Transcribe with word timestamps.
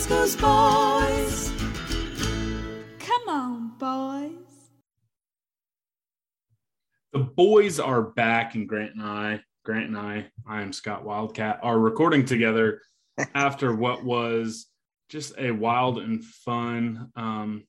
Ooh, 0.00 0.36
boys. 0.36 1.52
Come 3.00 3.28
on, 3.28 3.72
boys. 3.78 4.30
The 7.12 7.18
boys 7.18 7.80
are 7.80 8.02
back, 8.02 8.54
and 8.54 8.68
Grant 8.68 8.94
and 8.94 9.02
I, 9.02 9.40
Grant 9.64 9.88
and 9.88 9.98
I, 9.98 10.30
I 10.46 10.62
am 10.62 10.72
Scott 10.72 11.04
Wildcat, 11.04 11.58
are 11.62 11.78
recording 11.78 12.24
together 12.24 12.80
after 13.34 13.74
what 13.74 14.04
was 14.04 14.66
just 15.08 15.34
a 15.36 15.50
wild 15.50 15.98
and 15.98 16.24
fun, 16.24 17.10
um, 17.16 17.64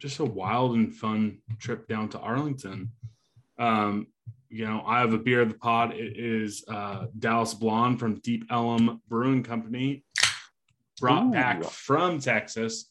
just 0.00 0.20
a 0.20 0.24
wild 0.24 0.76
and 0.76 0.94
fun 0.94 1.38
trip 1.58 1.88
down 1.88 2.08
to 2.10 2.18
Arlington. 2.20 2.92
Um, 3.58 4.06
you 4.48 4.66
know, 4.66 4.84
I 4.86 5.00
have 5.00 5.14
a 5.14 5.18
beer 5.18 5.40
of 5.40 5.48
the 5.48 5.58
pod. 5.58 5.94
It 5.94 6.16
is 6.16 6.64
uh, 6.68 7.06
Dallas 7.18 7.54
Blonde 7.54 7.98
from 7.98 8.20
Deep 8.20 8.44
Ellum 8.50 9.00
Brewing 9.08 9.42
Company, 9.42 10.04
brought 11.02 11.26
Ooh. 11.26 11.32
back 11.32 11.64
from 11.64 12.18
Texas. 12.20 12.88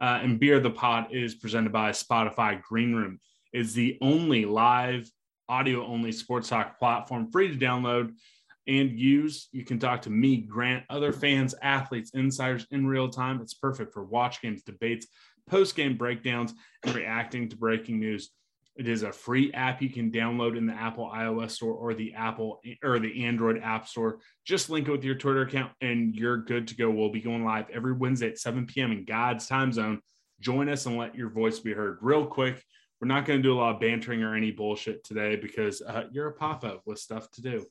Uh, 0.00 0.18
and 0.20 0.40
beer 0.40 0.58
the 0.58 0.68
pod 0.68 1.06
is 1.12 1.36
presented 1.36 1.72
by 1.72 1.90
Spotify 1.90 2.60
Green 2.60 2.92
Room. 2.92 3.20
Is 3.52 3.72
the 3.72 3.98
only 4.02 4.44
live 4.44 5.08
audio 5.48 5.86
only 5.86 6.10
sports 6.10 6.48
talk 6.48 6.78
platform 6.78 7.30
free 7.30 7.56
to 7.56 7.64
download 7.64 8.12
and 8.66 8.98
use. 8.98 9.48
You 9.52 9.64
can 9.64 9.78
talk 9.78 10.02
to 10.02 10.10
me, 10.10 10.38
Grant, 10.38 10.84
other 10.90 11.12
fans, 11.12 11.54
athletes, 11.62 12.10
insiders 12.14 12.66
in 12.72 12.86
real 12.86 13.08
time. 13.08 13.40
It's 13.40 13.54
perfect 13.54 13.92
for 13.92 14.02
watch 14.02 14.42
games, 14.42 14.62
debates, 14.62 15.06
post 15.48 15.76
game 15.76 15.96
breakdowns, 15.96 16.54
and 16.82 16.94
reacting 16.94 17.48
to 17.50 17.56
breaking 17.56 18.00
news. 18.00 18.30
It 18.76 18.88
is 18.88 19.02
a 19.02 19.12
free 19.12 19.52
app 19.52 19.82
you 19.82 19.90
can 19.90 20.10
download 20.10 20.56
in 20.56 20.66
the 20.66 20.72
Apple 20.72 21.10
iOS 21.14 21.52
store 21.52 21.74
or 21.74 21.92
the 21.92 22.14
Apple 22.14 22.60
or 22.82 22.98
the 22.98 23.24
Android 23.24 23.60
App 23.62 23.86
Store. 23.86 24.20
Just 24.46 24.70
link 24.70 24.88
it 24.88 24.90
with 24.90 25.04
your 25.04 25.14
Twitter 25.14 25.42
account 25.42 25.72
and 25.80 26.14
you're 26.14 26.38
good 26.38 26.68
to 26.68 26.76
go. 26.76 26.90
We'll 26.90 27.10
be 27.10 27.20
going 27.20 27.44
live 27.44 27.68
every 27.70 27.92
Wednesday 27.92 28.28
at 28.28 28.38
7 28.38 28.66
p.m. 28.66 28.92
in 28.92 29.04
God's 29.04 29.46
time 29.46 29.72
zone. 29.72 30.00
Join 30.40 30.68
us 30.68 30.86
and 30.86 30.96
let 30.96 31.14
your 31.14 31.28
voice 31.28 31.58
be 31.58 31.72
heard. 31.72 31.98
Real 32.00 32.26
quick, 32.26 32.64
we're 33.00 33.08
not 33.08 33.26
going 33.26 33.40
to 33.40 33.42
do 33.42 33.52
a 33.52 33.58
lot 33.58 33.74
of 33.74 33.80
bantering 33.80 34.22
or 34.22 34.34
any 34.34 34.52
bullshit 34.52 35.04
today 35.04 35.36
because 35.36 35.82
uh, 35.82 36.04
you're 36.10 36.30
a 36.30 36.44
up 36.44 36.82
with 36.86 36.98
stuff 36.98 37.30
to 37.32 37.42
do. 37.42 37.66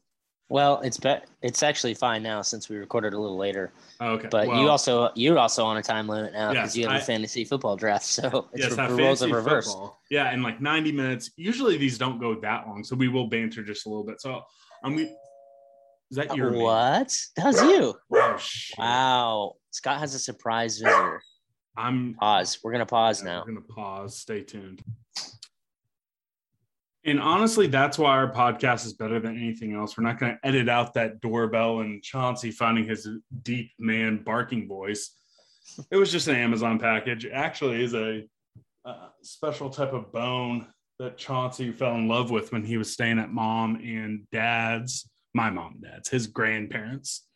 Well, 0.51 0.81
it's 0.81 0.97
be- 0.97 1.15
it's 1.41 1.63
actually 1.63 1.93
fine 1.93 2.21
now 2.21 2.41
since 2.41 2.67
we 2.67 2.75
recorded 2.75 3.13
a 3.13 3.17
little 3.17 3.37
later. 3.37 3.71
Oh, 4.01 4.09
okay. 4.15 4.27
But 4.29 4.49
well, 4.49 4.61
you 4.61 4.67
also 4.67 5.09
you're 5.15 5.39
also 5.39 5.63
on 5.63 5.77
a 5.77 5.81
time 5.81 6.09
limit 6.09 6.33
now 6.33 6.49
because 6.51 6.75
Yes, 6.75 6.77
you 6.77 6.87
have 6.89 6.97
I- 6.97 6.99
a 6.99 7.05
fantasy 7.05 7.45
football 7.45 7.77
draft. 7.77 8.03
So 8.05 8.49
it's 8.51 8.63
yes, 8.63 8.71
re- 8.71 8.77
have 8.77 8.89
the 8.97 8.97
roles 9.01 9.19
fantasy 9.19 9.31
of 9.31 9.45
reverse. 9.45 9.67
football. 9.67 10.01
Yeah, 10.09 10.33
in 10.33 10.43
like 10.43 10.59
90 10.59 10.91
minutes. 10.91 11.31
Usually 11.37 11.77
these 11.77 11.97
don't 11.97 12.19
go 12.19 12.37
that 12.41 12.67
long, 12.67 12.83
so 12.83 12.97
we 12.97 13.07
will 13.07 13.27
banter 13.27 13.63
just 13.63 13.85
a 13.85 13.89
little 13.89 14.03
bit. 14.03 14.19
So 14.19 14.33
um, 14.35 14.43
I'm. 14.83 14.99
Is 14.99 16.17
that 16.17 16.35
your? 16.35 16.51
What? 16.51 17.17
That 17.37 17.45
was 17.45 17.61
you. 17.61 17.95
Oh. 18.13 18.37
Wow. 18.77 19.55
Scott 19.71 19.99
has 19.99 20.13
a 20.15 20.19
surprise 20.19 20.79
visitor. 20.79 21.21
I'm 21.77 22.13
Pause. 22.15 22.59
We're 22.61 22.73
gonna 22.73 22.85
pause 22.85 23.21
Yeah, 23.23 23.29
now. 23.31 23.43
We're 23.47 23.53
gonna 23.53 23.65
pause. 23.73 24.17
Stay 24.17 24.41
tuned. 24.43 24.83
And 27.03 27.19
honestly, 27.19 27.65
that's 27.67 27.97
why 27.97 28.11
our 28.11 28.31
podcast 28.31 28.85
is 28.85 28.93
better 28.93 29.19
than 29.19 29.35
anything 29.35 29.73
else. 29.73 29.97
We're 29.97 30.03
not 30.03 30.19
going 30.19 30.33
to 30.33 30.47
edit 30.47 30.69
out 30.69 30.93
that 30.93 31.19
doorbell 31.19 31.79
and 31.79 32.03
Chauncey 32.03 32.51
finding 32.51 32.85
his 32.85 33.07
deep 33.41 33.71
man 33.79 34.23
barking 34.23 34.67
voice. 34.67 35.15
It 35.89 35.97
was 35.97 36.11
just 36.11 36.27
an 36.27 36.35
Amazon 36.35 36.77
package. 36.77 37.25
It 37.25 37.31
actually 37.31 37.83
is 37.83 37.93
a, 37.93 38.23
uh 38.83 39.09
special 39.21 39.69
type 39.69 39.93
of 39.93 40.11
bone 40.11 40.67
that 40.97 41.17
Chauncey 41.17 41.71
fell 41.71 41.95
in 41.95 42.07
love 42.07 42.29
with 42.29 42.51
when 42.51 42.63
he 42.63 42.77
was 42.77 42.91
staying 42.91 43.19
at 43.19 43.31
mom 43.31 43.75
and 43.75 44.27
dad's, 44.31 45.09
my 45.33 45.49
mom 45.49 45.73
and 45.73 45.83
dad's, 45.83 46.09
his 46.09 46.27
grandparents. 46.27 47.27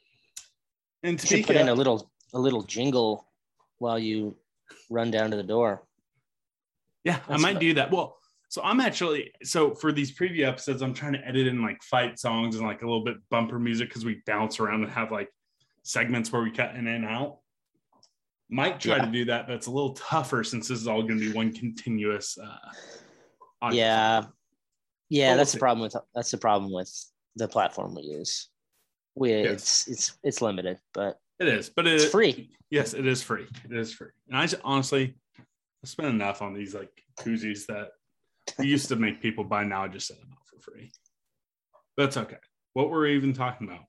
And 1.04 1.20
to 1.20 1.44
put 1.44 1.56
in 1.56 1.70
a 1.70 1.74
little 1.74 2.12
a 2.34 2.40
little 2.40 2.64
jingle 2.64 3.28
while 3.78 3.98
you 3.98 4.36
run 4.90 5.12
down 5.12 5.32
to 5.32 5.38
the 5.38 5.44
door. 5.44 5.84
Yeah, 7.04 7.20
I 7.30 7.38
might 7.38 7.54
fun. 7.54 7.62
do 7.62 7.74
that. 7.76 7.92
Well, 7.92 8.18
so 8.56 8.62
I'm 8.64 8.80
actually 8.80 9.34
so 9.44 9.76
for 9.76 9.92
these 9.92 10.18
preview 10.18 10.48
episodes, 10.48 10.82
I'm 10.82 10.94
trying 10.94 11.12
to 11.12 11.28
edit 11.28 11.46
in 11.46 11.62
like 11.62 11.84
fight 11.84 12.18
songs 12.18 12.56
and 12.56 12.66
like 12.66 12.84
a 12.84 12.86
little 12.86 13.04
bit 13.04 13.18
bumper 13.30 13.60
music 13.60 13.90
because 13.90 14.06
we 14.06 14.22
bounce 14.26 14.62
around 14.62 14.82
and 14.82 14.90
have 14.94 15.12
like 15.12 15.28
segments 15.84 16.32
where 16.32 16.42
we 16.42 16.52
cut 16.52 16.74
in 16.74 16.88
and 16.88 17.04
out. 17.04 17.40
Might 18.50 18.80
try 18.80 18.96
Yeah. 18.96 19.06
to 19.08 19.12
do 19.12 19.26
that. 19.26 19.48
but 19.48 19.56
it's 19.58 19.68
a 19.68 19.72
little 19.72 19.92
tougher 19.92 20.46
since 20.46 20.70
this 20.70 20.80
is 20.80 20.88
all 20.88 21.02
going 21.04 21.20
to 21.20 21.32
be 21.32 21.34
one 21.34 21.52
continuous. 21.52 22.38
Uh, 22.38 23.72
Yeah. 23.74 24.24
Yeah, 25.10 25.32
Well, 25.32 25.38
that's 25.38 25.52
the 25.52 25.60
problem 25.60 25.82
with 25.82 25.96
that's 26.16 26.32
the 26.32 26.38
problem 26.38 26.72
with 26.72 26.90
the 27.36 27.50
platform 27.50 27.94
we 27.94 28.04
use. 28.04 28.48
We 29.16 29.32
Yes. 29.32 29.52
it's 29.52 29.88
it's 29.90 30.18
it's 30.24 30.42
limited, 30.42 30.80
but 30.94 31.20
it 31.42 31.50
is, 31.50 31.70
but 31.70 31.88
it, 31.88 31.96
it's 31.96 32.06
free. 32.06 32.52
Yes, 32.70 32.94
it 32.94 33.06
is 33.06 33.22
free. 33.22 33.48
It 33.66 33.76
is 33.76 33.92
free. 33.92 34.12
And 34.30 34.38
I 34.38 34.48
just, 34.48 34.62
honestly, 34.64 35.18
I 35.38 35.44
spent 35.88 36.08
enough 36.08 36.42
on 36.42 36.54
these 36.54 36.74
like 36.74 37.04
koozies 37.20 37.66
that 37.66 37.90
we 38.60 38.68
used 38.68 38.88
to 38.90 38.96
make 38.96 39.22
people 39.22 39.44
buy. 39.44 39.64
Now 39.64 39.88
just 39.88 40.08
set 40.08 40.20
them 40.20 40.30
out 40.32 40.46
for 40.48 40.60
free. 40.72 40.92
That's 41.98 42.18
okay. 42.18 42.38
What 42.74 42.90
were 42.90 43.02
we 43.02 43.16
even 43.16 43.34
talking 43.34 43.68
about? 43.68 43.84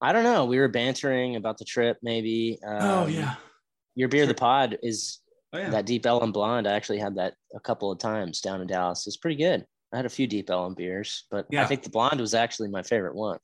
I 0.00 0.12
don't 0.12 0.24
know. 0.24 0.46
We 0.46 0.58
were 0.58 0.68
bantering 0.68 1.36
about 1.36 1.58
the 1.58 1.64
trip, 1.64 1.98
maybe. 2.02 2.58
oh 2.66 3.04
Um, 3.04 3.10
yeah. 3.10 3.34
Your 3.94 4.08
beer, 4.08 4.26
the 4.26 4.34
pod, 4.34 4.78
is 4.82 5.18
Oh 5.52 5.58
yeah. 5.58 5.68
that 5.70 5.84
Deep 5.86 6.06
Ellum 6.06 6.32
Blonde. 6.32 6.66
I 6.66 6.72
actually 6.72 6.98
had 6.98 7.16
that 7.16 7.34
a 7.54 7.60
couple 7.60 7.92
of 7.92 7.98
times 7.98 8.40
down 8.40 8.62
in 8.62 8.66
Dallas. 8.66 9.06
It's 9.06 9.18
pretty 9.18 9.36
good. 9.36 9.66
I 9.92 9.96
had 9.96 10.06
a 10.06 10.10
few 10.10 10.26
Deep 10.26 10.48
Ellum 10.48 10.74
beers, 10.74 11.26
but 11.30 11.46
Yeah. 11.50 11.62
I 11.62 11.66
think 11.66 11.82
the 11.82 11.90
blonde 11.90 12.20
was 12.20 12.32
actually 12.32 12.70
my 12.70 12.82
favorite 12.82 13.14
one. 13.14 13.38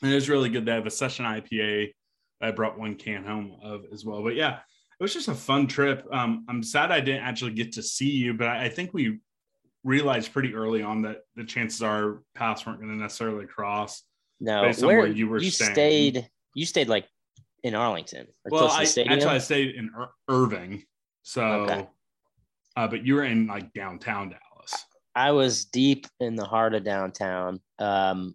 And 0.00 0.10
it 0.10 0.14
was 0.14 0.30
really 0.30 0.48
good. 0.48 0.64
They 0.64 0.72
have 0.72 0.86
a 0.86 0.90
session 0.90 1.26
IPA. 1.26 1.92
I 2.40 2.50
brought 2.50 2.78
one 2.78 2.94
can 2.94 3.24
home 3.24 3.58
of 3.62 3.82
as 3.92 4.04
well. 4.06 4.22
But 4.22 4.36
yeah, 4.36 4.54
it 4.98 5.02
was 5.02 5.12
just 5.12 5.28
a 5.28 5.34
fun 5.34 5.66
trip. 5.66 6.06
Um, 6.10 6.46
I'm 6.48 6.62
sad 6.62 6.90
I 6.90 7.00
didn't 7.00 7.22
actually 7.24 7.52
get 7.52 7.72
to 7.72 7.82
see 7.82 8.10
you, 8.10 8.32
but 8.34 8.48
I, 8.48 8.64
I 8.64 8.68
think 8.70 8.94
we 8.94 9.20
realized 9.84 10.32
pretty 10.32 10.54
early 10.54 10.82
on 10.82 11.02
that 11.02 11.18
the 11.36 11.44
chances 11.44 11.82
are 11.82 12.22
paths 12.34 12.66
weren't 12.66 12.80
going 12.80 12.90
to 12.90 12.96
necessarily 13.00 13.46
cross. 13.46 14.02
No, 14.40 14.62
Based 14.62 14.82
where 14.82 14.98
where 14.98 15.06
you 15.06 15.28
were 15.28 15.38
you 15.40 15.50
staying. 15.50 15.72
stayed, 15.72 16.28
you 16.54 16.66
stayed 16.66 16.88
like 16.88 17.06
in 17.62 17.74
Arlington 17.74 18.26
Well, 18.50 18.68
close 18.68 18.94
to 18.94 19.02
I 19.08 19.12
actually 19.14 19.28
I 19.30 19.38
stayed 19.38 19.74
in 19.76 19.90
Ir- 19.96 20.10
Irving, 20.28 20.82
so 21.22 21.42
Okay. 21.44 21.86
uh, 22.76 22.88
but 22.88 23.04
you 23.06 23.14
were 23.14 23.24
in 23.24 23.46
like 23.46 23.72
downtown 23.72 24.30
Dallas. 24.30 24.74
I 25.14 25.30
was 25.30 25.66
deep 25.66 26.06
in 26.18 26.34
the 26.34 26.44
heart 26.44 26.74
of 26.74 26.82
downtown. 26.84 27.60
Um, 27.78 28.34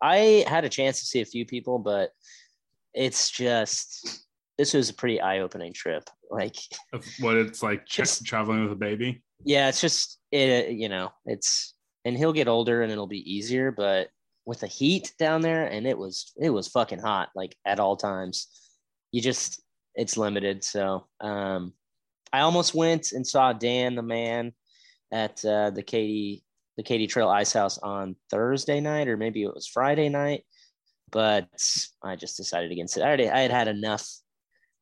I 0.00 0.44
had 0.48 0.64
a 0.64 0.68
chance 0.70 1.00
to 1.00 1.06
see 1.06 1.20
a 1.20 1.24
few 1.26 1.44
people, 1.44 1.78
but 1.78 2.10
it's 2.94 3.30
just 3.30 4.26
this 4.58 4.74
was 4.74 4.90
a 4.90 4.94
pretty 4.94 5.20
eye-opening 5.20 5.72
trip. 5.72 6.04
Like, 6.30 6.56
what 7.20 7.36
it's 7.36 7.62
like 7.62 7.86
tra- 7.86 8.04
Just- 8.04 8.24
traveling 8.24 8.62
with 8.64 8.72
a 8.72 8.76
baby. 8.76 9.22
yeah, 9.44 9.68
it's 9.68 9.80
just 9.80 10.18
it. 10.32 10.72
You 10.72 10.88
know, 10.88 11.10
it's 11.26 11.74
and 12.04 12.16
he'll 12.16 12.32
get 12.32 12.48
older 12.48 12.82
and 12.82 12.90
it'll 12.90 13.06
be 13.06 13.34
easier, 13.34 13.70
but 13.70 14.08
with 14.44 14.60
the 14.60 14.66
heat 14.66 15.12
down 15.18 15.40
there, 15.40 15.66
and 15.66 15.86
it 15.86 15.96
was 15.96 16.32
it 16.40 16.50
was 16.50 16.68
fucking 16.68 16.98
hot 16.98 17.30
like 17.34 17.56
at 17.64 17.80
all 17.80 17.96
times. 17.96 18.48
You 19.12 19.20
just 19.20 19.62
it's 19.94 20.16
limited. 20.16 20.64
So 20.64 21.06
um, 21.20 21.72
I 22.32 22.40
almost 22.40 22.74
went 22.74 23.12
and 23.12 23.26
saw 23.26 23.52
Dan 23.52 23.94
the 23.94 24.02
man 24.02 24.52
at 25.12 25.44
uh, 25.44 25.70
the 25.70 25.82
Katy 25.82 26.42
the 26.76 26.82
Katy 26.82 27.06
Trail 27.06 27.28
Ice 27.28 27.52
House 27.52 27.78
on 27.78 28.16
Thursday 28.30 28.80
night, 28.80 29.08
or 29.08 29.16
maybe 29.16 29.42
it 29.42 29.54
was 29.54 29.66
Friday 29.66 30.08
night. 30.08 30.44
But 31.10 31.48
I 32.02 32.16
just 32.16 32.38
decided 32.38 32.72
against 32.72 32.96
it. 32.96 33.02
I 33.02 33.06
already 33.06 33.28
I 33.28 33.40
had 33.40 33.50
had 33.50 33.68
enough. 33.68 34.08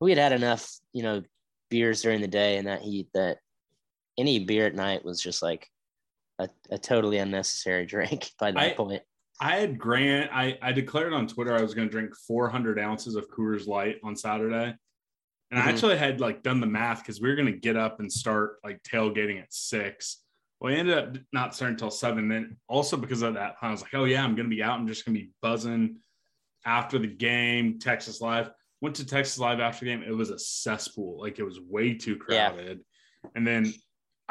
We 0.01 0.13
had 0.13 0.19
had 0.19 0.33
enough, 0.33 0.71
you 0.93 1.03
know, 1.03 1.23
beers 1.71 2.03
during 2.03 2.21
the 2.21 2.29
day 2.29 2.57
and 2.57 2.69
that 2.69 2.83
heat 2.83 3.09
that 3.15 3.39
any 4.21 4.45
beer 4.45 4.67
at 4.67 4.75
night 4.75 5.05
was 5.05 5.21
just 5.21 5.43
like 5.43 5.69
a, 6.39 6.49
a 6.71 6.79
totally 6.79 7.19
unnecessary 7.19 7.87
drink 7.95 8.31
by 8.39 8.53
that 8.53 8.61
I- 8.61 8.73
point. 8.75 9.03
I 9.43 9.57
had 9.57 9.79
Grant. 9.79 10.31
I 10.35 10.59
I 10.61 10.73
declared 10.73 11.15
on 11.15 11.27
Twitter 11.27 11.57
I 11.57 11.63
was 11.63 11.73
going 11.73 11.89
to 11.89 11.91
drink 11.93 12.15
400 12.29 12.79
ounces 12.79 13.15
of 13.17 13.31
Coors 13.31 13.67
Light 13.67 13.97
on 14.05 14.15
Saturday, 14.15 14.75
and 15.51 15.59
I 15.59 15.63
Mhm. 15.63 15.67
actually 15.67 15.97
had 15.97 16.21
like 16.21 16.43
done 16.43 16.61
the 16.61 16.67
math 16.67 16.99
because 16.99 17.23
we 17.23 17.29
were 17.31 17.37
going 17.37 17.51
to 17.51 17.59
get 17.59 17.75
up 17.75 18.01
and 18.01 18.13
start 18.13 18.57
like 18.63 18.83
tailgating 18.83 19.41
at 19.41 19.51
six. 19.51 20.19
Well, 20.61 20.75
I 20.75 20.77
ended 20.77 20.99
up 20.99 21.17
not 21.33 21.55
starting 21.55 21.73
until 21.77 21.91
seven. 21.91 22.29
Then 22.29 22.59
also 22.69 22.99
because 22.99 23.23
of 23.23 23.33
that, 23.33 23.55
I 23.63 23.71
was 23.71 23.81
like, 23.81 23.95
oh 23.95 24.05
yeah, 24.05 24.23
I'm 24.23 24.35
going 24.35 24.51
to 24.51 24.55
be 24.55 24.63
out. 24.63 24.79
I'm 24.79 24.87
just 24.87 25.07
going 25.07 25.15
to 25.17 25.23
be 25.23 25.31
buzzing 25.41 25.97
after 26.67 26.99
the 26.99 27.07
game, 27.07 27.79
Texas 27.79 28.21
Live. 28.21 28.51
went 28.83 28.95
to 28.97 29.07
Texas 29.07 29.39
Live 29.39 29.59
after 29.61 29.87
the 29.87 29.91
game. 29.91 30.03
It 30.03 30.15
was 30.15 30.29
a 30.29 30.39
cesspool. 30.39 31.19
Like 31.19 31.39
it 31.39 31.45
was 31.45 31.59
way 31.61 31.95
too 31.95 32.19
Yeah. 32.29 32.51
crowded. 32.51 32.81
And 33.35 33.47
then 33.47 33.73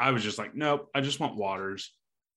I 0.00 0.10
was 0.12 0.22
just 0.22 0.38
like, 0.38 0.54
nope, 0.54 0.88
I 0.94 1.00
just 1.00 1.20
want 1.20 1.36
waters. 1.36 1.92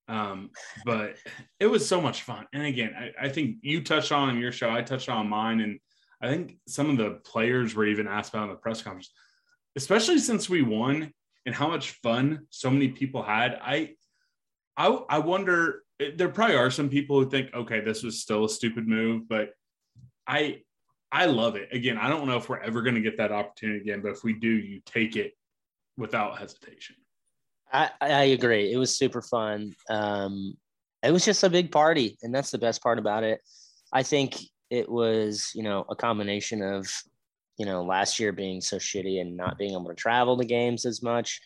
Um, 0.09 0.49
but 0.85 1.15
it 1.59 1.67
was 1.67 1.87
so 1.87 2.01
much 2.01 2.23
fun. 2.23 2.45
And 2.53 2.63
again, 2.65 2.93
I, 2.97 3.25
I 3.25 3.29
think 3.29 3.57
you 3.61 3.81
touched 3.83 4.11
on 4.11 4.37
your 4.37 4.51
show, 4.51 4.69
I 4.69 4.81
touched 4.81 5.09
on 5.09 5.29
mine, 5.29 5.61
and 5.61 5.79
I 6.21 6.27
think 6.27 6.57
some 6.67 6.89
of 6.89 6.97
the 6.97 7.21
players 7.25 7.73
were 7.73 7.85
even 7.85 8.07
asked 8.07 8.33
about 8.33 8.43
in 8.43 8.49
the 8.49 8.55
press 8.55 8.81
conference, 8.81 9.11
especially 9.75 10.19
since 10.19 10.49
we 10.49 10.61
won 10.61 11.13
and 11.45 11.55
how 11.55 11.69
much 11.69 11.91
fun 12.01 12.47
so 12.49 12.69
many 12.69 12.89
people 12.89 13.23
had. 13.23 13.57
I 13.61 13.95
I 14.75 14.87
I 15.09 15.19
wonder 15.19 15.83
there 16.15 16.29
probably 16.29 16.55
are 16.55 16.71
some 16.71 16.89
people 16.89 17.19
who 17.19 17.29
think, 17.29 17.53
okay, 17.53 17.79
this 17.79 18.03
was 18.03 18.21
still 18.21 18.45
a 18.45 18.49
stupid 18.49 18.87
move, 18.87 19.29
but 19.29 19.51
I 20.27 20.61
I 21.11 21.25
love 21.27 21.55
it. 21.55 21.69
Again, 21.71 21.97
I 21.97 22.09
don't 22.09 22.27
know 22.27 22.37
if 22.37 22.49
we're 22.49 22.59
ever 22.59 22.81
going 22.81 22.95
to 22.95 23.01
get 23.01 23.17
that 23.17 23.31
opportunity 23.31 23.81
again, 23.81 24.01
but 24.01 24.11
if 24.11 24.23
we 24.23 24.33
do, 24.33 24.49
you 24.49 24.81
take 24.85 25.15
it 25.15 25.33
without 25.95 26.39
hesitation. 26.39 26.95
I, 27.73 27.89
I 27.99 28.23
agree. 28.25 28.71
It 28.71 28.77
was 28.77 28.95
super 28.95 29.21
fun. 29.21 29.75
Um, 29.89 30.55
it 31.01 31.11
was 31.11 31.25
just 31.25 31.43
a 31.43 31.49
big 31.49 31.71
party, 31.71 32.17
and 32.21 32.33
that's 32.33 32.51
the 32.51 32.59
best 32.59 32.81
part 32.81 32.99
about 32.99 33.23
it. 33.23 33.41
I 33.91 34.03
think 34.03 34.37
it 34.69 34.87
was, 34.89 35.51
you 35.53 35.63
know, 35.63 35.85
a 35.89 35.95
combination 35.95 36.61
of, 36.61 36.87
you 37.57 37.65
know, 37.65 37.83
last 37.83 38.19
year 38.19 38.31
being 38.31 38.61
so 38.61 38.77
shitty 38.77 39.19
and 39.19 39.35
not 39.35 39.57
being 39.57 39.73
able 39.73 39.87
to 39.87 39.95
travel 39.95 40.37
to 40.37 40.45
games 40.45 40.85
as 40.85 41.03
much. 41.03 41.41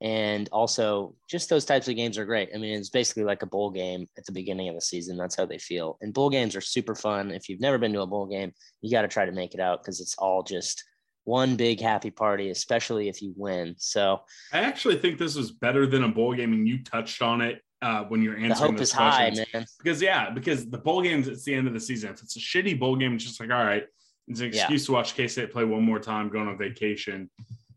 And 0.00 0.48
also, 0.52 1.14
just 1.30 1.48
those 1.48 1.64
types 1.64 1.88
of 1.88 1.96
games 1.96 2.18
are 2.18 2.24
great. 2.24 2.50
I 2.54 2.58
mean, 2.58 2.78
it's 2.78 2.90
basically 2.90 3.24
like 3.24 3.42
a 3.42 3.46
bowl 3.46 3.70
game 3.70 4.08
at 4.18 4.26
the 4.26 4.32
beginning 4.32 4.68
of 4.68 4.74
the 4.74 4.80
season. 4.80 5.16
That's 5.16 5.36
how 5.36 5.46
they 5.46 5.58
feel. 5.58 5.98
And 6.00 6.12
bowl 6.12 6.30
games 6.30 6.56
are 6.56 6.60
super 6.60 6.94
fun. 6.94 7.30
If 7.30 7.48
you've 7.48 7.60
never 7.60 7.78
been 7.78 7.92
to 7.92 8.02
a 8.02 8.06
bowl 8.06 8.26
game, 8.26 8.52
you 8.80 8.90
got 8.90 9.02
to 9.02 9.08
try 9.08 9.24
to 9.24 9.32
make 9.32 9.54
it 9.54 9.60
out 9.60 9.82
because 9.82 10.00
it's 10.00 10.16
all 10.18 10.42
just 10.42 10.84
one 11.24 11.56
big 11.56 11.80
happy 11.80 12.10
party, 12.10 12.50
especially 12.50 13.08
if 13.08 13.20
you 13.22 13.32
win. 13.36 13.74
So, 13.78 14.20
I 14.52 14.60
actually 14.60 14.96
think 14.98 15.18
this 15.18 15.34
was 15.34 15.50
better 15.50 15.86
than 15.86 16.04
a 16.04 16.08
bowl 16.08 16.34
game, 16.34 16.52
and 16.52 16.68
you 16.68 16.82
touched 16.84 17.22
on 17.22 17.40
it 17.40 17.60
uh, 17.82 18.04
when 18.04 18.22
you're 18.22 18.36
the 18.36 18.44
answering 18.46 18.70
hope 18.72 18.78
those 18.78 18.88
is 18.88 18.92
high, 18.92 19.26
questions. 19.30 19.46
man. 19.54 19.66
Because 19.82 20.00
yeah, 20.02 20.30
because 20.30 20.68
the 20.70 20.78
bowl 20.78 21.02
games 21.02 21.28
it's 21.28 21.44
the 21.44 21.54
end 21.54 21.66
of 21.66 21.74
the 21.74 21.80
season. 21.80 22.10
If 22.10 22.22
it's 22.22 22.36
a 22.36 22.40
shitty 22.40 22.78
bowl 22.78 22.96
game, 22.96 23.14
it's 23.14 23.24
just 23.24 23.40
like 23.40 23.50
all 23.50 23.64
right, 23.64 23.84
it's 24.28 24.40
an 24.40 24.46
Yeah. 24.52 24.60
excuse 24.60 24.86
to 24.86 24.92
watch 24.92 25.14
K 25.14 25.26
State 25.28 25.50
play 25.52 25.64
one 25.64 25.82
more 25.82 25.98
time, 25.98 26.28
going 26.28 26.48
on 26.48 26.56
vacation. 26.58 27.30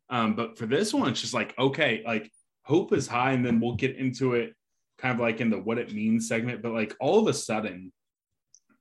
Um, 0.09 0.35
but 0.35 0.57
for 0.57 0.65
this 0.65 0.93
one, 0.93 1.09
it's 1.09 1.21
just 1.21 1.33
like 1.33 1.57
okay, 1.57 2.03
like 2.05 2.31
hope 2.63 2.93
is 2.93 3.07
high, 3.07 3.31
and 3.31 3.45
then 3.45 3.59
we'll 3.59 3.75
get 3.75 3.95
into 3.97 4.33
it 4.35 4.53
kind 4.97 5.13
of 5.13 5.19
like 5.21 5.41
in 5.41 5.49
the 5.49 5.57
what 5.59 5.77
it 5.77 5.93
means 5.93 6.27
segment. 6.27 6.61
But 6.61 6.71
like 6.73 6.95
all 6.99 7.19
of 7.19 7.27
a 7.27 7.33
sudden, 7.33 7.91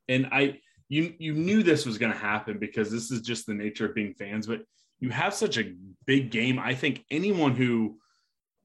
and 0.09 0.27
I 0.33 0.61
you 0.89 1.15
you 1.19 1.35
knew 1.35 1.63
this 1.63 1.87
was 1.87 1.99
going 1.99 2.13
to 2.13 2.19
happen 2.19 2.59
because 2.59 2.91
this 2.91 3.11
is 3.11 3.21
just 3.21 3.47
the 3.47 3.55
nature 3.55 3.87
of 3.87 3.95
being 3.95 4.15
fans. 4.15 4.47
But 4.47 4.63
you 5.01 5.11
have 5.11 5.35
such 5.35 5.59
a 5.59 5.75
big 6.07 6.31
game. 6.31 6.59
I 6.59 6.75
think 6.75 7.05
anyone 7.11 7.55
who 7.55 7.99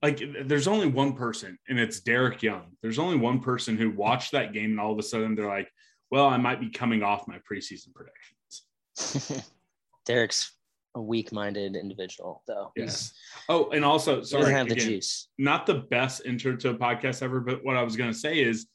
like 0.02 0.22
there's 0.46 0.68
only 0.68 0.88
one 0.88 1.14
person 1.14 1.58
and 1.68 1.80
it's 1.80 2.00
Derek 2.00 2.42
Young. 2.42 2.78
There's 2.82 3.00
only 3.00 3.18
one 3.18 3.40
person 3.40 3.78
who 3.78 3.92
watched 3.92 4.32
that 4.32 4.54
game 4.54 4.72
and 4.72 4.80
all 4.80 4.92
of 4.92 5.00
a 5.00 5.04
sudden 5.04 5.36
they're 5.36 5.48
like, 5.48 5.70
well, 6.10 6.28
I 6.28 6.38
might 6.38 6.60
be 6.60 6.70
coming 6.70 7.04
off 7.04 7.28
my 7.28 7.38
preseason 7.38 7.94
predictions. 7.94 9.44
Derek's 10.06 10.54
a 10.96 11.02
weak-minded 11.02 11.76
individual, 11.76 12.44
though. 12.48 12.72
Yes. 12.76 13.14
Oh, 13.48 13.70
and 13.70 13.86
also, 13.86 14.18
doesn't 14.18 14.42
sorry, 14.42 14.52
have 14.52 14.68
the 14.68 14.74
again, 14.74 14.88
juice. 14.88 15.30
not 15.38 15.66
the 15.66 15.76
best 15.76 16.26
intro 16.26 16.56
to 16.58 16.72
a 16.72 16.74
podcast 16.74 17.22
ever, 17.24 17.40
but 17.40 17.64
what 17.64 17.78
I 17.78 17.84
was 17.84 17.96
going 17.96 18.12
to 18.12 18.18
say 18.18 18.40
is 18.40 18.68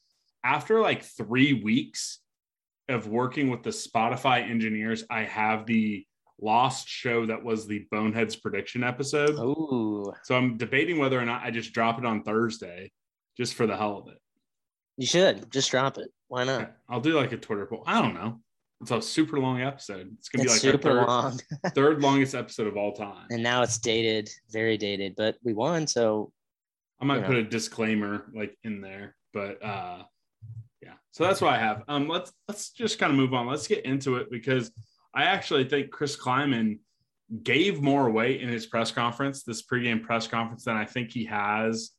after 0.45 0.81
like 0.81 1.03
three 1.03 1.53
weeks 1.53 2.21
of 2.89 3.09
working 3.09 3.51
with 3.51 3.63
the 3.63 3.71
Spotify 3.71 4.49
engineers, 4.49 5.05
I 5.11 5.23
have 5.23 5.67
the 5.67 6.07
lost 6.41 6.89
show 6.89 7.27
that 7.27 7.43
was 7.43 7.67
the 7.67 7.87
Boneheads 7.91 8.37
prediction 8.37 8.85
episode. 8.85 9.31
Ooh, 9.39 10.13
So 10.25 10.37
I'm 10.37 10.57
debating 10.57 10.99
whether 10.99 11.19
or 11.19 11.25
not 11.25 11.43
I 11.45 11.51
just 11.51 11.73
drop 11.73 11.99
it 11.99 12.05
on 12.05 12.23
Thursday 12.23 12.93
just 13.37 13.55
for 13.55 13.67
the 13.67 13.77
hell 13.77 13.99
of 13.99 14.09
it. 14.13 14.19
you 14.97 15.07
should 15.07 15.51
just 15.51 15.71
drop 15.71 15.99
it. 15.99 16.09
Why 16.29 16.45
not? 16.45 16.73
I'll 16.89 17.01
do 17.01 17.13
like 17.19 17.33
a 17.33 17.37
Twitter 17.37 17.67
poll. 17.67 17.83
I 17.87 18.03
don't 18.03 18.15
know. 18.15 18.41
It's 18.83 18.91
a 18.91 19.01
super 19.01 19.39
long 19.41 19.63
episode. 19.63 20.11
It's 20.19 20.29
gonna 20.29 20.45
It's 20.45 20.61
be 20.61 20.69
like 20.69 20.75
super 20.75 20.91
third, 20.91 21.07
long, 21.07 21.41
third 21.75 22.03
longest 22.03 22.35
episode 22.35 22.67
of 22.67 22.77
all 22.77 22.93
time. 22.93 23.27
and 23.31 23.43
now 23.43 23.63
it's 23.63 23.79
dated, 23.79 24.29
very 24.51 24.77
dated. 24.77 25.15
But 25.17 25.37
we 25.43 25.55
won, 25.55 25.87
so 25.87 26.31
I 27.01 27.07
might 27.07 27.25
put 27.25 27.33
know. 27.35 27.41
a 27.41 27.43
disclaimer 27.43 28.27
like 28.35 28.55
in 28.65 28.81
there, 28.83 29.17
but 29.33 29.63
uh 29.65 30.03
yeah. 30.87 30.95
So 31.11 31.25
that's 31.25 31.41
what 31.41 31.53
I 31.53 31.59
have. 31.59 31.83
Um 31.89 32.09
let's 32.09 32.33
let's 32.49 32.71
just 32.71 32.99
kind 32.99 33.11
of 33.11 33.17
move 33.17 33.35
on. 33.35 33.47
Let's 33.47 33.67
get 33.67 33.85
into 33.85 34.17
it 34.17 34.31
because 34.31 34.71
I 35.15 35.25
actually 35.25 35.65
think 35.65 35.91
Chris 35.91 36.17
Klieman 36.17 36.79
gave 37.43 37.83
more 37.83 38.11
weight 38.11 38.41
in 38.41 38.49
his 38.49 38.67
press 38.67 38.93
conference, 38.93 39.43
this 39.43 39.63
pregame 39.63 40.03
press 40.03 40.29
conference, 40.29 40.65
than 40.65 40.77
I 40.77 40.85
think 40.85 41.11
he 41.11 41.25
has 41.27 41.91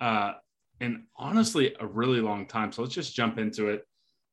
uh 0.00 0.32
in 0.80 1.04
honestly 1.16 1.74
a 1.80 1.86
really 1.86 2.20
long 2.20 2.46
time. 2.46 2.72
So 2.72 2.82
let's 2.82 2.94
just 2.94 3.14
jump 3.14 3.38
into 3.38 3.68
it. 3.68 3.86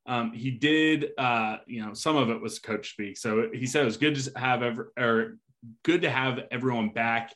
Um, 0.06 0.34
he 0.34 0.52
did, 0.52 1.12
uh, 1.18 1.58
you 1.66 1.82
know, 1.86 1.94
some 1.94 2.18
of 2.18 2.30
it 2.30 2.42
was 2.42 2.60
coach 2.60 2.92
speak. 2.92 3.18
So 3.18 3.48
he 3.54 3.66
said 3.66 3.84
it 3.84 3.86
was 3.86 3.98
good 3.98 4.16
to 4.16 4.38
have 4.38 4.62
ever 4.62 4.92
or 5.00 5.38
good 5.84 6.02
to 6.02 6.10
have 6.10 6.42
everyone 6.52 6.90
back. 6.90 7.34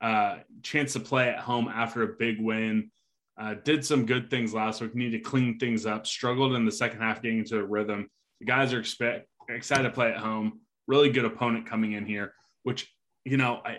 Uh, 0.00 0.38
chance 0.62 0.92
to 0.94 1.00
play 1.00 1.28
at 1.28 1.38
home 1.38 1.68
after 1.68 2.02
a 2.02 2.16
big 2.18 2.40
win. 2.40 2.90
Uh, 3.40 3.54
did 3.64 3.84
some 3.84 4.06
good 4.06 4.30
things 4.30 4.52
last 4.52 4.80
week. 4.80 4.94
Need 4.94 5.10
to 5.10 5.18
clean 5.18 5.58
things 5.58 5.86
up. 5.86 6.06
Struggled 6.06 6.54
in 6.54 6.64
the 6.64 6.72
second 6.72 7.00
half, 7.00 7.22
getting 7.22 7.38
into 7.38 7.58
a 7.58 7.64
rhythm. 7.64 8.08
The 8.40 8.46
guys 8.46 8.72
are 8.72 8.80
expect 8.80 9.28
excited 9.48 9.84
to 9.84 9.90
play 9.90 10.10
at 10.10 10.18
home. 10.18 10.60
Really 10.86 11.10
good 11.10 11.24
opponent 11.24 11.66
coming 11.66 11.92
in 11.92 12.04
here. 12.04 12.34
Which 12.62 12.92
you 13.24 13.36
know, 13.36 13.60
I 13.64 13.78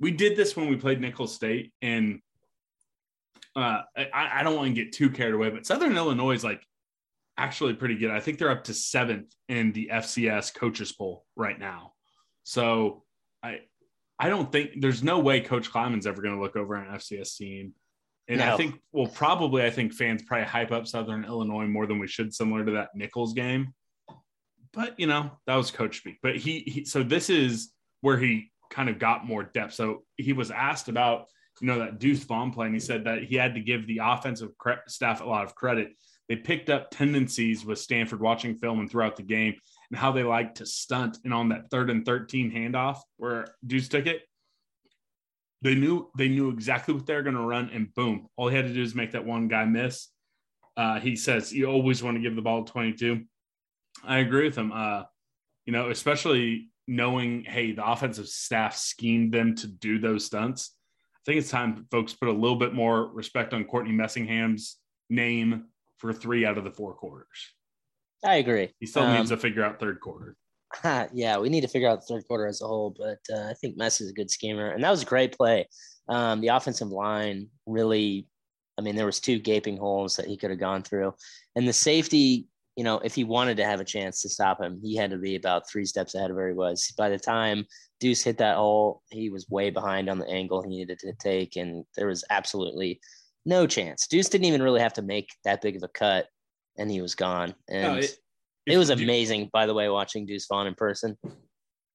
we 0.00 0.10
did 0.10 0.36
this 0.36 0.56
when 0.56 0.68
we 0.68 0.76
played 0.76 1.00
Nicholls 1.00 1.34
State, 1.34 1.72
and 1.82 2.20
uh, 3.54 3.82
I, 3.96 4.40
I 4.40 4.42
don't 4.42 4.56
want 4.56 4.74
to 4.74 4.84
get 4.84 4.92
too 4.92 5.10
carried 5.10 5.34
away, 5.34 5.50
but 5.50 5.66
Southern 5.66 5.96
Illinois 5.96 6.34
is 6.34 6.44
like 6.44 6.62
actually 7.38 7.74
pretty 7.74 7.96
good. 7.96 8.10
I 8.10 8.20
think 8.20 8.38
they're 8.38 8.50
up 8.50 8.64
to 8.64 8.74
seventh 8.74 9.34
in 9.48 9.72
the 9.72 9.90
FCS 9.92 10.54
coaches 10.54 10.92
poll 10.92 11.24
right 11.36 11.58
now. 11.58 11.92
So 12.44 13.04
I 13.42 13.60
I 14.18 14.28
don't 14.28 14.50
think 14.50 14.80
there's 14.80 15.02
no 15.02 15.18
way 15.18 15.40
Coach 15.40 15.70
Klieman's 15.70 16.06
ever 16.06 16.22
going 16.22 16.34
to 16.34 16.40
look 16.40 16.56
over 16.56 16.74
an 16.74 16.94
FCS 16.94 17.36
team. 17.36 17.74
And 18.28 18.42
I 18.42 18.56
think, 18.56 18.80
well, 18.92 19.06
probably 19.06 19.64
I 19.64 19.70
think 19.70 19.92
fans 19.92 20.22
probably 20.22 20.46
hype 20.46 20.72
up 20.72 20.86
Southern 20.86 21.24
Illinois 21.24 21.66
more 21.66 21.86
than 21.86 21.98
we 21.98 22.08
should, 22.08 22.34
similar 22.34 22.64
to 22.64 22.72
that 22.72 22.90
Nicholls 22.94 23.34
game. 23.34 23.72
But 24.72 24.98
you 24.98 25.06
know, 25.06 25.30
that 25.46 25.54
was 25.54 25.70
coach 25.70 25.98
speak. 25.98 26.18
But 26.22 26.36
he, 26.36 26.60
he 26.60 26.84
so 26.84 27.02
this 27.02 27.30
is 27.30 27.72
where 28.00 28.18
he 28.18 28.50
kind 28.70 28.88
of 28.88 28.98
got 28.98 29.26
more 29.26 29.44
depth. 29.44 29.74
So 29.74 30.02
he 30.16 30.32
was 30.32 30.50
asked 30.50 30.88
about, 30.88 31.26
you 31.60 31.68
know, 31.68 31.78
that 31.78 31.98
Deuce 31.98 32.24
Vaughn 32.24 32.52
play, 32.52 32.66
and 32.66 32.74
he 32.74 32.80
said 32.80 33.04
that 33.04 33.22
he 33.22 33.36
had 33.36 33.54
to 33.54 33.60
give 33.60 33.86
the 33.86 34.00
offensive 34.02 34.50
staff 34.88 35.20
a 35.20 35.24
lot 35.24 35.44
of 35.44 35.54
credit. 35.54 35.92
They 36.28 36.36
picked 36.36 36.70
up 36.70 36.90
tendencies 36.90 37.64
with 37.64 37.78
Stanford 37.78 38.20
watching 38.20 38.56
film 38.56 38.80
and 38.80 38.90
throughout 38.90 39.16
the 39.16 39.22
game 39.22 39.54
and 39.90 39.98
how 39.98 40.10
they 40.10 40.24
like 40.24 40.56
to 40.56 40.66
stunt. 40.66 41.18
And 41.24 41.32
on 41.32 41.50
that 41.50 41.70
third 41.70 41.88
and 41.88 42.04
13 42.04 42.50
handoff 42.50 42.98
where 43.16 43.46
Deuce 43.64 43.88
took 43.88 44.06
it, 44.06 44.22
they 45.62 45.74
knew 45.74 46.10
they 46.16 46.28
knew 46.28 46.50
exactly 46.50 46.94
what 46.94 47.06
they 47.06 47.14
were 47.14 47.22
going 47.22 47.34
to 47.34 47.40
run, 47.40 47.70
and 47.72 47.92
boom, 47.94 48.28
all 48.36 48.48
he 48.48 48.56
had 48.56 48.66
to 48.66 48.74
do 48.74 48.82
is 48.82 48.94
make 48.94 49.12
that 49.12 49.24
one 49.24 49.48
guy 49.48 49.64
miss. 49.64 50.08
Uh, 50.76 51.00
he 51.00 51.16
says 51.16 51.52
you 51.52 51.66
always 51.66 52.02
want 52.02 52.16
to 52.16 52.22
give 52.22 52.36
the 52.36 52.42
ball 52.42 52.64
to 52.64 52.70
22. 52.72 53.22
I 54.04 54.18
agree 54.18 54.44
with 54.44 54.56
him. 54.56 54.72
Uh, 54.72 55.04
you 55.64 55.72
know, 55.72 55.88
especially 55.90 56.68
knowing, 56.86 57.44
hey, 57.44 57.72
the 57.72 57.84
offensive 57.86 58.28
staff 58.28 58.76
schemed 58.76 59.32
them 59.32 59.54
to 59.56 59.66
do 59.66 59.98
those 59.98 60.26
stunts. 60.26 60.74
I 61.16 61.20
think 61.24 61.38
it's 61.40 61.50
time 61.50 61.86
folks 61.90 62.12
put 62.12 62.28
a 62.28 62.32
little 62.32 62.58
bit 62.58 62.72
more 62.74 63.06
respect 63.12 63.52
on 63.54 63.64
Courtney 63.64 63.92
Messingham's 63.92 64.76
name 65.10 65.64
for 65.96 66.12
three 66.12 66.44
out 66.44 66.58
of 66.58 66.64
the 66.64 66.70
four 66.70 66.94
quarters. 66.94 67.54
I 68.24 68.36
agree. 68.36 68.72
He 68.78 68.86
still 68.86 69.02
Um, 69.02 69.16
needs 69.16 69.30
to 69.30 69.36
figure 69.36 69.64
out 69.64 69.80
third 69.80 70.00
quarter. 70.00 70.36
yeah, 71.12 71.38
we 71.38 71.48
need 71.48 71.62
to 71.62 71.68
figure 71.68 71.88
out 71.88 72.00
the 72.00 72.06
third 72.06 72.26
quarter 72.26 72.46
as 72.46 72.62
a 72.62 72.66
whole, 72.66 72.94
but 72.96 73.18
uh, 73.34 73.48
I 73.48 73.54
think 73.54 73.76
Mess 73.76 74.00
is 74.00 74.10
a 74.10 74.14
good 74.14 74.30
schemer, 74.30 74.70
and 74.70 74.82
that 74.82 74.90
was 74.90 75.02
a 75.02 75.06
great 75.06 75.36
play. 75.36 75.68
Um, 76.08 76.40
the 76.40 76.48
offensive 76.48 76.88
line 76.88 77.48
really, 77.66 78.26
I 78.78 78.82
mean, 78.82 78.96
there 78.96 79.06
was 79.06 79.20
two 79.20 79.38
gaping 79.38 79.76
holes 79.76 80.16
that 80.16 80.26
he 80.26 80.36
could 80.36 80.50
have 80.50 80.60
gone 80.60 80.82
through, 80.82 81.14
and 81.54 81.66
the 81.66 81.72
safety, 81.72 82.46
you 82.76 82.84
know, 82.84 82.98
if 82.98 83.14
he 83.14 83.24
wanted 83.24 83.56
to 83.56 83.64
have 83.64 83.80
a 83.80 83.84
chance 83.84 84.22
to 84.22 84.28
stop 84.28 84.60
him, 84.60 84.78
he 84.82 84.96
had 84.96 85.10
to 85.10 85.18
be 85.18 85.36
about 85.36 85.68
three 85.68 85.86
steps 85.86 86.14
ahead 86.14 86.30
of 86.30 86.36
where 86.36 86.48
he 86.48 86.54
was. 86.54 86.92
By 86.96 87.08
the 87.08 87.18
time 87.18 87.64
Deuce 88.00 88.22
hit 88.22 88.38
that 88.38 88.56
hole, 88.56 89.02
he 89.10 89.30
was 89.30 89.48
way 89.48 89.70
behind 89.70 90.08
on 90.08 90.18
the 90.18 90.28
angle 90.28 90.62
he 90.62 90.68
needed 90.68 90.98
to 91.00 91.12
take, 91.14 91.56
and 91.56 91.84
there 91.96 92.06
was 92.06 92.24
absolutely 92.30 93.00
no 93.46 93.66
chance. 93.66 94.06
Deuce 94.06 94.28
didn't 94.28 94.46
even 94.46 94.62
really 94.62 94.80
have 94.80 94.92
to 94.94 95.02
make 95.02 95.30
that 95.44 95.62
big 95.62 95.76
of 95.76 95.82
a 95.82 95.88
cut, 95.88 96.26
and 96.76 96.90
he 96.90 97.00
was 97.00 97.14
gone. 97.14 97.54
And 97.68 97.82
No, 97.82 97.94
it, 97.98 98.16
if- 98.74 98.78
was 98.78 98.88
do 98.88 98.96
you- 98.96 99.04
amazing, 99.04 99.50
by 99.52 99.66
the 99.66 99.74
way, 99.74 99.88
watching 99.88 100.26
Deuce 100.26 100.46
Vaughn 100.46 100.66
in 100.66 100.74
person. 100.74 101.16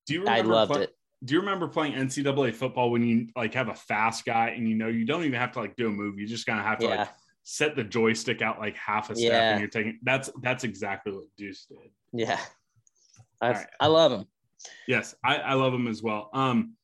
Do 0.07 0.13
you 0.13 0.25
I 0.27 0.41
loved 0.41 0.71
play- 0.73 0.83
it. 0.83 0.95
Do 1.23 1.35
you 1.35 1.39
remember 1.41 1.67
playing 1.67 1.93
NCAA 1.93 2.51
football 2.53 2.89
when 2.89 3.03
you 3.03 3.27
like 3.35 3.53
have 3.53 3.67
a 3.69 3.75
fast 3.75 4.25
guy 4.25 4.49
and 4.49 4.67
you 4.67 4.73
know 4.75 4.87
you 4.87 5.05
don't 5.05 5.23
even 5.23 5.39
have 5.39 5.51
to 5.51 5.59
like 5.59 5.75
do 5.75 5.87
a 5.87 5.91
move, 5.91 6.17
you 6.17 6.25
just 6.25 6.47
kind 6.47 6.59
of 6.59 6.65
have 6.65 6.79
to 6.79 6.85
Yeah. 6.85 6.95
like 7.01 7.09
set 7.43 7.75
the 7.75 7.83
joystick 7.83 8.41
out 8.41 8.59
like 8.59 8.75
half 8.75 9.09
a 9.11 9.15
step 9.15 9.31
Yeah. 9.31 9.51
and 9.51 9.59
you're 9.59 9.69
taking 9.69 9.99
that's 10.01 10.31
that's 10.41 10.63
exactly 10.63 11.11
what 11.11 11.25
Deuce 11.37 11.65
did. 11.65 11.91
Yeah. 12.13 12.39
I 13.39 13.51
right. 13.51 13.67
I 13.79 13.87
love 13.87 14.11
him. 14.11 14.25
Yes, 14.87 15.13
I, 15.23 15.37
I 15.37 15.53
love 15.53 15.73
him 15.73 15.87
as 15.87 16.01
well. 16.03 16.29
Um, 16.33 16.75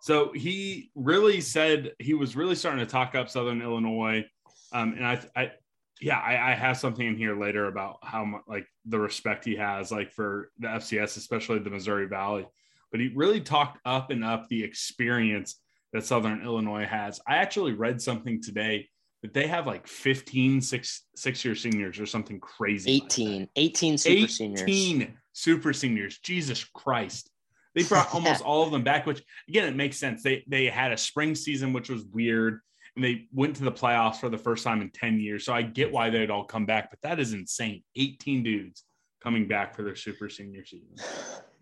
so 0.00 0.32
he 0.32 0.90
really 0.94 1.40
said 1.40 1.92
he 1.98 2.14
was 2.14 2.34
really 2.36 2.54
starting 2.54 2.84
to 2.84 2.90
talk 2.90 3.14
up 3.16 3.28
Southern 3.28 3.60
Illinois. 3.60 4.24
Um, 4.72 4.94
and 4.94 5.06
I, 5.06 5.20
I 5.36 5.52
yeah, 6.00 6.18
I, 6.18 6.52
I, 6.52 6.54
have 6.54 6.78
something 6.78 7.06
in 7.06 7.16
here 7.16 7.38
later 7.38 7.66
about 7.66 7.98
how 8.02 8.24
much 8.24 8.42
like 8.48 8.66
the 8.86 8.98
respect 8.98 9.44
he 9.44 9.56
has 9.56 9.92
like 9.92 10.12
for 10.12 10.50
the 10.58 10.68
FCS, 10.68 11.16
especially 11.16 11.58
the 11.58 11.70
Missouri 11.70 12.06
Valley. 12.06 12.46
But 12.90 13.00
he 13.00 13.12
really 13.14 13.40
talked 13.40 13.78
up 13.84 14.10
and 14.10 14.24
up 14.24 14.48
the 14.48 14.64
experience 14.64 15.60
that 15.92 16.04
Southern 16.04 16.42
Illinois 16.42 16.86
has. 16.86 17.20
I 17.26 17.36
actually 17.36 17.72
read 17.72 18.00
something 18.00 18.42
today 18.42 18.88
that 19.22 19.34
they 19.34 19.46
have 19.46 19.66
like 19.66 19.86
15 19.86 20.60
six 20.60 21.04
six 21.14 21.44
year 21.44 21.54
seniors 21.54 22.00
or 22.00 22.06
something 22.06 22.40
crazy. 22.40 22.90
18, 22.92 23.40
like 23.40 23.48
18 23.56 23.98
super 23.98 24.12
18 24.14 24.28
seniors. 24.28 24.62
18 24.62 25.18
super 25.32 25.72
seniors. 25.72 26.18
Jesus 26.18 26.64
Christ. 26.64 27.30
They 27.74 27.82
brought 27.82 28.14
almost 28.14 28.42
all 28.42 28.64
of 28.64 28.72
them 28.72 28.82
back, 28.82 29.06
which 29.06 29.22
again, 29.48 29.68
it 29.68 29.76
makes 29.76 29.98
sense. 29.98 30.22
They 30.22 30.44
they 30.48 30.66
had 30.66 30.92
a 30.92 30.96
spring 30.96 31.34
season, 31.34 31.72
which 31.72 31.90
was 31.90 32.04
weird, 32.04 32.60
and 32.96 33.04
they 33.04 33.28
went 33.32 33.56
to 33.56 33.64
the 33.64 33.72
playoffs 33.72 34.16
for 34.16 34.28
the 34.28 34.38
first 34.38 34.64
time 34.64 34.80
in 34.80 34.90
10 34.90 35.20
years. 35.20 35.44
So 35.44 35.52
I 35.52 35.62
get 35.62 35.92
why 35.92 36.10
they'd 36.10 36.30
all 36.30 36.44
come 36.44 36.66
back, 36.66 36.90
but 36.90 37.00
that 37.02 37.20
is 37.20 37.32
insane. 37.32 37.82
18 37.96 38.42
dudes 38.42 38.84
coming 39.22 39.46
back 39.46 39.74
for 39.74 39.82
their 39.82 39.96
super 39.96 40.28
senior 40.28 40.64
season. 40.64 40.96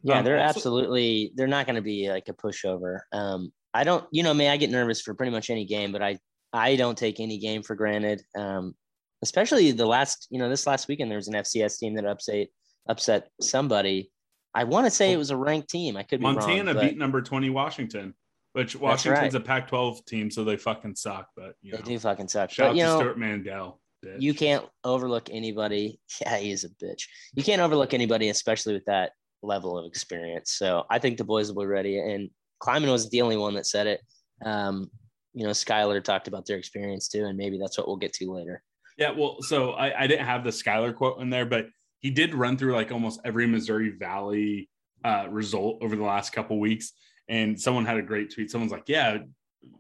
Yeah, 0.02 0.18
um, 0.18 0.25
they're 0.25 0.38
also- 0.38 0.58
absolutely 0.58 1.32
they're 1.35 1.47
not 1.47 1.66
going 1.66 1.76
to 1.76 1.82
be 1.82 2.11
like 2.11 2.28
a 2.28 2.32
pushover. 2.32 3.00
Um, 3.12 3.52
I 3.75 3.85
don't, 3.85 4.04
you 4.11 4.23
know, 4.23 4.32
may 4.35 4.49
I 4.49 4.56
get 4.56 4.70
nervous 4.70 5.00
for 5.00 5.14
pretty 5.14 5.32
much 5.32 5.50
any 5.50 5.64
game, 5.64 5.92
but 5.92 6.02
I 6.02 6.18
I 6.52 6.76
don't 6.76 6.97
take 6.97 7.20
any 7.20 7.38
game 7.38 7.62
for 7.62 7.75
granted. 7.75 8.23
Um, 8.37 8.75
especially 9.23 9.73
the 9.73 9.85
last, 9.85 10.28
you 10.30 10.38
know, 10.38 10.49
this 10.49 10.66
last 10.66 10.88
weekend 10.88 11.11
there 11.11 11.18
was 11.18 11.28
an 11.28 11.35
FCS 11.35 11.78
team 11.78 11.94
that 11.97 12.06
upset 12.06 12.49
upset 12.88 13.28
somebody 13.40 14.11
I 14.54 14.64
want 14.64 14.87
to 14.87 14.90
say 14.90 15.12
it 15.12 15.16
was 15.16 15.30
a 15.30 15.37
ranked 15.37 15.68
team. 15.68 15.97
I 15.97 16.02
could 16.02 16.20
be 16.20 16.25
Montana 16.25 16.75
wrong, 16.75 16.82
beat 16.85 16.99
number 16.99 17.20
20 17.20 17.50
Washington, 17.50 18.14
which 18.52 18.76
Washington's 18.76 19.34
right. 19.34 19.42
a 19.42 19.44
Pac 19.44 19.68
12 19.68 20.04
team, 20.04 20.30
so 20.30 20.44
they 20.44 20.56
fucking 20.56 20.96
suck. 20.96 21.28
But 21.36 21.54
you 21.62 21.72
they 21.72 21.78
know, 21.78 21.84
do 21.84 21.98
fucking 21.98 22.28
suck. 22.28 22.50
Shout 22.50 22.74
but, 22.74 22.80
out 22.80 22.86
to 22.86 22.92
know, 22.94 22.98
Stewart 22.98 23.18
Mandel. 23.18 23.80
Bitch. 24.04 24.20
You 24.20 24.32
can't 24.32 24.64
overlook 24.84 25.28
anybody. 25.30 26.00
Yeah, 26.20 26.38
he 26.38 26.50
is 26.50 26.64
a 26.64 26.68
bitch. 26.70 27.02
You 27.34 27.42
can't 27.42 27.60
overlook 27.60 27.94
anybody, 27.94 28.28
especially 28.28 28.74
with 28.74 28.84
that 28.86 29.12
level 29.42 29.78
of 29.78 29.86
experience. 29.86 30.52
So 30.52 30.84
I 30.90 30.98
think 30.98 31.16
the 31.16 31.24
boys 31.24 31.52
will 31.52 31.62
be 31.62 31.66
ready. 31.66 31.98
And 31.98 32.30
Klieman 32.62 32.90
was 32.90 33.08
the 33.10 33.22
only 33.22 33.36
one 33.36 33.54
that 33.54 33.66
said 33.66 33.86
it. 33.86 34.00
Um, 34.44 34.90
you 35.32 35.44
know, 35.44 35.50
Skylar 35.50 36.02
talked 36.02 36.28
about 36.28 36.46
their 36.46 36.58
experience 36.58 37.08
too, 37.08 37.26
and 37.26 37.36
maybe 37.36 37.58
that's 37.58 37.78
what 37.78 37.86
we'll 37.86 37.96
get 37.96 38.12
to 38.14 38.32
later. 38.32 38.62
Yeah, 38.96 39.12
well, 39.12 39.36
so 39.40 39.72
I, 39.72 40.04
I 40.04 40.06
didn't 40.06 40.26
have 40.26 40.42
the 40.42 40.50
Skylar 40.50 40.94
quote 40.94 41.20
in 41.20 41.30
there, 41.30 41.46
but 41.46 41.66
he 42.00 42.10
did 42.10 42.34
run 42.34 42.56
through 42.56 42.74
like 42.74 42.90
almost 42.90 43.20
every 43.24 43.46
Missouri 43.46 43.90
Valley 43.90 44.68
uh, 45.04 45.26
result 45.30 45.78
over 45.82 45.94
the 45.94 46.02
last 46.02 46.32
couple 46.32 46.58
weeks. 46.58 46.92
And 47.28 47.61
someone 47.61 47.85
had 47.85 47.99
a 47.99 48.02
great 48.02 48.32
tweet. 48.32 48.50
Someone's 48.50 48.73
like, 48.73 48.88
"Yeah, 48.88 49.18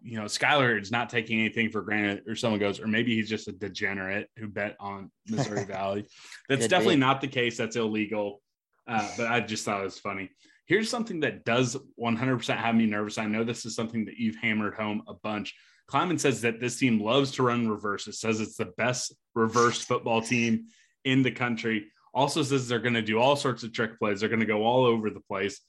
you 0.02 0.18
know, 0.18 0.24
Skylar 0.24 0.80
is 0.80 0.90
not 0.90 1.08
taking 1.08 1.40
anything 1.40 1.70
for 1.70 1.82
granted." 1.82 2.24
Or 2.28 2.36
someone 2.36 2.60
goes, 2.60 2.80
"Or 2.80 2.86
maybe 2.86 3.14
he's 3.14 3.28
just 3.28 3.48
a 3.48 3.52
degenerate 3.52 4.28
who 4.36 4.48
bet 4.48 4.76
on 4.80 5.10
Missouri 5.28 5.64
Valley." 5.66 6.06
That's 6.48 6.62
Could 6.62 6.70
definitely 6.70 6.96
be. 6.96 7.00
not 7.00 7.20
the 7.20 7.28
case. 7.28 7.56
That's 7.56 7.76
illegal. 7.76 8.42
Uh, 8.86 9.08
but 9.16 9.26
I 9.26 9.40
just 9.40 9.64
thought 9.64 9.80
it 9.80 9.84
was 9.84 9.98
funny. 9.98 10.30
Here's 10.66 10.90
something 10.90 11.20
that 11.20 11.44
does 11.44 11.76
100% 12.00 12.56
have 12.56 12.74
me 12.74 12.86
nervous. 12.86 13.18
I 13.18 13.26
know 13.26 13.44
this 13.44 13.64
is 13.64 13.74
something 13.74 14.04
that 14.06 14.16
you've 14.16 14.36
hammered 14.36 14.74
home 14.74 15.02
a 15.08 15.14
bunch. 15.14 15.54
Klieman 15.90 16.20
says 16.20 16.42
that 16.42 16.60
this 16.60 16.78
team 16.78 17.00
loves 17.00 17.30
to 17.32 17.42
run 17.42 17.68
reverses, 17.68 18.20
says 18.20 18.40
it's 18.40 18.56
the 18.56 18.72
best 18.76 19.14
reverse 19.34 19.82
football 19.82 20.20
team 20.20 20.66
in 21.04 21.22
the 21.22 21.30
country 21.30 21.86
also 22.14 22.42
says 22.42 22.68
they're 22.68 22.78
going 22.78 22.94
to 22.94 23.02
do 23.02 23.18
all 23.18 23.36
sorts 23.36 23.62
of 23.62 23.72
trick 23.72 23.98
plays. 23.98 24.20
They're 24.20 24.28
going 24.28 24.40
to 24.40 24.46
go 24.46 24.64
all 24.64 24.84
over 24.84 25.10
the 25.10 25.20
place. 25.20 25.60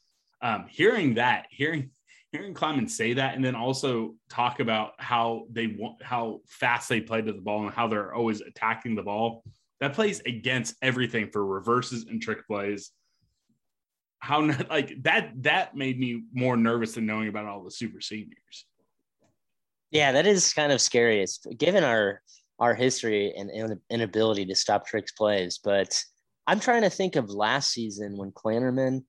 Um, 0.42 0.66
hearing 0.70 1.16
that, 1.16 1.48
hearing 1.50 1.92
hearing 2.32 2.54
Klieman 2.54 2.90
say 2.90 3.14
that, 3.14 3.36
and 3.36 3.44
then 3.44 3.56
also 3.56 4.16
talk 4.30 4.60
about 4.60 4.94
how 4.98 5.46
they 5.52 5.68
want 5.68 6.02
how 6.04 6.42
fast 6.48 6.90
they 6.90 7.02
play 7.02 7.22
to 7.22 7.34
the 7.34 7.42
ball 7.42 7.64
and 7.66 7.74
how 7.74 7.88
they're 7.88 8.14
always 8.14 8.42
attacking 8.42 8.96
the 8.96 9.04
ball. 9.04 9.44
That 9.80 9.94
plays 9.94 10.22
against 10.26 10.76
everything 10.82 11.30
for 11.32 11.46
reverses 11.46 12.06
and 12.06 12.22
trick 12.22 12.46
plays. 12.48 12.92
How 14.20 14.42
like 14.70 15.02
that 15.04 15.32
that 15.44 15.76
made 15.76 16.00
me 16.00 16.24
more 16.34 16.58
nervous 16.58 16.94
than 16.94 17.06
knowing 17.06 17.28
about 17.28 17.46
all 17.46 17.64
the 17.64 17.72
super 17.72 18.02
seniors. 18.02 18.66
Yeah, 19.92 20.12
that 20.12 20.28
is 20.28 20.54
kind 20.54 20.72
of 20.72 20.82
scary. 20.82 21.22
It's 21.22 21.40
given 21.58 21.84
our 21.84 22.22
our 22.60 22.76
history 22.76 23.34
and 23.38 23.80
inability 23.90 24.46
to 24.46 24.56
stop 24.56 24.86
tricks 24.86 25.14
plays, 25.14 25.60
but 25.64 26.04
I'm 26.46 26.60
trying 26.60 26.82
to 26.82 26.90
think 26.90 27.16
of 27.16 27.30
last 27.30 27.72
season 27.72 28.18
when 28.18 28.32
Klanderman, 28.32 29.04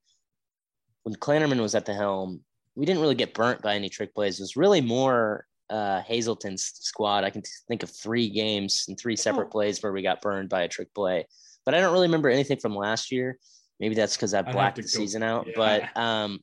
when 1.02 1.14
Klanderman 1.14 1.60
was 1.60 1.74
at 1.74 1.86
the 1.86 1.94
helm, 1.94 2.40
we 2.74 2.86
didn't 2.86 3.02
really 3.02 3.14
get 3.14 3.34
burnt 3.34 3.62
by 3.62 3.74
any 3.74 3.88
trick 3.88 4.14
plays. 4.14 4.38
It 4.38 4.42
was 4.42 4.56
really 4.56 4.80
more 4.80 5.46
uh, 5.68 6.02
Hazelton's 6.02 6.72
squad. 6.80 7.24
I 7.24 7.30
can 7.30 7.42
think 7.68 7.82
of 7.82 7.90
three 7.90 8.28
games 8.28 8.84
and 8.88 8.98
three 8.98 9.16
separate 9.16 9.46
oh. 9.46 9.50
plays 9.50 9.82
where 9.82 9.92
we 9.92 10.02
got 10.02 10.20
burned 10.20 10.48
by 10.48 10.62
a 10.62 10.68
trick 10.68 10.92
play, 10.94 11.26
but 11.64 11.74
I 11.74 11.80
don't 11.80 11.92
really 11.92 12.08
remember 12.08 12.28
anything 12.28 12.58
from 12.58 12.74
last 12.74 13.12
year. 13.12 13.38
Maybe 13.78 13.94
that's 13.94 14.16
because 14.16 14.34
I 14.34 14.42
blacked 14.42 14.76
the 14.76 14.82
go, 14.82 14.88
season 14.88 15.22
out. 15.22 15.46
Yeah. 15.46 15.52
But 15.56 15.96
um, 15.96 16.40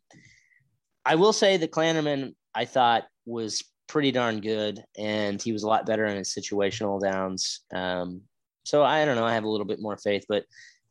I 1.05 1.15
will 1.15 1.33
say 1.33 1.57
that 1.57 1.71
Klanderman 1.71 2.33
I 2.55 2.65
thought 2.65 3.03
was 3.25 3.63
pretty 3.87 4.11
darn 4.11 4.41
good, 4.41 4.83
and 4.97 5.41
he 5.41 5.51
was 5.51 5.63
a 5.63 5.67
lot 5.67 5.85
better 5.85 6.05
in 6.05 6.17
his 6.17 6.33
situational 6.33 6.99
downs. 7.01 7.61
Um, 7.73 8.21
so 8.63 8.83
I 8.83 9.05
don't 9.05 9.15
know. 9.15 9.25
I 9.25 9.33
have 9.33 9.43
a 9.43 9.49
little 9.49 9.67
bit 9.67 9.81
more 9.81 9.97
faith, 9.97 10.25
but 10.27 10.43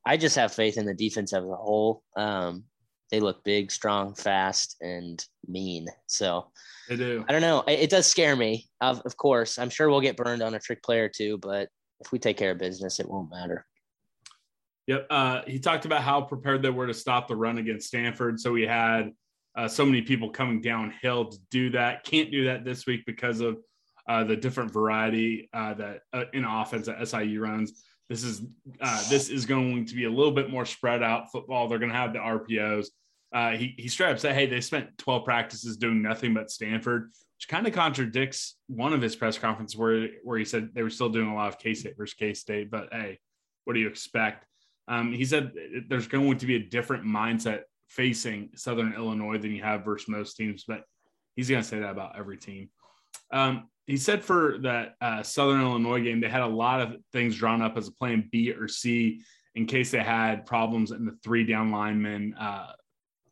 I 0.07 0.17
just 0.17 0.37
have 0.37 0.55
faith 0.55 0.79
in 0.79 0.87
the 0.87 0.95
defense 0.95 1.33
as 1.33 1.43
a 1.45 1.57
whole. 1.57 2.03
Um, 2.17 2.65
they 3.11 3.21
look 3.21 3.45
big, 3.45 3.71
strong, 3.71 4.15
fast, 4.15 4.77
and 4.81 5.25
mean. 5.47 5.87
So 6.07 6.49
they 6.89 6.97
do. 6.97 7.25
I 7.29 7.33
don't 7.33 7.41
know. 7.41 7.63
It, 7.67 7.81
it 7.81 7.91
does 7.91 8.07
scare 8.07 8.37
me. 8.37 8.69
Of, 8.81 9.01
of 9.05 9.17
course, 9.17 9.59
I'm 9.59 9.71
sure 9.71 9.89
we'll 9.89 10.01
get 10.01 10.17
burned 10.17 10.43
on 10.43 10.55
a 10.55 10.59
trick 10.59 10.83
play 10.83 11.01
or 11.01 11.09
two, 11.09 11.39
but 11.39 11.69
if 12.01 12.13
we 12.13 12.19
take 12.19 12.37
care 12.37 12.53
of 12.53 12.59
business, 12.59 13.01
it 13.01 13.09
won't 13.09 13.31
matter. 13.31 13.67
Yep. 14.87 15.07
Uh, 15.11 15.43
he 15.47 15.59
talked 15.59 15.85
about 15.85 16.03
how 16.03 16.21
prepared 16.21 16.63
they 16.63 16.71
were 16.71 16.87
to 16.87 16.95
stop 16.95 17.27
the 17.27 17.37
run 17.37 17.59
against 17.59 17.89
Stanford. 17.89 18.39
So 18.39 18.53
we 18.53 18.63
had 18.63 19.13
uh, 19.57 19.67
so 19.67 19.85
many 19.85 20.03
people 20.03 20.31
coming 20.31 20.61
downhill 20.61 21.27
to 21.27 21.39
do 21.51 21.71
that. 21.71 22.05
Can't 22.05 22.31
do 22.31 22.45
that 22.45 22.65
this 22.65 22.87
week 22.87 23.05
because 23.07 23.41
of 23.41 23.59
uh, 24.09 24.23
the 24.23 24.37
different 24.37 24.73
variety 24.73 25.49
uh, 25.53 25.75
that 25.75 26.03
uh, 26.13 26.25
in 26.33 26.45
offense 26.45 26.87
that 26.87 27.07
SIU 27.09 27.41
runs. 27.41 27.85
This 28.09 28.23
is 28.23 28.43
uh, 28.81 29.09
this 29.09 29.29
is 29.29 29.47
going 29.47 29.87
to 29.87 29.95
be 29.95 30.05
a 30.05 30.11
little 30.11 30.33
bit 30.33 30.51
more 30.51 30.65
spread 30.65 31.03
out 31.03 31.33
football. 31.33 31.69
They're 31.69 31.79
going 31.79 31.91
to 31.91 31.97
have 31.97 32.13
the 32.13 32.21
RPOs. 32.21 32.87
Uh, 33.33 33.51
he 33.53 33.75
he 33.77 33.89
straight 33.89 34.13
up 34.13 34.19
said, 34.19 34.35
"Hey, 34.35 34.47
they 34.47 34.61
spent 34.61 34.97
12 34.99 35.25
practices 35.25 35.77
doing 35.77 36.03
nothing 36.03 36.33
but 36.33 36.51
Stanford," 36.51 37.11
which 37.37 37.49
kind 37.49 37.67
of 37.67 37.73
contradicts 37.73 38.57
one 38.69 38.93
of 38.93 39.03
his 39.03 39.17
press 39.17 39.39
conferences 39.39 39.77
where 39.77 40.09
where 40.23 40.39
he 40.39 40.45
said 40.45 40.71
they 40.73 40.83
were 40.83 40.91
still 40.91 41.09
doing 41.09 41.29
a 41.29 41.35
lot 41.35 41.49
of 41.49 41.59
K 41.59 41.75
State 41.75 41.97
versus 41.97 42.15
K 42.15 42.33
State. 42.33 42.71
But 42.71 42.89
hey, 42.93 43.19
what 43.65 43.75
do 43.75 43.81
you 43.81 43.89
expect? 43.89 44.47
Um, 44.89 45.13
he 45.13 45.25
said 45.25 45.53
there's 45.89 46.07
going 46.07 46.39
to 46.39 46.47
be 46.47 46.55
a 46.55 46.61
different 46.61 47.05
mindset 47.05 47.63
facing 47.89 48.51
Southern 48.55 48.95
Illinois 48.95 49.39
than 49.39 49.53
you 49.53 49.63
have 49.63 49.85
versus 49.85 50.09
most 50.09 50.37
teams, 50.37 50.65
but 50.67 50.85
he's 51.35 51.51
going 51.51 51.63
to 51.63 51.69
say 51.69 51.81
that 51.81 51.91
about 51.91 52.17
every 52.17 52.37
team. 52.37 52.71
Um, 53.33 53.69
he 53.87 53.97
said 53.97 54.25
for 54.25 54.59
that 54.63 54.95
uh, 55.01 55.23
Southern 55.23 55.61
Illinois 55.61 56.03
game, 56.03 56.21
they 56.21 56.29
had 56.29 56.43
a 56.43 56.47
lot 56.47 56.81
of 56.81 56.97
things 57.13 57.37
drawn 57.37 57.63
up 57.63 57.77
as 57.77 57.87
a 57.87 57.93
plan 57.93 58.29
B 58.33 58.53
or 58.53 58.67
C 58.67 59.23
in 59.55 59.67
case 59.67 59.91
they 59.91 60.03
had 60.03 60.45
problems 60.45 60.91
in 60.91 61.07
the 61.07 61.17
three 61.23 61.45
down 61.45 61.71
lineman, 61.71 62.35
uh, 62.35 62.73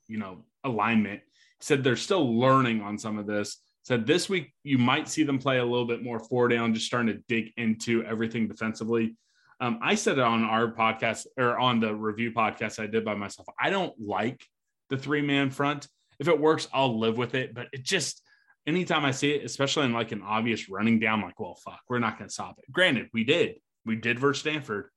you 0.07 0.19
know, 0.19 0.45
alignment. 0.63 1.21
He 1.21 1.65
said 1.65 1.83
they're 1.83 1.97
still 1.97 2.39
learning 2.39 2.83
on 2.83 2.99
some 2.99 3.19
of 3.19 3.27
this. 3.27 3.59
Said 3.83 4.07
this 4.07 4.29
week 4.29 4.55
you 4.63 4.79
might 4.79 5.09
see 5.09 5.25
them 5.25 5.39
play 5.39 5.59
a 5.59 5.65
little 5.65 5.87
bit 5.87 6.03
more 6.03 6.21
four 6.21 6.49
down, 6.49 6.73
just 6.73 6.87
starting 6.87 7.15
to 7.15 7.23
dig 7.29 7.53
into 7.57 8.05
everything 8.05 8.47
defensively. 8.47 9.17
Um, 9.61 9.79
I 9.83 9.97
said 9.97 10.19
it 10.19 10.25
on 10.25 10.45
our 10.45 10.73
podcast 10.73 11.27
or 11.37 11.59
on 11.59 11.81
the 11.81 11.95
review 11.95 12.33
podcast 12.33 12.83
I 12.83 12.87
did 12.87 13.05
by 13.05 13.15
myself. 13.15 13.49
I 13.61 13.71
don't 13.71 13.95
like 14.01 14.45
the 14.89 14.97
three 14.97 15.23
man 15.23 15.51
front. 15.51 15.89
If 16.21 16.29
it 16.29 16.41
works, 16.41 16.69
I'll 16.73 16.99
live 16.99 17.19
with 17.19 17.35
it, 17.35 17.55
but 17.55 17.67
it 17.73 17.83
just 17.83 18.23
anytime 18.67 19.05
I 19.05 19.11
see 19.11 19.33
it, 19.33 19.45
especially 19.45 19.87
in 19.87 19.93
like 19.93 20.13
an 20.13 20.23
obvious 20.23 20.69
running 20.69 20.99
down, 20.99 21.21
like, 21.21 21.39
well, 21.39 21.55
fuck, 21.55 21.81
we're 21.89 21.99
not 21.99 22.19
going 22.19 22.29
to 22.29 22.35
stop 22.35 22.57
it. 22.59 22.71
Granted, 22.73 23.09
we 23.13 23.25
did, 23.25 23.57
we 23.85 23.97
did 23.97 24.19
versus 24.19 24.41
Stanford. 24.41 24.89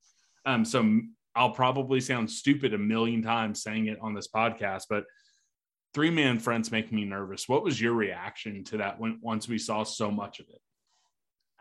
Um, 0.45 0.63
so 0.63 1.01
I'll 1.35 1.51
probably 1.51 1.99
sound 1.99 2.31
stupid 2.31 2.73
a 2.73 2.77
million 2.77 3.21
times 3.21 3.61
saying 3.61 3.87
it 3.87 3.99
on 4.01 4.13
this 4.13 4.27
podcast, 4.27 4.83
but 4.89 5.03
three 5.93 6.09
man 6.09 6.39
fronts 6.39 6.71
make 6.71 6.91
me 6.91 7.05
nervous. 7.05 7.47
What 7.47 7.63
was 7.63 7.79
your 7.79 7.93
reaction 7.93 8.63
to 8.65 8.77
that 8.77 8.99
when 8.99 9.19
once 9.21 9.47
we 9.47 9.57
saw 9.57 9.83
so 9.83 10.09
much 10.09 10.39
of 10.39 10.47
it? 10.49 10.61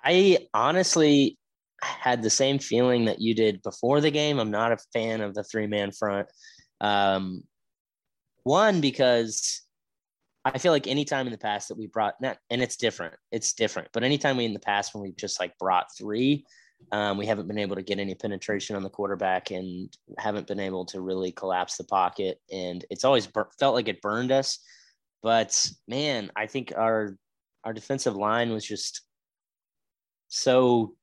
I 0.05 0.47
honestly 0.55 1.37
had 1.83 2.23
the 2.23 2.31
same 2.31 2.59
feeling 2.59 3.07
that 3.07 3.21
you 3.21 3.35
did 3.35 3.63
before 3.63 4.01
the 4.01 4.11
game. 4.11 4.39
I'm 4.39 4.51
not 4.51 4.73
a 4.73 4.79
fan 4.93 5.21
of 5.21 5.35
the 5.35 5.45
three 5.45 5.67
man 5.67 5.91
front. 5.91 6.29
Um, 6.81 7.43
one 8.45 8.81
because 8.81 9.63
I 10.55 10.59
feel 10.59 10.73
like 10.73 10.87
anytime 10.87 11.27
in 11.27 11.33
the 11.33 11.39
past 11.39 11.69
that 11.69 11.79
we 11.79 11.87
brought 11.89 12.15
not, 12.21 12.39
and 12.51 12.63
it's 12.63 12.77
different, 12.77 13.15
it's 13.33 13.53
different. 13.53 13.89
But 13.93 14.05
anytime 14.05 14.37
we 14.37 14.45
in 14.45 14.55
the 14.55 14.61
past 14.61 14.95
when 14.95 15.03
we've 15.03 15.17
just 15.17 15.41
like 15.41 15.59
brought 15.59 15.87
three, 15.97 16.45
Um, 16.93 17.17
we 17.19 17.27
haven't 17.27 17.49
been 17.49 17.59
able 17.59 17.77
to 17.77 17.83
get 17.83 17.99
any 17.99 18.15
penetration 18.15 18.77
on 18.77 18.83
the 18.83 18.91
quarterback 18.91 19.51
and 19.51 19.89
haven't 20.19 20.47
been 20.47 20.61
able 20.61 20.85
to 20.87 21.01
really 21.01 21.33
collapse 21.33 21.77
the 21.77 21.85
pocket. 21.85 22.41
And 22.53 22.85
it's 22.91 23.05
always 23.05 23.27
bur- 23.27 23.51
felt 23.59 23.75
like 23.75 23.89
it 23.89 24.03
burned 24.03 24.31
us. 24.31 24.59
But 25.23 25.69
man, 25.89 26.31
I 26.37 26.47
think 26.47 26.73
our 26.77 27.17
our 27.65 27.73
defensive 27.73 28.15
line 28.15 28.53
was 28.53 28.65
just 28.65 29.03
so 30.29 30.95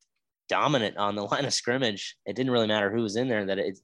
dominant 0.47 0.97
on 0.97 1.15
the 1.15 1.23
line 1.31 1.45
of 1.45 1.53
scrimmage. 1.53 2.15
It 2.25 2.35
didn't 2.35 2.51
really 2.51 2.67
matter 2.67 2.91
who 2.91 3.01
was 3.01 3.15
in 3.17 3.27
there 3.27 3.45
that 3.45 3.59
it 3.59 3.79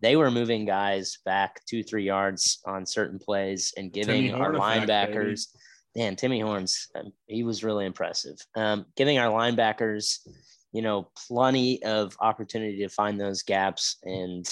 they 0.00 0.16
were 0.16 0.30
moving 0.30 0.64
guys 0.64 1.18
back 1.24 1.64
two, 1.66 1.82
three 1.82 2.04
yards 2.04 2.60
on 2.66 2.84
certain 2.86 3.18
plays 3.18 3.72
and 3.76 3.92
giving 3.92 4.32
our 4.34 4.52
linebackers, 4.52 5.48
man, 5.96 6.16
Timmy 6.16 6.40
Horns, 6.40 6.88
um, 6.94 7.12
he 7.26 7.42
was 7.42 7.64
really 7.64 7.86
impressive. 7.86 8.36
Um, 8.54 8.86
giving 8.96 9.18
our 9.18 9.30
linebackers, 9.30 10.26
you 10.72 10.82
know, 10.82 11.08
plenty 11.28 11.82
of 11.84 12.16
opportunity 12.20 12.78
to 12.78 12.88
find 12.88 13.20
those 13.20 13.42
gaps, 13.42 13.96
and 14.02 14.46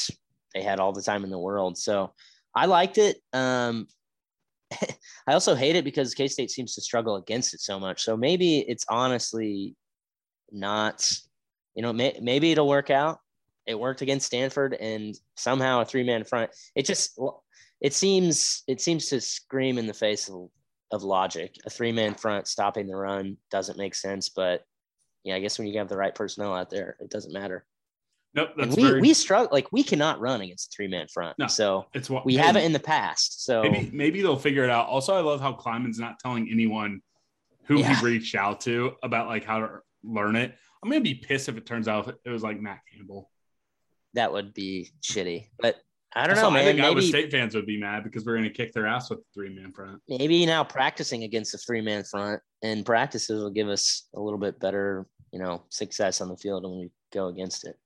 they 0.54 0.62
had 0.62 0.80
all 0.80 0.92
the 0.92 1.02
time 1.02 1.25
in 1.25 1.30
the 1.30 1.38
world. 1.38 1.76
So 1.76 2.12
I 2.54 2.66
liked 2.66 2.99
it. 2.99 3.16
Um, 3.32 3.88
I 5.26 5.32
also 5.32 5.54
hate 5.54 5.76
it 5.76 5.84
because 5.84 6.14
K 6.14 6.28
State 6.28 6.50
seems 6.50 6.75
to 6.75 6.80
struggle 6.80 7.16
against 7.16 7.54
it 7.54 7.61
so 7.61 7.78
much. 7.78 8.02
So 8.02 8.16
maybe 8.16 8.61
it's 8.61 8.87
honestly 8.88 9.76
not, 10.50 11.11
you 11.75 11.82
know, 11.82 11.92
may, 11.92 12.18
maybe 12.20 12.52
it'll 12.52 12.68
work 12.68 12.90
out. 12.90 13.18
It 13.66 13.78
worked 13.78 14.02
against 14.02 14.26
Stanford, 14.26 14.75
and 14.75 15.14
somehow 15.37 15.81
a 15.81 15.85
three 15.85 16.04
man 16.04 16.25
front. 16.25 16.50
It 16.75 16.85
just 16.85 17.19
it 17.81 17.95
seems 17.95 18.62
it 18.66 18.81
seems 18.81 19.07
to 19.07 19.21
scream 19.21 19.78
in 19.78 19.87
the 19.87 19.95
face 19.95 20.28
of, 20.28 20.49
of 20.90 21.02
logic. 21.02 21.57
A 21.66 21.71
three 21.71 21.92
man 21.92 22.14
front 22.14 22.49
stopping 22.49 22.87
the 22.87 22.97
run 22.97 23.37
doesn't 23.50 23.78
make 23.78 23.95
sense, 23.95 24.28
but 24.28 24.64
yeah, 25.25 25.37
I 25.37 25.40
guess 25.40 25.59
when 25.59 25.69
you 25.69 25.78
have 25.78 25.88
the 25.88 25.97
right 25.97 26.14
personnel 26.14 26.54
out 26.54 26.71
there, 26.71 26.97
it 27.00 27.11
doesn't 27.11 27.33
matter. 27.33 27.64
Nope, 28.35 28.50
And 28.59 28.75
we 28.75 28.83
very, 28.83 29.00
we 29.00 29.12
struggle 29.14 29.50
like 29.52 29.71
we 29.73 29.83
cannot 29.83 30.19
run 30.19 30.40
against 30.40 30.73
a 30.73 30.76
three 30.76 30.88
man 30.88 31.07
front. 31.07 31.38
No. 31.38 31.47
So 31.49 31.87
it's 31.92 32.09
what 32.09 32.25
we 32.25 32.37
have 32.37 32.57
it 32.57 32.64
in 32.64 32.73
the 32.73 32.81
past. 32.81 33.45
So 33.45 33.62
maybe 33.62 33.90
maybe 33.92 34.23
they'll 34.23 34.37
figure 34.38 34.64
it 34.64 34.71
out. 34.71 34.87
Also, 34.87 35.14
I 35.14 35.21
love 35.21 35.40
how 35.40 35.52
Klieman's 35.52 35.99
not 35.99 36.19
telling 36.19 36.49
anyone 36.50 37.02
who 37.66 37.78
Yeah. 37.78 37.95
he 37.95 38.04
reached 38.04 38.35
out 38.35 38.61
to 38.62 38.92
about 39.02 39.28
like 39.28 39.45
how 39.45 39.61
to 39.61 39.78
learn 40.02 40.37
it. 40.37 40.54
I'm 40.83 40.88
gonna 40.90 41.02
be 41.02 41.14
pissed 41.14 41.49
if 41.49 41.57
it 41.57 41.66
turns 41.66 41.88
out 41.88 42.14
it 42.25 42.31
was 42.31 42.42
like 42.42 42.61
Matt 42.61 42.81
Campbell. 42.92 43.31
That 44.14 44.33
would 44.33 44.54
be 44.54 44.90
shitty. 45.02 45.47
But 45.61 45.76
I 46.14 46.26
don't 46.26 46.37
Also, 46.37 46.50
know, 46.50 46.57
I 46.57 46.64
man. 46.64 46.64
think 46.66 46.81
Iowa 46.81 46.95
Maybe 46.97 47.09
State 47.09 47.31
fans 47.31 47.54
would 47.54 47.66
be 47.66 47.78
mad 47.81 48.04
because 48.04 48.25
we're 48.25 48.37
gonna 48.37 48.50
kick 48.50 48.73
their 48.73 48.87
ass 48.87 49.09
with 49.11 49.21
the 49.21 49.25
three 49.35 49.54
man 49.54 49.73
front. 49.73 50.00
maybe 50.09 50.45
now 50.45 50.62
practicing 50.62 51.23
against 51.25 51.52
the 51.52 51.59
three 51.59 51.81
man 51.81 52.04
front 52.04 52.40
and 52.62 52.85
practices 52.85 53.40
will 53.42 53.50
give 53.50 53.69
us 53.69 54.09
a 54.14 54.21
little 54.21 54.38
bit 54.38 54.61
better, 54.61 55.07
you 55.33 55.38
know, 55.38 55.64
success 55.71 56.21
on 56.21 56.28
the 56.28 56.37
field 56.37 56.64
when 56.64 56.78
we 56.78 56.90
go 57.12 57.28
against 57.28 57.66
it. 57.66 57.76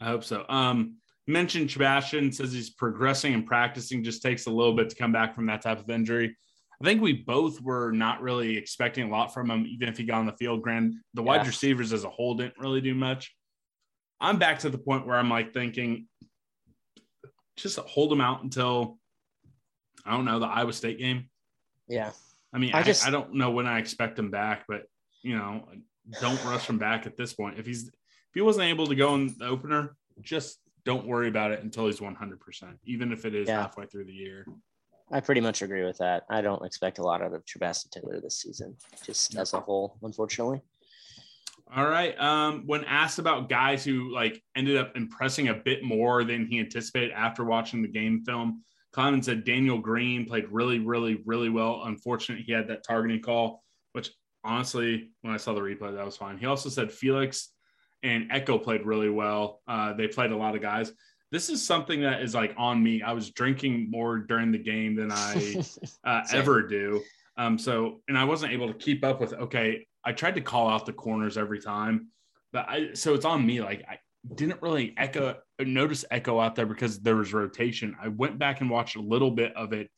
I 0.00 0.06
hope 0.06 0.24
so. 0.24 0.44
Um, 0.48 0.96
mentioned 1.28 1.70
Sebastian 1.70 2.32
says 2.32 2.52
he's 2.52 2.70
progressing 2.70 3.34
and 3.34 3.46
practicing. 3.46 4.02
Just 4.02 4.20
takes 4.22 4.46
a 4.46 4.50
little 4.50 4.74
bit 4.74 4.90
to 4.90 4.96
come 4.96 5.12
back 5.12 5.34
from 5.34 5.46
that 5.46 5.62
type 5.62 5.78
of 5.78 5.88
injury. 5.88 6.36
I 6.82 6.84
think 6.84 7.00
we 7.00 7.12
both 7.14 7.60
were 7.62 7.92
not 7.92 8.20
really 8.20 8.56
expecting 8.56 9.06
a 9.06 9.10
lot 9.10 9.32
from 9.32 9.50
him, 9.50 9.64
even 9.66 9.88
if 9.88 9.96
he 9.96 10.04
got 10.04 10.18
on 10.18 10.26
the 10.26 10.32
field. 10.32 10.60
Grand, 10.60 10.94
the 11.14 11.22
wide 11.22 11.46
receivers 11.46 11.92
as 11.92 12.04
a 12.04 12.10
whole 12.10 12.34
didn't 12.34 12.58
really 12.58 12.80
do 12.82 12.94
much. 12.94 13.34
I'm 14.20 14.38
back 14.38 14.60
to 14.60 14.70
the 14.70 14.78
point 14.78 15.06
where 15.06 15.16
I'm 15.16 15.28
like 15.30 15.52
thinking, 15.52 16.06
just 17.56 17.78
hold 17.78 18.12
him 18.12 18.20
out 18.20 18.42
until 18.42 18.98
I 20.04 20.12
don't 20.12 20.24
know 20.24 20.38
the 20.38 20.46
Iowa 20.46 20.72
State 20.72 20.98
game. 20.98 21.28
Yeah. 21.88 22.10
I 22.52 22.58
mean, 22.58 22.74
I 22.74 22.78
I, 22.80 22.82
just- 22.82 23.06
I 23.06 23.10
don't 23.10 23.34
know 23.34 23.50
when 23.50 23.66
I 23.66 23.78
expect 23.78 24.18
him 24.18 24.30
back, 24.30 24.64
but 24.68 24.84
you 25.22 25.36
know, 25.36 25.64
don't 26.20 26.42
rush 26.44 26.68
him 26.68 26.78
back 26.78 27.06
at 27.06 27.16
this 27.16 27.32
point. 27.32 27.58
If 27.58 27.66
he's 27.66 27.88
if 27.88 28.34
he 28.34 28.40
wasn't 28.40 28.66
able 28.66 28.86
to 28.86 28.94
go 28.94 29.14
in 29.14 29.34
the 29.38 29.46
opener, 29.46 29.96
just 30.22 30.58
don't 30.84 31.06
worry 31.06 31.28
about 31.28 31.50
it 31.50 31.62
until 31.64 31.86
he's 31.86 31.98
100%, 32.00 32.78
even 32.84 33.12
if 33.12 33.24
it 33.24 33.34
is 33.34 33.48
Yeah. 33.48 33.62
halfway 33.62 33.86
through 33.86 34.04
the 34.04 34.12
year. 34.12 34.46
I 35.10 35.20
pretty 35.20 35.40
much 35.40 35.62
agree 35.62 35.84
with 35.84 35.98
that. 35.98 36.24
I 36.30 36.40
don't 36.42 36.64
expect 36.64 36.98
a 36.98 37.02
lot 37.02 37.22
out 37.22 37.32
of 37.32 37.44
Trebastin 37.44 37.90
Taylor 37.90 38.20
this 38.20 38.38
season, 38.40 38.76
just 39.04 39.36
as 39.36 39.52
a 39.52 39.60
whole, 39.60 39.98
unfortunately. 40.02 40.60
All 41.74 41.88
right. 41.88 42.18
Um, 42.20 42.62
when 42.66 42.84
asked 42.84 43.18
about 43.18 43.48
guys 43.48 43.84
who 43.84 44.12
like 44.12 44.42
ended 44.54 44.76
up 44.76 44.96
impressing 44.96 45.48
a 45.48 45.54
bit 45.54 45.82
more 45.82 46.22
than 46.22 46.46
he 46.46 46.60
anticipated 46.60 47.10
after 47.12 47.44
watching 47.44 47.82
the 47.82 47.88
game 47.88 48.22
film, 48.24 48.62
Klieman 48.94 49.24
said 49.24 49.44
Daniel 49.44 49.78
Green 49.78 50.26
played 50.26 50.46
really, 50.48 50.78
really, 50.78 51.22
really 51.26 51.50
well. 51.50 51.82
Unfortunately, 51.84 52.44
he 52.44 52.52
had 52.52 52.68
that 52.68 52.84
targeting 52.84 53.20
call, 53.20 53.62
which 53.92 54.10
honestly, 54.44 55.10
when 55.22 55.34
I 55.34 55.36
saw 55.36 55.54
the 55.54 55.60
replay, 55.60 55.94
that 55.94 56.04
was 56.04 56.16
fine. 56.16 56.38
He 56.38 56.46
also 56.46 56.68
said 56.68 56.92
Felix 56.92 57.52
and 58.02 58.30
Ekow 58.30 58.62
played 58.62 58.86
really 58.86 59.10
well. 59.10 59.60
Uh, 59.66 59.92
they 59.92 60.06
played 60.06 60.30
a 60.30 60.36
lot 60.36 60.54
of 60.54 60.62
guys. 60.62 60.92
This 61.32 61.50
is 61.50 61.66
something 61.66 62.00
that 62.02 62.22
is 62.22 62.34
like 62.34 62.54
on 62.56 62.82
me. 62.82 63.02
I 63.02 63.12
was 63.12 63.30
drinking 63.30 63.90
more 63.90 64.18
during 64.18 64.52
the 64.52 64.58
game 64.58 64.94
than 64.94 65.10
I 65.10 65.62
uh, 66.04 66.22
ever 66.32 66.62
do. 66.62 67.02
Um, 67.36 67.58
so, 67.58 68.00
and 68.08 68.16
I 68.16 68.24
wasn't 68.24 68.52
able 68.52 68.68
to 68.68 68.74
keep 68.74 69.04
up 69.04 69.20
with. 69.20 69.34
Okay, 69.34 69.86
I 70.06 70.12
tried 70.12 70.36
to 70.36 70.40
call 70.40 70.68
out 70.68 70.86
the 70.86 70.92
corners 70.92 71.36
every 71.36 71.60
time, 71.60 72.08
but 72.52 72.68
I 72.68 72.94
so 72.94 73.12
it's 73.14 73.24
on 73.24 73.44
me. 73.44 73.60
Like 73.60 73.84
I 73.88 73.98
didn't 74.34 74.62
really 74.62 74.94
Ekow 74.96 75.36
notice 75.60 76.04
Ekow 76.10 76.40
out 76.42 76.54
there 76.54 76.66
because 76.66 77.00
there 77.00 77.16
was 77.16 77.34
rotation. 77.34 77.96
I 78.00 78.08
went 78.08 78.38
back 78.38 78.60
and 78.60 78.70
watched 78.70 78.96
a 78.96 79.00
little 79.02 79.30
bit 79.32 79.54
of 79.56 79.72
it 79.72 79.90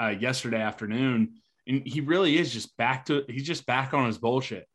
uh, 0.00 0.14
yesterday 0.18 0.60
afternoon, 0.60 1.34
and 1.66 1.82
he 1.86 2.00
really 2.00 2.38
is 2.38 2.52
just 2.52 2.76
back 2.76 3.06
to. 3.06 3.24
He's 3.28 3.46
just 3.46 3.66
back 3.66 3.92
on 3.92 4.06
his 4.06 4.18
bullshit. 4.18 4.66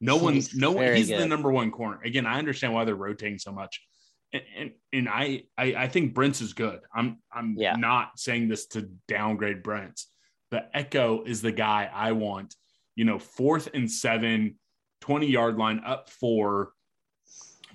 No 0.00 0.16
one, 0.16 0.34
He's 0.34 0.54
no 0.54 0.72
one. 0.72 0.94
He's 0.94 1.08
the 1.08 1.26
number 1.26 1.52
one 1.52 1.70
corner. 1.70 2.00
Again, 2.04 2.24
I 2.24 2.38
understand 2.38 2.72
why 2.72 2.84
they're 2.84 2.94
rotating 2.94 3.38
so 3.38 3.52
much. 3.52 3.82
And, 4.32 4.42
and, 4.56 4.70
and 4.92 5.08
I, 5.08 5.44
I 5.56 5.74
I 5.74 5.88
think 5.88 6.14
Brents 6.14 6.40
is 6.40 6.52
good. 6.52 6.80
I'm 6.94 7.18
I'm 7.32 7.54
Yeah. 7.58 7.76
not 7.76 8.18
saying 8.18 8.48
this 8.48 8.66
to 8.68 8.88
downgrade 9.08 9.62
Brents 9.62 10.08
but 10.50 10.70
Ekow 10.74 11.26
is 11.26 11.42
the 11.42 11.52
guy 11.52 11.90
I 11.92 12.12
want, 12.12 12.54
you 12.98 13.04
know, 13.04 13.18
fourth 13.20 13.68
and 13.74 13.88
seven, 13.88 14.56
20 15.02 15.28
yard 15.28 15.56
line 15.56 15.80
up 15.86 16.10
four 16.10 16.72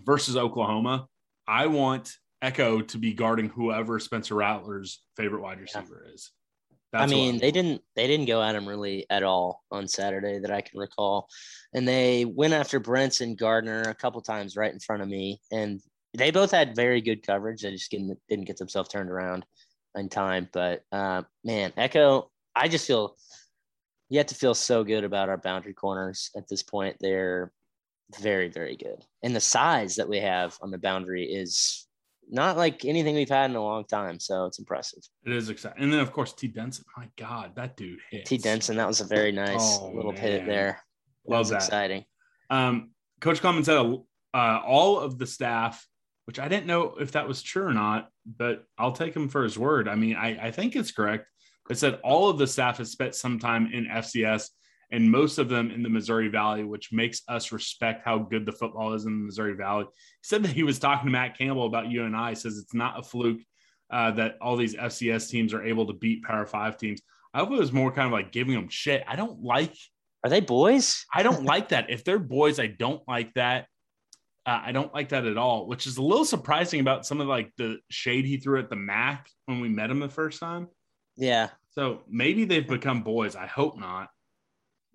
versus 0.05 0.36
Oklahoma. 0.36 1.07
I 1.47 1.67
want 1.67 2.12
Ekow 2.43 2.81
to 2.89 2.97
be 2.97 3.13
guarding 3.13 3.47
whoever 3.47 3.99
Spencer 3.99 4.36
Rattler's 4.36 5.01
favorite 5.15 5.41
wide 5.41 5.62
receiver 5.62 6.05
is. 6.13 6.31
I 6.91 7.07
mean, 7.07 7.39
they 7.39 7.51
didn't 7.51 7.81
they 7.95 8.05
didn't 8.05 8.27
go 8.27 8.43
at 8.43 8.53
him 8.53 8.67
really 8.67 9.05
at 9.09 9.23
all 9.23 9.63
on 9.71 9.88
Saturday 9.88 10.39
that 10.39 10.51
I 10.51 10.59
can 10.62 10.77
recall, 10.77 11.27
and 11.73 11.88
they 11.88 12.25
went 12.25 12.53
after 12.53 12.79
Brenton 12.79 13.36
Gardner 13.36 13.81
a 13.83 13.95
couple 13.95 14.21
times 14.21 14.57
right 14.57 14.71
in 14.71 14.79
front 14.79 15.01
of 15.01 15.07
me, 15.07 15.39
and 15.51 15.81
they 16.15 16.29
both 16.31 16.51
had 16.51 16.75
very 16.75 17.01
good 17.01 17.25
coverage. 17.25 17.62
They 17.62 17.71
just 17.71 17.89
didn't 17.89 18.19
didn't 18.29 18.45
get 18.45 18.57
themselves 18.57 18.89
turned 18.89 19.09
around 19.09 19.43
in 19.95 20.09
time. 20.09 20.49
But 20.53 20.81
uh, 20.91 21.23
man, 21.43 21.71
Ekow, 21.77 22.29
I 22.55 22.67
just 22.67 22.86
feel 22.86 23.15
you 24.13 24.19
have 24.19 24.28
to 24.28 24.36
feel 24.36 24.54
so 24.54 24.84
good 24.84 25.04
about 25.04 25.28
our 25.28 25.38
boundary 25.38 25.73
corners 25.73 26.30
at 26.38 26.47
this 26.47 26.62
point. 26.62 26.95
They're 26.99 27.52
very 28.21 28.47
very 28.49 28.76
good, 28.76 29.04
and 29.23 29.36
the 29.36 29.39
size 29.39 29.95
that 29.95 30.08
we 30.08 30.19
have 30.19 30.56
on 30.62 30.69
the 30.69 30.78
boundary 30.78 31.23
is 31.26 31.88
not 32.30 32.56
like 32.58 32.86
anything 32.86 33.15
we've 33.15 33.28
had 33.28 33.49
in 33.49 33.56
a 33.56 33.62
long 33.63 33.86
time. 33.86 34.19
So 34.19 34.45
it's 34.45 34.60
impressive. 34.60 35.02
It 35.26 35.34
is 35.34 35.49
exciting. 35.49 35.82
And 35.84 35.91
then, 35.91 35.99
of 35.99 36.12
course, 36.13 36.32
T. 36.32 36.47
Denson. 36.47 36.86
My 36.95 37.10
God, 37.17 37.56
that 37.56 37.76
dude 37.76 37.99
hits. 38.12 38.30
T. 38.30 38.38
Denson, 38.38 38.78
that 38.78 38.88
was 38.88 39.02
a 39.02 39.06
very 39.06 39.32
nice 39.32 39.80
Oh, 39.82 39.91
little 39.93 40.12
man. 40.13 40.21
pivot 40.21 40.45
there. 40.45 40.80
That 41.26 41.32
Love 41.32 41.49
that. 41.49 41.56
exciting. 41.56 42.06
Um, 42.49 42.91
Coach 43.19 43.41
Clemens 43.41 43.65
said 43.65 43.78
uh, 43.78 44.62
all 44.65 44.99
of 44.99 45.17
the 45.17 45.26
staff, 45.28 45.86
which 46.26 46.39
I 46.39 46.47
didn't 46.47 46.65
know 46.67 46.95
if 46.99 47.12
that 47.13 47.28
was 47.28 47.41
true 47.41 47.63
or 47.65 47.73
not, 47.73 48.10
but 48.26 48.63
I'll 48.78 48.93
take 48.93 49.13
him 49.15 49.28
for 49.28 49.43
his 49.43 49.58
word. 49.60 49.89
I 49.89 49.95
mean, 49.95 50.15
I, 50.15 50.47
I 50.47 50.52
think 50.52 50.76
it's 50.78 50.91
correct. 50.91 51.26
It 51.69 51.78
said 51.78 51.99
all 52.04 52.30
of 52.30 52.38
the 52.38 52.47
staff 52.47 52.78
has 52.78 52.91
spent 52.91 53.15
some 53.15 53.39
time 53.39 53.69
in 53.73 53.86
FCS 53.86 54.49
and 54.93 55.10
most 55.10 55.39
of 55.39 55.49
them 55.49 55.71
in 55.71 55.82
the 55.82 55.89
Missouri 55.89 56.28
Valley, 56.28 56.63
which 56.63 56.91
makes 56.91 57.23
us 57.28 57.52
respect 57.52 58.04
how 58.06 58.19
good 58.19 58.45
the 58.45 58.52
football 58.52 58.93
is 58.93 59.06
in 59.06 59.19
the 59.19 59.26
Missouri 59.26 59.56
Valley. 59.56 59.86
He 59.86 60.21
said 60.21 60.43
that 60.43 60.52
he 60.52 60.62
was 60.62 60.78
talking 60.78 61.08
to 61.08 61.12
Matt 61.12 61.36
Campbell 61.36 61.65
about 61.65 61.89
you 61.89 62.04
and 62.04 62.15
I. 62.15 62.30
He 62.30 62.36
says 62.36 62.58
it's 62.60 62.76
not 62.76 62.99
a 62.99 63.02
fluke 63.02 63.41
uh, 63.91 64.12
that 64.12 64.38
all 64.39 64.56
these 64.56 64.76
FCS 64.76 65.30
teams 65.30 65.52
are 65.52 65.63
able 65.63 65.88
to 65.88 65.93
beat 65.93 66.23
Power 66.23 66.45
Five 66.45 66.78
teams. 66.78 67.02
I 67.34 67.39
hope 67.39 67.52
it 67.52 67.60
was 67.60 67.71
more 67.71 67.91
kind 67.91 68.06
of 68.06 68.12
like 68.12 68.32
giving 68.32 68.54
them 68.54 68.69
shit. 68.69 69.04
I 69.08 69.15
don't 69.15 69.41
like 69.41 69.73
Are 70.23 70.30
they 70.30 70.41
boys? 70.41 71.06
I 71.12 71.23
don't 71.23 71.43
like 71.54 71.69
that. 71.69 71.89
If 71.89 72.04
they're 72.04 72.19
boys, 72.19 72.60
I 72.60 72.67
don't 72.67 73.02
like 73.08 73.34
that. 73.34 73.65
Uh, 74.45 74.62
I 74.65 74.71
don't 74.73 74.93
like 74.93 75.10
that 75.10 75.26
at 75.26 75.38
all, 75.38 75.65
which 75.65 75.88
is 75.88 75.97
a 75.97 76.04
little 76.04 76.26
surprising 76.26 76.82
about 76.82 77.06
some 77.06 77.19
of 77.19 77.28
like 77.28 77.52
the 77.58 77.78
shade 77.89 78.26
he 78.26 78.38
threw 78.38 78.60
at 78.60 78.69
the 78.69 78.76
Mac 78.76 79.28
when 79.45 79.60
we 79.60 79.69
met 79.69 79.89
him 79.89 79.99
the 79.99 80.10
first 80.10 80.39
time. 80.39 80.67
Yeah. 81.17 81.49
So 81.71 82.02
maybe 82.08 82.45
they've 82.45 82.67
become 82.67 83.02
boys. 83.04 83.36
I 83.36 83.45
hope 83.47 83.78
not, 83.80 84.10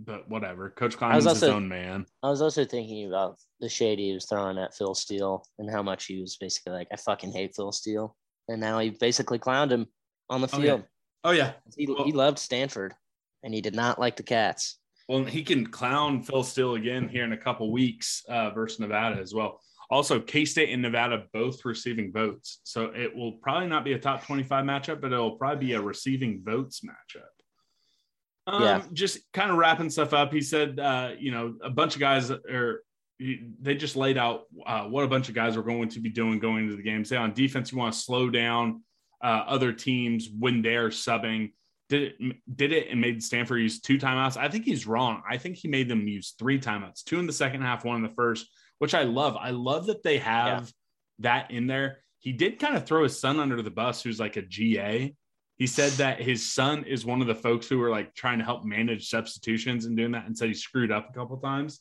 but 0.00 0.28
whatever. 0.28 0.70
Coach 0.70 1.00
was 1.00 1.24
Klieman's 1.24 1.40
his 1.40 1.42
own 1.44 1.68
man. 1.68 2.06
I 2.22 2.30
was 2.30 2.40
also 2.42 2.64
thinking 2.64 3.06
about 3.08 3.38
the 3.60 3.68
shade 3.68 3.98
he 3.98 4.12
was 4.12 4.26
throwing 4.26 4.58
at 4.58 4.74
Phil 4.74 4.94
Steele 4.94 5.44
and 5.58 5.70
how 5.70 5.82
much 5.82 6.06
he 6.06 6.20
was 6.20 6.36
basically 6.36 6.72
like, 6.72 6.88
I 6.92 6.96
fucking 6.96 7.32
hate 7.32 7.54
Phil 7.56 7.72
Steele. 7.72 8.16
And 8.48 8.60
now 8.60 8.78
he 8.78 8.90
basically 8.90 9.38
clowned 9.38 9.70
him 9.70 9.86
on 10.30 10.40
the 10.40 10.48
Oh, 10.52 10.58
yeah. 10.58 10.64
field. 10.64 10.84
Oh 11.24 11.30
yeah. 11.32 11.52
He, 11.76 11.86
Well- 11.86 12.04
he 12.04 12.12
loved 12.12 12.38
Stanford 12.38 12.94
and 13.42 13.52
he 13.52 13.60
did 13.60 13.74
not 13.74 13.98
like 13.98 14.16
the 14.16 14.22
Cats. 14.22 14.78
Well, 15.08 15.24
he 15.24 15.42
can 15.42 15.66
clown 15.66 16.22
Phil 16.22 16.42
Steele 16.42 16.74
again 16.74 17.08
here 17.08 17.24
in 17.24 17.32
a 17.32 17.36
couple 17.36 17.72
weeks 17.72 18.22
uh, 18.28 18.50
versus 18.50 18.78
Nevada 18.78 19.18
as 19.20 19.32
well. 19.34 19.60
Also, 19.90 20.20
K 20.20 20.44
State 20.44 20.70
and 20.70 20.82
Nevada 20.82 21.24
both 21.32 21.64
receiving 21.64 22.12
votes. 22.12 22.60
So 22.64 22.92
it 22.94 23.14
will 23.14 23.32
probably 23.32 23.68
not 23.68 23.84
be 23.84 23.94
a 23.94 23.98
top 23.98 24.24
25 24.24 24.64
matchup, 24.64 25.00
but 25.00 25.12
it'll 25.12 25.36
probably 25.36 25.66
be 25.66 25.72
a 25.72 25.80
receiving 25.80 26.42
votes 26.44 26.82
matchup. 26.82 28.52
Um, 28.52 28.62
Yeah. 28.62 28.82
Just 28.92 29.20
kind 29.32 29.50
of 29.50 29.56
wrapping 29.56 29.90
stuff 29.90 30.12
up. 30.12 30.32
He 30.32 30.42
said, 30.42 30.78
uh, 30.78 31.12
you 31.18 31.30
know, 31.30 31.54
a 31.62 31.70
bunch 31.70 31.94
of 31.94 32.00
guys 32.00 32.30
are, 32.30 32.82
they 33.18 33.74
just 33.74 33.96
laid 33.96 34.16
out 34.16 34.42
uh, 34.66 34.84
what 34.84 35.04
a 35.04 35.08
bunch 35.08 35.28
of 35.28 35.34
guys 35.34 35.56
are 35.56 35.62
going 35.62 35.88
to 35.88 36.00
be 36.00 36.10
doing 36.10 36.38
going 36.38 36.64
into 36.64 36.76
the 36.76 36.82
game. 36.82 37.04
Say 37.04 37.16
on 37.16 37.32
defense, 37.32 37.72
you 37.72 37.78
want 37.78 37.94
to 37.94 37.98
slow 37.98 38.30
down 38.30 38.82
uh, 39.22 39.44
other 39.46 39.72
teams 39.72 40.28
when 40.38 40.62
they're 40.62 40.90
subbing. 40.90 41.52
Did 41.88 42.02
it, 42.02 42.36
did 42.54 42.72
it 42.72 42.88
and 42.90 43.00
made 43.00 43.22
Stanford 43.22 43.60
use 43.60 43.80
two 43.80 43.98
timeouts? 43.98 44.36
I 44.36 44.48
think 44.48 44.66
he's 44.66 44.86
wrong. 44.86 45.22
I 45.28 45.38
think 45.38 45.56
he 45.56 45.66
made 45.68 45.88
them 45.88 46.06
use 46.06 46.34
three 46.38 46.60
timeouts, 46.60 47.02
two 47.02 47.18
in 47.18 47.26
the 47.26 47.32
second 47.32 47.62
half, 47.62 47.84
one 47.84 47.96
in 47.96 48.02
the 48.02 48.14
first, 48.14 48.46
which 48.78 48.94
I 48.94 49.02
love. 49.02 49.36
I 49.36 49.50
love 49.50 49.86
that 49.86 50.02
they 50.02 50.18
have 50.18 50.72
that 51.20 51.50
in 51.50 51.66
there. 51.66 51.98
He 52.20 52.32
did 52.32 52.58
kind 52.58 52.76
of 52.76 52.86
throw 52.86 53.04
his 53.04 53.18
son 53.18 53.38
under 53.38 53.62
the 53.62 53.70
bus, 53.70 54.02
who's 54.02 54.20
like 54.20 54.36
a 54.36 54.42
GA. 54.42 55.14
He 55.56 55.66
said 55.66 55.92
that 55.92 56.20
his 56.20 56.52
son 56.52 56.84
is 56.84 57.04
one 57.04 57.20
of 57.20 57.26
the 57.26 57.34
folks 57.34 57.68
who 57.68 57.78
were 57.78 57.90
like 57.90 58.14
trying 58.14 58.38
to 58.38 58.44
help 58.44 58.64
manage 58.64 59.08
substitutions 59.08 59.84
and 59.84 59.96
doing 59.96 60.12
that, 60.12 60.26
and 60.26 60.36
said 60.36 60.48
he 60.48 60.54
screwed 60.54 60.92
up 60.92 61.10
a 61.10 61.12
couple 61.12 61.36
times. 61.38 61.80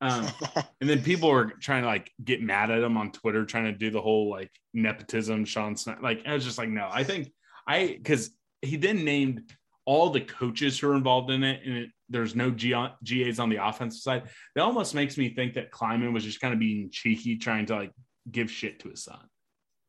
Um, 0.00 0.28
and 0.80 0.90
then 0.90 1.02
people 1.02 1.30
were 1.30 1.52
trying 1.60 1.82
to 1.82 1.88
like 1.88 2.10
get 2.22 2.42
mad 2.42 2.70
at 2.70 2.82
him 2.82 2.96
on 2.96 3.12
Twitter, 3.12 3.44
trying 3.44 3.64
to 3.64 3.72
do 3.72 3.90
the 3.90 4.00
whole 4.00 4.30
like 4.30 4.50
nepotism, 4.72 5.44
Sean 5.44 5.76
Snyder. 5.76 6.00
Like, 6.02 6.22
I 6.26 6.34
was 6.34 6.44
just 6.44 6.58
like, 6.58 6.68
no, 6.68 6.88
I 6.90 7.04
think 7.04 7.32
I 7.66 7.86
because 7.86 8.30
he 8.62 8.76
then 8.76 9.04
named 9.04 9.42
all 9.86 10.10
the 10.10 10.20
coaches 10.20 10.78
who 10.78 10.90
are 10.90 10.94
involved 10.94 11.30
in 11.30 11.42
it, 11.44 11.60
and 11.64 11.76
it, 11.76 11.90
there's 12.08 12.34
no 12.34 12.50
G- 12.50 12.74
GAs 13.04 13.38
on 13.38 13.48
the 13.48 13.56
offensive 13.66 14.00
side. 14.00 14.22
That 14.54 14.62
almost 14.62 14.94
makes 14.94 15.16
me 15.18 15.34
think 15.34 15.54
that 15.54 15.70
Klieman 15.70 16.12
was 16.12 16.24
just 16.24 16.40
kind 16.40 16.54
of 16.54 16.60
being 16.60 16.88
cheeky, 16.90 17.36
trying 17.36 17.66
to 17.66 17.74
like 17.76 17.92
give 18.30 18.50
shit 18.50 18.80
to 18.80 18.88
his 18.90 19.04
son, 19.04 19.20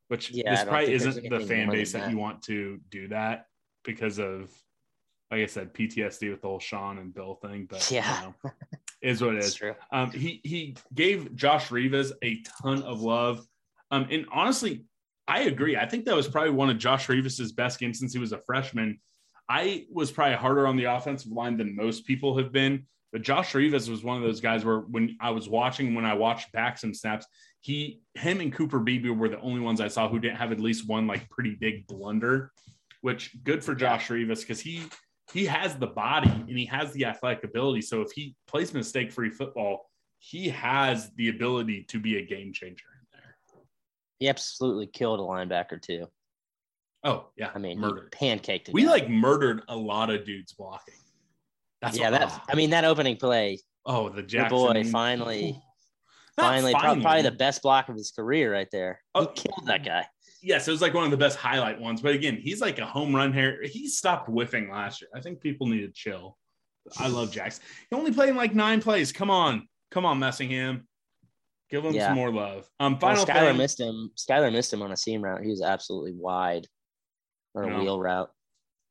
which 0.08 0.30
Yeah, 0.30 0.50
this 0.54 0.64
probably 0.64 0.92
isn't 0.92 1.28
the 1.30 1.40
fan 1.40 1.70
base 1.70 1.92
that 1.92 2.02
that. 2.02 2.10
you 2.10 2.18
want 2.18 2.42
to 2.42 2.78
do 2.90 3.08
that 3.08 3.46
because 3.84 4.18
of, 4.18 4.50
like 5.30 5.40
I 5.40 5.46
said, 5.46 5.72
PTSD 5.72 6.30
with 6.30 6.42
the 6.42 6.48
whole 6.48 6.60
Sean 6.60 6.98
and 6.98 7.12
Bill 7.14 7.34
thing. 7.36 7.66
But 7.68 7.90
Yeah. 7.90 8.20
you 8.20 8.34
know, 8.44 8.50
is 9.02 9.22
what 9.22 9.34
It's 9.36 9.54
true. 9.54 9.74
Um, 9.92 10.10
he 10.10 10.40
he 10.44 10.76
gave 10.94 11.34
Josh 11.36 11.70
Rivas 11.70 12.12
a 12.22 12.42
ton 12.62 12.82
of 12.82 13.00
love. 13.00 13.44
Um, 13.90 14.06
and 14.10 14.26
honestly, 14.32 14.84
I 15.28 15.42
agree. 15.42 15.76
I 15.76 15.86
think 15.86 16.04
that 16.04 16.14
was 16.14 16.28
probably 16.28 16.50
one 16.50 16.70
of 16.70 16.78
Josh 16.78 17.08
Rivas's 17.08 17.52
best 17.52 17.78
games 17.80 17.98
since 17.98 18.12
he 18.12 18.18
was 18.18 18.32
a 18.32 18.40
freshman. 18.46 19.00
I 19.48 19.86
was 19.92 20.10
probably 20.10 20.36
harder 20.36 20.66
on 20.66 20.76
the 20.76 20.84
offensive 20.84 21.32
line 21.32 21.56
than 21.56 21.76
most 21.76 22.06
people 22.06 22.36
have 22.38 22.52
been. 22.52 22.86
But 23.12 23.22
Josh 23.22 23.54
Rivas 23.54 23.88
was 23.88 24.02
one 24.02 24.16
of 24.16 24.22
those 24.22 24.40
guys 24.40 24.64
where 24.64 24.80
when 24.80 25.16
I 25.20 25.30
was 25.30 25.48
watching, 25.48 25.94
when 25.94 26.04
I 26.04 26.14
watched 26.14 26.52
back 26.52 26.76
some 26.76 26.92
snaps, 26.92 27.26
he, 27.60 28.00
him, 28.14 28.40
and 28.40 28.52
Cooper 28.52 28.78
Beebe 28.78 29.08
were 29.10 29.28
the 29.28 29.40
only 29.40 29.60
ones 29.60 29.80
I 29.80 29.88
saw 29.88 30.08
who 30.08 30.18
didn't 30.18 30.36
have 30.36 30.52
at 30.52 30.60
least 30.60 30.88
one 30.88 31.06
like 31.06 31.30
pretty 31.30 31.56
big 31.58 31.86
blunder. 31.86 32.52
Which 33.00 33.36
good 33.44 33.62
for 33.62 33.74
Josh 33.74 34.10
Rivas 34.10 34.40
because 34.40 34.60
he 34.60 34.82
he 35.32 35.44
has 35.46 35.76
the 35.76 35.86
body 35.86 36.30
and 36.30 36.58
he 36.58 36.66
has 36.66 36.92
the 36.92 37.04
athletic 37.04 37.44
ability. 37.44 37.82
So 37.82 38.00
if 38.02 38.12
he 38.12 38.34
plays 38.46 38.74
mistake 38.74 39.12
free 39.12 39.30
football, 39.30 39.90
he 40.18 40.48
has 40.48 41.10
the 41.16 41.28
ability 41.28 41.84
to 41.88 42.00
be 42.00 42.18
a 42.18 42.26
game 42.26 42.52
changer 42.52 42.86
in 43.00 43.06
there. 43.12 43.36
He 44.18 44.28
absolutely 44.28 44.86
killed 44.86 45.20
a 45.20 45.22
linebacker 45.22 45.80
too. 45.80 46.06
Oh 47.04 47.28
yeah, 47.36 47.50
I 47.54 47.58
mean, 47.58 47.78
murdered. 47.78 48.10
pancaked. 48.12 48.72
We 48.72 48.84
guy. 48.84 48.90
like 48.90 49.08
murdered 49.08 49.62
a 49.68 49.76
lot 49.76 50.10
of 50.10 50.24
dudes 50.24 50.52
blocking. 50.52 50.94
That's 51.82 51.98
yeah, 51.98 52.10
That's. 52.10 52.34
I 52.50 52.54
mean, 52.54 52.70
that 52.70 52.84
opening 52.84 53.16
play, 53.16 53.58
oh 53.84 54.08
the 54.08 54.16
your 54.16 54.24
Jackson 54.26 54.58
boy 54.58 54.84
finally, 54.84 55.62
Not 56.38 56.46
finally, 56.46 56.72
probably 56.72 57.22
the 57.22 57.30
best 57.30 57.62
block 57.62 57.88
of 57.88 57.96
his 57.96 58.10
career 58.10 58.52
right 58.52 58.68
there. 58.72 59.00
Oh. 59.14 59.28
He 59.34 59.42
killed 59.42 59.66
that 59.66 59.84
guy. 59.84 60.06
yes, 60.42 60.66
it 60.66 60.70
was 60.70 60.80
like 60.82 60.94
one 60.94 61.04
of 61.04 61.10
the 61.10 61.16
best 61.16 61.36
highlight 61.38 61.80
ones. 61.80 62.00
But 62.00 62.14
again, 62.14 62.36
he's 62.36 62.60
like 62.60 62.78
a 62.78 62.86
home 62.86 63.14
run 63.14 63.32
here. 63.32 63.60
He 63.62 63.88
stopped 63.88 64.28
whiffing 64.28 64.70
last 64.70 65.00
year. 65.02 65.10
I 65.14 65.20
think 65.20 65.40
people 65.40 65.66
need 65.66 65.82
to 65.82 65.92
chill. 65.92 66.36
I 66.98 67.08
love 67.08 67.30
Jackson. 67.30 67.62
He 67.90 67.96
only 67.96 68.12
played 68.12 68.30
in 68.30 68.36
like 68.36 68.54
nine 68.54 68.80
plays. 68.80 69.12
Come 69.12 69.30
on, 69.30 69.68
come 69.90 70.04
on, 70.04 70.18
Messingham. 70.18 70.82
Give 71.70 71.84
him 71.84 71.92
Yeah. 71.94 72.08
some 72.08 72.16
more 72.16 72.30
love. 72.32 72.68
Um, 72.80 72.92
Well, 72.92 73.00
final 73.00 73.26
Skylar 73.26 73.48
thing. 73.48 73.56
missed 73.58 73.80
him. 73.80 74.10
Skylar 74.16 74.52
missed 74.52 74.72
him 74.72 74.82
on 74.82 74.92
a 74.92 74.96
seam 74.96 75.22
route. 75.22 75.42
He 75.42 75.50
was 75.50 75.62
absolutely 75.62 76.12
wide 76.14 76.66
on 77.56 77.64
a 77.64 77.70
No. 77.70 77.80
wheel 77.82 78.00
route. 78.00 78.30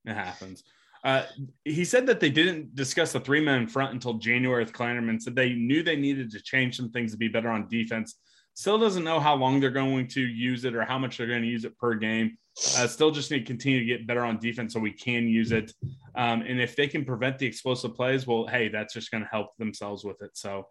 It 0.05 0.13
happens. 0.13 0.63
Uh, 1.03 1.23
he 1.63 1.85
said 1.85 2.07
that 2.07 2.19
they 2.19 2.31
didn't 2.31 2.75
discuss 2.75 3.13
the 3.13 3.19
three 3.19 3.39
man 3.41 3.67
front 3.67 3.93
until 3.93 4.15
January 4.15 4.63
with 4.63 4.73
Klanderman. 4.73 5.21
Said 5.21 5.35
they 5.35 5.53
knew 5.53 5.83
they 5.83 5.95
needed 5.95 6.31
to 6.31 6.41
change 6.41 6.75
some 6.77 6.89
things 6.89 7.11
to 7.11 7.17
be 7.17 7.27
better 7.27 7.49
on 7.49 7.67
defense. 7.67 8.15
Still 8.55 8.79
doesn't 8.79 9.03
know 9.03 9.19
how 9.19 9.35
long 9.35 9.59
they're 9.59 9.69
going 9.69 10.07
to 10.07 10.21
use 10.21 10.65
it 10.65 10.73
or 10.75 10.83
how 10.83 10.97
much 10.97 11.17
they're 11.17 11.27
going 11.27 11.41
to 11.41 11.47
use 11.47 11.65
it 11.65 11.77
per 11.77 11.93
game. 11.93 12.37
Uh, 12.77 12.87
still 12.87 13.11
just 13.11 13.29
need 13.29 13.39
to 13.39 13.45
continue 13.45 13.79
to 13.79 13.85
get 13.85 14.07
better 14.07 14.23
on 14.23 14.39
defense 14.39 14.73
so 14.73 14.79
we 14.79 14.93
can 14.93 15.27
use 15.27 15.51
it. 15.51 15.73
Um, 16.15 16.41
and 16.41 16.61
if 16.61 16.75
they 16.75 16.87
can 16.87 17.03
prevent 17.03 17.37
the 17.37 17.45
explosive 17.45 17.93
plays, 17.93 18.25
well, 18.25 18.47
hey, 18.47 18.69
that's 18.69 18.93
just 18.93 19.11
going 19.11 19.23
to 19.23 19.29
help 19.29 19.55
themselves 19.57 20.05
with 20.05 20.21
it. 20.21 20.31
So, 20.37 20.65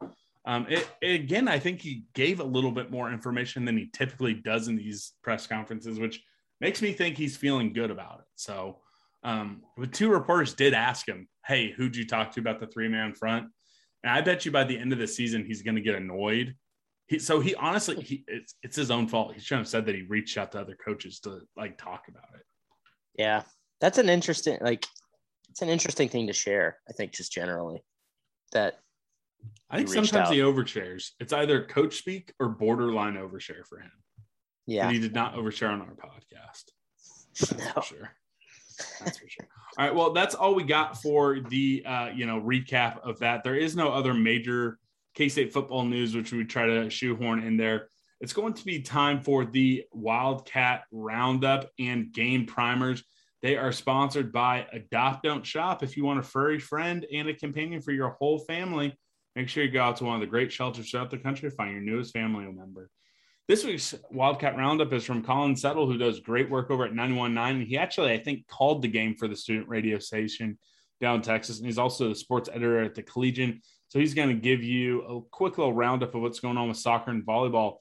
um, 0.47 0.67
it, 0.69 0.89
again, 1.03 1.47
I 1.47 1.59
think 1.59 1.83
he 1.83 2.05
gave 2.15 2.41
a 2.41 2.45
little 2.45 2.73
bit 2.73 2.91
more 2.91 3.13
information 3.13 3.67
than 3.67 3.77
he 3.77 3.91
typically 3.93 4.33
does 4.35 4.69
in 4.69 4.77
these 4.77 5.13
press 5.23 5.47
conferences, 5.47 6.01
which 6.01 6.23
makes 6.61 6.83
me 6.83 6.93
think 6.93 7.17
he's 7.17 7.37
feeling 7.37 7.73
good 7.73 7.91
about 7.91 8.21
it. 8.21 8.27
So, 8.35 8.79
um, 9.23 9.63
but 9.77 9.93
two 9.93 10.11
reporters 10.11 10.55
did 10.55 10.75
ask 10.75 11.09
him, 11.09 11.29
"Hey, 11.47 11.73
who'd 11.73 11.97
you 11.97 12.07
talk 12.07 12.33
to 12.33 12.41
about 12.41 12.61
the 12.61 12.67
three 12.67 12.89
man 12.89 13.15
front?" 13.15 13.49
And 14.03 14.13
I 14.13 14.21
bet 14.21 14.45
you 14.45 14.51
by 14.51 14.65
the 14.65 14.79
end 14.79 14.93
of 14.93 14.99
the 14.99 15.07
season, 15.07 15.45
he's 15.45 15.63
going 15.63 15.77
to 15.77 15.81
get 15.81 15.95
annoyed. 15.95 16.55
He, 17.07 17.19
so 17.19 17.41
he 17.41 17.55
honestly, 17.55 18.03
he, 18.03 18.25
it's 18.27 18.55
it's 18.63 18.77
his 18.77 18.91
own 18.91 19.09
fault. 19.09 19.35
He 19.35 19.41
shouldn't 19.41 19.67
have 19.67 19.71
said 19.71 19.87
that 19.87 19.95
he 19.95 20.03
reached 20.03 20.37
out 20.39 20.53
to 20.53 20.61
other 20.61 20.77
coaches 20.83 21.21
to 21.21 21.41
like 21.57 21.79
talk 21.79 22.05
about 22.09 22.29
it. 22.35 22.43
Yeah, 23.17 23.43
that's 23.81 23.99
an 23.99 24.09
interesting 24.09 24.59
like 24.61 24.87
it's 25.51 25.63
an 25.63 25.69
interesting 25.69 26.09
thing 26.09 26.27
to 26.27 26.33
share. 26.33 26.79
I 26.89 26.93
think 26.93 27.13
just 27.13 27.33
generally 27.33 27.83
that 28.53 28.79
I 29.71 29.79
think 29.79 29.89
sometimes 29.89 30.29
out. 30.29 30.35
he 30.35 30.41
overshares. 30.41 31.11
It's 31.21 31.33
either 31.33 31.65
coach 31.65 31.97
speak 31.97 32.33
or 32.41 32.49
borderline 32.49 33.15
overshare 33.15 33.67
for 33.69 33.79
him. 33.79 33.91
Yeah 34.67 34.87
But 34.87 34.95
he 34.95 35.01
did 35.01 35.15
not 35.15 35.35
overshare 35.35 35.71
on 35.71 35.81
our 35.81 35.95
podcast. 35.95 36.71
That's 37.39 37.53
No. 37.53 37.81
for 37.81 37.83
sure. 37.83 38.11
That's 39.05 39.19
for 39.19 39.29
sure. 39.29 39.47
All 39.79 39.87
right. 39.87 39.95
Well, 39.95 40.13
that's 40.13 40.35
all 40.35 40.55
we 40.55 40.65
got 40.65 41.01
for 41.01 41.41
the 41.41 41.85
uh, 41.87 42.09
you 42.15 42.27
know 42.27 42.41
recap 42.41 43.01
of 43.03 43.19
that. 43.21 43.45
There 43.45 43.57
is 43.57 43.77
no 43.77 43.93
other 43.93 44.15
major 44.15 44.79
K 45.15 45.29
State 45.29 45.53
football 45.53 45.85
news, 45.85 46.15
which 46.15 46.33
we 46.33 46.45
try 46.45 46.67
to 46.67 46.91
shoehorn 46.91 47.43
in 47.43 47.57
there. 47.57 47.89
It's 48.21 48.33
going 48.33 48.55
to 48.55 48.65
be 48.65 48.81
time 48.81 49.21
for 49.21 49.45
the 49.45 49.85
Wildcat 49.93 50.85
Roundup 50.91 51.69
and 51.79 52.13
Game 52.13 52.47
Primers. 52.47 53.03
They 53.43 53.57
are 53.57 53.73
sponsored 53.73 54.33
by 54.33 54.67
Adopt 54.73 55.25
Don't 55.25 55.45
Shop. 55.45 55.83
If 55.83 55.97
you 55.97 56.05
want 56.05 56.21
a 56.21 56.23
furry 56.23 56.59
friend 56.59 57.05
and 57.13 57.29
a 57.29 57.35
companion 57.35 57.83
for 57.83 57.93
your 57.93 58.11
whole 58.11 58.39
family, 58.39 58.97
make 59.37 59.49
sure 59.49 59.63
you 59.65 59.71
go 59.71 59.83
out 59.83 59.97
to 59.97 60.05
one 60.05 60.15
of 60.15 60.21
the 60.21 60.27
great 60.27 60.51
shelters 60.51 60.91
throughout 60.91 61.11
the 61.11 61.19
country 61.19 61.51
to 61.51 61.55
find 61.55 61.73
your 61.73 61.83
newest 61.83 62.13
family 62.15 62.45
member. 62.47 62.89
This 63.47 63.63
week's 63.63 63.95
Wildcat 64.11 64.57
Roundup 64.57 64.91
is 64.95 65.05
from 65.05 65.23
Colin 65.23 65.55
Settle, 65.55 65.87
who 65.87 65.99
does 65.99 66.19
great 66.21 66.49
work 66.49 66.71
over 66.71 66.87
at 66.87 66.95
919. 66.95 67.67
He 67.67 67.77
actually, 67.77 68.11
I 68.11 68.19
think, 68.19 68.47
called 68.49 68.81
the 68.81 68.89
game 68.89 69.15
for 69.17 69.29
the 69.29 69.37
student 69.37 69.69
radio 69.69 69.99
station 69.99 70.59
down 70.99 71.17
in 71.17 71.23
Texas. 71.23 71.59
And 71.59 71.67
he's 71.67 71.77
also 71.77 72.09
the 72.09 72.15
sports 72.15 72.49
editor 72.51 72.83
at 72.83 72.95
the 72.95 73.03
Collegian. 73.03 73.61
So 73.89 73.99
he's 73.99 74.15
going 74.15 74.31
to 74.31 74.35
give 74.35 74.63
you 74.63 75.03
a 75.03 75.21
quick 75.31 75.59
little 75.59 75.75
roundup 75.75 76.15
of 76.15 76.23
what's 76.23 76.41
going 76.41 76.57
on 76.57 76.69
with 76.69 76.79
soccer 76.79 77.11
and 77.11 77.25
volleyball. 77.25 77.77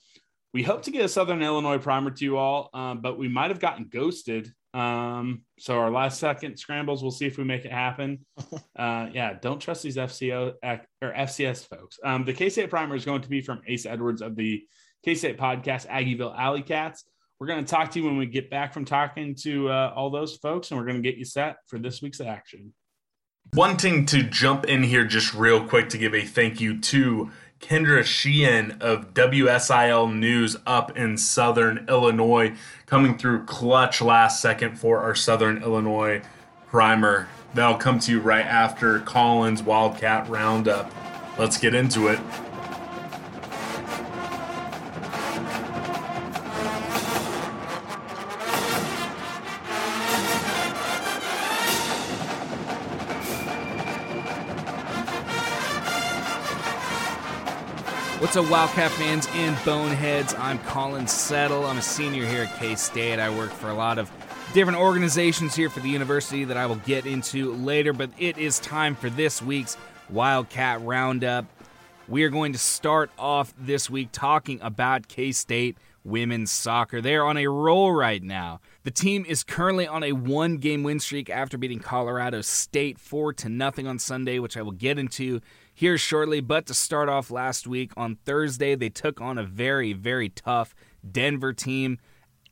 We 0.54 0.64
hope 0.64 0.84
to 0.84 0.92
get 0.92 1.06
a 1.06 1.08
Southern 1.08 1.42
Illinois 1.42 1.78
primer 1.78 2.12
to 2.12 2.26
you 2.26 2.36
all, 2.36 2.70
um, 2.74 3.00
but 3.00 3.18
we 3.18 3.30
might 3.30 3.50
have 3.50 3.62
gotten 3.62 3.88
ghosted. 3.88 4.52
Um, 4.74 5.44
so 5.60 5.80
our 5.80 5.90
last 5.90 6.20
second 6.20 6.58
scrambles, 6.58 7.02
we'll 7.02 7.12
see 7.12 7.26
if 7.26 7.38
we 7.38 7.46
make 7.46 7.64
it 7.64 7.72
happen. 7.72 8.26
Uh, 8.76 9.08
yeah, 9.14 9.34
don't 9.40 9.60
trust 9.60 9.84
these 9.84 9.98
FCO 9.98 10.56
or 10.64 11.14
FCS 11.14 11.70
folks. 11.70 12.00
Um, 12.04 12.26
the 12.26 12.34
K 12.34 12.50
State 12.50 12.72
primer 12.72 12.96
is 12.96 13.06
going 13.06 13.22
to 13.22 13.30
be 13.30 13.40
from 13.40 13.62
Ace 13.68 13.86
Edwards 13.86 14.24
of 14.24 14.36
the 14.36 14.66
K 15.04 15.16
State 15.16 15.38
podcast, 15.38 15.88
Aggieville 15.88 16.38
Alley 16.38 16.62
Cats. 16.62 17.04
We're 17.40 17.48
going 17.48 17.66
to 17.66 17.70
talk 17.70 17.92
to 17.92 18.00
you 18.00 18.06
when 18.06 18.18
we 18.18 18.26
get 18.26 18.50
back 18.50 18.74
from 18.74 18.86
talking 18.86 19.36
to 19.42 19.70
uh, 19.70 19.94
all 19.96 20.10
those 20.10 20.38
folks, 20.38 20.72
and 20.72 20.80
we're 20.80 20.86
going 20.86 21.02
to 21.02 21.08
get 21.08 21.18
you 21.18 21.26
set 21.26 21.58
for 21.68 21.78
this 21.78 22.02
week's 22.02 22.22
action. 22.22 22.74
Wanting 23.54 24.06
to 24.08 24.24
jump 24.24 24.66
in 24.66 24.84
here 24.84 25.04
just 25.04 25.34
real 25.34 25.68
quick 25.68 25.90
to 25.90 25.98
give 25.98 26.16
a 26.16 26.22
thank 26.22 26.62
you 26.62 26.80
to 26.80 27.30
Kendra 27.60 28.04
Sheehan 28.04 28.78
of 28.80 29.14
WSIL 29.14 30.14
News 30.14 30.56
up 30.66 30.98
in 30.98 31.18
Southern 31.18 31.86
Illinois, 31.90 32.56
coming 32.86 33.18
through 33.18 33.46
clutch 33.46 34.02
last 34.02 34.42
second 34.42 34.80
for 34.80 35.00
our 35.00 35.14
Southern 35.16 35.62
Illinois 35.62 36.22
primer. 36.68 37.28
That'll 37.54 37.78
come 37.78 38.00
to 38.00 38.12
you 38.12 38.20
right 38.20 38.46
after 38.46 39.00
Collins 39.02 39.62
Wildcat 39.62 40.28
Roundup. 40.30 40.92
Let's 41.38 41.58
get 41.58 41.76
into 41.76 42.08
it. 42.08 42.20
What's 58.24 58.38
up, 58.38 58.50
Wildcat 58.50 58.90
fans 58.92 59.28
and 59.34 59.54
Boneheads? 59.66 60.34
I'm 60.36 60.58
Colin 60.60 61.08
Settle. 61.08 61.66
I'm 61.66 61.78
a 61.78 61.82
senior 61.82 62.26
here 62.26 62.44
at 62.44 62.58
K 62.58 62.74
State. 62.76 63.20
I 63.20 63.30
work 63.30 63.52
for 63.52 63.70
a 63.70 63.74
lot 63.74 64.00
of 64.00 64.10
different 64.54 64.80
organizations 64.80 65.54
here 65.54 65.70
for 65.70 65.82
the 65.82 65.90
university 65.90 66.46
that 66.46 66.56
I 66.56 66.66
will 66.66 66.78
get 66.78 67.06
into 67.06 67.52
later, 67.52 67.92
but 67.92 68.12
it 68.18 68.38
is 68.38 68.60
time 68.60 68.96
for 68.96 69.10
this 69.10 69.42
week's 69.42 69.76
Wildcat 70.10 70.82
Roundup. 70.84 71.46
We 72.08 72.24
are 72.24 72.30
going 72.30 72.54
to 72.54 72.58
start 72.58 73.12
off 73.20 73.54
this 73.60 73.90
week 73.90 74.08
talking 74.14 74.58
about 74.62 75.10
K 75.10 75.34
State 75.34 75.78
women's 76.06 76.50
soccer. 76.50 77.02
They're 77.02 77.26
on 77.26 77.36
a 77.36 77.48
roll 77.48 77.92
right 77.92 78.24
now. 78.24 78.62
The 78.84 78.92
team 78.92 79.26
is 79.28 79.44
currently 79.44 79.86
on 79.86 80.02
a 80.02 80.14
one 80.14 80.58
game 80.58 80.84
win 80.84 81.02
streak 81.02 81.30
after 81.30 81.58
beating 81.58 81.80
Colorado 81.80 82.40
State 82.40 83.00
4 83.00 83.34
to 83.34 83.50
nothing 83.50 83.86
on 83.86 84.00
Sunday, 84.00 84.40
which 84.40 84.56
I 84.56 84.62
will 84.62 84.72
get 84.72 84.98
into 84.98 85.42
here 85.74 85.98
shortly. 85.98 86.40
But 86.42 86.66
to 86.68 86.74
start 86.74 87.10
off 87.10 87.32
last 87.32 87.68
week 87.68 87.92
on 87.98 88.18
Thursday, 88.26 88.76
they 88.76 88.90
took 88.90 89.20
on 89.20 89.38
a 89.38 89.44
very, 89.44 89.94
very 89.94 90.30
tough 90.30 90.76
Denver 91.10 91.54
team 91.54 92.00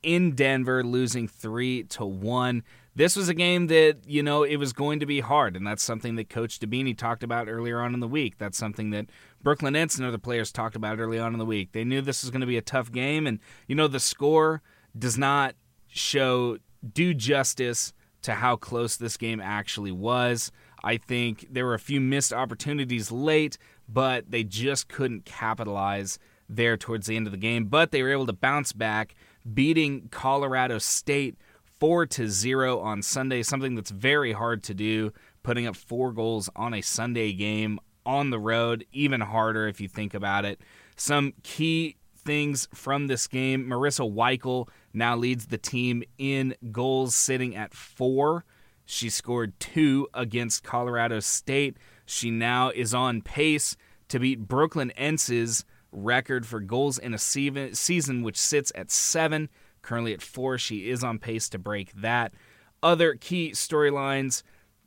in 0.02 0.34
Denver, 0.34 0.82
losing 0.82 1.28
three 1.28 1.84
to 1.84 2.04
one. 2.04 2.64
This 2.94 3.16
was 3.16 3.28
a 3.30 3.34
game 3.34 3.68
that, 3.68 3.98
you 4.06 4.22
know, 4.22 4.42
it 4.42 4.56
was 4.56 4.74
going 4.74 5.00
to 5.00 5.06
be 5.06 5.20
hard, 5.20 5.56
and 5.56 5.66
that's 5.66 5.82
something 5.82 6.16
that 6.16 6.28
Coach 6.28 6.58
Dibbini 6.58 6.96
talked 6.98 7.22
about 7.22 7.48
earlier 7.48 7.80
on 7.80 7.94
in 7.94 8.00
the 8.00 8.08
week. 8.08 8.36
That's 8.36 8.58
something 8.58 8.90
that 8.90 9.06
Brookelynn 9.42 9.76
Entz 9.76 9.96
and 9.96 10.06
other 10.06 10.18
players 10.18 10.52
talked 10.52 10.76
about 10.76 10.98
early 10.98 11.18
on 11.18 11.32
in 11.32 11.38
the 11.38 11.46
week. 11.46 11.72
They 11.72 11.84
knew 11.84 12.02
this 12.02 12.22
was 12.22 12.30
going 12.30 12.42
to 12.42 12.46
be 12.46 12.58
a 12.58 12.62
tough 12.62 12.92
game, 12.92 13.26
and, 13.26 13.38
you 13.66 13.74
know, 13.74 13.88
the 13.88 14.00
score 14.00 14.60
does 14.98 15.16
not 15.16 15.54
show 15.88 16.58
due 16.92 17.14
justice 17.14 17.94
to 18.22 18.34
how 18.34 18.56
close 18.56 18.96
this 18.96 19.16
game 19.16 19.40
actually 19.40 19.92
was. 19.92 20.52
I 20.84 20.96
think 20.96 21.46
there 21.50 21.66
were 21.66 21.74
a 21.74 21.78
few 21.78 22.00
missed 22.00 22.32
opportunities 22.32 23.12
late, 23.12 23.58
but 23.88 24.30
they 24.30 24.44
just 24.44 24.88
couldn't 24.88 25.24
capitalize 25.24 26.18
there 26.48 26.76
towards 26.76 27.06
the 27.06 27.16
end 27.16 27.26
of 27.26 27.32
the 27.32 27.38
game. 27.38 27.66
But 27.66 27.90
they 27.90 28.02
were 28.02 28.12
able 28.12 28.26
to 28.26 28.32
bounce 28.32 28.72
back, 28.72 29.14
beating 29.54 30.08
Colorado 30.10 30.78
State 30.78 31.36
4 31.80 32.06
to 32.06 32.28
0 32.28 32.80
on 32.80 33.02
Sunday, 33.02 33.42
something 33.42 33.74
that's 33.74 33.90
very 33.90 34.32
hard 34.32 34.62
to 34.64 34.74
do, 34.74 35.12
putting 35.42 35.66
up 35.66 35.76
four 35.76 36.12
goals 36.12 36.48
on 36.54 36.74
a 36.74 36.80
Sunday 36.80 37.32
game 37.32 37.78
on 38.04 38.30
the 38.30 38.38
road, 38.38 38.84
even 38.92 39.20
harder 39.20 39.66
if 39.68 39.80
you 39.80 39.88
think 39.88 40.14
about 40.14 40.44
it. 40.44 40.60
Some 40.96 41.32
key 41.42 41.96
things 42.16 42.68
from 42.74 43.06
this 43.06 43.26
game 43.26 43.66
Marissa 43.66 44.08
Weichel 44.08 44.68
now 44.92 45.16
leads 45.16 45.46
the 45.46 45.58
team 45.58 46.02
in 46.18 46.54
goals, 46.70 47.14
sitting 47.14 47.56
at 47.56 47.74
four. 47.74 48.44
She 48.92 49.08
scored 49.08 49.58
two 49.58 50.06
against 50.12 50.64
Colorado 50.64 51.20
State. 51.20 51.78
She 52.04 52.30
now 52.30 52.68
is 52.68 52.92
on 52.92 53.22
pace 53.22 53.74
to 54.08 54.20
beat 54.20 54.46
Brookelynn 54.46 54.92
Entz's 54.98 55.64
record 55.90 56.44
for 56.44 56.60
goals 56.60 56.98
in 56.98 57.14
a 57.14 57.18
season, 57.18 58.22
which 58.22 58.36
sits 58.36 58.70
at 58.74 58.90
seven. 58.90 59.48
Currently 59.80 60.12
at 60.12 60.20
four, 60.20 60.58
she 60.58 60.90
is 60.90 61.02
on 61.02 61.18
pace 61.18 61.48
to 61.48 61.58
break 61.58 61.94
that. 61.94 62.34
Other 62.82 63.14
key 63.14 63.52
storylines 63.52 64.42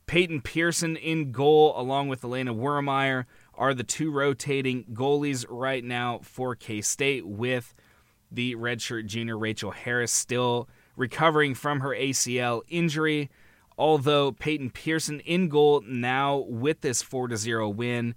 Peyton 0.06 0.40
Pearson 0.40 0.94
in 0.94 1.32
goal, 1.32 1.74
along 1.76 2.06
with 2.06 2.22
Elena 2.22 2.54
Wermeyer, 2.54 3.24
are 3.54 3.74
the 3.74 3.82
two 3.82 4.12
rotating 4.12 4.84
goalies 4.92 5.44
right 5.48 5.82
now 5.82 6.20
for 6.22 6.54
K 6.54 6.80
State, 6.80 7.26
with 7.26 7.74
the 8.30 8.54
redshirt 8.54 9.06
junior 9.06 9.36
Rachel 9.36 9.72
Harris 9.72 10.12
still 10.12 10.68
recovering 10.94 11.56
from 11.56 11.80
her 11.80 11.90
ACL 11.90 12.62
injury. 12.68 13.30
Although 13.78 14.32
Peyton 14.32 14.70
Pearson 14.70 15.20
in 15.20 15.48
goal 15.48 15.82
now 15.86 16.44
with 16.48 16.80
this 16.80 17.02
4 17.02 17.36
0 17.36 17.68
win 17.68 18.14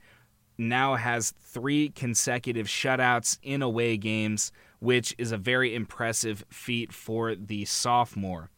now 0.58 0.95
has 0.95 1.34
three 1.39 1.89
consecutive 1.89 2.67
shutouts 2.67 3.38
in 3.41 3.62
away 3.62 3.98
games, 3.98 4.52
which 4.80 5.15
is 5.17 5.32
a 5.32 5.38
very 5.38 5.74
impressive 5.74 6.45
feat 6.50 6.93
for 6.93 7.36
the 7.36 7.65
sophomore. 7.65 8.50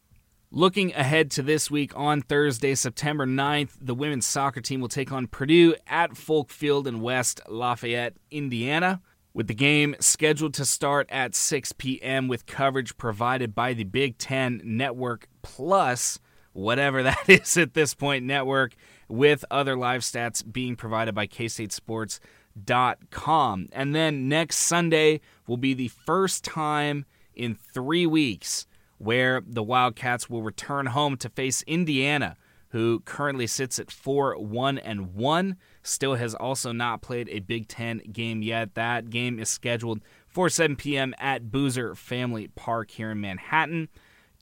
Looking 0.54 0.94
ahead 0.94 1.32
to 1.32 1.42
this 1.42 1.72
week 1.72 1.94
on 1.96 2.22
Thursday, 2.22 2.76
September 2.76 3.26
9th, 3.26 3.78
the 3.80 3.96
women's 3.96 4.26
soccer 4.26 4.60
team 4.60 4.82
will 4.82 4.90
take 4.90 5.12
on 5.12 5.28
Purdue 5.28 5.76
at 5.88 6.18
Folk 6.18 6.50
Field 6.50 6.88
in 6.88 7.00
West 7.00 7.40
Lafayette, 7.48 8.18
Indiana. 8.30 9.02
With 9.34 9.48
the 9.48 9.54
game 9.54 9.96
scheduled 10.02 10.54
to 10.56 10.66
start 10.66 11.08
at 11.10 11.36
6 11.36 11.72
p.m., 11.78 12.28
with 12.28 12.46
coverage 12.46 12.98
provided 12.98 13.56
by 13.56 13.74
the 13.74 13.86
Big 13.86 14.18
Ten 14.18 14.60
Network 14.66 15.30
Plus, 15.42 16.20
whatever 16.54 17.04
that 17.10 17.28
is 17.28 17.58
at 17.58 17.74
this 17.74 17.94
point, 17.94 18.24
network, 18.26 18.76
with 19.08 19.46
other 19.52 19.76
live 19.76 20.02
stats 20.02 20.44
being 20.50 20.76
provided 20.76 21.14
by 21.16 21.28
kstatesports.com. 21.28 23.68
And 23.72 23.96
then 23.96 24.30
next 24.30 24.58
Sunday 24.58 25.22
will 25.48 25.58
be 25.58 25.74
the 25.74 25.88
first 25.90 26.44
time 26.44 27.06
in 27.36 27.56
three 27.56 28.06
weeks 28.06 28.68
where 28.98 29.42
the 29.46 29.64
Wildcats 29.64 30.30
will 30.30 30.44
return 30.44 30.88
home 30.88 31.16
to 31.18 31.30
face 31.30 31.64
Indiana, 31.64 32.38
who 32.70 33.02
currently 33.02 33.48
sits 33.48 33.80
at 33.80 33.92
4 33.92 34.38
1 34.38 34.78
and 34.78 35.16
1. 35.16 35.58
Still 35.82 36.16
has 36.16 36.36
also 36.36 36.72
not 36.72 37.02
played 37.02 37.28
a 37.30 37.40
Big 37.40 37.68
Ten 37.68 37.98
game 38.12 38.44
yet. 38.44 38.76
That 38.76 39.10
game 39.10 39.40
is 39.40 39.50
scheduled 39.50 40.02
for 40.28 40.50
7 40.50 40.76
p.m. 40.76 41.16
at 41.18 41.46
Buser 41.46 41.98
Family 41.98 42.50
Park 42.50 42.92
here 42.92 43.10
in 43.12 43.22
Manhattan. 43.22 43.90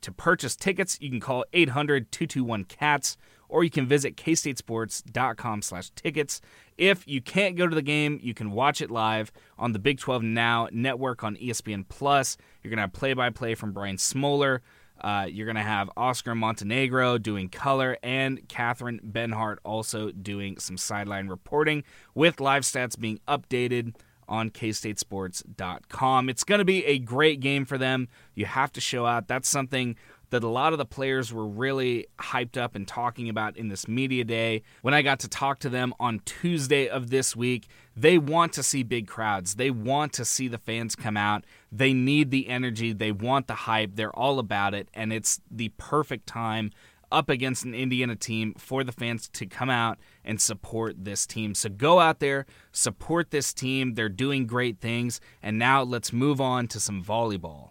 To 0.01 0.11
purchase 0.11 0.55
tickets, 0.55 0.97
you 1.01 1.09
can 1.09 1.19
call 1.19 1.45
800-221-CATS 1.53 3.17
or 3.49 3.63
you 3.63 3.69
can 3.69 3.87
visit 3.87 4.15
kstatesports.com 4.15 5.61
slash 5.63 5.89
tickets. 5.91 6.39
If 6.77 7.07
you 7.07 7.21
can't 7.21 7.55
go 7.55 7.67
to 7.67 7.75
the 7.75 7.81
game, 7.81 8.19
you 8.21 8.33
can 8.33 8.51
watch 8.51 8.79
it 8.79 8.91
live 8.91 9.31
on 9.57 9.73
the 9.73 9.79
Big 9.79 9.99
12 9.99 10.23
Now 10.23 10.69
network 10.71 11.23
on 11.23 11.35
ESPN+. 11.35 11.85
Plus. 11.89 12.37
You're 12.61 12.69
going 12.69 12.77
to 12.77 12.81
have 12.81 12.93
play-by-play 12.93 13.55
from 13.55 13.73
Brian 13.73 13.97
Smoller. 13.97 14.61
Uh, 15.01 15.25
you're 15.29 15.45
going 15.45 15.55
to 15.55 15.61
have 15.61 15.89
Oscar 15.95 16.35
Montenegro 16.35 17.17
doing 17.17 17.49
color 17.49 17.97
and 18.03 18.47
Catherine 18.49 18.99
Benhart 19.11 19.57
also 19.63 20.11
doing 20.11 20.59
some 20.59 20.77
sideline 20.77 21.27
reporting 21.27 21.83
with 22.13 22.41
live 22.41 22.63
stats 22.63 22.99
being 22.99 23.19
updated 23.27 23.95
on 24.29 24.49
kstatesports.com. 24.51 26.29
It's 26.29 26.43
going 26.43 26.59
to 26.59 26.65
be 26.65 26.85
a 26.85 26.99
great 26.99 27.41
game 27.41 27.65
for 27.65 27.77
them. 27.77 28.07
You 28.35 28.45
have 28.45 28.71
to 28.73 28.81
show 28.81 29.05
out. 29.05 29.27
That's 29.27 29.49
something 29.49 29.97
that 30.29 30.43
a 30.43 30.47
lot 30.47 30.73
of 30.73 30.79
the 30.79 30.85
players 30.85 31.33
were 31.33 31.47
really 31.47 32.07
hyped 32.19 32.57
up 32.57 32.75
and 32.75 32.87
talking 32.87 33.29
about 33.29 33.57
in 33.57 33.69
this 33.69 33.87
media 33.87 34.23
day. 34.23 34.61
When 34.81 34.93
I 34.93 35.01
got 35.01 35.19
to 35.21 35.27
talk 35.27 35.59
to 35.59 35.69
them 35.69 35.93
on 35.99 36.21
Tuesday 36.25 36.87
of 36.87 37.09
this 37.09 37.35
week, 37.35 37.67
they 37.95 38.17
want 38.17 38.53
to 38.53 38.63
see 38.63 38.83
big 38.83 39.07
crowds. 39.07 39.55
They 39.55 39.71
want 39.71 40.13
to 40.13 40.25
see 40.25 40.47
the 40.47 40.57
fans 40.57 40.95
come 40.95 41.17
out. 41.17 41.45
They 41.71 41.93
need 41.93 42.31
the 42.31 42.47
energy. 42.47 42.93
They 42.93 43.11
want 43.11 43.47
the 43.47 43.55
hype. 43.55 43.95
They're 43.95 44.15
all 44.15 44.39
about 44.39 44.73
it. 44.73 44.87
And 44.93 45.11
it's 45.11 45.41
the 45.49 45.69
perfect 45.77 46.27
time 46.27 46.71
up 47.11 47.29
against 47.29 47.65
an 47.65 47.73
Indiana 47.73 48.15
team 48.15 48.53
for 48.57 48.83
the 48.83 48.91
fans 48.91 49.29
to 49.29 49.45
come 49.45 49.69
out 49.69 49.97
and 50.23 50.39
support 50.39 51.03
this 51.03 51.25
team. 51.25 51.55
So 51.55 51.69
go 51.69 51.99
out 51.99 52.19
there, 52.19 52.45
support 52.71 53.31
this 53.31 53.53
team. 53.53 53.93
They're 53.95 54.09
doing 54.09 54.47
great 54.47 54.79
things. 54.79 55.19
And 55.41 55.57
now 55.57 55.83
let's 55.83 56.13
move 56.13 56.39
on 56.39 56.67
to 56.69 56.79
some 56.79 57.03
volleyball. 57.03 57.69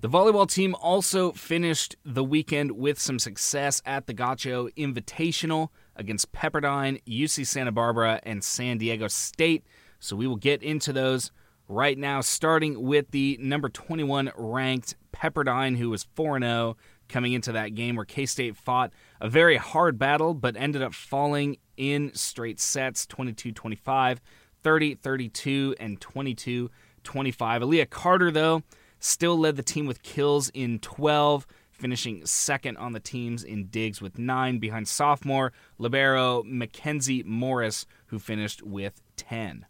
The 0.00 0.08
volleyball 0.08 0.48
team 0.48 0.76
also 0.76 1.32
finished 1.32 1.96
the 2.04 2.22
weekend 2.22 2.72
with 2.72 3.00
some 3.00 3.18
success 3.18 3.82
at 3.84 4.06
the 4.06 4.14
Gaucho 4.14 4.68
Invitational 4.76 5.70
against 5.96 6.30
Pepperdine, 6.30 7.02
UC 7.04 7.44
Santa 7.44 7.72
Barbara, 7.72 8.20
and 8.22 8.44
San 8.44 8.78
Diego 8.78 9.08
State. 9.08 9.64
So 9.98 10.14
we 10.14 10.28
will 10.28 10.36
get 10.36 10.62
into 10.62 10.92
those 10.92 11.32
right 11.66 11.98
now, 11.98 12.20
starting 12.20 12.82
with 12.82 13.10
the 13.10 13.38
number 13.40 13.68
21 13.68 14.30
ranked 14.36 14.94
Pepperdine, 15.12 15.76
who 15.76 15.90
was 15.90 16.06
4 16.14 16.38
0 16.40 16.76
coming 17.08 17.32
into 17.32 17.52
that 17.52 17.74
game 17.74 17.96
where 17.96 18.04
K 18.04 18.26
State 18.26 18.56
fought 18.56 18.92
a 19.20 19.28
very 19.28 19.56
hard 19.56 19.98
battle 19.98 20.34
but 20.34 20.56
ended 20.56 20.82
up 20.82 20.94
falling 20.94 21.56
in 21.76 22.12
straight 22.14 22.60
sets 22.60 23.06
22 23.06 23.52
25, 23.52 24.20
30 24.62 24.94
32, 24.96 25.74
and 25.80 26.00
22 26.00 26.70
25. 27.04 27.62
Aaliyah 27.62 27.90
Carter, 27.90 28.30
though, 28.30 28.62
still 29.00 29.38
led 29.38 29.56
the 29.56 29.62
team 29.62 29.86
with 29.86 30.02
kills 30.02 30.50
in 30.50 30.78
12, 30.80 31.46
finishing 31.70 32.26
second 32.26 32.76
on 32.76 32.92
the 32.92 33.00
teams 33.00 33.44
in 33.44 33.66
digs 33.66 34.02
with 34.02 34.18
nine 34.18 34.58
behind 34.58 34.88
sophomore 34.88 35.52
Libero 35.78 36.42
Mackenzie 36.44 37.22
Morris, 37.22 37.86
who 38.06 38.18
finished 38.18 38.62
with 38.62 39.00
10. 39.16 39.66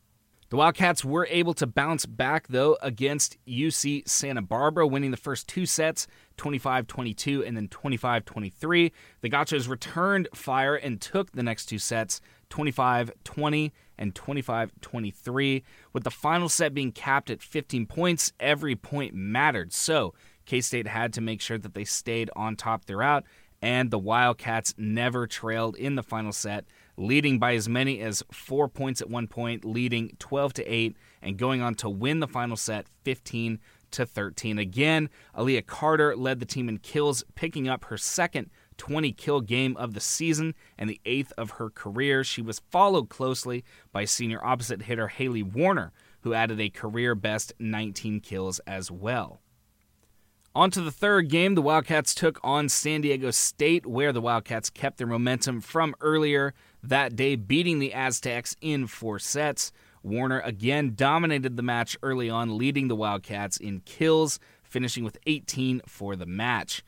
The 0.51 0.57
Wildcats 0.57 1.05
were 1.05 1.27
able 1.31 1.53
to 1.55 1.67
bounce 1.67 2.07
back, 2.07 2.49
though, 2.49 2.79
against 2.81 3.37
UC 3.47 4.09
Santa 4.09 4.41
Barbara, 4.41 4.87
winning 4.87 5.11
the 5.11 5.19
first 5.19 5.47
two 5.47 5.67
sets 5.67 6.07
25 6.39 6.87
22 6.87 7.45
and 7.45 7.57
then 7.57 7.69
25 7.69 8.25
23. 8.25 8.93
The 9.21 9.29
Gauchos 9.29 9.69
returned 9.69 10.29
fire 10.35 10.75
and 10.75 11.01
took 11.01 11.33
the 11.33 11.43
next 11.43 11.67
two 11.67 11.79
sets 11.79 12.21
25 12.49 13.13
20 13.25 13.73
and 13.99 14.15
25 14.15 14.73
23. 14.81 15.65
With 15.93 16.05
the 16.05 16.11
final 16.11 16.49
set 16.49 16.73
being 16.73 16.93
capped 16.93 17.29
at 17.29 17.43
15 17.43 17.87
points, 17.87 18.33
every 18.41 18.77
point 18.77 19.13
mattered. 19.15 19.73
So 19.75 20.15
K 20.47 20.63
State 20.63 20.87
had 20.87 21.13
to 21.13 21.21
make 21.21 21.43
sure 21.43 21.59
that 21.59 21.75
they 21.75 21.85
stayed 21.85 22.31
on 22.35 22.57
top 22.57 22.87
throughout 22.87 23.25
and 23.61 23.91
the 23.91 23.99
Wildcats 23.99 24.75
never 24.79 25.27
trailed 25.27 25.77
in 25.77 25.97
the 25.97 26.03
final 26.03 26.33
set, 26.33 26.65
leading 26.97 27.39
by 27.39 27.55
as 27.55 27.69
many 27.69 28.01
as 28.01 28.23
four 28.33 28.69
points 28.69 29.01
at 29.01 29.11
one 29.11 29.27
point, 29.27 29.65
leading 29.65 30.17
12 30.19 30.55
to 30.55 30.65
8, 30.65 30.97
and 31.23 31.37
going 31.37 31.61
on 31.61 31.75
to 31.77 31.89
win 31.89 32.21
the 32.21 32.29
final 32.29 32.57
set 32.57 32.87
15 33.05 33.59
to 33.93 34.07
13. 34.07 34.59
Again, 34.59 35.09
Aaliyah 35.37 35.67
Carter 35.67 36.17
led 36.17 36.41
the 36.41 36.47
team 36.47 36.69
in 36.69 36.79
kills, 36.79 37.25
picking 37.35 37.69
up 37.69 37.87
her 37.87 37.97
second 37.99 38.51
20 38.79 39.13
kill 39.13 39.41
game 39.41 39.77
of 39.77 39.95
the 39.95 40.01
season 40.01 40.55
and 40.79 40.89
the 40.89 41.01
eighth 41.05 41.33
of 41.37 41.53
her 41.53 41.69
career. 41.69 42.25
She 42.25 42.41
was 42.41 42.63
followed 42.71 43.09
closely 43.09 43.65
by 43.93 44.05
senior 44.05 44.45
opposite 44.45 44.83
hitter 44.83 45.09
Haley 45.09 45.43
Warner, 45.43 45.93
who 46.21 46.35
added 46.35 46.61
a 46.61 46.71
career 46.71 47.15
best 47.15 47.53
19 47.59 48.21
kills 48.21 48.61
as 48.61 48.91
well. 48.91 49.41
On 50.55 50.71
to 50.71 50.81
the 50.81 50.91
third 50.91 51.29
game, 51.29 51.55
the 51.55 51.63
Wildcats 51.63 52.15
took 52.15 52.41
on 52.43 52.69
San 52.69 53.03
Diego 53.03 53.31
State, 53.31 53.87
where 53.87 54.13
the 54.13 54.21
Wildcats 54.21 54.71
kept 54.71 54.99
their 54.99 55.07
momentum 55.07 55.61
from 55.61 55.95
earlier 56.01 56.55
that 56.83 57.15
day, 57.15 57.37
beating 57.37 57.79
the 57.79 57.93
Aztecs 57.93 58.57
in 58.61 58.87
four 58.87 59.19
sets. 59.19 59.71
Warner 60.03 60.41
again 60.41 60.93
dominated 60.95 61.57
the 61.57 61.63
match 61.63 61.97
early 62.03 62.31
on, 62.31 62.59
leading 62.59 62.89
the 62.89 62.97
Wildcats 62.97 63.57
in 63.57 63.81
kills, 63.81 64.39
finishing 64.63 65.05
with 65.05 65.19
18 65.27 65.83
for 65.87 66.17
the 66.17 66.27
match. 66.27 66.83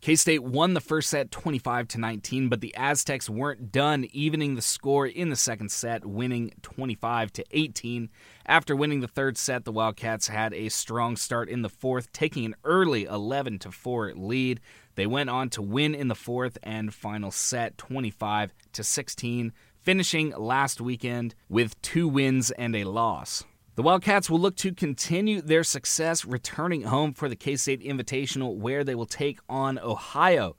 K 0.00 0.14
State 0.14 0.44
won 0.44 0.74
the 0.74 0.80
first 0.80 1.10
set 1.10 1.32
25 1.32 1.88
to 1.88 1.98
19, 1.98 2.48
but 2.48 2.60
the 2.60 2.72
Aztecs 2.76 3.28
weren't 3.28 3.72
done 3.72 4.06
evening 4.12 4.54
the 4.54 4.62
score 4.62 5.08
in 5.08 5.28
the 5.28 5.34
second 5.34 5.72
set, 5.72 6.06
winning 6.06 6.52
25 6.62 7.32
to 7.32 7.44
18. 7.50 8.08
After 8.46 8.76
winning 8.76 9.00
the 9.00 9.08
third 9.08 9.36
set, 9.36 9.64
the 9.64 9.72
Wildcats 9.72 10.28
had 10.28 10.54
a 10.54 10.68
strong 10.68 11.16
start 11.16 11.48
in 11.48 11.62
the 11.62 11.68
fourth, 11.68 12.12
taking 12.12 12.44
an 12.44 12.54
early 12.62 13.06
11 13.06 13.58
to 13.60 13.72
4 13.72 14.12
lead. 14.14 14.60
They 14.94 15.06
went 15.06 15.30
on 15.30 15.50
to 15.50 15.62
win 15.62 15.96
in 15.96 16.06
the 16.06 16.14
fourth 16.14 16.58
and 16.62 16.94
final 16.94 17.32
set 17.32 17.76
25 17.76 18.52
to 18.74 18.84
16, 18.84 19.52
finishing 19.88 20.34
last 20.36 20.82
weekend 20.82 21.34
with 21.48 21.80
two 21.80 22.06
wins 22.06 22.50
and 22.50 22.76
a 22.76 22.84
loss. 22.84 23.44
The 23.74 23.80
Wildcats 23.80 24.28
will 24.28 24.38
look 24.38 24.54
to 24.56 24.74
continue 24.74 25.40
their 25.40 25.64
success 25.64 26.26
returning 26.26 26.82
home 26.82 27.14
for 27.14 27.26
the 27.26 27.34
K 27.34 27.56
State 27.56 27.80
Invitational, 27.80 28.54
where 28.54 28.84
they 28.84 28.94
will 28.94 29.06
take 29.06 29.38
on 29.48 29.78
Ohio 29.78 30.56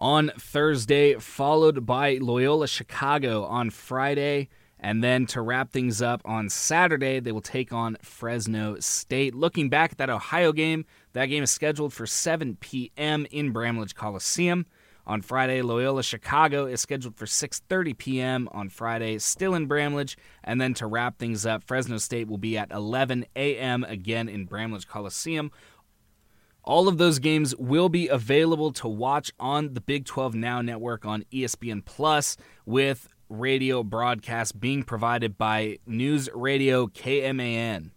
on 0.00 0.32
Thursday, 0.36 1.14
followed 1.14 1.86
by 1.86 2.18
Loyola 2.20 2.66
Chicago 2.66 3.44
on 3.44 3.70
Friday. 3.70 4.48
And 4.80 5.04
then 5.04 5.24
to 5.26 5.40
wrap 5.40 5.70
things 5.70 6.02
up 6.02 6.22
on 6.24 6.48
Saturday, 6.48 7.20
they 7.20 7.30
will 7.30 7.40
take 7.40 7.72
on 7.72 7.96
Fresno 8.02 8.80
State. 8.80 9.32
Looking 9.32 9.68
back 9.68 9.92
at 9.92 9.98
that 9.98 10.10
Ohio 10.10 10.50
game, 10.50 10.86
that 11.12 11.26
game 11.26 11.44
is 11.44 11.52
scheduled 11.52 11.92
for 11.92 12.06
7 12.06 12.56
p.m. 12.56 13.28
in 13.30 13.52
Bramlage 13.52 13.94
Coliseum. 13.94 14.66
On 15.06 15.20
Friday, 15.20 15.62
Loyola 15.62 16.02
Chicago 16.02 16.66
is 16.66 16.80
scheduled 16.80 17.16
for 17.16 17.26
6:30 17.26 17.98
p.m. 17.98 18.48
on 18.52 18.68
Friday, 18.68 19.18
still 19.18 19.54
in 19.54 19.66
Bramlage, 19.66 20.16
and 20.44 20.60
then 20.60 20.74
to 20.74 20.86
wrap 20.86 21.18
things 21.18 21.44
up, 21.44 21.64
Fresno 21.64 21.98
State 21.98 22.28
will 22.28 22.38
be 22.38 22.56
at 22.56 22.70
11 22.70 23.26
a.m. 23.34 23.84
again 23.84 24.28
in 24.28 24.44
Bramlage 24.44 24.86
Coliseum. 24.86 25.50
All 26.64 26.86
of 26.86 26.98
those 26.98 27.18
games 27.18 27.56
will 27.56 27.88
be 27.88 28.06
available 28.06 28.72
to 28.74 28.86
watch 28.86 29.32
on 29.40 29.74
the 29.74 29.80
Big 29.80 30.04
12 30.04 30.36
Now 30.36 30.62
network 30.62 31.04
on 31.04 31.24
ESPN 31.32 31.84
Plus 31.84 32.36
with 32.64 33.08
radio 33.28 33.82
broadcast 33.82 34.60
being 34.60 34.84
provided 34.84 35.36
by 35.36 35.78
News 35.86 36.28
Radio 36.32 36.86
KMAN. 36.86 37.90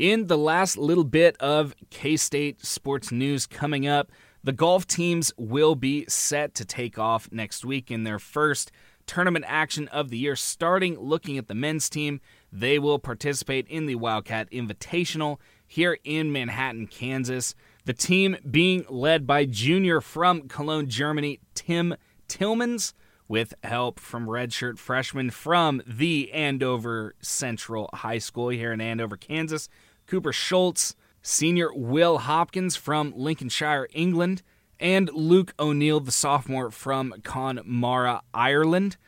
In 0.00 0.26
the 0.26 0.38
last 0.38 0.76
little 0.76 1.04
bit 1.04 1.36
of 1.38 1.76
K 1.90 2.16
State 2.16 2.64
sports 2.64 3.12
news 3.12 3.46
coming 3.46 3.86
up, 3.86 4.10
the 4.44 4.52
golf 4.52 4.86
teams 4.86 5.32
will 5.38 5.74
be 5.74 6.04
set 6.06 6.54
to 6.54 6.64
take 6.66 6.98
off 6.98 7.32
next 7.32 7.64
week 7.64 7.90
in 7.90 8.04
their 8.04 8.18
first 8.18 8.70
tournament 9.06 9.44
action 9.48 9.88
of 9.88 10.10
the 10.10 10.18
year. 10.18 10.36
Starting 10.36 10.98
looking 10.98 11.38
at 11.38 11.48
the 11.48 11.54
men's 11.54 11.88
team, 11.88 12.20
they 12.52 12.78
will 12.78 12.98
participate 12.98 13.66
in 13.68 13.86
the 13.86 13.94
Wildcat 13.94 14.50
Invitational 14.50 15.38
here 15.66 15.98
in 16.04 16.30
Manhattan, 16.30 16.86
Kansas. 16.86 17.54
The 17.86 17.94
team 17.94 18.36
being 18.48 18.84
led 18.90 19.26
by 19.26 19.46
junior 19.46 20.02
from 20.02 20.48
Cologne, 20.48 20.88
Germany, 20.88 21.40
Tim 21.54 21.94
Tillmans, 22.28 22.92
with 23.26 23.54
help 23.64 23.98
from 23.98 24.26
redshirt 24.26 24.78
freshman 24.78 25.30
from 25.30 25.82
the 25.86 26.30
Andover 26.32 27.14
Central 27.20 27.88
High 27.94 28.18
School 28.18 28.50
here 28.50 28.72
in 28.72 28.82
Andover, 28.82 29.16
Kansas, 29.16 29.70
Cooper 30.06 30.32
Schultz 30.32 30.94
senior 31.24 31.72
Will 31.74 32.18
Hopkins 32.18 32.76
from 32.76 33.14
Lincolnshire, 33.16 33.88
England, 33.94 34.42
and 34.78 35.10
Luke 35.12 35.54
O'Neill, 35.58 35.98
the 35.98 36.12
sophomore 36.12 36.70
from 36.70 37.14
Connemara, 37.24 38.20
Ireland, 38.34 38.98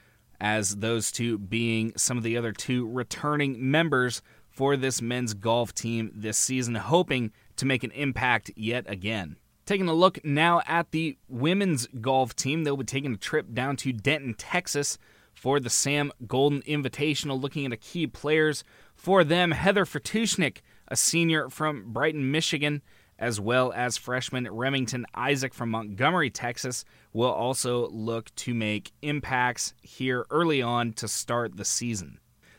as 0.40 0.76
those 0.76 1.12
two 1.12 1.36
being 1.36 1.92
some 1.96 2.16
of 2.16 2.24
the 2.24 2.36
other 2.36 2.52
two 2.52 2.88
returning 2.88 3.70
members 3.70 4.22
for 4.48 4.78
this 4.78 5.02
men's 5.02 5.34
golf 5.34 5.74
team 5.74 6.10
this 6.14 6.38
season, 6.38 6.74
hoping 6.74 7.32
to 7.56 7.66
make 7.66 7.84
an 7.84 7.90
impact 7.90 8.50
yet 8.56 8.84
again. 8.88 9.36
Taking 9.66 9.88
a 9.88 9.92
look 9.92 10.24
now 10.24 10.62
at 10.66 10.92
the 10.92 11.18
women's 11.28 11.86
golf 12.00 12.34
team, 12.34 12.64
they'll 12.64 12.78
be 12.78 12.84
taking 12.84 13.12
a 13.12 13.18
trip 13.18 13.52
down 13.52 13.76
to 13.76 13.92
Denton, 13.92 14.32
Texas 14.34 14.96
for 15.34 15.60
the 15.60 15.68
Sam 15.68 16.12
Golden 16.26 16.62
Invitational, 16.62 17.40
looking 17.40 17.66
at 17.66 17.70
the 17.70 17.76
key 17.76 18.06
players 18.06 18.64
for 18.94 19.22
them. 19.22 19.50
Heather 19.50 19.84
Fertushnik 19.84 20.58
a 20.88 20.96
senior 20.96 21.48
from 21.50 21.92
Brighton, 21.92 22.30
Michigan, 22.30 22.82
as 23.18 23.40
well 23.40 23.72
as 23.72 23.96
freshman 23.96 24.50
Remington 24.50 25.06
Isaac 25.14 25.54
from 25.54 25.70
Montgomery, 25.70 26.30
Texas, 26.30 26.84
will 27.12 27.30
also 27.30 27.88
look 27.88 28.34
to 28.36 28.54
make 28.54 28.92
impacts 29.02 29.74
here 29.80 30.26
early 30.30 30.60
on 30.60 30.92
to 30.94 31.08
start 31.08 31.56
the 31.56 31.64
season. 31.64 32.18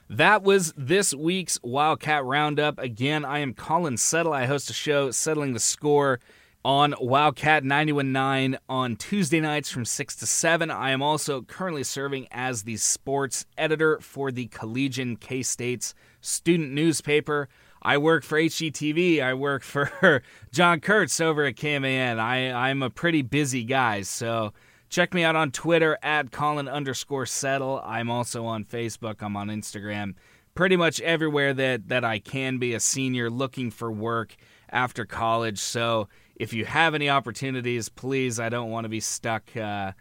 That 0.09 0.41
was 0.41 0.73
this 0.77 1.13
week's 1.13 1.59
Wildcat 1.63 2.23
Roundup. 2.23 2.79
Again, 2.79 3.25
I 3.25 3.39
am 3.39 3.53
Colin 3.53 3.97
Settle. 3.97 4.33
I 4.33 4.45
host 4.45 4.69
a 4.69 4.73
show, 4.73 5.11
Settling 5.11 5.53
the 5.53 5.59
Score, 5.59 6.19
on 6.63 6.95
Wildcat 6.99 7.63
919 7.63 8.57
on 8.67 8.95
Tuesday 8.95 9.39
nights 9.39 9.69
from 9.69 9.85
6 9.85 10.15
to 10.17 10.25
7. 10.25 10.71
I 10.71 10.91
am 10.91 11.01
also 11.01 11.41
currently 11.41 11.83
serving 11.83 12.27
as 12.31 12.63
the 12.63 12.77
sports 12.77 13.45
editor 13.57 13.99
for 14.01 14.31
the 14.31 14.47
Collegian 14.47 15.17
K 15.17 15.43
State's 15.43 15.93
student 16.21 16.71
newspaper. 16.71 17.47
I 17.88 17.97
work 18.00 18.26
for 18.26 18.38
HGTV. 18.38 19.23
I 19.23 19.34
work 19.34 19.63
for 19.63 20.21
John 20.52 20.82
Kurtz 20.82 21.21
over 21.21 21.45
at 21.45 21.56
KMAN. 21.56 22.19
I, 22.19 22.52
I'm 22.52 22.84
a 22.84 22.89
pretty 22.89 23.21
busy 23.21 23.63
guy, 23.63 24.02
so 24.02 24.52
check 24.89 25.13
me 25.13 25.23
out 25.23 25.38
on 25.38 25.52
Twitter 25.52 25.97
at 26.04 26.30
Colin 26.30 26.67
underscore 26.67 27.26
settle. 27.26 27.82
I'm 27.86 28.10
also 28.10 28.43
on 28.45 28.65
Facebook. 28.65 29.23
I'm 29.23 29.38
on 29.38 29.47
Instagram. 29.47 30.15
Pretty 30.54 30.76
much 30.76 31.00
everywhere 31.00 31.54
that, 31.54 31.88
that 31.88 32.04
I 32.04 32.19
can 32.19 32.58
be 32.58 32.73
a 32.73 32.82
senior 32.82 33.30
looking 33.30 33.71
for 33.71 33.89
work 33.89 34.36
after 34.69 35.06
college. 35.06 35.60
So 35.60 36.10
if 36.36 36.52
you 36.52 36.65
have 36.65 36.93
any 36.93 37.10
opportunities, 37.10 37.88
please, 37.88 38.38
I 38.38 38.50
don't 38.50 38.69
want 38.69 38.84
to 38.84 38.89
be 38.89 39.00
stuck 39.00 39.56
uh, 39.56 39.93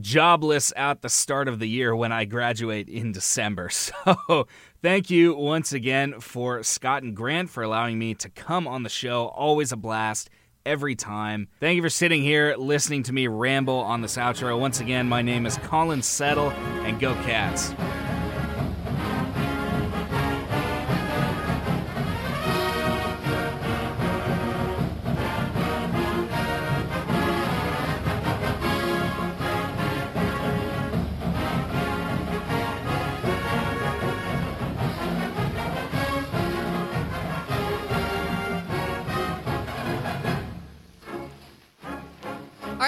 jobless 0.00 0.72
at 0.76 1.02
the 1.02 1.08
start 1.08 1.48
of 1.48 1.58
the 1.58 1.68
year 1.68 1.94
when 1.94 2.12
I 2.12 2.24
graduate 2.24 2.88
in 2.88 3.10
December. 3.12 3.68
So, 3.82 4.46
thank 4.82 5.10
you 5.10 5.34
once 5.34 5.72
again 5.72 6.20
for 6.20 6.62
Scott 6.62 7.02
and 7.02 7.16
Grant 7.16 7.50
for 7.50 7.62
allowing 7.62 7.98
me 7.98 8.14
to 8.16 8.28
come 8.28 8.68
on 8.68 8.82
the 8.82 8.88
show. 8.88 9.28
Always 9.28 9.72
a 9.72 9.76
blast 9.76 10.28
every 10.66 10.94
time. 10.94 11.48
Thank 11.60 11.76
you 11.76 11.82
for 11.82 11.90
sitting 11.90 12.22
here 12.22 12.54
listening 12.58 13.02
to 13.04 13.12
me 13.12 13.26
ramble 13.26 13.78
on 13.78 14.00
this 14.00 14.16
outro. 14.16 14.58
Once 14.58 14.80
again, 14.80 15.08
my 15.08 15.22
name 15.22 15.46
is 15.46 15.56
Colin 15.58 16.02
Settle, 16.02 16.50
and 16.50 17.00
go 17.00 17.14
Cats. 17.22 17.72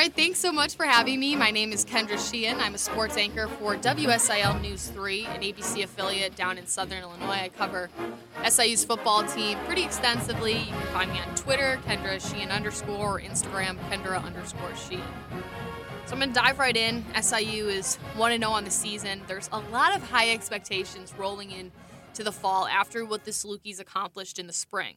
Right, 0.04 0.14
thanks 0.14 0.38
so 0.38 0.52
much 0.52 0.76
for 0.76 0.84
having 0.84 1.18
me. 1.18 1.34
My 1.34 1.50
name 1.50 1.72
is 1.72 1.82
Kendra 1.82 2.18
Sheehan. 2.18 2.60
I'm 2.60 2.74
a 2.74 2.78
sports 2.78 3.16
anchor 3.16 3.48
for 3.48 3.74
WSIL 3.74 4.60
News 4.60 4.88
3, 4.88 5.24
an 5.24 5.40
ABC 5.40 5.82
affiliate 5.82 6.36
down 6.36 6.58
in 6.58 6.66
Southern 6.66 7.02
Illinois. 7.02 7.44
I 7.44 7.50
cover 7.56 7.88
SIU's 8.46 8.84
football 8.84 9.24
team 9.24 9.56
pretty 9.64 9.82
extensively. 9.82 10.58
You 10.58 10.72
can 10.72 10.86
find 10.88 11.10
me 11.10 11.20
on 11.20 11.34
Twitter, 11.36 11.80
Kendra 11.86 12.20
Sheehan 12.20 12.50
underscore, 12.50 13.16
or 13.16 13.20
Instagram, 13.20 13.78
Kendra 13.88 14.22
underscore 14.22 14.76
Sheehan. 14.76 15.08
So 16.04 16.12
I'm 16.12 16.18
going 16.18 16.34
to 16.34 16.34
dive 16.34 16.58
right 16.58 16.76
in. 16.76 17.02
SIU 17.18 17.68
is 17.68 17.96
1 18.16 18.38
0 18.38 18.52
on 18.52 18.64
the 18.64 18.70
season. 18.70 19.22
There's 19.26 19.48
a 19.54 19.60
lot 19.72 19.96
of 19.96 20.02
high 20.10 20.32
expectations 20.32 21.14
rolling 21.16 21.50
in 21.50 21.72
to 22.12 22.22
the 22.22 22.32
fall 22.32 22.66
after 22.66 23.06
what 23.06 23.24
the 23.24 23.30
Salukis 23.30 23.80
accomplished 23.80 24.38
in 24.38 24.48
the 24.48 24.52
spring. 24.52 24.96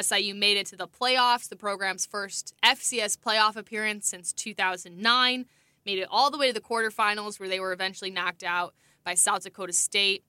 SIU 0.00 0.34
made 0.34 0.56
it 0.56 0.66
to 0.66 0.76
the 0.76 0.88
playoffs, 0.88 1.48
the 1.48 1.56
program's 1.56 2.06
first 2.06 2.54
FCS 2.62 3.16
playoff 3.18 3.56
appearance 3.56 4.08
since 4.08 4.32
2009. 4.32 5.46
Made 5.84 5.98
it 5.98 6.08
all 6.10 6.30
the 6.30 6.38
way 6.38 6.48
to 6.48 6.52
the 6.52 6.60
quarterfinals, 6.60 7.38
where 7.38 7.48
they 7.48 7.60
were 7.60 7.72
eventually 7.72 8.10
knocked 8.10 8.42
out 8.42 8.74
by 9.04 9.14
South 9.14 9.44
Dakota 9.44 9.72
State. 9.72 10.24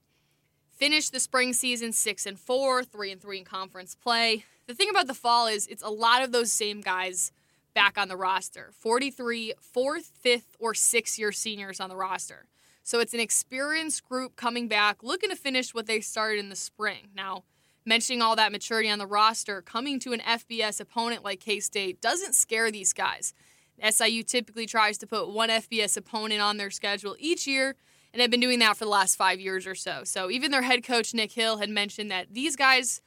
Finished 0.69 1.11
the 1.11 1.19
spring 1.19 1.53
season 1.53 1.91
six 1.91 2.25
and 2.25 2.39
four, 2.39 2.83
three 2.83 3.11
and 3.11 3.19
three 3.19 3.39
in 3.39 3.45
conference 3.45 3.95
play. 3.95 4.45
The 4.67 4.75
thing 4.75 4.89
about 4.89 5.07
the 5.07 5.13
fall 5.13 5.47
is 5.47 5.65
it's 5.67 5.81
a 5.81 5.89
lot 5.89 6.23
of 6.23 6.31
those 6.31 6.51
same 6.51 6.81
guys 6.81 7.31
back 7.73 7.97
on 7.97 8.07
the 8.07 8.17
roster 8.17 8.71
43 8.73 9.53
fourth, 9.59 10.11
fifth, 10.19 10.55
or 10.59 10.73
sixth 10.73 11.17
year 11.17 11.31
seniors 11.31 11.79
on 11.79 11.89
the 11.89 11.95
roster. 11.95 12.47
So 12.83 12.99
it's 12.99 13.13
an 13.13 13.19
experienced 13.19 14.07
group 14.07 14.35
coming 14.35 14.67
back, 14.67 15.03
looking 15.03 15.29
to 15.29 15.35
finish 15.35 15.73
what 15.73 15.87
they 15.87 15.99
started 15.99 16.39
in 16.39 16.49
the 16.49 16.55
spring. 16.55 17.09
Now, 17.15 17.43
mentioning 17.87 18.21
all 18.21 18.35
that 18.35 18.51
maturity 18.51 18.89
on 18.89 18.99
the 18.99 19.07
roster, 19.07 19.61
coming 19.61 19.99
to 20.01 20.11
an 20.13 20.19
FBS 20.19 20.79
opponent 20.79 21.23
like 21.23 21.39
K 21.39 21.59
State 21.59 22.01
doesn't 22.01 22.35
scare 22.35 22.69
these 22.69 22.93
guys. 22.93 23.33
SIU 23.81 24.23
typically 24.23 24.65
tries 24.65 24.97
to 24.97 25.07
put 25.07 25.29
one 25.29 25.49
FBS 25.49 25.97
opponent 25.97 26.41
on 26.41 26.57
their 26.57 26.69
schedule 26.69 27.15
each 27.17 27.47
year, 27.47 27.75
and 28.13 28.21
have 28.21 28.31
been 28.31 28.39
doing 28.39 28.59
that 28.59 28.75
for 28.75 28.85
the 28.85 28.91
last 28.91 29.15
five 29.15 29.39
years 29.39 29.65
or 29.65 29.75
so. 29.75 30.03
So 30.03 30.29
even 30.29 30.51
their 30.51 30.63
head 30.63 30.83
coach, 30.83 31.13
Nick 31.13 31.31
Hill, 31.31 31.57
had 31.57 31.69
mentioned 31.69 32.11
that 32.11 32.33
these 32.33 32.55
guys 32.55 33.01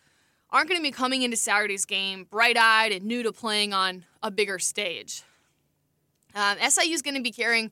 aren't 0.51 0.69
going 0.69 0.79
to 0.79 0.83
be 0.83 0.91
coming 0.91 1.23
into 1.23 1.37
Saturday's 1.37 1.85
game 1.85 2.25
bright 2.25 2.57
eyed 2.57 2.93
and 2.93 3.05
new 3.05 3.23
to 3.23 3.33
playing 3.33 3.73
on 3.73 4.05
a 4.23 4.31
bigger 4.31 4.59
stage. 4.59 5.23
Um, 6.35 6.57
SIU 6.59 6.95
is 6.95 7.03
going 7.03 7.17
to 7.17 7.23
be 7.23 7.33
carrying 7.33 7.71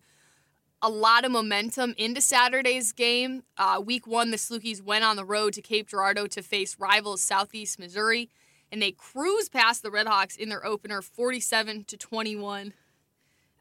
a 0.80 0.88
lot 0.88 1.24
of 1.24 1.32
momentum 1.32 1.94
into 1.96 2.20
Saturday's 2.20 2.92
game. 2.92 3.42
Uh, 3.56 3.82
week 3.84 4.06
one, 4.06 4.30
the 4.30 4.36
Salukis 4.36 4.82
went 4.82 5.04
on 5.04 5.16
the 5.16 5.24
road 5.24 5.52
to 5.54 5.62
Cape 5.62 5.88
Girardeau 5.88 6.26
to 6.28 6.42
face 6.42 6.76
rivals 6.78 7.22
Southeast 7.22 7.78
Missouri, 7.78 8.30
and 8.70 8.80
they 8.80 8.92
cruised 8.92 9.52
past 9.52 9.82
the 9.82 9.90
Redhawks 9.90 10.36
in 10.36 10.48
their 10.48 10.64
opener, 10.64 11.02
47 11.02 11.84
to 11.84 11.96
21. 11.96 12.72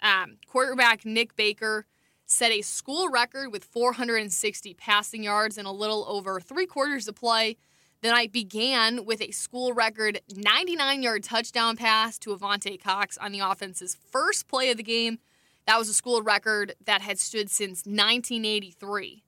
Um, 0.01 0.38
quarterback 0.47 1.05
Nick 1.05 1.36
Baker 1.36 1.86
set 2.28 2.51
a 2.51 2.61
school 2.61 3.09
record 3.09 3.51
with 3.51 3.63
460 3.63 4.74
passing 4.76 5.24
yards 5.24 5.57
in 5.57 5.65
a 5.65 5.72
little 5.72 6.05
over 6.07 6.39
three 6.39 6.65
quarters 6.65 7.07
of 7.07 7.15
play. 7.15 7.57
The 8.01 8.09
night 8.09 8.32
began 8.32 9.05
with 9.05 9.22
a 9.22 9.32
school 9.32 9.74
record 9.74 10.22
99 10.36 11.01
yard 11.01 11.24
touchdown 11.24 11.78
pass 11.78 12.20
to 12.20 12.36
Avante 12.36 12.80
Cox 12.82 13.18
on 13.18 13.32
the 13.32 13.39
offense's 13.39 13.95
first 13.95 14.47
play 14.47 14.70
of 14.70 14.78
the 14.78 14.84
game. 14.84 15.18
That 15.68 15.78
was 15.78 15.89
a 15.89 15.93
school 15.93 16.22
record 16.22 16.76
that 16.86 17.01
had 17.01 17.20
stood 17.20 17.49
since 17.49 17.86
1983. 17.86 19.24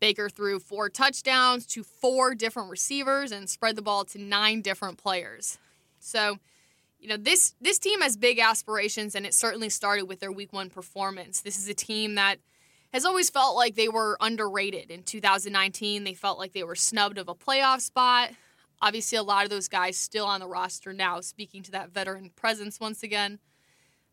Baker 0.00 0.28
threw 0.28 0.58
four 0.58 0.88
touchdowns 0.88 1.64
to 1.66 1.84
four 1.84 2.34
different 2.34 2.70
receivers 2.70 3.30
and 3.30 3.48
spread 3.48 3.76
the 3.76 3.82
ball 3.82 4.04
to 4.06 4.20
nine 4.20 4.62
different 4.62 4.98
players. 4.98 5.58
So, 6.00 6.38
you 6.98 7.08
know, 7.08 7.16
this 7.16 7.54
this 7.60 7.78
team 7.78 8.00
has 8.00 8.16
big 8.16 8.40
aspirations 8.40 9.14
and 9.14 9.24
it 9.24 9.32
certainly 9.32 9.68
started 9.68 10.06
with 10.06 10.18
their 10.18 10.32
week 10.32 10.52
1 10.52 10.70
performance. 10.70 11.40
This 11.40 11.56
is 11.56 11.68
a 11.68 11.74
team 11.74 12.16
that 12.16 12.38
has 12.92 13.04
always 13.04 13.30
felt 13.30 13.54
like 13.54 13.76
they 13.76 13.88
were 13.88 14.16
underrated. 14.20 14.90
In 14.90 15.04
2019, 15.04 16.02
they 16.02 16.14
felt 16.14 16.38
like 16.38 16.52
they 16.52 16.64
were 16.64 16.74
snubbed 16.74 17.16
of 17.16 17.28
a 17.28 17.34
playoff 17.34 17.80
spot. 17.80 18.30
Obviously, 18.82 19.18
a 19.18 19.22
lot 19.22 19.44
of 19.44 19.50
those 19.50 19.68
guys 19.68 19.96
still 19.96 20.26
on 20.26 20.40
the 20.40 20.48
roster 20.48 20.92
now, 20.92 21.20
speaking 21.20 21.62
to 21.62 21.70
that 21.70 21.90
veteran 21.90 22.30
presence 22.34 22.80
once 22.80 23.04
again. 23.04 23.38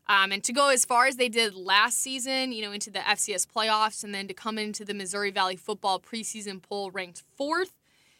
Um, 0.06 0.32
and 0.32 0.44
to 0.44 0.52
go 0.52 0.68
as 0.68 0.84
far 0.84 1.06
as 1.06 1.16
they 1.16 1.28
did 1.28 1.54
last 1.54 1.98
season, 1.98 2.52
you 2.52 2.62
know, 2.62 2.72
into 2.72 2.90
the 2.90 2.98
FCS 2.98 3.46
playoffs, 3.46 4.04
and 4.04 4.14
then 4.14 4.28
to 4.28 4.34
come 4.34 4.58
into 4.58 4.84
the 4.84 4.92
Missouri 4.92 5.30
Valley 5.30 5.56
football 5.56 5.98
preseason 5.98 6.60
poll 6.60 6.90
ranked 6.90 7.22
fourth, 7.36 7.72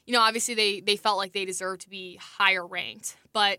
you 0.07 0.13
know, 0.15 0.21
obviously 0.21 0.55
they 0.55 0.81
they 0.81 0.97
felt 0.97 1.19
like 1.19 1.33
they 1.33 1.45
deserved 1.45 1.83
to 1.83 1.91
be 1.91 2.17
higher 2.17 2.67
ranked. 2.67 3.17
But 3.33 3.59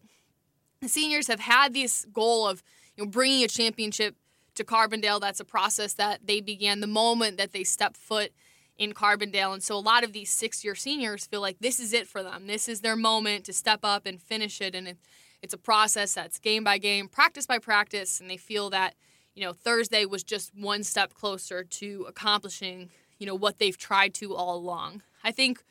the 0.81 0.89
seniors 0.89 1.27
have 1.27 1.39
had 1.39 1.73
this 1.73 2.05
goal 2.11 2.47
of 2.47 2.63
you 2.95 3.03
know 3.03 3.09
bringing 3.09 3.43
a 3.43 3.47
championship 3.47 4.15
to 4.55 4.63
Carbondale. 4.63 5.21
That's 5.21 5.39
a 5.39 5.45
process 5.45 5.93
that 5.93 6.25
they 6.25 6.41
began 6.41 6.79
the 6.79 6.87
moment 6.87 7.37
that 7.37 7.51
they 7.51 7.63
stepped 7.63 7.97
foot 7.97 8.31
in 8.77 8.93
Carbondale. 8.93 9.53
And 9.53 9.63
so 9.63 9.75
a 9.75 9.79
lot 9.79 10.03
of 10.03 10.13
these 10.13 10.29
six 10.29 10.63
year 10.63 10.75
seniors 10.75 11.25
feel 11.25 11.41
like 11.41 11.59
this 11.59 11.79
is 11.79 11.93
it 11.93 12.07
for 12.07 12.23
them. 12.23 12.47
This 12.47 12.67
is 12.67 12.81
their 12.81 12.95
moment 12.95 13.45
to 13.45 13.53
step 13.53 13.79
up 13.83 14.05
and 14.05 14.21
finish 14.21 14.61
it. 14.61 14.75
And 14.75 14.95
it's 15.41 15.53
a 15.53 15.57
process 15.57 16.13
that's 16.13 16.39
game 16.39 16.63
by 16.63 16.77
game, 16.77 17.07
practice 17.07 17.45
by 17.45 17.59
practice. 17.59 18.19
And 18.19 18.29
they 18.29 18.37
feel 18.37 18.69
that, 18.71 18.95
you 19.33 19.43
know, 19.43 19.53
Thursday 19.53 20.05
was 20.05 20.23
just 20.23 20.55
one 20.55 20.83
step 20.83 21.13
closer 21.13 21.63
to 21.63 22.05
accomplishing, 22.07 22.89
you 23.19 23.25
know, 23.25 23.35
what 23.35 23.59
they've 23.59 23.77
tried 23.77 24.13
to 24.15 24.35
all 24.35 24.57
along. 24.57 25.01
I 25.23 25.31
think 25.31 25.63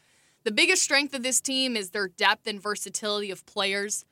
the 0.44 0.52
biggest 0.52 0.82
strength 0.82 1.14
of 1.14 1.22
this 1.22 1.40
team 1.40 1.76
is 1.76 1.90
their 1.90 2.08
depth 2.08 2.46
and 2.46 2.60
versatility 2.60 3.30
of 3.30 3.46
players 3.46 4.04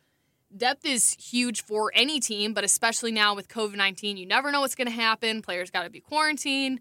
depth 0.56 0.84
is 0.84 1.14
huge 1.14 1.62
for 1.62 1.90
any 1.94 2.20
team, 2.20 2.52
but 2.52 2.64
especially 2.64 3.12
now 3.12 3.34
with 3.34 3.48
COVID 3.48 3.76
19, 3.76 4.16
you 4.16 4.26
never 4.26 4.50
know 4.50 4.60
what's 4.60 4.74
going 4.74 4.86
to 4.86 4.92
happen. 4.92 5.42
Players 5.42 5.70
got 5.70 5.84
to 5.84 5.90
be 5.90 6.00
quarantined, 6.00 6.80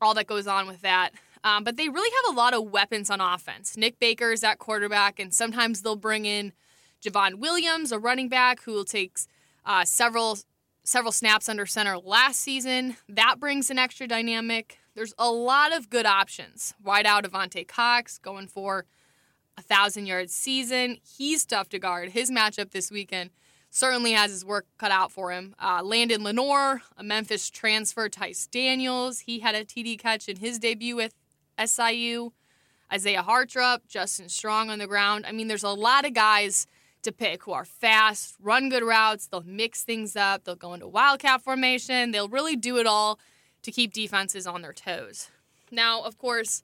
all 0.00 0.14
that 0.14 0.26
goes 0.26 0.46
on 0.46 0.66
with 0.66 0.82
that. 0.82 1.10
Um, 1.44 1.62
but 1.62 1.76
they 1.76 1.88
really 1.88 2.10
have 2.24 2.34
a 2.34 2.36
lot 2.36 2.54
of 2.54 2.70
weapons 2.70 3.08
on 3.08 3.20
offense. 3.20 3.76
Nick 3.76 4.00
Baker 4.00 4.32
is 4.32 4.42
at 4.42 4.58
quarterback, 4.58 5.20
and 5.20 5.32
sometimes 5.32 5.82
they'll 5.82 5.94
bring 5.94 6.24
in 6.24 6.52
Javon 7.02 7.36
Williams, 7.36 7.92
a 7.92 7.98
running 7.98 8.28
back 8.28 8.62
who 8.62 8.72
will 8.72 8.84
take 8.84 9.16
uh, 9.64 9.84
several 9.84 10.38
several 10.84 11.12
snaps 11.12 11.48
under 11.48 11.66
center 11.66 11.98
last 11.98 12.40
season. 12.40 12.96
That 13.08 13.40
brings 13.40 13.70
an 13.70 13.78
extra 13.78 14.06
dynamic. 14.06 14.78
There's 14.94 15.14
a 15.18 15.30
lot 15.30 15.76
of 15.76 15.90
good 15.90 16.06
options. 16.06 16.74
Wide 16.82 17.06
out 17.06 17.24
Avante 17.24 17.66
Cox 17.66 18.18
going 18.18 18.46
for 18.46 18.86
a 19.58 19.62
thousand 19.62 20.06
yard 20.06 20.30
season. 20.30 20.98
He's 21.02 21.44
tough 21.44 21.68
to 21.70 21.78
guard. 21.78 22.10
His 22.10 22.30
matchup 22.30 22.70
this 22.70 22.90
weekend 22.90 23.30
certainly 23.70 24.12
has 24.12 24.30
his 24.30 24.44
work 24.44 24.66
cut 24.78 24.90
out 24.90 25.12
for 25.12 25.32
him. 25.32 25.54
Uh, 25.62 25.82
Landon 25.82 26.22
Lenoir, 26.22 26.82
a 26.96 27.02
Memphis 27.02 27.50
transfer, 27.50 28.08
Tice 28.08 28.46
Daniels, 28.46 29.20
he 29.20 29.40
had 29.40 29.54
a 29.54 29.64
TD 29.64 29.98
catch 29.98 30.28
in 30.28 30.36
his 30.36 30.58
debut 30.58 30.96
with 30.96 31.14
SIU. 31.62 32.32
Isaiah 32.92 33.24
Hartrup, 33.26 33.80
Justin 33.88 34.28
Strong 34.28 34.70
on 34.70 34.78
the 34.78 34.86
ground. 34.86 35.26
I 35.26 35.32
mean, 35.32 35.48
there's 35.48 35.64
a 35.64 35.70
lot 35.70 36.06
of 36.06 36.14
guys 36.14 36.66
to 37.06 37.12
pick 37.12 37.44
who 37.44 37.52
are 37.52 37.64
fast, 37.64 38.36
run 38.40 38.68
good 38.68 38.82
routes. 38.82 39.26
They'll 39.26 39.42
mix 39.42 39.82
things 39.82 40.14
up. 40.14 40.44
They'll 40.44 40.54
go 40.54 40.74
into 40.74 40.86
wildcat 40.86 41.42
formation. 41.42 42.10
They'll 42.10 42.28
really 42.28 42.56
do 42.56 42.76
it 42.76 42.86
all 42.86 43.18
to 43.62 43.72
keep 43.72 43.92
defenses 43.92 44.46
on 44.46 44.62
their 44.62 44.72
toes. 44.72 45.30
Now, 45.70 46.02
of 46.02 46.18
course, 46.18 46.62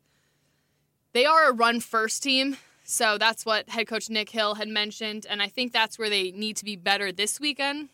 they 1.12 1.24
are 1.24 1.48
a 1.48 1.52
run 1.52 1.80
first 1.80 2.22
team. 2.22 2.56
So 2.84 3.16
that's 3.16 3.46
what 3.46 3.70
head 3.70 3.86
coach 3.86 4.10
Nick 4.10 4.30
Hill 4.30 4.56
had 4.56 4.68
mentioned. 4.68 5.26
And 5.28 5.40
I 5.40 5.48
think 5.48 5.72
that's 5.72 5.98
where 5.98 6.10
they 6.10 6.32
need 6.32 6.56
to 6.56 6.64
be 6.64 6.76
better 6.76 7.12
this 7.12 7.40
weekend. 7.40 7.88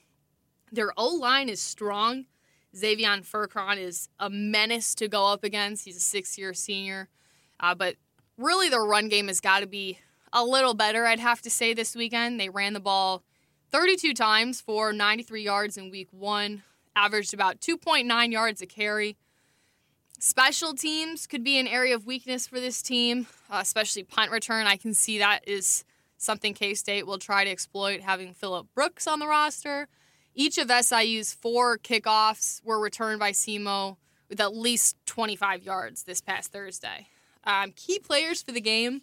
Their 0.72 0.92
O 0.96 1.08
line 1.08 1.48
is 1.48 1.60
strong. 1.60 2.26
Xavier 2.76 3.18
Furcron 3.18 3.78
is 3.78 4.08
a 4.18 4.28
menace 4.28 4.94
to 4.96 5.08
go 5.08 5.26
up 5.26 5.44
against. 5.44 5.84
He's 5.84 5.96
a 5.96 6.00
six 6.00 6.36
year 6.38 6.54
senior. 6.54 7.08
Uh, 7.60 7.74
but 7.74 7.96
really, 8.36 8.68
their 8.68 8.82
run 8.82 9.08
game 9.08 9.28
has 9.28 9.40
got 9.40 9.60
to 9.60 9.66
be 9.66 9.98
a 10.32 10.44
little 10.44 10.74
better, 10.74 11.06
I'd 11.06 11.20
have 11.20 11.42
to 11.42 11.50
say, 11.50 11.74
this 11.74 11.94
weekend. 11.94 12.38
They 12.38 12.48
ran 12.48 12.72
the 12.72 12.80
ball 12.80 13.22
32 13.70 14.14
times 14.14 14.60
for 14.60 14.92
93 14.92 15.42
yards 15.42 15.76
in 15.76 15.90
week 15.90 16.08
one, 16.10 16.62
averaged 16.96 17.34
about 17.34 17.60
2.9 17.60 18.32
yards 18.32 18.62
a 18.62 18.66
carry. 18.66 19.16
Special 20.18 20.74
teams 20.74 21.26
could 21.26 21.44
be 21.44 21.58
an 21.58 21.68
area 21.68 21.94
of 21.94 22.06
weakness 22.06 22.46
for 22.46 22.58
this 22.58 22.82
team, 22.82 23.26
uh, 23.50 23.58
especially 23.60 24.02
punt 24.02 24.32
return. 24.32 24.66
I 24.66 24.76
can 24.76 24.94
see 24.94 25.18
that 25.18 25.46
is 25.46 25.84
something 26.16 26.54
K 26.54 26.74
State 26.74 27.06
will 27.06 27.18
try 27.18 27.44
to 27.44 27.50
exploit, 27.50 28.00
having 28.00 28.34
Phillip 28.34 28.66
Brooks 28.74 29.06
on 29.06 29.20
the 29.20 29.28
roster. 29.28 29.86
Each 30.34 30.58
of 30.58 30.68
SIU's 30.68 31.32
four 31.32 31.78
kickoffs 31.78 32.64
were 32.64 32.80
returned 32.80 33.20
by 33.20 33.32
SEMO 33.32 33.96
with 34.28 34.40
at 34.40 34.54
least 34.54 34.96
25 35.06 35.62
yards 35.62 36.02
this 36.02 36.20
past 36.20 36.52
Thursday. 36.52 37.08
Um, 37.44 37.72
key 37.72 37.98
players 37.98 38.42
for 38.42 38.52
the 38.52 38.60
game, 38.60 39.02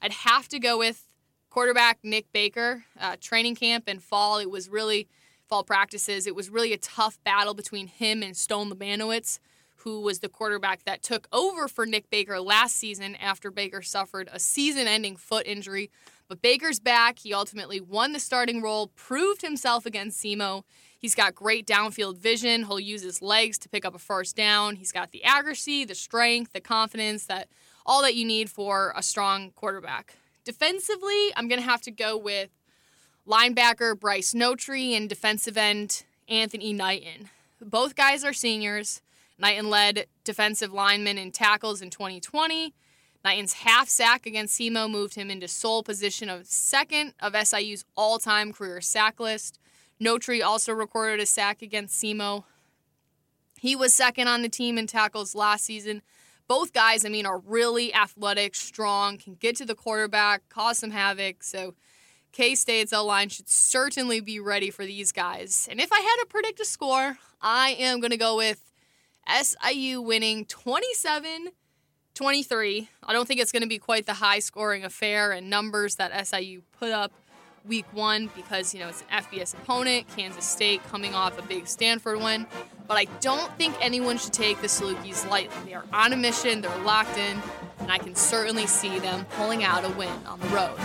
I'd 0.00 0.12
have 0.12 0.48
to 0.48 0.58
go 0.58 0.78
with 0.78 1.08
quarterback 1.50 1.98
Nick 2.02 2.30
Baker. 2.32 2.84
Uh, 2.98 3.16
training 3.20 3.56
camp 3.56 3.84
and 3.86 4.02
fall, 4.02 4.38
it 4.38 4.50
was 4.50 4.68
really 4.68 5.08
fall 5.48 5.64
practices. 5.64 6.26
It 6.26 6.34
was 6.34 6.50
really 6.50 6.72
a 6.72 6.78
tough 6.78 7.18
battle 7.24 7.54
between 7.54 7.86
him 7.86 8.22
and 8.22 8.36
Stone 8.36 8.70
Labanowitz 8.70 9.38
who 9.86 10.00
was 10.00 10.18
the 10.18 10.28
quarterback 10.28 10.82
that 10.84 11.00
took 11.00 11.28
over 11.32 11.68
for 11.68 11.86
Nick 11.86 12.10
Baker 12.10 12.40
last 12.40 12.74
season 12.74 13.14
after 13.16 13.52
Baker 13.52 13.82
suffered 13.82 14.28
a 14.32 14.40
season 14.40 14.88
ending 14.88 15.14
foot 15.14 15.46
injury. 15.46 15.92
But 16.26 16.42
Baker's 16.42 16.80
back. 16.80 17.20
He 17.20 17.32
ultimately 17.32 17.80
won 17.80 18.12
the 18.12 18.18
starting 18.18 18.60
role, 18.60 18.88
proved 18.96 19.42
himself 19.42 19.86
against 19.86 20.20
SEMO. 20.20 20.64
He's 20.98 21.14
got 21.14 21.36
great 21.36 21.68
downfield 21.68 22.18
vision. 22.18 22.64
He'll 22.64 22.80
use 22.80 23.02
his 23.02 23.22
legs 23.22 23.58
to 23.58 23.68
pick 23.68 23.84
up 23.84 23.94
a 23.94 23.98
first 24.00 24.34
down. 24.34 24.74
He's 24.74 24.90
got 24.90 25.12
the 25.12 25.22
accuracy, 25.22 25.84
the 25.84 25.94
strength, 25.94 26.52
the 26.52 26.60
confidence 26.60 27.26
that 27.26 27.48
all 27.86 28.02
that 28.02 28.16
you 28.16 28.24
need 28.24 28.50
for 28.50 28.92
a 28.94 29.02
strong 29.02 29.52
quarterback. 29.52 30.16
Defensively, 30.44 31.32
I'm 31.34 31.48
going 31.48 31.60
to 31.60 31.66
have 31.66 31.80
to 31.82 31.90
go 31.90 32.18
with 32.18 32.50
linebacker 33.26 33.98
Bryce 33.98 34.34
Notree 34.34 34.96
and 34.96 35.08
defensive 35.08 35.56
end 35.56 36.04
Anthony 36.28 36.72
Knighton. 36.72 37.30
Both 37.60 37.94
guys 37.94 38.24
are 38.24 38.32
seniors. 38.32 39.00
Knighton 39.38 39.70
led 39.70 40.06
defensive 40.24 40.72
linemen 40.72 41.18
in 41.18 41.30
tackles 41.30 41.80
in 41.80 41.90
2020. 41.90 42.74
Knighton's 43.24 43.54
half 43.54 43.88
sack 43.88 44.26
against 44.26 44.58
SEMO 44.58 44.90
moved 44.90 45.14
him 45.14 45.30
into 45.30 45.48
sole 45.48 45.82
position 45.82 46.28
of 46.28 46.46
second 46.46 47.14
of 47.20 47.32
SIU's 47.32 47.84
all 47.96 48.18
time 48.18 48.52
career 48.52 48.80
sack 48.80 49.18
list. 49.18 49.58
Notree 50.00 50.44
also 50.44 50.72
recorded 50.72 51.20
a 51.20 51.26
sack 51.26 51.62
against 51.62 52.00
SEMO. 52.00 52.44
He 53.58 53.74
was 53.74 53.94
second 53.94 54.28
on 54.28 54.42
the 54.42 54.48
team 54.48 54.78
in 54.78 54.86
tackles 54.86 55.34
last 55.34 55.64
season. 55.64 56.02
Both 56.48 56.72
guys, 56.72 57.04
I 57.04 57.08
mean, 57.08 57.26
are 57.26 57.38
really 57.38 57.92
athletic, 57.92 58.54
strong, 58.54 59.18
can 59.18 59.34
get 59.34 59.56
to 59.56 59.64
the 59.64 59.74
quarterback, 59.74 60.48
cause 60.48 60.78
some 60.78 60.90
havoc. 60.90 61.42
So 61.42 61.74
K 62.32 62.54
State's 62.54 62.92
L 62.92 63.06
line 63.06 63.28
should 63.28 63.48
certainly 63.48 64.20
be 64.20 64.38
ready 64.38 64.70
for 64.70 64.84
these 64.84 65.10
guys. 65.10 65.68
And 65.70 65.80
if 65.80 65.92
I 65.92 66.00
had 66.00 66.16
to 66.22 66.26
predict 66.28 66.60
a 66.60 66.64
score, 66.64 67.18
I 67.40 67.70
am 67.78 68.00
going 68.00 68.10
to 68.10 68.16
go 68.16 68.36
with 68.36 68.70
SIU 69.28 70.00
winning 70.00 70.44
27 70.44 71.48
23. 72.14 72.88
I 73.02 73.12
don't 73.12 73.28
think 73.28 73.40
it's 73.40 73.52
going 73.52 73.62
to 73.62 73.68
be 73.68 73.78
quite 73.78 74.06
the 74.06 74.14
high 74.14 74.38
scoring 74.38 74.84
affair 74.84 75.32
and 75.32 75.50
numbers 75.50 75.96
that 75.96 76.26
SIU 76.26 76.62
put 76.78 76.90
up 76.90 77.12
week 77.66 77.86
one 77.92 78.30
because, 78.36 78.74
you 78.74 78.80
know, 78.80 78.88
it's 78.88 79.02
an 79.10 79.22
FBS 79.22 79.54
opponent, 79.54 80.06
Kansas 80.16 80.44
State 80.44 80.82
coming 80.88 81.14
off 81.14 81.38
a 81.38 81.42
big 81.42 81.66
Stanford 81.66 82.18
win. 82.18 82.46
But 82.86 82.98
I 82.98 83.04
don't 83.20 83.56
think 83.58 83.74
anyone 83.80 84.18
should 84.18 84.32
take 84.32 84.60
the 84.60 84.68
Salukis 84.68 85.28
lightly. 85.28 85.56
They 85.66 85.74
are 85.74 85.84
on 85.92 86.12
a 86.12 86.16
mission, 86.16 86.60
they're 86.60 86.78
locked 86.78 87.18
in, 87.18 87.42
and 87.80 87.90
I 87.90 87.98
can 87.98 88.14
certainly 88.14 88.66
see 88.66 88.98
them 88.98 89.24
pulling 89.36 89.64
out 89.64 89.84
a 89.84 89.90
win 89.90 90.12
on 90.26 90.40
the 90.40 90.48
road. 90.48 90.78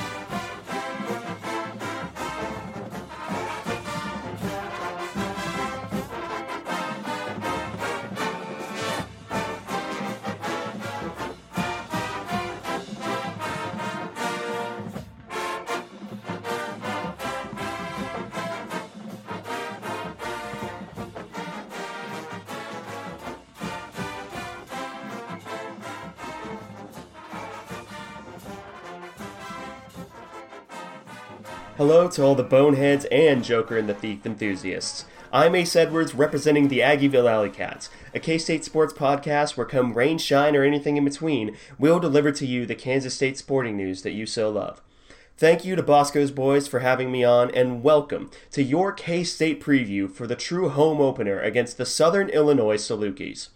Hello 31.92 32.08
to 32.08 32.24
all 32.24 32.36
the 32.36 32.44
boneheads 32.44 33.04
and 33.12 33.44
Joker 33.44 33.78
and 33.78 33.89
the 33.89 33.94
Thief 33.94 34.26
enthusiasts. 34.26 35.04
I'm 35.34 35.54
Ace 35.56 35.76
Edwards 35.76 36.16
representing 36.16 36.70
the 36.70 36.80
Aggieville 36.80 37.30
Alley 37.30 37.50
Cats, 37.50 37.89
a 38.16 38.20
K 38.22 38.38
State 38.38 38.64
sports 38.64 38.94
podcast 38.94 39.58
where, 39.58 39.66
come 39.66 39.94
rain, 39.94 40.18
shine, 40.18 40.56
or 40.56 40.64
anything 40.64 40.96
in 40.96 41.04
between, 41.04 41.58
we'll 41.78 42.00
deliver 42.00 42.32
to 42.32 42.46
you 42.46 42.66
the 42.66 42.76
Kansas 42.76 43.16
State 43.16 43.38
sporting 43.38 43.76
news 43.76 44.04
that 44.04 44.14
you 44.14 44.26
so 44.26 44.50
love. 44.50 44.82
Thank 45.36 45.66
you 45.66 45.76
to 45.76 45.84
Bosco's 45.84 46.32
Boys 46.32 46.66
for 46.66 46.80
having 46.80 47.12
me 47.12 47.26
on, 47.26 47.52
and 47.52 47.84
welcome 47.84 48.32
to 48.52 48.64
your 48.64 48.94
K 48.94 49.26
State 49.26 49.62
preview 49.62 50.10
for 50.10 50.26
the 50.26 50.38
true 50.38 50.70
home 50.70 51.02
opener 51.02 51.42
against 51.42 51.78
the 51.78 51.86
Southern 51.86 52.30
Illinois 52.30 52.78
Salukis. 52.78 53.50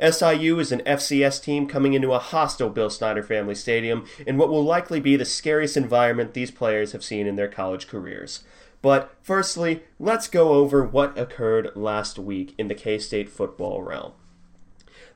SIU 0.00 0.58
is 0.58 0.72
an 0.72 0.80
FCS 0.80 1.42
team 1.42 1.66
coming 1.66 1.94
into 1.94 2.12
a 2.12 2.18
hostile 2.18 2.70
Bill 2.70 2.90
Snyder 2.90 3.22
family 3.22 3.54
stadium 3.54 4.06
in 4.26 4.36
what 4.36 4.48
will 4.48 4.64
likely 4.64 5.00
be 5.00 5.16
the 5.16 5.24
scariest 5.24 5.76
environment 5.76 6.34
these 6.34 6.50
players 6.50 6.92
have 6.92 7.04
seen 7.04 7.26
in 7.26 7.36
their 7.36 7.48
college 7.48 7.88
careers. 7.88 8.44
But 8.82 9.14
firstly, 9.22 9.82
let's 9.98 10.28
go 10.28 10.50
over 10.50 10.84
what 10.84 11.18
occurred 11.18 11.72
last 11.74 12.18
week 12.18 12.54
in 12.58 12.68
the 12.68 12.74
K 12.74 12.98
State 12.98 13.28
football 13.28 13.82
realm. 13.82 14.12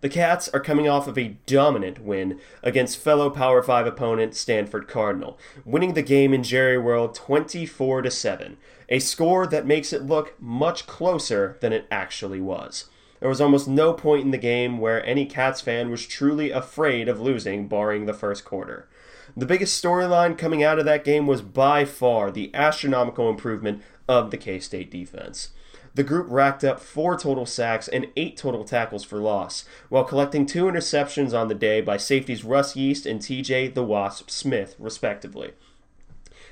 The 0.01 0.09
Cats 0.09 0.49
are 0.49 0.61
coming 0.61 0.89
off 0.89 1.07
of 1.07 1.19
a 1.19 1.37
dominant 1.45 1.99
win 1.99 2.41
against 2.63 2.97
fellow 2.97 3.29
Power 3.29 3.63
5 3.63 3.87
opponent 3.87 4.35
Stanford 4.35 4.89
Cardinal, 4.89 5.39
winning 5.67 5.93
the 5.93 6.01
game 6.01 6.33
in 6.33 6.43
Jerry 6.43 6.79
World 6.79 7.15
24 7.15 8.09
7, 8.09 8.57
a 8.89 8.99
score 8.99 9.47
that 9.47 9.67
makes 9.67 9.93
it 9.93 10.07
look 10.07 10.41
much 10.41 10.87
closer 10.87 11.59
than 11.61 11.75
it 11.75 11.87
actually 11.91 12.41
was. 12.41 12.87
There 13.21 13.29
was 13.29 13.41
almost 13.41 13.69
no 13.69 13.93
point 13.93 14.25
in 14.25 14.31
the 14.31 14.39
game 14.39 14.79
where 14.79 15.05
any 15.05 15.27
Cats 15.27 15.61
fan 15.61 15.91
was 15.91 16.07
truly 16.07 16.51
afraid 16.51 17.09
of 17.09 17.21
losing, 17.21 17.69
barring 17.69 18.07
the 18.07 18.15
first 18.15 18.45
quarter. 18.45 18.89
The 19.37 19.47
biggest 19.47 19.83
storyline 19.83 20.37
coming 20.37 20.63
out 20.63 20.79
of 20.79 20.87
that 20.87 21.05
game 21.05 21.27
was 21.27 21.43
by 21.43 21.85
far 21.85 22.31
the 22.31 22.53
astronomical 22.55 23.29
improvement 23.29 23.83
of 24.09 24.31
the 24.31 24.39
K 24.39 24.59
State 24.59 24.91
defense. 24.91 25.51
The 25.95 26.03
group 26.03 26.27
racked 26.31 26.65
up 26.65 26.81
four 26.81 27.19
total 27.19 27.47
sacks 27.47 27.89
and 27.89 28.07
eight 28.17 28.37
total 28.37 28.65
tackles 28.65 29.05
for 29.05 29.19
loss, 29.19 29.65
while 29.89 30.05
collecting 30.05 30.47
two 30.47 30.65
interceptions 30.65 31.39
on 31.39 31.49
the 31.49 31.55
day 31.55 31.81
by 31.81 31.97
safeties 31.97 32.45
Russ 32.45 32.75
Yeast 32.75 33.07
and 33.07 33.21
TJ 33.21 33.75
the 33.75 33.85
Wasp 33.85 34.31
Smith, 34.31 34.77
respectively. 34.79 35.53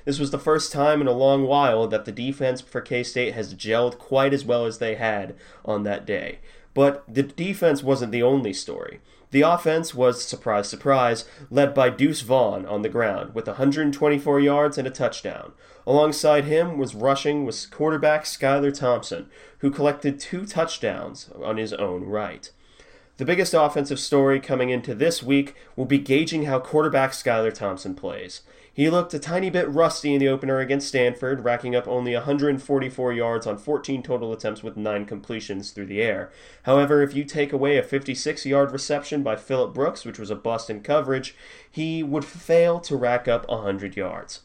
This 0.05 0.19
was 0.19 0.31
the 0.31 0.39
first 0.39 0.73
time 0.73 1.01
in 1.01 1.07
a 1.07 1.13
long 1.13 1.45
while 1.45 1.87
that 1.89 2.05
the 2.05 2.13
defense 2.13 2.61
for 2.61 2.81
K 2.81 3.03
State 3.03 3.35
has 3.35 3.55
gelled 3.55 3.99
quite 3.99 4.35
as 4.35 4.45
well 4.45 4.67
as 4.67 4.79
they 4.79 4.97
had 4.97 5.35
on 5.65 5.83
that 5.85 6.07
day. 6.07 6.39
But 6.79 7.03
the 7.13 7.25
defense 7.25 7.83
wasn't 7.83 8.13
the 8.13 8.23
only 8.23 8.53
story. 8.53 9.01
The 9.33 9.41
offense 9.41 9.97
was, 9.97 10.25
surprise, 10.25 10.69
surprise, 10.69 11.25
led 11.51 11.75
by 11.75 11.91
Deuce 11.91 12.21
Vaughn 12.21 12.65
on 12.67 12.83
the 12.83 12.89
ground 12.89 13.35
with 13.35 13.49
124 13.49 14.39
yards 14.39 14.79
and 14.79 14.87
a 14.87 14.91
touchdown. 14.93 15.55
Alongside 15.89 16.45
him 16.45 16.79
was 16.79 16.95
rushing 16.95 17.45
was 17.45 17.67
quarterback 17.67 18.23
Skylar 18.23 18.73
Thompson, 18.73 19.29
who 19.59 19.73
collected 19.73 20.21
two 20.21 20.47
touchdowns 20.47 21.29
on 21.43 21.57
his 21.57 21.73
own 21.73 22.05
right. 22.05 22.49
The 23.17 23.25
biggest 23.25 23.55
offensive 23.55 23.99
story 23.99 24.39
coming 24.39 24.71
into 24.71 24.95
this 24.95 25.21
week 25.21 25.57
will 25.75 25.85
be 25.85 25.99
gauging 25.99 26.45
how 26.45 26.61
quarterback 26.61 27.11
Skylar 27.11 27.53
Thompson 27.53 27.97
plays. 27.97 28.43
He 28.79 28.89
looked 28.89 29.13
a 29.13 29.19
tiny 29.19 29.51
bit 29.51 29.69
rusty 29.69 30.15
in 30.15 30.21
the 30.21 30.29
opener 30.29 30.61
against 30.61 30.87
Stanford, 30.87 31.43
racking 31.43 31.75
up 31.75 31.89
only 31.89 32.15
144 32.15 33.13
yards 33.13 33.45
on 33.45 33.59
14 33.59 34.05
total 34.05 34.33
attempts 34.33 34.63
with 34.63 34.77
9 34.77 35.05
completions 35.05 35.73
through 35.73 35.87
the 35.87 36.01
air. 36.01 36.31
However, 36.63 37.03
if 37.03 37.13
you 37.13 37.25
take 37.25 37.53
away 37.53 37.77
a 37.77 37.83
56 37.83 38.47
yard 38.47 38.71
reception 38.71 39.25
by 39.25 39.35
Phillip 39.35 39.75
Brooks, 39.75 40.05
which 40.05 40.21
was 40.21 40.31
a 40.31 40.37
bust 40.37 40.71
in 40.71 40.83
coverage, 40.83 41.35
he 41.69 42.05
would 42.05 42.25
fail 42.25 42.79
to 42.83 42.95
rack 42.95 43.27
up 43.27 43.49
100 43.49 43.97
yards. 43.97 44.43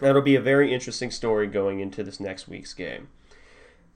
That'll 0.00 0.22
be 0.22 0.34
a 0.34 0.40
very 0.40 0.72
interesting 0.72 1.10
story 1.10 1.46
going 1.46 1.80
into 1.80 2.02
this 2.02 2.18
next 2.18 2.48
week's 2.48 2.72
game. 2.72 3.08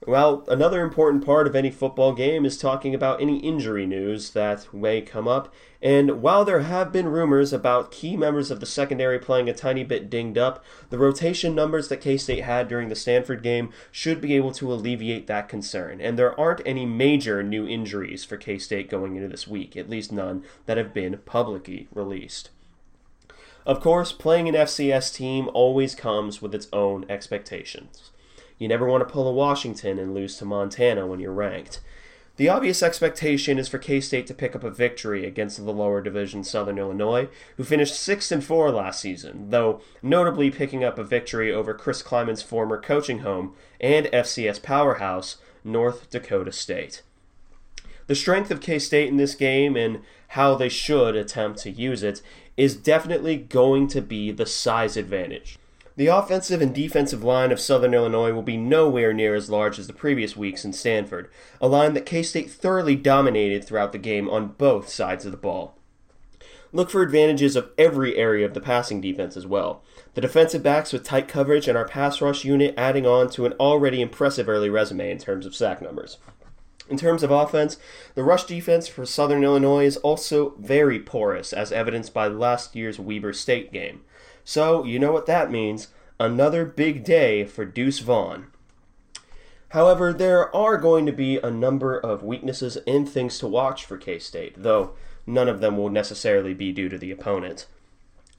Well, 0.05 0.43
another 0.49 0.81
important 0.81 1.25
part 1.25 1.47
of 1.47 1.55
any 1.55 1.71
football 1.71 2.11
game 2.11 2.45
is 2.45 2.57
talking 2.57 2.93
about 2.93 3.21
any 3.21 3.37
injury 3.37 3.85
news 3.85 4.31
that 4.31 4.67
may 4.73 5.01
come 5.01 5.29
up. 5.29 5.53
And 5.81 6.21
while 6.21 6.43
there 6.43 6.59
have 6.59 6.91
been 6.91 7.07
rumors 7.07 7.53
about 7.53 7.91
key 7.91 8.17
members 8.17 8.51
of 8.51 8.59
the 8.59 8.65
secondary 8.65 9.17
playing 9.17 9.47
a 9.47 9.53
tiny 9.53 9.85
bit 9.85 10.09
dinged 10.09 10.37
up, 10.37 10.63
the 10.89 10.97
rotation 10.97 11.55
numbers 11.55 11.87
that 11.87 12.01
K 12.01 12.17
State 12.17 12.43
had 12.43 12.67
during 12.67 12.89
the 12.89 12.95
Stanford 12.95 13.41
game 13.43 13.71
should 13.93 14.19
be 14.19 14.35
able 14.35 14.51
to 14.53 14.73
alleviate 14.73 15.27
that 15.27 15.47
concern. 15.47 16.01
And 16.01 16.19
there 16.19 16.37
aren't 16.37 16.61
any 16.65 16.85
major 16.85 17.41
new 17.41 17.65
injuries 17.65 18.25
for 18.25 18.35
K 18.35 18.57
State 18.57 18.89
going 18.89 19.15
into 19.15 19.29
this 19.29 19.47
week, 19.47 19.77
at 19.77 19.89
least 19.89 20.11
none 20.11 20.43
that 20.65 20.77
have 20.77 20.93
been 20.93 21.19
publicly 21.19 21.87
released. 21.93 22.49
Of 23.65 23.79
course, 23.79 24.11
playing 24.11 24.49
an 24.49 24.55
FCS 24.55 25.15
team 25.15 25.49
always 25.53 25.95
comes 25.95 26.41
with 26.41 26.53
its 26.53 26.67
own 26.73 27.05
expectations. 27.07 28.11
You 28.63 28.69
never 28.69 28.87
want 28.87 29.05
to 29.05 29.13
pull 29.13 29.27
a 29.27 29.33
Washington 29.33 29.99
and 29.99 30.13
lose 30.13 30.37
to 30.37 30.45
Montana 30.45 31.05
when 31.05 31.19
you're 31.19 31.33
ranked. 31.33 31.81
The 32.37 32.47
obvious 32.47 32.81
expectation 32.81 33.59
is 33.59 33.67
for 33.67 33.77
K 33.77 33.99
State 33.99 34.25
to 34.27 34.33
pick 34.33 34.55
up 34.55 34.63
a 34.63 34.71
victory 34.71 35.25
against 35.25 35.57
the 35.57 35.73
lower 35.73 35.99
division 35.99 36.45
Southern 36.45 36.77
Illinois, 36.77 37.27
who 37.57 37.65
finished 37.65 37.99
6 37.99 38.31
and 38.31 38.41
4 38.41 38.71
last 38.71 39.01
season, 39.01 39.49
though 39.49 39.81
notably 40.01 40.49
picking 40.49 40.81
up 40.81 40.97
a 40.97 41.03
victory 41.03 41.51
over 41.51 41.73
Chris 41.73 42.01
Klieman's 42.01 42.41
former 42.41 42.79
coaching 42.79 43.19
home 43.19 43.53
and 43.81 44.05
FCS 44.05 44.63
powerhouse, 44.63 45.39
North 45.65 46.09
Dakota 46.09 46.53
State. 46.53 47.01
The 48.07 48.15
strength 48.15 48.49
of 48.49 48.61
K 48.61 48.79
State 48.79 49.09
in 49.09 49.17
this 49.17 49.35
game 49.35 49.75
and 49.75 50.03
how 50.29 50.55
they 50.55 50.69
should 50.69 51.17
attempt 51.17 51.59
to 51.63 51.69
use 51.69 52.01
it 52.01 52.21
is 52.55 52.77
definitely 52.77 53.35
going 53.35 53.89
to 53.89 54.01
be 54.01 54.31
the 54.31 54.45
size 54.45 54.95
advantage. 54.95 55.57
The 55.95 56.07
offensive 56.07 56.59
and 56.59 56.73
defensive 56.73 57.23
line 57.23 57.51
of 57.51 57.59
Southern 57.59 57.93
Illinois 57.93 58.33
will 58.33 58.41
be 58.41 58.57
nowhere 58.57 59.13
near 59.13 59.35
as 59.35 59.51
large 59.51 59.77
as 59.77 59.85
the 59.85 59.93
previous 59.93 60.35
weeks 60.35 60.65
in 60.65 60.73
Stanford, 60.73 61.29
a 61.61 61.67
line 61.67 61.93
that 61.93 62.05
K 62.05 62.23
State 62.23 62.49
thoroughly 62.49 62.95
dominated 62.95 63.63
throughout 63.63 63.91
the 63.91 63.99
game 63.99 64.27
on 64.27 64.47
both 64.57 64.89
sides 64.89 65.23
of 65.23 65.31
the 65.31 65.37
ball. 65.37 65.77
Look 66.71 66.89
for 66.89 67.03
advantages 67.03 67.55
of 67.55 67.69
every 67.77 68.17
area 68.17 68.43
of 68.43 68.55
the 68.55 68.59
passing 68.59 69.01
defense 69.01 69.37
as 69.37 69.45
well. 69.45 69.83
The 70.15 70.21
defensive 70.21 70.63
backs 70.63 70.91
with 70.91 71.03
tight 71.03 71.27
coverage 71.27 71.67
and 71.67 71.77
our 71.77 71.87
pass 71.87 72.19
rush 72.19 72.43
unit 72.43 72.73
adding 72.75 73.05
on 73.05 73.29
to 73.31 73.45
an 73.45 73.53
already 73.53 74.01
impressive 74.01 74.49
early 74.49 74.71
resume 74.71 75.11
in 75.11 75.19
terms 75.19 75.45
of 75.45 75.53
sack 75.53 75.79
numbers. 75.79 76.17
In 76.89 76.97
terms 76.97 77.21
of 77.21 77.29
offense, 77.29 77.77
the 78.15 78.23
rush 78.23 78.45
defense 78.45 78.87
for 78.87 79.05
Southern 79.05 79.43
Illinois 79.43 79.85
is 79.85 79.97
also 79.97 80.55
very 80.57 80.99
porous, 80.99 81.53
as 81.53 81.71
evidenced 81.71 82.15
by 82.15 82.27
last 82.27 82.75
year's 82.75 82.99
Weber 82.99 83.33
State 83.33 83.71
game. 83.71 84.01
So, 84.43 84.83
you 84.83 84.99
know 84.99 85.11
what 85.11 85.25
that 85.27 85.51
means. 85.51 85.89
Another 86.19 86.65
big 86.65 87.03
day 87.03 87.45
for 87.45 87.65
Deuce 87.65 87.99
Vaughn. 87.99 88.47
However, 89.69 90.13
there 90.13 90.55
are 90.55 90.77
going 90.77 91.05
to 91.07 91.11
be 91.11 91.37
a 91.37 91.49
number 91.49 91.97
of 91.97 92.21
weaknesses 92.21 92.77
and 92.85 93.09
things 93.09 93.39
to 93.39 93.47
watch 93.47 93.85
for 93.85 93.97
K 93.97 94.19
State, 94.19 94.53
though 94.57 94.93
none 95.25 95.49
of 95.49 95.61
them 95.61 95.77
will 95.77 95.89
necessarily 95.89 96.53
be 96.53 96.71
due 96.71 96.89
to 96.89 96.97
the 96.97 97.09
opponent. 97.09 97.65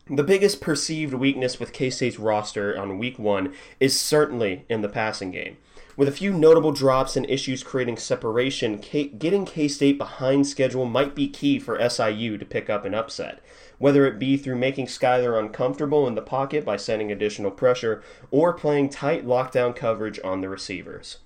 The 0.07 0.22
biggest 0.22 0.61
perceived 0.61 1.14
weakness 1.14 1.59
with 1.59 1.72
K 1.72 1.90
State's 1.90 2.18
roster 2.18 2.78
on 2.78 2.98
week 2.98 3.18
one 3.18 3.55
is 3.80 3.98
certainly 3.98 4.64
in 4.68 4.82
the 4.82 4.88
passing 4.88 5.30
game. 5.30 5.57
With 5.97 6.09
a 6.09 6.12
few 6.12 6.32
notable 6.32 6.72
drops 6.72 7.16
and 7.16 7.28
issues 7.30 7.62
creating 7.62 7.99
separation, 7.99 8.78
K- 8.78 9.09
getting 9.09 9.45
K 9.45 9.68
State 9.68 9.97
behind 9.97 10.45
schedule 10.45 10.86
might 10.86 11.14
be 11.14 11.28
key 11.28 11.61
for 11.61 11.78
SIU 11.88 12.36
to 12.36 12.45
pick 12.45 12.68
up 12.68 12.84
an 12.84 12.95
upset, 12.95 13.38
whether 13.78 14.05
it 14.05 14.18
be 14.18 14.36
through 14.36 14.57
making 14.57 14.86
Skylar 14.86 15.38
uncomfortable 15.38 16.09
in 16.09 16.16
the 16.16 16.22
pocket 16.22 16.64
by 16.64 16.76
sending 16.76 17.12
additional 17.12 17.53
pressure 17.53 18.03
or 18.32 18.53
playing 18.53 18.88
tight 18.88 19.24
lockdown 19.24 19.74
coverage 19.74 20.18
on 20.24 20.40
the 20.40 20.49
receivers. 20.49 21.18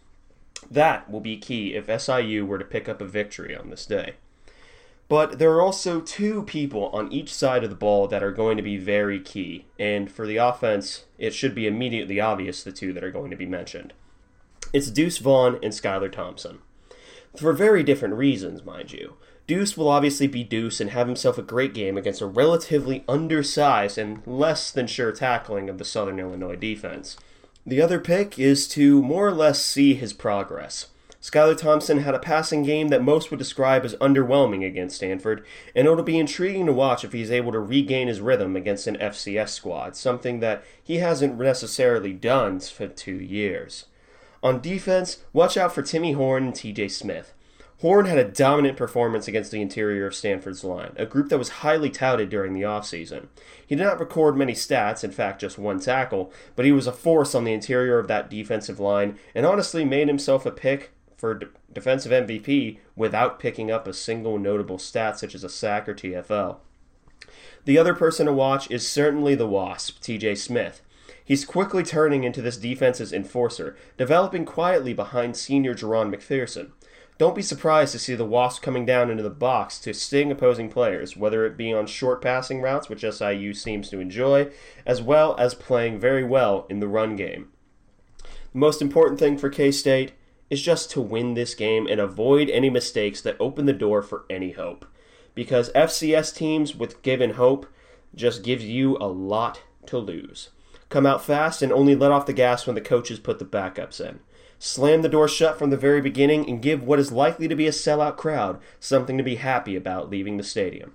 That 0.71 1.11
will 1.11 1.21
be 1.21 1.39
key 1.39 1.75
if 1.75 1.87
SIU 1.87 2.45
were 2.45 2.59
to 2.59 2.65
pick 2.65 2.91
up 2.91 3.01
a 3.01 3.07
victory 3.07 3.57
on 3.57 3.71
this 3.71 3.87
day. 3.87 4.17
But 5.09 5.39
there 5.39 5.53
are 5.53 5.63
also 5.63 6.03
two 6.03 6.43
people 6.43 6.91
on 6.91 7.11
each 7.11 7.33
side 7.33 7.65
of 7.65 7.71
the 7.71 7.77
ball 7.77 8.07
that 8.09 8.23
are 8.23 8.33
going 8.33 8.59
to 8.59 8.63
be 8.63 8.77
very 8.77 9.19
key, 9.19 9.65
and 9.79 10.13
for 10.13 10.27
the 10.27 10.37
offense, 10.37 11.07
it 11.17 11.33
should 11.33 11.55
be 11.55 11.67
immediately 11.67 12.21
obvious 12.21 12.63
the 12.63 12.73
two 12.73 12.93
that 12.93 13.05
are 13.05 13.11
going 13.11 13.31
to 13.31 13.37
be 13.37 13.47
mentioned. 13.47 13.95
It's 14.71 14.91
Deuce 14.91 15.17
Vaughn 15.17 15.59
and 15.63 15.73
Skylar 15.73 16.13
Thompson. 16.13 16.59
For 17.35 17.55
very 17.55 17.83
different 17.83 18.17
reasons, 18.17 18.63
mind 18.63 18.93
you. 18.93 19.15
Deuce 19.47 19.79
will 19.79 19.89
obviously 19.89 20.27
be 20.27 20.45
Deuce 20.45 20.79
and 20.79 20.91
have 20.91 21.07
himself 21.07 21.39
a 21.39 21.43
great 21.43 21.73
game 21.73 21.97
against 21.97 22.21
a 22.21 22.27
relatively 22.27 23.03
undersized 23.09 23.97
and 23.97 24.21
less 24.27 24.71
than 24.71 24.87
sure 24.87 25.11
tackling 25.11 25.71
of 25.71 25.79
the 25.79 25.87
Southern 25.87 26.19
Illinois 26.19 26.55
defense. 26.57 27.17
The 27.67 27.81
other 27.81 27.99
pick 27.99 28.39
is 28.39 28.69
to 28.69 29.01
more 29.03 29.27
or 29.27 29.33
less 29.33 29.65
see 29.65 29.95
his 29.95 30.13
progress. 30.13 30.89
Skylar 31.23 31.57
Thompson 31.57 32.01
had 32.01 32.15
a 32.15 32.19
passing 32.19 32.63
game 32.63 32.89
that 32.89 33.03
most 33.03 33.31
would 33.31 33.39
describe 33.39 33.87
as 33.87 33.95
underwhelming 33.97 34.67
against 34.67 34.97
Stanford, 34.97 35.47
and 35.75 35.87
it'll 35.87 36.03
be 36.03 36.19
intriguing 36.19 36.67
to 36.67 36.75
watch 36.75 37.05
if 37.05 37.15
he's 37.15 37.31
able 37.31 37.53
to 37.53 37.59
regain 37.59 38.07
his 38.07 38.21
rhythm 38.21 38.55
against 38.55 38.87
an 38.87 38.97
FCS 38.97 39.49
squad, 39.49 39.97
something 39.97 40.41
that 40.41 40.63
he 40.85 40.99
hasn't 40.99 41.39
necessarily 41.39 42.13
done 42.13 42.61
for 42.61 42.87
two 42.87 43.19
years. 43.19 43.87
On 44.43 44.61
defense, 44.61 45.25
watch 45.33 45.57
out 45.57 45.75
for 45.75 45.83
Timmy 45.83 46.13
Horne 46.13 46.45
and 46.45 46.55
TJ 46.55 46.91
Smith. 46.91 47.35
Horne 47.81 48.07
had 48.07 48.19
a 48.19 48.25
dominant 48.25 48.77
performance 48.77 49.29
against 49.29 49.53
the 49.53 49.63
interior 49.63 50.07
of 50.07 50.15
Stanford's 50.15 50.65
line, 50.65 50.93
a 50.97 51.07
group 51.07 51.29
that 51.29 51.39
was 51.39 51.49
highly 51.49 51.91
touted 51.91 52.29
during 52.29 52.53
the 52.53 52.63
offseason. 52.63 53.29
He 53.65 53.77
did 53.77 53.85
not 53.85 54.01
record 54.01 54.37
many 54.37 54.53
stats, 54.53 55.05
in 55.05 55.13
fact, 55.13 55.41
just 55.41 55.59
one 55.59 55.79
tackle, 55.79 56.33
but 56.57 56.65
he 56.65 56.73
was 56.73 56.89
a 56.89 56.93
force 56.93 57.37
on 57.37 57.45
the 57.45 57.53
interior 57.53 58.01
of 58.01 58.09
that 58.09 58.29
defensive 58.29 58.81
line 58.81 59.17
and 59.33 59.47
honestly 59.47 59.85
made 59.85 60.09
himself 60.09 60.45
a 60.45 60.51
pick 60.51 60.91
for 61.17 61.41
defensive 61.73 62.11
MVP 62.11 62.79
without 62.97 63.39
picking 63.39 63.71
up 63.71 63.87
a 63.87 63.93
single 63.93 64.39
notable 64.39 64.79
stat 64.79 65.19
such 65.19 65.35
as 65.35 65.45
a 65.45 65.49
sack 65.49 65.89
or 65.89 65.95
TFL. 65.95 66.57
The 67.65 67.79
other 67.79 67.95
person 67.95 68.27
to 68.27 68.33
watch 68.33 68.69
is 68.71 68.89
certainly 68.89 69.37
the 69.37 69.47
Wasp, 69.47 70.01
TJ 70.01 70.39
Smith. 70.39 70.81
He's 71.29 71.45
quickly 71.45 71.83
turning 71.83 72.25
into 72.25 72.41
this 72.41 72.57
defense's 72.57 73.13
enforcer, 73.13 73.77
developing 73.99 74.47
quietly 74.47 74.95
behind 74.95 75.37
senior 75.37 75.75
Jahron 75.75 76.11
McPherson. 76.11 76.71
Don't 77.19 77.37
be 77.37 77.43
surprised 77.43 77.93
to 77.93 77.99
see 77.99 78.15
the 78.15 78.25
Wasp 78.25 78.63
coming 78.63 78.87
down 78.87 79.11
into 79.11 79.23
the 79.23 79.29
box 79.29 79.79
to 79.81 79.93
sting 79.93 80.33
opposing 80.33 80.71
players, 80.71 81.19
whether 81.19 81.45
it 81.45 81.59
be 81.59 81.71
on 81.71 81.87
short 81.87 82.23
passing 82.23 82.63
routes, 82.63 82.89
which 82.89 83.03
SIU 83.03 83.53
seems 83.53 83.91
to 83.91 84.01
enjoy, 84.01 84.51
as 84.87 85.03
well 85.03 85.37
as 85.37 85.53
playing 85.53 86.01
very 86.01 86.25
well 86.25 86.65
in 86.71 86.81
the 86.81 86.89
run 86.89 87.15
game. 87.15 87.51
The 88.23 88.59
most 88.59 88.81
important 88.81 89.21
thing 89.21 89.37
for 89.37 89.51
K 89.51 89.71
State 89.71 90.13
is 90.49 90.63
just 90.63 90.91
to 90.93 91.01
win 91.03 91.35
this 91.35 91.55
game 91.55 91.87
and 91.87 92.01
avoid 92.01 92.49
any 92.49 92.71
mistakes 92.71 93.21
that 93.21 93.37
open 93.39 93.67
the 93.67 93.75
door 93.75 94.01
for 94.01 94.25
any 94.31 94.53
hope. 94.53 94.87
Because 95.35 95.71
FCS 95.75 96.35
teams 96.35 96.75
with 96.75 97.03
given 97.03 97.33
hope 97.33 97.67
just 98.15 98.43
gives 98.43 98.65
you 98.65 98.97
a 98.97 99.09
lot 99.09 99.61
to 99.85 99.99
lose. 99.99 100.49
Come 100.89 101.07
out 101.07 101.25
fast 101.25 101.63
and 101.63 101.73
only 101.73 101.95
let 101.95 102.11
off 102.11 102.27
the 102.27 102.33
gas 102.33 102.67
when 102.67 102.75
the 102.75 102.81
coaches 102.81 103.19
put 103.19 103.39
the 103.39 103.45
backups 103.45 104.01
in. 104.01 104.21
Slam 104.59 105.03
the 105.03 105.09
door 105.09 105.29
shut 105.29 105.59
from 105.59 105.71
the 105.71 105.77
very 105.77 106.01
beginning 106.01 106.49
and 106.49 106.63
give 106.63 106.83
what 106.83 106.99
is 106.99 107.13
likely 107.13 107.47
to 107.47 107.55
be 107.55 107.67
a 107.67 107.71
sellout 107.71 108.17
crowd 108.17 108.59
something 108.81 109.17
to 109.17 109.23
be 109.23 109.37
happy 109.37 109.77
about 109.77 110.11
leaving 110.11 110.37
the 110.37 110.43
stadium. 110.43 110.95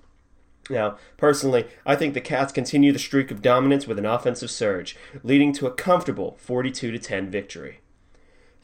Now, 0.70 0.98
personally, 1.18 1.68
I 1.86 1.96
think 1.96 2.14
the 2.14 2.22
Cats 2.22 2.54
continue 2.54 2.92
the 2.92 3.00
streak 3.00 3.32
of 3.32 3.42
dominance 3.42 3.86
with 3.86 4.00
an 4.00 4.06
offensive 4.06 4.50
surge, 4.50 4.96
leading 5.22 5.54
to 5.54 5.68
a 5.68 5.72
comfortable 5.72 6.38
42 6.40 6.98
10 6.98 7.30
victory. 7.30 7.80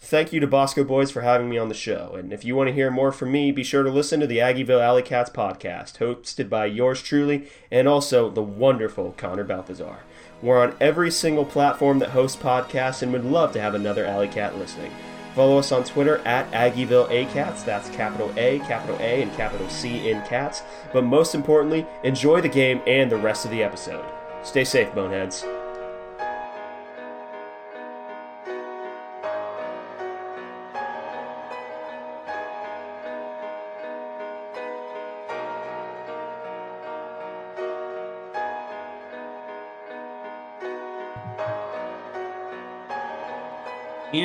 Thank 0.01 0.31
you 0.31 0.39
to 0.39 0.47
Bosco 0.47 0.85
Boys 0.85 1.11
for 1.11 1.21
having 1.21 1.49
me 1.49 1.57
on 1.57 1.67
the 1.67 1.75
show. 1.75 2.15
And 2.17 2.31
if 2.31 2.45
you 2.45 2.55
want 2.55 2.69
to 2.69 2.73
hear 2.73 2.89
more 2.89 3.11
from 3.11 3.33
me, 3.33 3.51
be 3.51 3.65
sure 3.65 3.83
to 3.83 3.91
listen 3.91 4.21
to 4.21 4.27
the 4.27 4.37
Aggieville 4.37 4.81
Alley 4.81 5.01
Cats 5.01 5.29
podcast, 5.29 5.97
hosted 5.97 6.49
by 6.49 6.67
yours 6.67 7.01
truly 7.01 7.49
and 7.69 7.85
also 7.87 8.29
the 8.29 8.41
wonderful 8.41 9.13
Connor 9.17 9.43
Balthazar. 9.43 9.99
We're 10.41 10.63
on 10.63 10.75
every 10.79 11.11
single 11.11 11.43
platform 11.43 11.99
that 11.99 12.11
hosts 12.11 12.41
podcasts 12.41 13.01
and 13.03 13.11
would 13.11 13.25
love 13.25 13.51
to 13.53 13.61
have 13.61 13.75
another 13.75 14.05
Alley 14.05 14.29
Cat 14.29 14.57
listening. 14.57 14.93
Follow 15.35 15.57
us 15.57 15.71
on 15.73 15.83
Twitter 15.83 16.19
at 16.19 16.49
Aggieville 16.51 17.09
ACats. 17.09 17.65
That's 17.65 17.89
capital 17.89 18.31
A, 18.37 18.59
capital 18.59 18.97
A, 19.01 19.21
and 19.21 19.33
capital 19.33 19.69
C 19.69 20.09
in 20.09 20.21
cats. 20.23 20.63
But 20.93 21.03
most 21.03 21.35
importantly, 21.35 21.85
enjoy 22.03 22.39
the 22.39 22.49
game 22.49 22.81
and 22.87 23.11
the 23.11 23.17
rest 23.17 23.43
of 23.43 23.51
the 23.51 23.63
episode. 23.63 24.05
Stay 24.43 24.63
safe, 24.63 24.93
boneheads. 24.95 25.45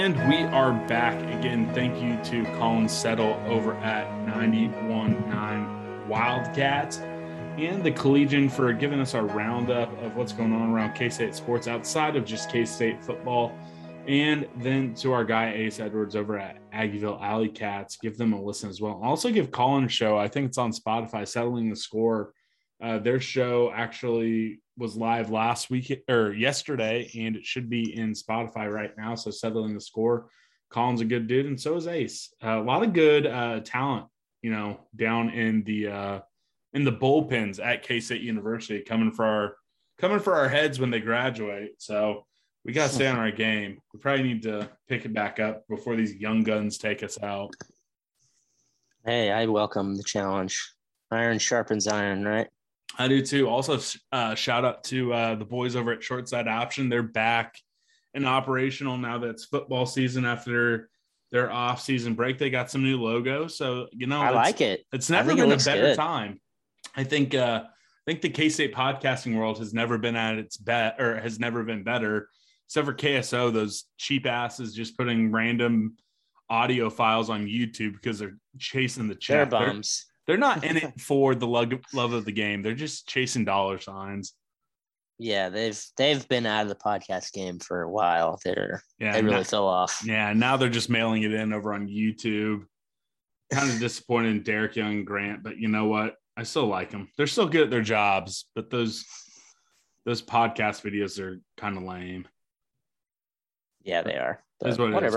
And 0.05 0.29
we 0.29 0.43
are 0.55 0.75
back 0.87 1.15
again. 1.33 1.73
Thank 1.73 2.03
you 2.03 2.23
to 2.25 2.45
Colin 2.59 2.91
Settle 2.91 3.43
over 3.47 3.73
at 3.77 4.07
91.9 4.29 6.07
Wildcats 6.07 6.99
and 6.99 7.83
the 7.83 7.91
Collegian 7.91 8.51
for 8.51 8.71
giving 8.75 9.01
us 9.01 9.15
our 9.15 9.25
roundup 9.25 9.91
of 10.03 10.15
what's 10.15 10.35
going 10.35 10.53
on 10.53 10.69
around 10.69 10.93
K 10.93 11.09
State 11.09 11.35
sports 11.35 11.69
outside 11.69 12.17
of 12.17 12.27
just 12.27 12.51
K 12.51 12.67
State 12.67 13.03
football. 13.03 13.57
And 14.07 14.47
then 14.59 14.93
to 14.97 15.15
our 15.15 15.25
guy 15.25 15.55
Ace 15.55 15.81
Edwards 15.81 16.17
over 16.17 16.39
at 16.39 16.59
Aggieville 16.71 17.23
Alley 17.23 17.49
Cats, 17.49 17.97
give 17.97 18.19
them 18.19 18.35
a 18.35 18.43
listen 18.43 18.69
as 18.69 18.83
well. 18.83 19.01
Also 19.03 19.31
give 19.31 19.51
Colin 19.51 19.85
a 19.85 19.89
show. 19.89 20.19
I 20.19 20.29
think 20.29 20.49
it's 20.49 20.59
on 20.59 20.71
Spotify, 20.71 21.27
settling 21.27 21.71
the 21.71 21.77
score. 21.77 22.35
Uh, 22.85 22.99
their 22.99 23.19
show 23.19 23.73
actually 23.75 24.61
was 24.77 24.95
live 24.95 25.31
last 25.31 25.71
week 25.71 26.05
or 26.07 26.35
yesterday, 26.35 27.11
and 27.17 27.35
it 27.35 27.43
should 27.43 27.71
be 27.71 27.97
in 27.97 28.13
Spotify 28.13 28.71
right 28.71 28.95
now. 28.99 29.15
So 29.15 29.31
settling 29.31 29.73
the 29.73 29.81
score. 29.81 30.29
Colin's 30.69 31.01
a 31.01 31.07
good 31.07 31.27
dude, 31.27 31.47
and 31.47 31.59
so 31.59 31.77
is 31.77 31.87
Ace. 31.87 32.35
Uh, 32.45 32.61
a 32.61 32.63
lot 32.63 32.83
of 32.83 32.93
good 32.93 33.27
uh, 33.27 33.61
talent, 33.61 34.07
you 34.43 34.51
know, 34.51 34.81
down 34.95 35.31
in 35.31 35.65
the 35.65 35.89
uh, 35.89 36.21
in 36.75 36.85
the 36.85 36.93
bullpens 36.93 37.59
at 37.65 37.85
K 37.85 38.01
State 38.01 38.21
University, 38.21 38.83
coming 38.83 39.13
for 39.13 39.25
our 39.25 39.57
coming 39.99 40.19
for 40.19 40.35
our 40.35 40.51
heads 40.51 40.79
when 40.79 40.91
they 40.91 41.01
graduate. 41.01 41.77
So 41.79 42.27
we 42.67 42.75
got 42.75 42.91
to 42.91 42.95
stay 42.95 43.07
on 43.07 43.17
our 43.17 43.31
game. 43.31 43.79
We 43.95 43.99
probably 43.99 44.25
need 44.25 44.43
to 44.43 44.69
pick 44.89 45.07
it 45.07 45.15
back 45.15 45.41
up 45.41 45.67
before 45.69 45.97
these 45.97 46.17
young 46.17 46.43
guns 46.43 46.77
take 46.77 47.03
us 47.03 47.23
out. 47.23 47.55
Hey, 49.07 49.31
I 49.31 49.47
welcome 49.47 49.97
the 49.97 50.03
challenge. 50.03 50.61
Iron 51.11 51.39
sharpens 51.39 51.87
iron, 51.87 52.27
right? 52.27 52.49
I 52.99 53.09
do 53.09 53.23
too. 53.23 53.49
Also, 53.49 53.79
uh, 54.13 54.35
shout 54.35 54.65
out 54.65 54.85
to 54.85 55.13
uh, 55.13 55.35
the 55.35 55.45
boys 55.45 55.77
over 55.77 55.93
at 55.93 56.01
Shortside 56.01 56.47
Option. 56.47 56.89
They're 56.89 57.03
back 57.03 57.57
and 58.15 58.27
operational 58.27 58.97
now 58.97 59.19
that 59.19 59.31
it's 59.31 59.45
football 59.45 59.87
season 59.87 60.25
after 60.25 60.89
their 61.33 61.51
off 61.51 61.81
season 61.81 62.15
break. 62.15 62.39
They 62.39 62.51
got 62.51 62.71
some 62.71 62.85
new 62.85 63.01
logos, 63.03 63.57
so 63.57 63.89
you 63.93 64.07
know 64.07 64.21
I 64.21 64.31
like 64.31 64.61
it. 64.61 64.85
It's 64.93 65.11
never 65.11 65.29
think 65.29 65.41
it 65.41 65.49
been 65.49 65.53
a 65.61 65.65
better 65.65 65.83
good. 65.89 65.97
time. 65.97 66.41
I 66.97 67.05
think. 67.05 67.35
Uh, 67.35 67.65
I 68.07 68.11
think 68.11 68.21
the 68.21 68.29
K 68.29 68.51
State 68.51 68.75
podcasting 68.75 69.35
world 69.35 69.59
has 69.59 69.73
never 69.73 69.97
been 69.97 70.15
at 70.15 70.37
its 70.37 70.59
bet 70.59 71.01
or 71.01 71.19
has 71.21 71.39
never 71.41 71.65
been 71.65 71.83
better, 71.83 72.29
except 72.67 72.87
for 72.87 72.93
KSO. 72.93 73.51
Those 73.51 73.85
cheap 73.97 74.27
asses 74.27 74.75
just 74.75 74.99
putting 74.99 75.33
random 75.33 75.97
audio 76.51 76.91
files 76.91 77.31
on 77.31 77.47
YouTube 77.47 77.95
because 77.95 78.19
they're 78.19 78.37
chasing 78.59 79.09
the 79.09 79.15
check. 79.15 79.49
They're- 79.49 79.59
bums. 79.59 80.05
they're 80.07 80.14
not 80.37 80.65
in 80.65 80.77
it 80.77 81.01
for 81.01 81.35
the 81.35 81.47
love, 81.47 81.73
love 81.93 82.13
of 82.13 82.25
the 82.25 82.33
game. 82.33 82.63
They're 82.63 82.75
just 82.75 83.09
chasing 83.09 83.45
dollar 83.45 83.79
signs. 83.79 84.35
Yeah, 85.19 85.49
they've 85.49 85.81
they've 85.97 86.27
been 86.29 86.45
out 86.45 86.63
of 86.63 86.69
the 86.69 86.75
podcast 86.75 87.33
game 87.33 87.61
for 87.61 87.83
a 87.83 87.91
while. 87.91 88.41
They're 88.45 88.83
Yeah, 88.99 89.13
they 89.13 89.23
really 89.23 89.37
now, 89.37 89.43
fell 89.45 89.69
off. 89.69 90.03
yeah. 90.05 90.33
Now 90.33 90.57
they're 90.57 90.69
just 90.69 90.91
mailing 90.91 91.23
it 91.23 91.33
in 91.33 91.53
over 91.53 91.73
on 91.73 91.87
YouTube. 91.87 92.65
Kind 93.53 93.71
of 93.71 93.79
disappointed 93.79 94.31
in 94.31 94.43
Derek 94.43 94.75
Young 94.75 94.93
and 94.93 95.07
Grant, 95.07 95.45
but 95.45 95.59
you 95.59 95.69
know 95.69 95.85
what? 95.85 96.17
I 96.37 96.43
still 96.43 96.67
like 96.67 96.91
them. 96.91 97.09
They're 97.17 97.29
still 97.29 97.47
good 97.49 97.63
at 97.63 97.71
their 97.71 97.83
jobs, 97.83 98.47
but 98.57 98.71
those 98.71 99.05
those 100.05 100.21
podcast 100.21 100.83
videos 100.83 101.21
are 101.21 101.41
kind 101.57 101.77
of 101.77 101.85
lame. 101.85 102.27
Yeah, 103.83 104.03
they 104.03 104.17
are. 104.17 104.43
But 104.61 104.79
what 104.79 105.03
it 105.05 105.15
is. 105.15 105.17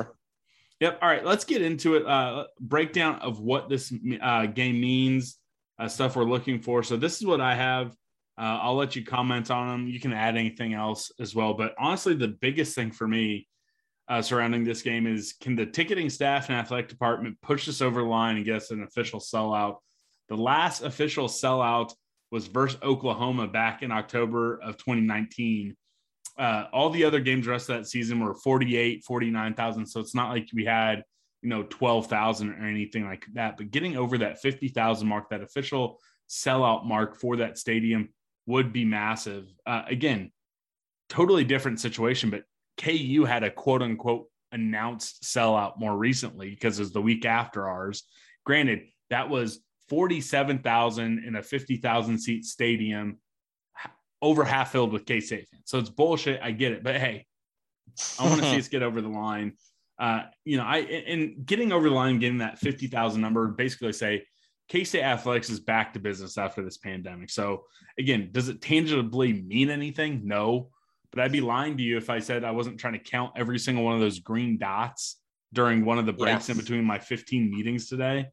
Yep. 0.79 0.99
All 1.01 1.09
right, 1.09 1.25
let's 1.25 1.43
get 1.43 1.61
into 1.61 1.95
it. 1.95 2.05
Uh, 2.05 2.45
breakdown 2.59 3.15
of 3.15 3.39
what 3.39 3.67
this 3.67 3.91
uh, 4.21 4.45
game 4.45 4.79
means 4.79 5.37
uh, 5.79 5.87
stuff 5.87 6.15
we're 6.15 6.23
looking 6.23 6.59
for. 6.61 6.83
So 6.83 6.97
this 6.97 7.17
is 7.17 7.25
what 7.25 7.41
I 7.41 7.55
have. 7.55 7.91
Uh, 8.39 8.59
I'll 8.61 8.75
let 8.75 8.95
you 8.95 9.03
comment 9.03 9.49
on 9.49 9.67
them. 9.67 9.87
You 9.87 9.99
can 9.99 10.13
add 10.13 10.37
anything 10.37 10.73
else 10.75 11.11
as 11.19 11.33
well. 11.33 11.55
But 11.55 11.73
honestly, 11.79 12.13
the 12.13 12.27
biggest 12.27 12.75
thing 12.75 12.91
for 12.91 13.07
me 13.07 13.47
uh, 14.07 14.21
surrounding 14.21 14.63
this 14.63 14.83
game 14.83 15.07
is 15.07 15.33
can 15.41 15.55
the 15.55 15.65
ticketing 15.65 16.09
staff 16.09 16.49
and 16.49 16.57
athletic 16.57 16.87
department 16.87 17.41
push 17.41 17.65
this 17.65 17.81
over 17.81 18.01
the 18.01 18.07
line 18.07 18.37
and 18.37 18.45
get 18.45 18.57
us 18.57 18.69
an 18.71 18.83
official 18.83 19.19
sellout? 19.19 19.77
The 20.29 20.37
last 20.37 20.83
official 20.83 21.27
sellout 21.27 21.91
was 22.31 22.45
versus 22.47 22.79
Oklahoma 22.83 23.47
back 23.47 23.81
in 23.81 23.91
October 23.91 24.59
of 24.61 24.77
2019. 24.77 25.75
Uh, 26.37 26.65
all 26.71 26.89
the 26.89 27.03
other 27.03 27.19
games 27.19 27.45
the 27.45 27.51
rest 27.51 27.69
of 27.69 27.77
that 27.77 27.87
season 27.87 28.19
were 28.19 28.35
48, 28.35 29.03
49,000. 29.03 29.85
So 29.85 29.99
it's 29.99 30.15
not 30.15 30.29
like 30.29 30.47
we 30.53 30.65
had, 30.65 31.03
you 31.41 31.49
know, 31.49 31.63
12,000 31.63 32.49
or 32.49 32.65
anything 32.65 33.05
like 33.05 33.25
that. 33.33 33.57
But 33.57 33.71
getting 33.71 33.97
over 33.97 34.19
that 34.19 34.39
50,000 34.39 35.07
mark, 35.07 35.29
that 35.29 35.41
official 35.41 35.99
sellout 36.29 36.85
mark 36.85 37.19
for 37.19 37.37
that 37.37 37.57
stadium 37.57 38.09
would 38.45 38.71
be 38.71 38.85
massive. 38.85 39.47
Uh, 39.65 39.83
again, 39.87 40.31
totally 41.09 41.43
different 41.43 41.79
situation, 41.79 42.29
but 42.29 42.43
KU 42.77 43.25
had 43.25 43.43
a 43.43 43.51
quote 43.51 43.81
unquote 43.81 44.27
announced 44.51 45.23
sellout 45.23 45.79
more 45.79 45.95
recently 45.95 46.49
because 46.49 46.79
it 46.79 46.83
was 46.83 46.93
the 46.93 47.01
week 47.01 47.25
after 47.25 47.67
ours. 47.67 48.03
Granted, 48.45 48.83
that 49.09 49.29
was 49.29 49.59
47,000 49.89 51.23
in 51.25 51.35
a 51.35 51.43
50,000 51.43 52.17
seat 52.17 52.45
stadium, 52.45 53.17
over 54.21 54.43
half 54.43 54.71
filled 54.71 54.91
with 54.91 55.05
K 55.05 55.19
State 55.19 55.47
fans. 55.49 55.63
So 55.65 55.79
it's 55.79 55.89
bullshit. 55.89 56.41
I 56.41 56.51
get 56.51 56.71
it. 56.71 56.83
But 56.83 56.95
hey, 56.97 57.25
I 58.19 58.23
want 58.23 58.41
to 58.41 58.49
see 58.49 58.57
us 58.59 58.67
get 58.67 58.83
over 58.83 59.01
the 59.01 59.09
line. 59.09 59.53
Uh, 59.99 60.23
you 60.45 60.57
know, 60.57 60.63
I 60.63 60.77
and 60.79 61.45
getting 61.45 61.71
over 61.71 61.89
the 61.89 61.95
line, 61.95 62.19
getting 62.19 62.39
that 62.39 62.59
50,000 62.59 63.19
number, 63.19 63.47
basically 63.47 63.93
say 63.93 64.23
K 64.69 64.83
State 64.83 65.03
athletics 65.03 65.49
is 65.49 65.59
back 65.59 65.93
to 65.93 65.99
business 65.99 66.37
after 66.37 66.63
this 66.63 66.77
pandemic. 66.77 67.29
So 67.29 67.63
again, 67.97 68.29
does 68.31 68.49
it 68.49 68.61
tangibly 68.61 69.33
mean 69.33 69.69
anything? 69.69 70.21
No. 70.23 70.69
But 71.11 71.21
I'd 71.21 71.31
be 71.31 71.41
lying 71.41 71.77
to 71.77 71.83
you 71.83 71.97
if 71.97 72.09
I 72.09 72.19
said 72.19 72.43
I 72.43 72.51
wasn't 72.51 72.79
trying 72.79 72.93
to 72.93 72.99
count 72.99 73.31
every 73.37 73.59
single 73.59 73.83
one 73.83 73.95
of 73.95 74.01
those 74.01 74.19
green 74.19 74.57
dots 74.57 75.17
during 75.53 75.85
one 75.85 75.97
of 75.97 76.05
the 76.05 76.13
breaks 76.13 76.49
in 76.49 76.57
between 76.57 76.83
my 76.83 76.99
15 76.99 77.49
meetings 77.49 77.87
today 77.87 78.27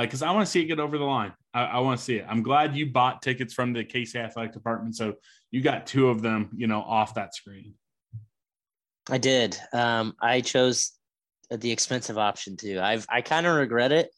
because 0.00 0.22
uh, 0.22 0.26
I 0.26 0.30
want 0.32 0.46
to 0.46 0.50
see 0.50 0.60
it 0.60 0.66
get 0.66 0.80
over 0.80 0.98
the 0.98 1.04
line. 1.04 1.32
I, 1.52 1.64
I 1.64 1.78
want 1.80 1.98
to 1.98 2.04
see 2.04 2.16
it. 2.16 2.26
I'm 2.28 2.42
glad 2.42 2.76
you 2.76 2.86
bought 2.86 3.22
tickets 3.22 3.54
from 3.54 3.72
the 3.72 3.84
Case 3.84 4.14
Athletic 4.16 4.52
Department, 4.52 4.96
so 4.96 5.14
you 5.50 5.60
got 5.60 5.86
two 5.86 6.08
of 6.08 6.22
them, 6.22 6.50
you 6.56 6.66
know, 6.66 6.80
off 6.80 7.14
that 7.14 7.34
screen. 7.34 7.74
I 9.08 9.18
did. 9.18 9.56
Um, 9.72 10.14
I 10.20 10.40
chose 10.40 10.92
the 11.50 11.70
expensive 11.70 12.18
option 12.18 12.56
too. 12.56 12.80
I've 12.80 13.06
I 13.08 13.20
kind 13.20 13.46
of 13.46 13.56
regret 13.56 13.92
it, 13.92 14.10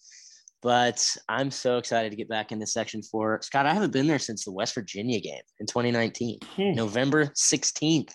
but 0.62 1.04
I'm 1.28 1.50
so 1.50 1.78
excited 1.78 2.10
to 2.10 2.16
get 2.16 2.28
back 2.28 2.52
into 2.52 2.66
Section 2.66 3.02
Four. 3.02 3.40
Scott, 3.42 3.66
I 3.66 3.74
haven't 3.74 3.92
been 3.92 4.06
there 4.06 4.18
since 4.18 4.44
the 4.44 4.52
West 4.52 4.74
Virginia 4.74 5.20
game 5.20 5.42
in 5.60 5.66
2019, 5.66 6.38
hmm. 6.56 6.72
November 6.72 7.26
16th. 7.26 8.12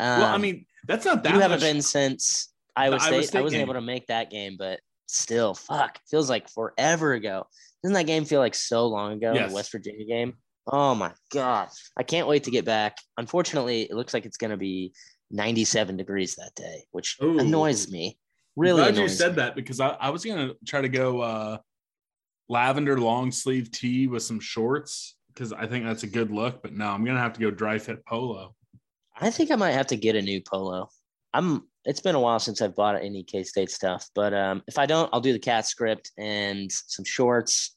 Um, 0.00 0.20
well, 0.20 0.24
I 0.24 0.34
um, 0.34 0.40
mean, 0.40 0.66
that's 0.86 1.04
not 1.04 1.22
that. 1.22 1.28
You 1.28 1.34
much. 1.36 1.42
haven't 1.42 1.60
been 1.60 1.82
since 1.82 2.52
Iowa 2.74 2.98
State. 2.98 3.36
I 3.36 3.42
wasn't 3.42 3.62
able 3.62 3.74
to 3.74 3.82
make 3.82 4.06
that 4.06 4.30
game, 4.30 4.56
but 4.58 4.80
still, 5.12 5.54
fuck, 5.54 5.98
feels 6.10 6.30
like 6.30 6.48
forever 6.48 7.12
ago. 7.12 7.46
Doesn't 7.82 7.94
that 7.94 8.06
game 8.06 8.24
feel 8.24 8.40
like 8.40 8.54
so 8.54 8.86
long 8.86 9.14
ago? 9.14 9.32
Yes. 9.32 9.50
The 9.50 9.54
West 9.54 9.72
Virginia 9.72 10.06
game. 10.06 10.34
Oh 10.66 10.94
my 10.94 11.12
god, 11.32 11.68
I 11.96 12.04
can't 12.04 12.28
wait 12.28 12.44
to 12.44 12.50
get 12.50 12.64
back. 12.64 12.96
Unfortunately, 13.18 13.82
it 13.82 13.94
looks 13.94 14.14
like 14.14 14.24
it's 14.24 14.36
going 14.36 14.52
to 14.52 14.56
be 14.56 14.92
97 15.32 15.96
degrees 15.96 16.36
that 16.36 16.54
day, 16.54 16.84
which 16.92 17.16
Ooh. 17.22 17.38
annoys 17.38 17.90
me. 17.90 18.18
Really, 18.54 18.82
I'm 18.82 18.94
glad 18.94 19.02
you 19.02 19.08
said 19.08 19.30
me. 19.30 19.36
that 19.36 19.56
because 19.56 19.80
I, 19.80 19.88
I 19.88 20.10
was 20.10 20.24
going 20.24 20.48
to 20.48 20.56
try 20.66 20.80
to 20.80 20.88
go 20.88 21.20
uh, 21.20 21.58
lavender 22.48 23.00
long 23.00 23.32
sleeve 23.32 23.70
tee 23.70 24.06
with 24.06 24.22
some 24.22 24.38
shorts 24.38 25.16
because 25.28 25.52
I 25.52 25.66
think 25.66 25.84
that's 25.84 26.04
a 26.04 26.08
good 26.08 26.30
look. 26.30 26.62
But 26.62 26.74
no, 26.74 26.86
I'm 26.86 27.04
going 27.04 27.16
to 27.16 27.22
have 27.22 27.32
to 27.34 27.40
go 27.40 27.50
dry 27.50 27.78
fit 27.78 28.04
polo. 28.06 28.54
I 29.18 29.30
think 29.30 29.50
I 29.50 29.56
might 29.56 29.72
have 29.72 29.88
to 29.88 29.96
get 29.96 30.16
a 30.16 30.22
new 30.22 30.40
polo. 30.40 30.88
I'm 31.34 31.66
it's 31.84 32.00
been 32.00 32.14
a 32.14 32.20
while 32.20 32.38
since 32.38 32.62
I've 32.62 32.76
bought 32.76 32.96
any 33.02 33.22
K 33.22 33.42
State 33.42 33.70
stuff, 33.70 34.08
but 34.14 34.32
um, 34.32 34.62
if 34.66 34.78
I 34.78 34.86
don't, 34.86 35.10
I'll 35.12 35.20
do 35.20 35.32
the 35.32 35.38
cat 35.38 35.66
script 35.66 36.12
and 36.16 36.70
some 36.70 37.04
shorts. 37.04 37.76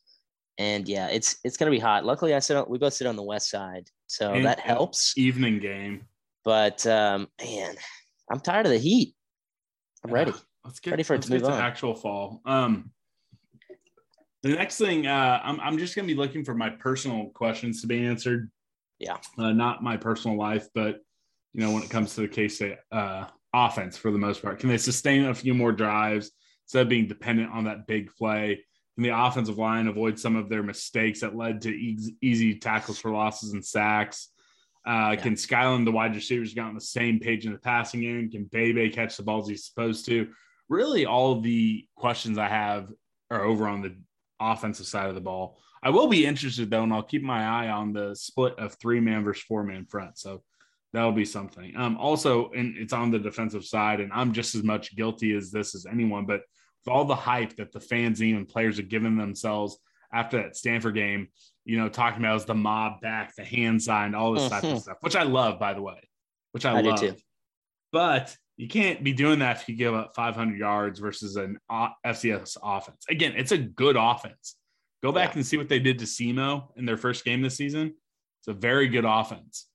And 0.58 0.88
yeah, 0.88 1.08
it's 1.08 1.38
it's 1.44 1.58
gonna 1.58 1.72
be 1.72 1.80
hot. 1.80 2.06
Luckily, 2.06 2.34
I 2.34 2.40
sit 2.40 2.56
on, 2.56 2.66
we 2.70 2.78
both 2.78 2.94
sit 2.94 3.08
on 3.08 3.16
the 3.16 3.24
west 3.24 3.50
side, 3.50 3.90
so 4.08 4.34
and, 4.34 4.46
that 4.46 4.60
helps. 4.60 5.18
Evening 5.18 5.60
game, 5.60 6.06
but 6.46 6.86
um, 6.88 7.28
man, 7.44 7.76
I'm 8.32 8.40
tired 8.40 8.66
of 8.66 8.72
the 8.72 8.78
heat. 8.78 9.16
I'm 10.04 10.12
ready. 10.12 10.34
Let's 10.64 10.80
get 10.80 10.92
ready 10.92 11.04
for 11.04 11.16
it 11.16 11.24
to 11.24 11.32
move 11.32 11.42
to 11.42 11.52
on. 11.52 11.62
Actual 11.62 11.94
fall. 11.94 12.42
Um, 12.46 12.92
the 14.44 14.50
next 14.50 14.78
thing, 14.78 15.08
uh, 15.08 15.42
I'm 15.44 15.60
I'm 15.60 15.78
just 15.78 15.96
gonna 15.96 16.08
be 16.08 16.16
looking 16.16 16.46
for 16.46 16.54
my 16.54 16.70
personal 16.70 17.32
questions 17.34 17.82
to 17.82 17.88
be 17.88 18.06
answered. 18.06 18.50
Yeah, 19.00 19.18
uh, 19.38 19.52
not 19.52 19.84
my 19.84 19.98
personal 19.98 20.38
life, 20.38 20.68
but 20.74 21.00
you 21.54 21.62
know 21.62 21.72
when 21.72 21.84
it 21.84 21.90
comes 21.90 22.16
to 22.16 22.22
the 22.22 22.28
K 22.30 22.48
State 22.48 22.78
uh, 22.94 23.26
offense 23.56 23.98
for 23.98 24.12
the 24.12 24.18
most 24.18 24.42
part? 24.42 24.60
Can 24.60 24.70
they 24.70 24.78
sustain 24.78 25.26
a 25.26 25.34
few 25.34 25.54
more 25.54 25.72
drives 25.72 26.32
instead 26.66 26.84
of 26.84 26.90
being 26.90 27.08
dependent 27.08 27.52
on 27.52 27.64
that 27.66 27.88
big 27.88 28.14
play? 28.16 28.64
Can 28.96 29.04
the 29.04 29.18
offensive 29.18 29.58
line 29.58 29.88
avoid 29.88 30.20
some 30.20 30.36
of 30.36 30.50
their 30.50 30.64
mistakes 30.64 31.22
that 31.22 31.36
led 31.36 31.62
to 31.62 31.70
easy, 31.70 32.16
easy 32.22 32.60
tackles 32.60 32.98
for 32.98 33.12
losses 33.12 33.54
and 33.54 33.64
sacks? 33.64 34.30
Uh, 34.88 35.12
yeah. 35.14 35.16
Can 35.16 35.36
Skyland, 35.36 35.88
the 35.88 35.92
wide 35.92 36.16
receivers, 36.16 36.54
get 36.54 36.66
on 36.66 36.76
the 36.76 36.82
same 36.82 37.20
page 37.20 37.46
in 37.46 37.52
the 37.52 37.58
passing 37.58 38.02
game? 38.02 38.30
Can 38.30 38.46
Bebe 38.46 38.90
catch 38.90 39.18
the 39.18 39.24
balls 39.24 39.50
he's 39.50 39.66
supposed 39.66 40.06
to? 40.06 40.28
Really, 40.70 41.06
all 41.06 41.42
the 41.42 41.88
questions 41.96 42.38
I 42.38 42.48
have 42.48 42.90
are 43.32 43.44
over 43.44 43.68
on 43.68 43.82
the 43.82 43.96
offensive 44.40 44.86
side 44.86 45.10
of 45.10 45.16
the 45.16 45.22
ball. 45.22 45.60
I 45.84 45.90
will 45.90 46.08
be 46.08 46.26
interested 46.26 46.70
though, 46.70 46.84
and 46.84 46.94
I'll 46.94 47.04
keep 47.04 47.22
my 47.22 47.44
eye 47.44 47.70
on 47.70 47.94
the 47.94 48.16
split 48.16 48.58
of 48.58 48.74
three 48.74 49.00
man 49.00 49.24
versus 49.24 49.44
four 49.44 49.64
man 49.64 49.86
front. 49.86 50.18
So 50.18 50.44
that'll 50.96 51.12
be 51.12 51.26
something. 51.26 51.76
Um, 51.76 51.98
also, 51.98 52.52
and 52.52 52.78
it's 52.78 52.94
on 52.94 53.12
the 53.12 53.20
defensive 53.20 53.66
side, 53.66 54.00
and 54.00 54.14
I'm 54.14 54.32
just 54.32 54.56
as 54.56 54.64
much 54.64 54.96
guilty 54.96 55.36
as 55.36 55.52
this 55.52 55.76
as 55.76 55.86
anyone. 55.86 56.26
But 56.26 56.42
with 56.86 56.94
all 56.94 57.04
the 57.04 57.16
hype 57.16 57.58
that 57.58 57.74
the 57.74 57.82
fans 57.82 58.22
and 58.22 58.48
players 58.48 58.78
have 58.78 58.88
given 58.88 59.18
themselves 59.18 59.78
after 60.14 60.38
that 60.38 60.56
Stanford 60.56 60.96
game, 60.96 61.28
you 61.66 61.78
know, 61.78 61.90
talking 61.90 62.22
about 62.22 62.38
as 62.38 62.46
the 62.46 62.56
mob 62.56 63.02
back, 63.02 63.36
the 63.36 63.44
hand 63.44 63.84
signed, 63.84 64.16
all 64.16 64.32
this 64.32 64.44
mm-hmm. 64.44 64.54
type 64.54 64.64
of 64.64 64.70
mm-hmm. 64.70 64.80
stuff, 64.80 64.98
which 65.02 65.18
I 65.18 65.24
love, 65.24 65.60
by 65.60 65.74
the 65.74 65.82
way, 65.82 66.00
which 66.54 66.66
I, 66.66 66.78
I 66.78 66.82
love. 66.82 67.00
too. 67.00 67.16
But 67.92 68.36
you 68.56 68.70
can't 68.70 69.04
be 69.04 69.12
doing 69.12 69.40
that 69.40 69.58
if 69.58 69.68
you 69.68 69.76
give 69.76 69.94
up 69.94 70.16
500 70.16 70.58
yards 70.58 71.00
versus 71.00 71.36
an 71.36 71.58
FCS 71.70 72.58
offense. 72.64 73.04
Again, 73.10 73.34
it's 73.36 73.52
a 73.52 73.58
good 73.58 73.98
offense. 74.00 74.56
Go 75.04 75.12
back 75.12 75.32
yeah. 75.32 75.40
and 75.40 75.46
see 75.46 75.58
what 75.58 75.68
they 75.68 75.80
did 75.80 76.00
to 76.00 76.06
SEMO 76.06 76.70
in 76.78 76.86
their 76.86 76.96
first 76.96 77.26
game 77.26 77.42
this 77.42 77.58
season. 77.58 77.94
It's 78.40 78.48
a 78.48 78.54
very 78.54 78.88
good 78.88 79.04
offense. 79.06 79.68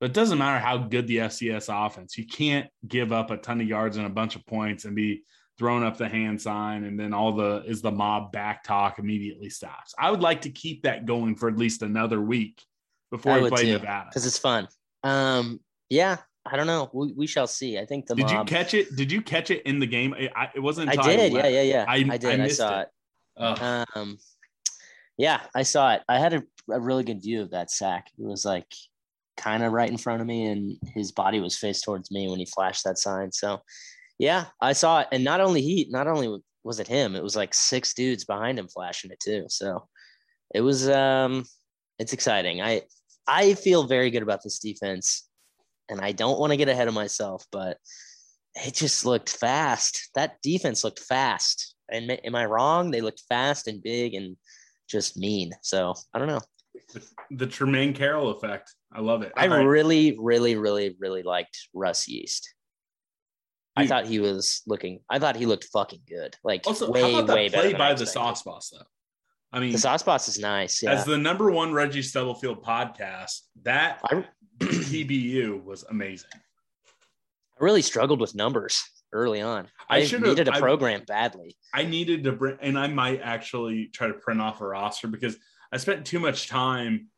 But 0.00 0.10
it 0.10 0.14
doesn't 0.14 0.38
matter 0.38 0.58
how 0.58 0.76
good 0.78 1.06
the 1.06 1.18
FCS 1.18 1.68
offense, 1.86 2.18
you 2.18 2.26
can't 2.26 2.68
give 2.86 3.12
up 3.12 3.30
a 3.30 3.36
ton 3.36 3.60
of 3.60 3.66
yards 3.66 3.96
and 3.96 4.06
a 4.06 4.10
bunch 4.10 4.36
of 4.36 4.44
points 4.46 4.84
and 4.84 4.94
be 4.94 5.22
throwing 5.58 5.82
up 5.82 5.96
the 5.96 6.08
hand 6.08 6.40
sign 6.40 6.84
and 6.84 7.00
then 7.00 7.14
all 7.14 7.32
the 7.32 7.62
is 7.66 7.80
the 7.80 7.90
mob 7.90 8.30
back 8.30 8.62
talk 8.62 8.98
immediately 8.98 9.48
stops. 9.48 9.94
I 9.98 10.10
would 10.10 10.20
like 10.20 10.42
to 10.42 10.50
keep 10.50 10.82
that 10.82 11.06
going 11.06 11.34
for 11.34 11.48
at 11.48 11.56
least 11.56 11.82
another 11.82 12.20
week 12.20 12.62
before 13.10 13.32
I 13.32 13.40
we 13.40 13.48
play 13.48 13.62
too, 13.62 13.72
Nevada 13.72 14.08
because 14.10 14.26
it's 14.26 14.38
fun. 14.38 14.68
Um, 15.02 15.60
yeah, 15.88 16.18
I 16.44 16.56
don't 16.56 16.66
know. 16.66 16.90
We, 16.92 17.12
we 17.12 17.26
shall 17.26 17.46
see. 17.46 17.78
I 17.78 17.86
think 17.86 18.06
the 18.06 18.14
did 18.14 18.26
mob... 18.26 18.32
you 18.48 18.56
catch 18.56 18.74
it? 18.74 18.94
Did 18.96 19.10
you 19.10 19.22
catch 19.22 19.50
it 19.50 19.62
in 19.62 19.78
the 19.78 19.86
game? 19.86 20.14
It, 20.18 20.30
I, 20.36 20.50
it 20.54 20.60
wasn't. 20.60 20.90
I 20.90 20.96
did. 20.96 21.32
Yeah, 21.32 21.46
yeah, 21.46 21.62
yeah. 21.62 21.84
I, 21.88 21.94
I 21.96 22.16
did. 22.18 22.40
I, 22.40 22.44
I 22.44 22.48
saw 22.48 22.80
it. 22.80 22.88
it. 23.38 23.86
Um, 23.94 24.18
yeah, 25.16 25.40
I 25.54 25.62
saw 25.62 25.94
it. 25.94 26.02
I 26.08 26.18
had 26.18 26.34
a, 26.34 26.42
a 26.70 26.80
really 26.80 27.04
good 27.04 27.22
view 27.22 27.40
of 27.40 27.52
that 27.52 27.70
sack. 27.70 28.10
It 28.18 28.26
was 28.26 28.44
like 28.44 28.70
kind 29.36 29.62
of 29.62 29.72
right 29.72 29.90
in 29.90 29.98
front 29.98 30.20
of 30.20 30.26
me, 30.26 30.46
and 30.46 30.76
his 30.94 31.12
body 31.12 31.40
was 31.40 31.56
faced 31.56 31.84
towards 31.84 32.10
me 32.10 32.28
when 32.28 32.38
he 32.38 32.46
flashed 32.46 32.84
that 32.84 32.98
sign. 32.98 33.32
So, 33.32 33.60
yeah, 34.18 34.46
I 34.60 34.72
saw 34.72 35.00
it, 35.00 35.08
and 35.12 35.24
not 35.24 35.40
only 35.40 35.62
he, 35.62 35.86
not 35.90 36.06
only 36.06 36.40
was 36.64 36.80
it 36.80 36.88
him, 36.88 37.14
it 37.14 37.22
was 37.22 37.36
like 37.36 37.54
six 37.54 37.94
dudes 37.94 38.24
behind 38.24 38.58
him 38.58 38.68
flashing 38.68 39.10
it 39.10 39.20
too. 39.20 39.44
So, 39.48 39.88
it 40.54 40.60
was 40.60 40.88
um, 40.88 41.44
it's 41.98 42.12
exciting. 42.12 42.62
I 42.62 42.82
I 43.26 43.54
feel 43.54 43.86
very 43.86 44.10
good 44.10 44.22
about 44.22 44.42
this 44.42 44.58
defense, 44.58 45.28
and 45.88 46.00
I 46.00 46.12
don't 46.12 46.38
want 46.38 46.52
to 46.52 46.56
get 46.56 46.68
ahead 46.68 46.88
of 46.88 46.94
myself, 46.94 47.44
but 47.52 47.78
it 48.54 48.74
just 48.74 49.04
looked 49.04 49.30
fast. 49.30 50.10
That 50.14 50.40
defense 50.42 50.82
looked 50.82 51.00
fast. 51.00 51.74
And 51.88 52.10
am 52.24 52.34
I 52.34 52.46
wrong? 52.46 52.90
They 52.90 53.00
looked 53.00 53.22
fast 53.28 53.68
and 53.68 53.82
big 53.82 54.14
and 54.14 54.36
just 54.88 55.16
mean. 55.16 55.52
So 55.62 55.94
I 56.12 56.18
don't 56.18 56.26
know 56.26 56.40
the 57.30 57.46
Tremaine 57.46 57.92
Carroll 57.92 58.30
effect. 58.30 58.74
I 58.96 59.00
love 59.00 59.20
it. 59.20 59.32
I 59.36 59.44
really, 59.44 60.16
really, 60.18 60.56
really, 60.56 60.96
really 60.98 61.22
liked 61.22 61.68
Russ 61.74 62.08
Yeast. 62.08 62.54
I 63.76 63.86
thought 63.86 64.06
he 64.06 64.20
was 64.20 64.62
looking. 64.66 65.00
I 65.10 65.18
thought 65.18 65.36
he 65.36 65.44
looked 65.44 65.64
fucking 65.64 66.00
good. 66.08 66.34
Like 66.42 66.66
also, 66.66 66.90
way, 66.90 67.12
how 67.12 67.18
about 67.20 67.36
way 67.36 67.50
play 67.50 67.74
by 67.74 67.92
the 67.92 68.06
Sauce 68.06 68.42
Boss 68.42 68.70
though. 68.70 68.86
I 69.52 69.60
mean, 69.60 69.72
the 69.72 69.78
Sauce 69.78 70.02
Boss 70.02 70.28
is 70.28 70.38
nice. 70.38 70.82
Yeah. 70.82 70.92
As 70.92 71.04
the 71.04 71.18
number 71.18 71.50
one 71.50 71.74
Reggie 71.74 72.00
Stubblefield 72.00 72.64
podcast, 72.64 73.40
that 73.64 74.00
I, 74.04 74.24
TBU 74.60 75.62
was 75.64 75.84
amazing. 75.90 76.30
I 76.34 77.64
really 77.64 77.82
struggled 77.82 78.20
with 78.20 78.34
numbers. 78.34 78.82
early 79.12 79.42
on. 79.42 79.68
I 79.90 79.98
I, 79.98 80.00
needed 80.04 80.48
a 80.48 80.54
I- 80.54 80.60
program 80.60 81.02
badly. 81.06 81.54
I 81.74 81.84
needed 81.84 82.24
to 82.24 82.32
bring, 82.32 82.56
and 82.62 82.78
I 82.78 82.86
might 82.86 83.20
actually 83.20 83.88
try 83.92 84.06
to 84.06 84.14
print 84.14 84.40
off 84.40 84.62
a 84.62 84.66
roster 84.66 85.06
because 85.06 85.36
I 85.70 85.76
spent 85.76 86.06
too 86.06 86.18
much 86.18 86.48
time. 86.48 87.08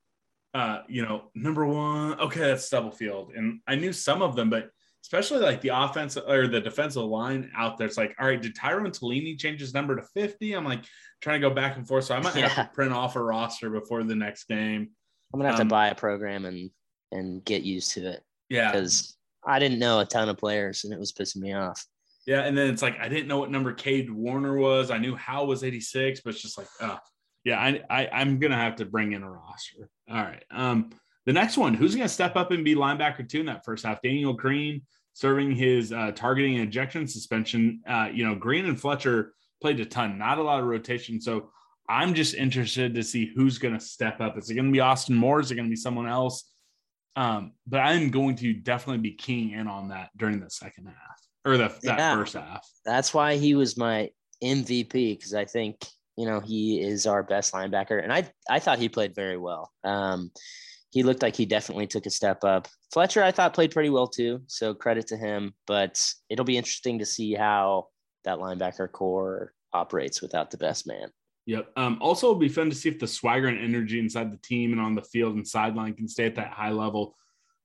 Uh, 0.58 0.82
you 0.88 1.02
know, 1.02 1.30
number 1.36 1.64
one, 1.64 2.18
okay, 2.18 2.40
that's 2.40 2.64
Stubblefield, 2.64 3.32
and 3.36 3.60
I 3.68 3.76
knew 3.76 3.92
some 3.92 4.22
of 4.22 4.34
them, 4.34 4.50
but 4.50 4.70
especially 5.04 5.38
like 5.38 5.60
the 5.60 5.68
offense 5.68 6.16
or 6.16 6.48
the 6.48 6.60
defensive 6.60 7.04
line 7.04 7.48
out 7.56 7.78
there. 7.78 7.86
It's 7.86 7.96
like, 7.96 8.16
all 8.18 8.26
right, 8.26 8.42
did 8.42 8.56
Tyrone 8.56 8.90
Talini 8.90 9.38
change 9.38 9.60
his 9.60 9.72
number 9.72 9.94
to 9.94 10.02
fifty? 10.02 10.54
I'm 10.54 10.64
like 10.64 10.84
trying 11.20 11.40
to 11.40 11.48
go 11.48 11.54
back 11.54 11.76
and 11.76 11.86
forth, 11.86 12.06
so 12.06 12.16
I 12.16 12.20
might 12.20 12.34
have 12.34 12.56
to 12.56 12.70
print 12.74 12.92
off 12.92 13.14
a 13.14 13.22
roster 13.22 13.70
before 13.70 14.02
the 14.02 14.16
next 14.16 14.48
game. 14.48 14.90
I'm 15.32 15.38
gonna 15.38 15.50
have 15.52 15.60
Um, 15.60 15.68
to 15.68 15.72
buy 15.72 15.88
a 15.90 15.94
program 15.94 16.44
and 16.44 16.70
and 17.12 17.44
get 17.44 17.62
used 17.62 17.92
to 17.92 18.04
it 18.10 18.22
Yeah, 18.48 18.72
because 18.72 19.16
I 19.46 19.60
didn't 19.60 19.78
know 19.78 20.00
a 20.00 20.04
ton 20.06 20.28
of 20.28 20.38
players 20.38 20.82
and 20.82 20.92
it 20.92 20.98
was 20.98 21.12
pissing 21.12 21.36
me 21.36 21.52
off. 21.52 21.86
Yeah, 22.26 22.40
and 22.40 22.58
then 22.58 22.68
it's 22.68 22.82
like 22.82 22.98
I 22.98 23.08
didn't 23.08 23.28
know 23.28 23.38
what 23.38 23.52
number 23.52 23.72
Cade 23.72 24.10
Warner 24.10 24.56
was. 24.56 24.90
I 24.90 24.98
knew 24.98 25.14
Howe 25.14 25.44
was 25.44 25.62
86, 25.62 26.20
but 26.22 26.34
it's 26.34 26.42
just 26.42 26.58
like, 26.58 26.66
oh, 26.80 26.98
yeah, 27.44 27.60
I, 27.60 27.80
I 27.88 28.08
I'm 28.08 28.40
gonna 28.40 28.56
have 28.56 28.74
to 28.76 28.84
bring 28.84 29.12
in 29.12 29.22
a 29.22 29.30
roster. 29.30 29.88
All 30.10 30.16
right. 30.16 30.42
Um, 30.50 30.90
the 31.26 31.32
next 31.32 31.58
one, 31.58 31.74
who's 31.74 31.94
gonna 31.94 32.08
step 32.08 32.36
up 32.36 32.50
and 32.50 32.64
be 32.64 32.74
linebacker 32.74 33.28
two 33.28 33.40
in 33.40 33.46
that 33.46 33.64
first 33.64 33.84
half? 33.84 34.00
Daniel 34.02 34.32
Green 34.32 34.82
serving 35.12 35.52
his 35.52 35.92
uh, 35.92 36.12
targeting 36.14 36.58
and 36.58 36.68
ejection 36.68 37.06
suspension. 37.06 37.80
Uh, 37.86 38.08
you 38.12 38.24
know, 38.24 38.34
Green 38.34 38.66
and 38.66 38.80
Fletcher 38.80 39.34
played 39.60 39.80
a 39.80 39.84
ton, 39.84 40.16
not 40.16 40.38
a 40.38 40.42
lot 40.42 40.60
of 40.60 40.66
rotation. 40.66 41.20
So 41.20 41.50
I'm 41.88 42.14
just 42.14 42.34
interested 42.34 42.94
to 42.94 43.02
see 43.02 43.32
who's 43.34 43.58
gonna 43.58 43.80
step 43.80 44.20
up. 44.20 44.38
Is 44.38 44.48
it 44.50 44.54
gonna 44.54 44.70
be 44.70 44.80
Austin 44.80 45.16
Moore? 45.16 45.40
Is 45.40 45.50
it 45.50 45.56
gonna 45.56 45.68
be 45.68 45.76
someone 45.76 46.08
else? 46.08 46.50
Um, 47.16 47.52
but 47.66 47.78
I'm 47.80 48.10
going 48.10 48.36
to 48.36 48.52
definitely 48.54 49.02
be 49.02 49.12
keying 49.12 49.50
in 49.50 49.66
on 49.66 49.88
that 49.88 50.10
during 50.16 50.38
the 50.38 50.48
second 50.50 50.86
half 50.86 51.18
or 51.44 51.56
the 51.56 51.68
that 51.82 51.98
Yeah. 51.98 52.14
first 52.14 52.34
half. 52.34 52.64
That's 52.84 53.12
why 53.12 53.36
he 53.36 53.54
was 53.56 53.76
my 53.76 54.10
MVP 54.40 55.16
because 55.16 55.34
I 55.34 55.44
think 55.44 55.84
you 56.18 56.26
know 56.26 56.40
he 56.40 56.80
is 56.80 57.06
our 57.06 57.22
best 57.22 57.54
linebacker, 57.54 58.02
and 58.02 58.12
I 58.12 58.28
I 58.50 58.58
thought 58.58 58.80
he 58.80 58.88
played 58.88 59.14
very 59.14 59.36
well. 59.38 59.70
Um, 59.84 60.32
he 60.90 61.04
looked 61.04 61.22
like 61.22 61.36
he 61.36 61.46
definitely 61.46 61.86
took 61.86 62.06
a 62.06 62.10
step 62.10 62.42
up. 62.42 62.66
Fletcher, 62.92 63.22
I 63.22 63.30
thought 63.30 63.54
played 63.54 63.70
pretty 63.70 63.90
well 63.90 64.08
too, 64.08 64.42
so 64.48 64.74
credit 64.74 65.06
to 65.08 65.16
him. 65.16 65.54
But 65.66 66.02
it'll 66.28 66.44
be 66.44 66.56
interesting 66.56 66.98
to 66.98 67.06
see 67.06 67.34
how 67.34 67.88
that 68.24 68.38
linebacker 68.38 68.90
corps 68.90 69.52
operates 69.72 70.20
without 70.20 70.50
the 70.50 70.56
best 70.56 70.88
man. 70.88 71.10
Yep. 71.46 71.70
Um, 71.76 71.98
also, 72.00 72.26
it'll 72.26 72.40
be 72.40 72.48
fun 72.48 72.68
to 72.68 72.76
see 72.76 72.88
if 72.88 72.98
the 72.98 73.06
swagger 73.06 73.46
and 73.46 73.58
energy 73.58 74.00
inside 74.00 74.32
the 74.32 74.38
team 74.38 74.72
and 74.72 74.80
on 74.80 74.96
the 74.96 75.02
field 75.02 75.36
and 75.36 75.46
sideline 75.46 75.94
can 75.94 76.08
stay 76.08 76.26
at 76.26 76.34
that 76.34 76.52
high 76.52 76.72
level. 76.72 77.16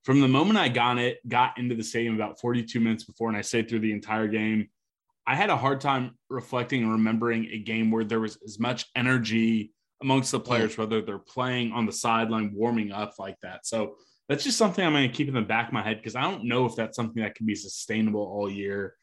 From 0.04 0.20
the 0.20 0.28
moment 0.28 0.58
I 0.58 0.68
got 0.68 0.98
it, 0.98 1.26
got 1.26 1.58
into 1.58 1.74
the 1.74 1.82
stadium 1.82 2.14
about 2.14 2.40
42 2.40 2.78
minutes 2.78 3.04
before, 3.04 3.28
and 3.28 3.36
I 3.36 3.40
stayed 3.40 3.68
through 3.68 3.80
the 3.80 3.92
entire 3.92 4.28
game, 4.28 4.68
I 5.26 5.34
had 5.34 5.50
a 5.50 5.56
hard 5.56 5.80
time 5.80 6.16
reflecting 6.28 6.82
and 6.82 6.92
remembering 6.92 7.48
a 7.50 7.58
game 7.58 7.90
where 7.90 8.04
there 8.04 8.20
was 8.20 8.38
as 8.44 8.58
much 8.58 8.86
energy 8.94 9.72
amongst 10.02 10.32
the 10.32 10.40
players, 10.40 10.76
whether 10.76 11.00
they're 11.00 11.18
playing 11.18 11.72
on 11.72 11.86
the 11.86 11.92
sideline, 11.92 12.52
warming 12.54 12.92
up 12.92 13.14
like 13.18 13.36
that. 13.40 13.66
So 13.66 13.96
that's 14.28 14.44
just 14.44 14.58
something 14.58 14.84
I'm 14.84 14.92
going 14.92 15.08
to 15.08 15.14
keep 15.14 15.28
in 15.28 15.34
the 15.34 15.40
back 15.40 15.68
of 15.68 15.72
my 15.72 15.82
head 15.82 15.96
because 15.96 16.14
I 16.14 16.22
don't 16.22 16.44
know 16.44 16.66
if 16.66 16.76
that's 16.76 16.96
something 16.96 17.22
that 17.22 17.34
can 17.34 17.46
be 17.46 17.54
sustainable 17.54 18.20
all 18.20 18.50
year. 18.50 18.96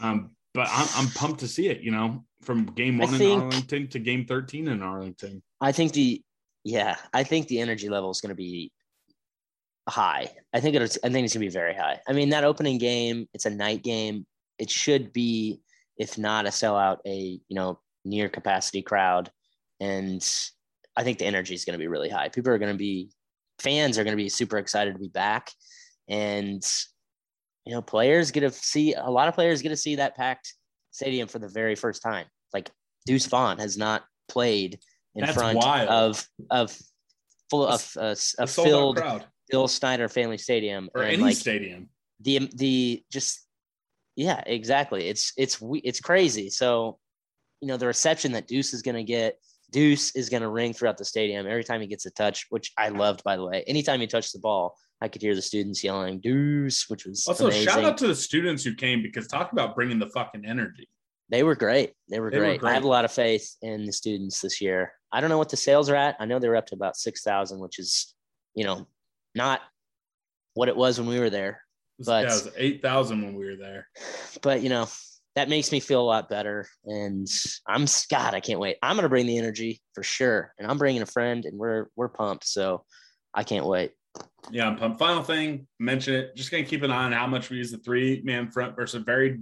Um, 0.00 0.30
but 0.54 0.68
I'm, 0.70 0.88
I'm 0.96 1.08
pumped 1.12 1.40
to 1.40 1.48
see 1.48 1.68
it, 1.68 1.82
you 1.82 1.92
know, 1.92 2.24
from 2.42 2.66
game 2.66 2.98
one 2.98 3.14
in 3.14 3.40
Arlington 3.40 3.88
to 3.88 3.98
game 3.98 4.24
13 4.24 4.68
in 4.68 4.82
Arlington. 4.82 5.42
I 5.60 5.72
think 5.72 5.92
the 5.92 6.22
yeah, 6.64 6.96
I 7.12 7.22
think 7.22 7.48
the 7.48 7.60
energy 7.60 7.88
level 7.88 8.10
is 8.10 8.20
going 8.20 8.30
to 8.30 8.34
be 8.34 8.72
high. 9.88 10.30
I 10.52 10.60
think 10.60 10.76
it's 10.76 10.98
I 11.04 11.08
think 11.10 11.24
it's 11.24 11.34
going 11.34 11.44
to 11.44 11.50
be 11.50 11.52
very 11.52 11.74
high. 11.74 12.00
I 12.08 12.12
mean, 12.12 12.30
that 12.30 12.44
opening 12.44 12.78
game, 12.78 13.28
it's 13.34 13.46
a 13.46 13.50
night 13.50 13.82
game. 13.82 14.26
It 14.60 14.70
should 14.70 15.12
be, 15.12 15.60
if 15.96 16.18
not 16.18 16.46
a 16.46 16.50
sellout, 16.50 16.98
a 17.06 17.40
you 17.48 17.56
know 17.56 17.80
near 18.04 18.28
capacity 18.28 18.82
crowd, 18.82 19.30
and 19.80 20.22
I 20.96 21.02
think 21.02 21.18
the 21.18 21.24
energy 21.26 21.54
is 21.54 21.64
going 21.64 21.74
to 21.74 21.82
be 21.82 21.88
really 21.88 22.10
high. 22.10 22.28
People 22.28 22.52
are 22.52 22.58
going 22.58 22.72
to 22.72 22.78
be 22.78 23.10
fans 23.58 23.98
are 23.98 24.04
going 24.04 24.16
to 24.16 24.22
be 24.22 24.28
super 24.28 24.58
excited 24.58 24.92
to 24.94 25.00
be 25.00 25.08
back, 25.08 25.50
and 26.08 26.62
you 27.64 27.72
know 27.74 27.82
players 27.82 28.30
get 28.30 28.40
to 28.40 28.50
see 28.50 28.94
a 28.94 29.10
lot 29.10 29.28
of 29.28 29.34
players 29.34 29.62
get 29.62 29.70
to 29.70 29.76
see 29.76 29.96
that 29.96 30.14
packed 30.16 30.54
stadium 30.90 31.26
for 31.26 31.38
the 31.38 31.48
very 31.48 31.74
first 31.74 32.02
time. 32.02 32.26
Like 32.52 32.70
Deuce 33.06 33.26
Vaughn 33.26 33.58
has 33.58 33.76
not 33.76 34.04
played 34.28 34.78
in 35.14 35.24
That's 35.24 35.34
front 35.36 35.58
wild. 35.58 35.88
of 35.88 36.24
of 36.50 36.78
full 37.48 37.66
A- 37.66 37.74
of 37.74 37.92
uh, 37.96 38.00
a 38.02 38.16
A 38.38 38.42
out 38.42 38.48
filled 38.50 38.96
crowd 38.98 39.24
Bill 39.50 39.68
Snyder 39.68 40.08
Family 40.08 40.38
Stadium 40.38 40.88
or 40.94 41.02
any 41.02 41.16
like 41.22 41.36
stadium. 41.36 41.88
the 42.20 42.50
the 42.54 43.02
just 43.10 43.46
yeah 44.20 44.42
exactly 44.44 45.08
it's 45.08 45.32
it's 45.38 45.58
it's 45.82 45.98
crazy 45.98 46.50
so 46.50 46.98
you 47.62 47.68
know 47.68 47.78
the 47.78 47.86
reception 47.86 48.32
that 48.32 48.46
Deuce 48.46 48.74
is 48.74 48.82
going 48.82 48.94
to 48.96 49.02
get 49.02 49.38
Deuce 49.72 50.14
is 50.14 50.28
going 50.28 50.42
to 50.42 50.48
ring 50.48 50.74
throughout 50.74 50.98
the 50.98 51.04
stadium 51.04 51.46
every 51.46 51.64
time 51.64 51.80
he 51.80 51.86
gets 51.86 52.04
a 52.04 52.10
touch 52.10 52.46
which 52.50 52.72
I 52.76 52.90
loved 52.90 53.24
by 53.24 53.36
the 53.36 53.44
way 53.46 53.64
anytime 53.66 54.00
he 54.00 54.06
touched 54.06 54.34
the 54.34 54.38
ball 54.38 54.76
I 55.00 55.08
could 55.08 55.22
hear 55.22 55.34
the 55.34 55.40
students 55.40 55.82
yelling 55.82 56.20
Deuce 56.20 56.88
which 56.90 57.06
was 57.06 57.26
Also, 57.26 57.46
amazing. 57.46 57.66
shout 57.66 57.84
out 57.84 57.96
to 57.98 58.08
the 58.08 58.14
students 58.14 58.62
who 58.62 58.74
came 58.74 59.00
because 59.02 59.26
talk 59.26 59.52
about 59.52 59.74
bringing 59.74 59.98
the 59.98 60.08
fucking 60.08 60.44
energy. 60.44 60.86
They 61.30 61.42
were 61.42 61.54
great. 61.54 61.92
They 62.10 62.18
were, 62.20 62.30
They 62.30 62.38
were 62.38 62.58
great. 62.58 62.64
I 62.64 62.74
have 62.74 62.84
a 62.84 62.88
lot 62.88 63.04
of 63.04 63.12
faith 63.12 63.56
in 63.62 63.86
the 63.86 63.92
students 63.92 64.40
this 64.40 64.60
year. 64.60 64.92
I 65.12 65.20
don't 65.20 65.30
know 65.30 65.38
what 65.38 65.48
the 65.48 65.56
sales 65.56 65.88
are 65.88 65.94
at. 65.94 66.16
I 66.18 66.26
know 66.26 66.40
they 66.40 66.48
were 66.48 66.56
up 66.56 66.66
to 66.66 66.74
about 66.74 66.96
six 66.96 67.22
thousand, 67.22 67.60
which 67.60 67.78
is, 67.78 68.14
you 68.54 68.64
know, 68.64 68.86
not 69.34 69.60
what 70.54 70.68
it 70.68 70.76
was 70.76 70.98
when 70.98 71.08
we 71.08 71.20
were 71.20 71.30
there. 71.30 71.62
But- 72.06 72.24
yeah, 72.24 72.30
it 72.36 72.44
was 72.44 72.48
8,000 72.56 73.22
when 73.22 73.34
we 73.34 73.44
were 73.46 73.56
there. 73.56 73.88
But 74.42 74.62
you 74.62 74.68
know, 74.68 74.88
that 75.36 75.48
makes 75.48 75.70
me 75.72 75.80
feel 75.80 76.00
a 76.00 76.02
lot 76.02 76.28
better. 76.28 76.66
And 76.84 77.26
I'm 77.66 77.86
God, 78.10 78.34
I 78.34 78.40
can't 78.40 78.60
wait. 78.60 78.76
I'm 78.82 78.96
gonna 78.96 79.08
bring 79.08 79.26
the 79.26 79.38
energy 79.38 79.80
for 79.94 80.02
sure, 80.02 80.52
and 80.58 80.70
I'm 80.70 80.78
bringing 80.78 81.02
a 81.02 81.06
friend, 81.06 81.44
and 81.44 81.58
we're 81.58 81.86
we're 81.96 82.08
pumped. 82.08 82.46
So 82.46 82.84
I 83.34 83.44
can't 83.44 83.66
wait. 83.66 83.92
Yeah, 84.50 84.66
I'm 84.66 84.76
pumped. 84.76 84.98
Final 84.98 85.22
thing, 85.22 85.68
mention 85.78 86.14
it. 86.14 86.34
Just 86.34 86.50
gonna 86.50 86.64
keep 86.64 86.82
an 86.82 86.90
eye 86.90 87.04
on 87.04 87.12
how 87.12 87.26
much 87.26 87.48
we 87.50 87.58
use 87.58 87.70
the 87.70 87.78
three 87.78 88.22
man 88.24 88.50
front 88.50 88.74
versus 88.74 89.00
a 89.00 89.04
very, 89.04 89.38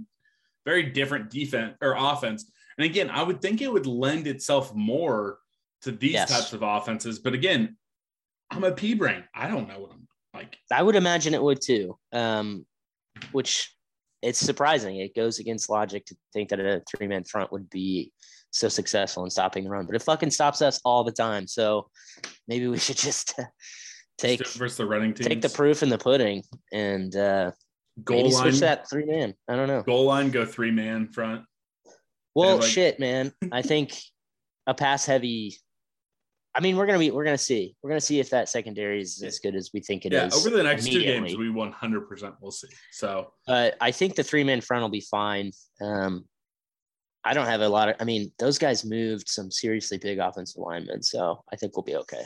very 0.65 0.83
different 0.83 1.29
defense 1.31 1.75
or 1.81 1.95
offense. 1.97 2.51
And 2.77 2.85
again, 2.85 3.09
I 3.09 3.23
would 3.23 3.41
think 3.41 3.61
it 3.61 3.71
would 3.71 3.87
lend 3.87 4.27
itself 4.27 4.73
more 4.75 5.39
to 5.81 5.91
these 5.91 6.13
Yes. 6.13 6.29
types 6.29 6.53
of 6.53 6.61
offenses. 6.61 7.19
But 7.19 7.33
again, 7.33 7.77
I'm 8.51 8.63
a 8.63 8.71
P 8.71 8.93
brain. 8.93 9.23
I 9.33 9.47
don't 9.47 9.67
know 9.67 9.79
what 9.79 9.91
I'm 9.91 10.07
like. 10.33 10.57
I 10.71 10.83
would 10.83 10.95
imagine 10.95 11.33
it 11.33 11.41
would 11.41 11.61
too. 11.61 11.97
Um, 12.11 12.65
which 13.31 13.73
it's 14.21 14.39
surprising. 14.39 14.97
It 14.97 15.15
goes 15.15 15.39
against 15.39 15.69
logic 15.69 16.05
to 16.07 16.15
think 16.33 16.49
that 16.49 16.59
a 16.59 16.81
three 16.89 17.07
man 17.07 17.23
front 17.23 17.51
would 17.51 17.69
be 17.69 18.11
so 18.51 18.67
successful 18.67 19.23
in 19.23 19.29
stopping 19.29 19.63
the 19.63 19.69
run, 19.69 19.85
but 19.85 19.95
it 19.95 20.01
fucking 20.01 20.31
stops 20.31 20.61
us 20.61 20.79
all 20.83 21.03
the 21.03 21.11
time. 21.11 21.47
So 21.47 21.89
maybe 22.47 22.67
we 22.67 22.77
should 22.77 22.97
just 22.97 23.33
take 24.17 24.45
versus 24.47 24.77
the 24.77 24.85
running 24.85 25.13
team. 25.13 25.27
take 25.27 25.41
the 25.41 25.49
proof 25.49 25.83
in 25.83 25.89
the 25.89 25.97
pudding 25.97 26.43
and 26.73 27.15
uh, 27.15 27.51
goal 28.03 28.23
line. 28.23 28.31
switch 28.31 28.59
that 28.59 28.89
three 28.89 29.05
man. 29.05 29.33
I 29.47 29.55
don't 29.55 29.67
know. 29.67 29.83
Goal 29.83 30.05
line, 30.05 30.31
go 30.31 30.45
three 30.45 30.71
man 30.71 31.07
front. 31.07 31.43
Well, 32.35 32.57
like- 32.57 32.69
shit, 32.69 32.99
man. 32.99 33.31
I 33.51 33.61
think 33.61 33.97
a 34.67 34.73
pass 34.73 35.05
heavy. 35.05 35.57
I 36.55 36.61
mean, 36.61 36.77
we're 36.77 36.87
gonna 36.87 36.99
be 36.99 37.11
we're 37.11 37.23
gonna 37.23 37.37
see 37.37 37.75
we're 37.81 37.89
gonna 37.89 38.01
see 38.01 38.19
if 38.19 38.29
that 38.31 38.49
secondary 38.49 39.01
is 39.01 39.21
as 39.21 39.39
good 39.39 39.55
as 39.55 39.69
we 39.73 39.81
think 39.81 40.05
it 40.05 40.13
is. 40.13 40.33
yeah, 40.33 40.39
over 40.39 40.49
the 40.55 40.63
next 40.63 40.85
two 40.85 41.01
games, 41.01 41.37
we 41.37 41.45
100% 41.45 42.33
will 42.41 42.51
see. 42.51 42.67
So 42.91 43.33
But 43.45 43.75
I 43.79 43.91
think 43.91 44.15
the 44.15 44.23
three 44.23 44.43
man 44.43 44.61
front 44.61 44.81
will 44.81 44.89
be 44.89 45.05
fine. 45.11 45.51
Um, 45.81 46.25
I 47.23 47.33
don't 47.33 47.45
have 47.45 47.61
a 47.61 47.69
lot 47.69 47.89
of. 47.89 47.95
I 47.99 48.03
mean, 48.03 48.31
those 48.39 48.57
guys 48.57 48.83
moved 48.83 49.29
some 49.29 49.51
seriously 49.51 49.97
big 49.97 50.19
offensive 50.19 50.61
linemen, 50.61 51.03
so 51.03 51.43
I 51.51 51.55
think 51.55 51.75
we'll 51.75 51.83
be 51.83 51.97
okay. 51.97 52.23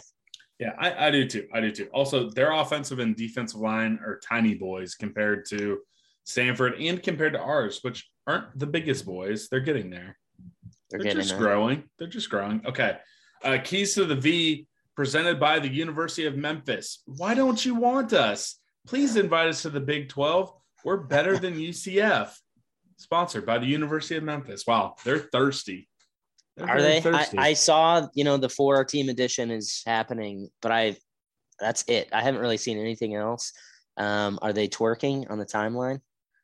Yeah, 0.59 0.73
I, 0.77 1.07
I 1.07 1.11
do 1.11 1.27
too. 1.27 1.47
I 1.53 1.59
do 1.59 1.71
too. 1.71 1.89
Also, 1.93 2.29
their 2.29 2.51
offensive 2.53 2.99
and 2.99 3.15
defensive 3.15 3.59
line 3.59 3.99
are 4.05 4.19
tiny 4.19 4.53
boys 4.53 4.95
compared 4.95 5.45
to 5.49 5.79
Stanford 6.25 6.75
and 6.79 7.01
compared 7.01 7.33
to 7.33 7.39
ours, 7.39 7.79
which 7.81 8.07
aren't 8.27 8.57
the 8.57 8.67
biggest 8.67 9.05
boys. 9.05 9.49
They're 9.49 9.59
getting 9.59 9.89
there. 9.89 10.17
They're, 10.89 10.99
They're, 10.99 11.03
getting 11.03 11.17
just 11.17 11.31
there. 11.31 11.39
growing. 11.39 11.83
They're 11.97 12.07
just 12.07 12.29
growing. 12.29 12.61
Okay. 12.65 12.97
Uh, 13.43 13.57
keys 13.63 13.93
to 13.95 14.05
the 14.05 14.15
V 14.15 14.67
presented 14.95 15.39
by 15.39 15.59
the 15.59 15.67
University 15.67 16.25
of 16.25 16.37
Memphis. 16.37 17.03
Why 17.05 17.33
don't 17.33 17.63
you 17.65 17.75
want 17.75 18.13
us? 18.13 18.59
Please 18.87 19.15
invite 19.15 19.47
us 19.47 19.61
to 19.63 19.69
the 19.69 19.79
Big 19.79 20.09
12. 20.09 20.53
We're 20.83 20.97
better 20.97 21.37
than 21.37 21.55
UCF. 21.55 22.33
Sponsored 22.97 23.45
by 23.45 23.57
the 23.57 23.65
University 23.65 24.15
of 24.15 24.23
Memphis. 24.23 24.65
Wow, 24.67 24.95
they're 25.03 25.19
thirsty. 25.19 25.89
They're 26.55 26.69
Are 26.69 26.81
they? 26.81 27.01
I. 27.03 27.27
I 27.37 27.53
saw 27.53 28.07
you 28.13 28.23
know 28.23 28.37
the 28.37 28.49
four 28.49 28.83
team 28.85 29.09
edition 29.09 29.49
is 29.49 29.81
happening, 29.85 30.49
but 30.61 30.71
I 30.71 30.95
that's 31.59 31.83
it. 31.87 32.09
I 32.13 32.21
haven't 32.21 32.41
really 32.41 32.57
seen 32.57 32.77
anything 32.77 33.15
else. 33.15 33.51
Um, 33.97 34.39
are 34.41 34.53
they 34.53 34.67
twerking 34.67 35.29
on 35.29 35.39
the 35.39 35.45
timeline? 35.45 35.99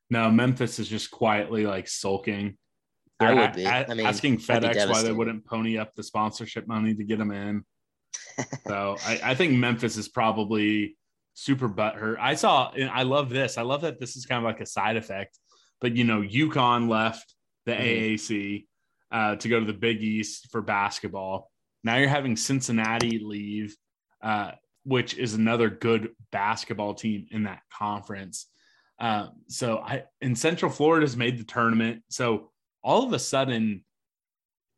No, 0.10 0.30
Memphis 0.32 0.80
is 0.80 0.88
just 0.88 1.12
quietly 1.12 1.66
like 1.66 1.88
sulking. 1.88 2.58
I 3.20 3.34
would 3.34 3.54
be. 3.54 3.68
I 3.68 3.86
mean, 3.94 4.06
asking 4.06 4.38
FedEx 4.38 4.90
why 4.90 5.02
they 5.04 5.12
wouldn't 5.12 5.46
pony 5.46 5.78
up 5.78 5.94
the 5.96 6.04
sponsorship 6.04 6.68
money 6.68 6.94
to 6.96 7.04
get 7.04 7.18
them 7.20 7.32
in. 7.32 7.64
so 8.68 8.98
I, 9.06 9.20
I 9.24 9.36
think 9.36 9.54
Memphis 9.54 9.98
is 9.98 10.08
probably 10.08 10.96
super 11.34 11.68
butthurt. 11.70 12.18
I 12.20 12.36
saw, 12.36 12.72
and 12.72 12.90
I 12.90 13.04
love 13.04 13.30
this. 13.30 13.58
I 13.58 13.62
love 13.64 13.82
that 13.82 14.00
this 14.00 14.16
is 14.16 14.26
kind 14.26 14.38
of 14.40 14.44
like 14.46 14.62
a 14.62 14.66
side 14.66 14.98
effect. 14.98 15.38
but 15.82 15.96
you 15.96 16.04
know, 16.04 16.22
UConn 16.22 16.90
left 16.90 17.34
the 17.66 17.72
Mhm. 17.72 17.80
AAC 17.82 18.68
uh, 19.12 19.36
to 19.38 19.48
go 19.48 19.60
to 19.62 19.66
the 19.66 19.72
Big 19.74 20.02
East 20.04 20.50
for 20.52 20.62
basketball. 20.62 21.50
Now 21.86 21.96
you're 21.96 22.10
having 22.10 22.36
Cincinnati 22.36 23.20
leave, 23.20 23.76
uh, 24.22 24.52
which 24.84 25.14
is 25.18 25.36
another 25.36 25.70
good 25.70 26.10
basketball 26.32 26.96
team 26.96 27.28
in 27.32 27.44
that 27.44 27.62
conference. 27.72 28.48
Uh, 29.00 29.28
so 29.48 29.78
I 29.78 30.04
and 30.22 30.38
Central 30.38 30.70
Florida's 30.70 31.16
made 31.16 31.38
the 31.38 31.46
tournament. 31.46 32.04
So 32.10 32.49
all 32.84 33.06
of 33.06 33.14
a 33.14 33.20
sudden, 33.20 33.84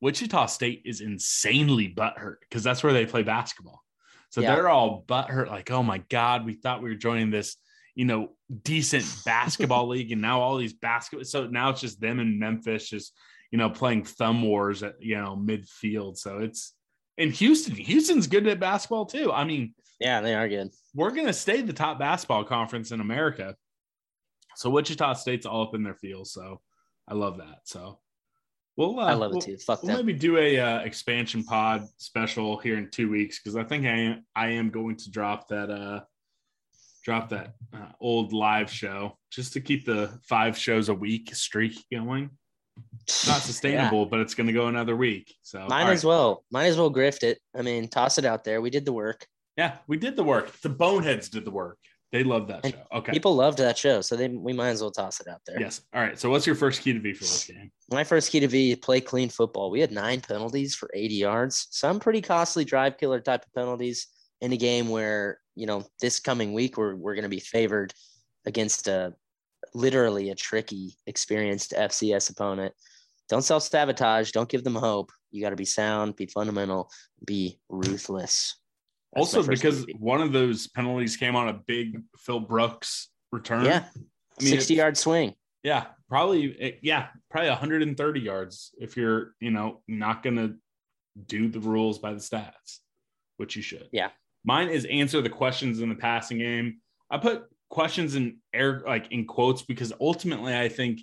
Wichita 0.01 0.47
State 0.47 0.81
is 0.85 1.01
insanely 1.01 1.93
butthurt 1.93 2.37
because 2.41 2.63
that's 2.63 2.83
where 2.83 2.93
they 2.93 3.05
play 3.05 3.23
basketball. 3.23 3.83
So 4.29 4.41
Yeah. 4.41 4.55
they're 4.55 4.69
all 4.69 5.03
butthurt, 5.07 5.47
like, 5.47 5.69
oh 5.71 5.83
my 5.83 5.99
God, 6.09 6.45
we 6.45 6.53
thought 6.53 6.81
we 6.81 6.89
were 6.89 6.95
joining 6.95 7.29
this, 7.29 7.57
you 7.95 8.05
know, 8.05 8.35
decent 8.63 9.05
basketball 9.25 9.87
league. 9.87 10.11
And 10.11 10.21
now 10.21 10.41
all 10.41 10.57
these 10.57 10.73
basketball. 10.73 11.25
So 11.25 11.47
now 11.47 11.69
it's 11.69 11.81
just 11.81 11.99
them 12.01 12.19
and 12.19 12.39
Memphis, 12.39 12.89
just, 12.89 13.13
you 13.51 13.57
know, 13.57 13.69
playing 13.69 14.05
thumb 14.05 14.41
wars 14.41 14.81
at, 14.81 14.95
you 15.01 15.17
know, 15.21 15.35
midfield. 15.35 16.17
So 16.17 16.39
it's 16.39 16.73
in 17.17 17.31
Houston. 17.31 17.75
Houston's 17.75 18.27
good 18.27 18.47
at 18.47 18.59
basketball 18.59 19.05
too. 19.05 19.31
I 19.31 19.43
mean, 19.43 19.75
Yeah, 19.99 20.21
they 20.21 20.33
are 20.33 20.47
good. 20.49 20.69
we're 20.95 21.11
going 21.11 21.27
to 21.27 21.33
stay 21.33 21.61
the 21.61 21.73
top 21.73 21.99
basketball 21.99 22.45
conference 22.45 22.91
in 22.91 23.01
America. 23.01 23.55
So 24.55 24.69
Wichita 24.69 25.13
State's 25.13 25.45
all 25.45 25.63
up 25.63 25.75
in 25.75 25.83
their 25.83 25.95
field. 25.95 26.27
So 26.27 26.61
I 27.11 27.13
love 27.13 27.37
that. 27.39 27.59
So 27.65 27.99
we'll, 28.77 28.97
uh, 28.97 29.03
I 29.05 29.13
love 29.13 29.31
we'll- 29.31 29.39
it 29.41 29.45
too. 29.45 29.57
Fuck 29.57 29.83
We'll 29.83 29.97
them. 29.97 30.05
maybe 30.05 30.17
do 30.17 30.37
a 30.37 30.57
uh, 30.57 30.79
expansion 30.79 31.43
pod 31.43 31.85
special 31.97 32.57
here 32.57 32.77
in 32.77 32.89
two 32.89 33.09
weeks 33.11 33.37
because 33.39 33.57
I 33.57 33.63
think 33.65 33.85
I 33.85 33.89
am, 33.97 34.25
I 34.33 34.47
am 34.51 34.69
going 34.69 34.95
to 34.95 35.11
drop 35.11 35.49
that 35.49 35.69
uh 35.69 36.01
drop 37.03 37.29
that 37.29 37.55
uh, 37.73 37.87
old 37.99 38.31
live 38.31 38.69
show 38.71 39.17
just 39.31 39.53
to 39.53 39.59
keep 39.59 39.85
the 39.85 40.07
five 40.23 40.55
shows 40.57 40.87
a 40.87 40.93
week 40.93 41.33
streak 41.35 41.83
going. 41.91 42.29
It's 43.01 43.27
not 43.27 43.41
sustainable, 43.51 44.05
but 44.05 44.19
it's 44.21 44.35
going 44.35 44.47
to 44.47 44.53
go 44.53 44.67
another 44.67 44.95
week. 44.95 45.33
So 45.41 45.65
Might 45.67 45.83
all 45.83 45.89
as 45.89 46.05
right. 46.05 46.09
well. 46.09 46.45
Might 46.51 46.67
as 46.67 46.77
well 46.77 46.93
grift 46.93 47.23
it. 47.23 47.39
I 47.57 47.61
mean, 47.63 47.87
toss 47.89 48.19
it 48.19 48.23
out 48.25 48.43
there. 48.45 48.61
We 48.61 48.69
did 48.69 48.85
the 48.85 48.93
work. 48.93 49.25
Yeah, 49.57 49.77
we 49.87 49.97
did 49.97 50.15
the 50.15 50.23
work. 50.23 50.51
The 50.61 50.69
Boneheads 50.69 51.27
did 51.29 51.43
the 51.43 51.51
work. 51.51 51.79
They 52.11 52.25
love 52.25 52.47
that 52.47 52.65
And 52.65 52.73
show. 52.73 52.97
Okay. 52.97 53.11
People 53.13 53.35
loved 53.35 53.57
that 53.59 53.77
show, 53.77 54.01
so 54.01 54.17
they 54.17 54.27
we 54.27 54.51
might 54.51 54.69
as 54.69 54.81
well 54.81 54.91
toss 54.91 55.21
it 55.21 55.27
out 55.27 55.41
there. 55.47 55.59
Yes. 55.59 55.81
All 55.93 56.01
right. 56.01 56.19
So 56.19 56.29
what's 56.29 56.45
your 56.45 56.55
first 56.55 56.81
key 56.81 56.91
to 56.91 56.99
V 56.99 57.13
for 57.13 57.23
this 57.23 57.45
game? 57.45 57.71
My 57.89 58.03
first 58.03 58.31
key 58.31 58.41
to 58.41 58.47
V, 58.47 58.75
play 58.75 58.99
clean 58.99 59.29
football. 59.29 59.71
We 59.71 59.79
had 59.79 59.91
nine 59.91 60.19
penalties 60.19 60.75
for 60.75 60.89
80 60.93 61.15
yards. 61.15 61.67
Some 61.71 61.99
pretty 61.99 62.21
costly 62.21 62.65
drive 62.65 62.97
killer 62.97 63.21
type 63.21 63.45
of 63.45 63.53
penalties 63.53 64.07
in 64.41 64.51
a 64.51 64.57
game 64.57 64.89
where, 64.89 65.39
you 65.55 65.65
know, 65.65 65.85
this 66.01 66.19
coming 66.19 66.53
week 66.53 66.77
we're 66.77 66.95
we're 66.95 67.15
gonna 67.15 67.29
be 67.29 67.39
favored 67.39 67.93
against 68.45 68.87
a 68.89 69.13
literally 69.73 70.31
a 70.31 70.35
tricky, 70.35 70.97
experienced 71.07 71.71
FCS 71.71 72.29
opponent. 72.29 72.73
Don't 73.29 73.43
self-sabotage, 73.43 74.31
don't 74.31 74.49
give 74.49 74.65
them 74.65 74.75
hope. 74.75 75.11
You 75.31 75.41
gotta 75.41 75.55
be 75.55 75.63
sound, 75.63 76.17
be 76.17 76.25
fundamental, 76.25 76.89
be 77.25 77.57
ruthless. 77.69 78.60
That's 79.13 79.35
also, 79.35 79.43
because 79.49 79.83
V. 79.85 79.95
one 79.99 80.21
of 80.21 80.31
those 80.31 80.67
penalties 80.69 81.17
came 81.17 81.35
on 81.35 81.49
a 81.49 81.53
big 81.53 82.01
Phil 82.17 82.39
Brooks 82.39 83.09
return. 83.31 83.65
yeah, 83.65 83.85
I 84.39 84.43
mean, 84.43 84.51
sixty 84.53 84.75
yard 84.75 84.97
swing. 84.97 85.33
Yeah, 85.63 85.87
probably. 86.09 86.55
eh, 86.59 86.71
Yeah, 86.81 87.07
probably 87.29 87.49
130 87.49 88.19
yards 88.19 88.71
if 88.79 88.95
you're, 88.97 89.33
you 89.39 89.51
know, 89.51 89.81
not 89.87 90.23
gonna 90.23 90.55
do 91.27 91.49
the 91.49 91.59
rules 91.59 91.99
by 91.99 92.13
the 92.13 92.19
stats, 92.19 92.79
which 93.37 93.55
you 93.55 93.61
should. 93.61 93.89
Yeah. 93.91 94.09
Mine 94.43 94.69
is 94.69 94.85
answer 94.85 95.21
the 95.21 95.29
questions 95.29 95.81
in 95.81 95.89
the 95.89 95.95
passing 95.95 96.39
game. 96.39 96.77
I 97.09 97.17
put 97.17 97.43
questions 97.69 98.15
in 98.15 98.37
air 98.53 98.81
like 98.87 99.11
in 99.11 99.25
quotes 99.25 99.61
because 99.61 99.93
ultimately 100.01 100.57
I 100.57 100.67
think 100.69 101.01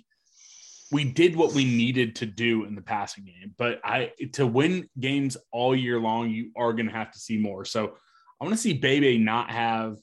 we 0.91 1.03
did 1.03 1.35
what 1.35 1.53
we 1.53 1.65
needed 1.65 2.15
to 2.17 2.25
do 2.25 2.65
in 2.65 2.75
the 2.75 2.81
passing 2.81 3.25
game. 3.25 3.53
But 3.57 3.79
I 3.83 4.11
to 4.33 4.47
win 4.47 4.89
games 4.99 5.37
all 5.51 5.75
year 5.75 5.99
long, 5.99 6.29
you 6.29 6.51
are 6.55 6.73
gonna 6.73 6.91
have 6.91 7.11
to 7.11 7.19
see 7.19 7.37
more. 7.37 7.65
So 7.65 7.95
I 8.39 8.45
want 8.45 8.55
to 8.55 8.61
see 8.61 8.73
Bebe 8.73 9.17
not 9.17 9.51
have 9.51 9.97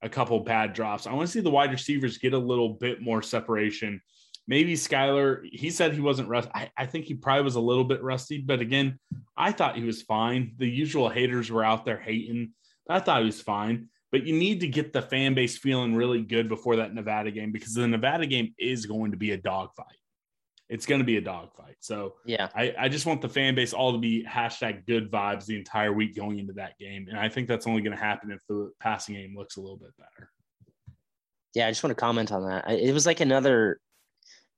a 0.00 0.08
couple 0.08 0.40
bad 0.40 0.72
drops. 0.72 1.06
I 1.06 1.12
want 1.12 1.28
to 1.28 1.32
see 1.32 1.40
the 1.40 1.50
wide 1.50 1.70
receivers 1.70 2.18
get 2.18 2.32
a 2.32 2.38
little 2.38 2.70
bit 2.70 3.02
more 3.02 3.22
separation. 3.22 4.00
Maybe 4.48 4.74
Skylar, 4.74 5.42
he 5.44 5.70
said 5.70 5.92
he 5.92 6.00
wasn't 6.00 6.28
rusty. 6.28 6.50
I, 6.54 6.70
I 6.76 6.86
think 6.86 7.04
he 7.04 7.14
probably 7.14 7.44
was 7.44 7.54
a 7.54 7.60
little 7.60 7.84
bit 7.84 8.02
rusty, 8.02 8.38
but 8.38 8.60
again, 8.60 8.98
I 9.36 9.52
thought 9.52 9.76
he 9.76 9.84
was 9.84 10.02
fine. 10.02 10.54
The 10.56 10.68
usual 10.68 11.08
haters 11.08 11.50
were 11.50 11.64
out 11.64 11.84
there 11.84 12.00
hating. 12.00 12.52
I 12.88 12.98
thought 12.98 13.20
he 13.20 13.26
was 13.26 13.40
fine, 13.40 13.88
but 14.10 14.26
you 14.26 14.34
need 14.34 14.60
to 14.60 14.68
get 14.68 14.92
the 14.92 15.02
fan 15.02 15.34
base 15.34 15.58
feeling 15.58 15.94
really 15.94 16.22
good 16.22 16.48
before 16.48 16.76
that 16.76 16.94
Nevada 16.94 17.30
game 17.30 17.52
because 17.52 17.74
the 17.74 17.86
Nevada 17.86 18.26
game 18.26 18.52
is 18.58 18.86
going 18.86 19.12
to 19.12 19.16
be 19.16 19.30
a 19.30 19.36
dogfight. 19.36 19.86
It's 20.72 20.86
going 20.86 21.00
to 21.00 21.04
be 21.04 21.18
a 21.18 21.20
dogfight. 21.20 21.76
So 21.80 22.14
Yeah. 22.24 22.48
I, 22.54 22.74
I 22.78 22.88
just 22.88 23.04
want 23.04 23.20
the 23.20 23.28
fan 23.28 23.54
base 23.54 23.74
all 23.74 23.92
to 23.92 23.98
be 23.98 24.24
hashtag 24.24 24.86
good 24.86 25.10
vibes 25.10 25.44
the 25.44 25.58
entire 25.58 25.92
week 25.92 26.16
going 26.16 26.38
into 26.38 26.54
that 26.54 26.78
game. 26.78 27.08
And 27.10 27.18
I 27.18 27.28
think 27.28 27.46
that's 27.46 27.66
only 27.66 27.82
going 27.82 27.94
to 27.94 28.02
happen 28.02 28.30
if 28.30 28.40
the 28.48 28.72
passing 28.80 29.16
game 29.16 29.36
looks 29.36 29.58
a 29.58 29.60
little 29.60 29.76
bit 29.76 29.90
better. 29.98 30.30
Yeah, 31.54 31.66
I 31.66 31.70
just 31.70 31.84
want 31.84 31.94
to 31.94 32.00
comment 32.00 32.32
on 32.32 32.48
that. 32.48 32.70
It 32.70 32.94
was 32.94 33.04
like 33.04 33.20
another 33.20 33.80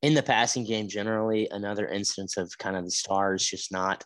in 0.02 0.14
the 0.14 0.22
passing 0.22 0.64
game 0.64 0.86
generally, 0.86 1.48
another 1.50 1.88
instance 1.88 2.36
of 2.36 2.56
kind 2.58 2.76
of 2.76 2.84
the 2.84 2.92
stars 2.92 3.44
just 3.44 3.72
not 3.72 4.04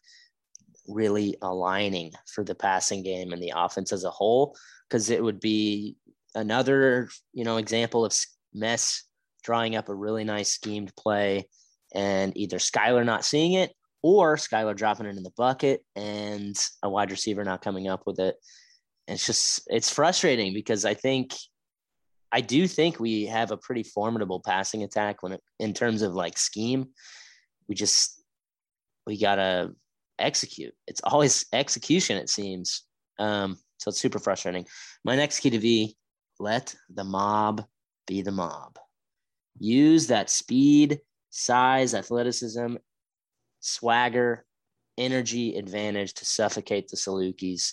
really 0.86 1.36
aligning 1.42 2.12
for 2.32 2.42
the 2.42 2.54
passing 2.54 3.02
game 3.02 3.34
and 3.34 3.42
the 3.42 3.52
offense 3.54 3.92
as 3.92 4.04
a 4.04 4.10
whole. 4.10 4.56
Because 4.88 5.10
it 5.10 5.22
would 5.22 5.40
be 5.40 5.96
another, 6.34 7.10
you 7.34 7.44
know, 7.44 7.58
example 7.58 8.06
of 8.06 8.14
mess 8.54 9.04
drawing 9.44 9.76
up 9.76 9.90
a 9.90 9.94
really 9.94 10.24
nice 10.24 10.52
schemed 10.52 10.90
play 10.96 11.46
and 11.94 12.36
either 12.36 12.58
Skylar 12.58 13.04
not 13.04 13.24
seeing 13.24 13.54
it 13.54 13.72
or 14.02 14.36
Skylar 14.36 14.76
dropping 14.76 15.06
it 15.06 15.16
in 15.16 15.22
the 15.22 15.32
bucket 15.36 15.82
and 15.96 16.56
a 16.82 16.88
wide 16.88 17.10
receiver 17.10 17.44
not 17.44 17.62
coming 17.62 17.88
up 17.88 18.02
with 18.06 18.18
it. 18.20 18.36
It's 19.06 19.26
just 19.26 19.62
it's 19.68 19.92
frustrating 19.92 20.52
because 20.52 20.84
I 20.84 20.94
think 20.94 21.34
I 22.30 22.40
do 22.42 22.66
think 22.66 23.00
we 23.00 23.24
have 23.26 23.50
a 23.50 23.56
pretty 23.56 23.82
formidable 23.82 24.40
passing 24.44 24.82
attack 24.82 25.22
when 25.22 25.32
it 25.32 25.40
in 25.58 25.72
terms 25.72 26.02
of 26.02 26.12
like 26.12 26.36
scheme. 26.36 26.88
We 27.68 27.74
just 27.74 28.22
we 29.06 29.18
gotta 29.18 29.72
execute. 30.18 30.74
It's 30.86 31.00
always 31.02 31.46
execution, 31.52 32.18
it 32.18 32.28
seems. 32.28 32.82
Um, 33.18 33.56
so 33.78 33.88
it's 33.88 34.00
super 34.00 34.18
frustrating. 34.18 34.66
My 35.04 35.16
next 35.16 35.40
key 35.40 35.50
to 35.50 35.58
V, 35.58 35.96
let 36.38 36.74
the 36.90 37.04
mob 37.04 37.64
be 38.06 38.22
the 38.22 38.32
mob. 38.32 38.78
Use 39.58 40.08
that 40.08 40.30
speed, 40.30 41.00
size, 41.30 41.94
athleticism, 41.94 42.76
swagger, 43.60 44.44
energy 44.96 45.56
advantage 45.56 46.14
to 46.14 46.24
suffocate 46.24 46.88
the 46.88 46.96
Salukis. 46.96 47.72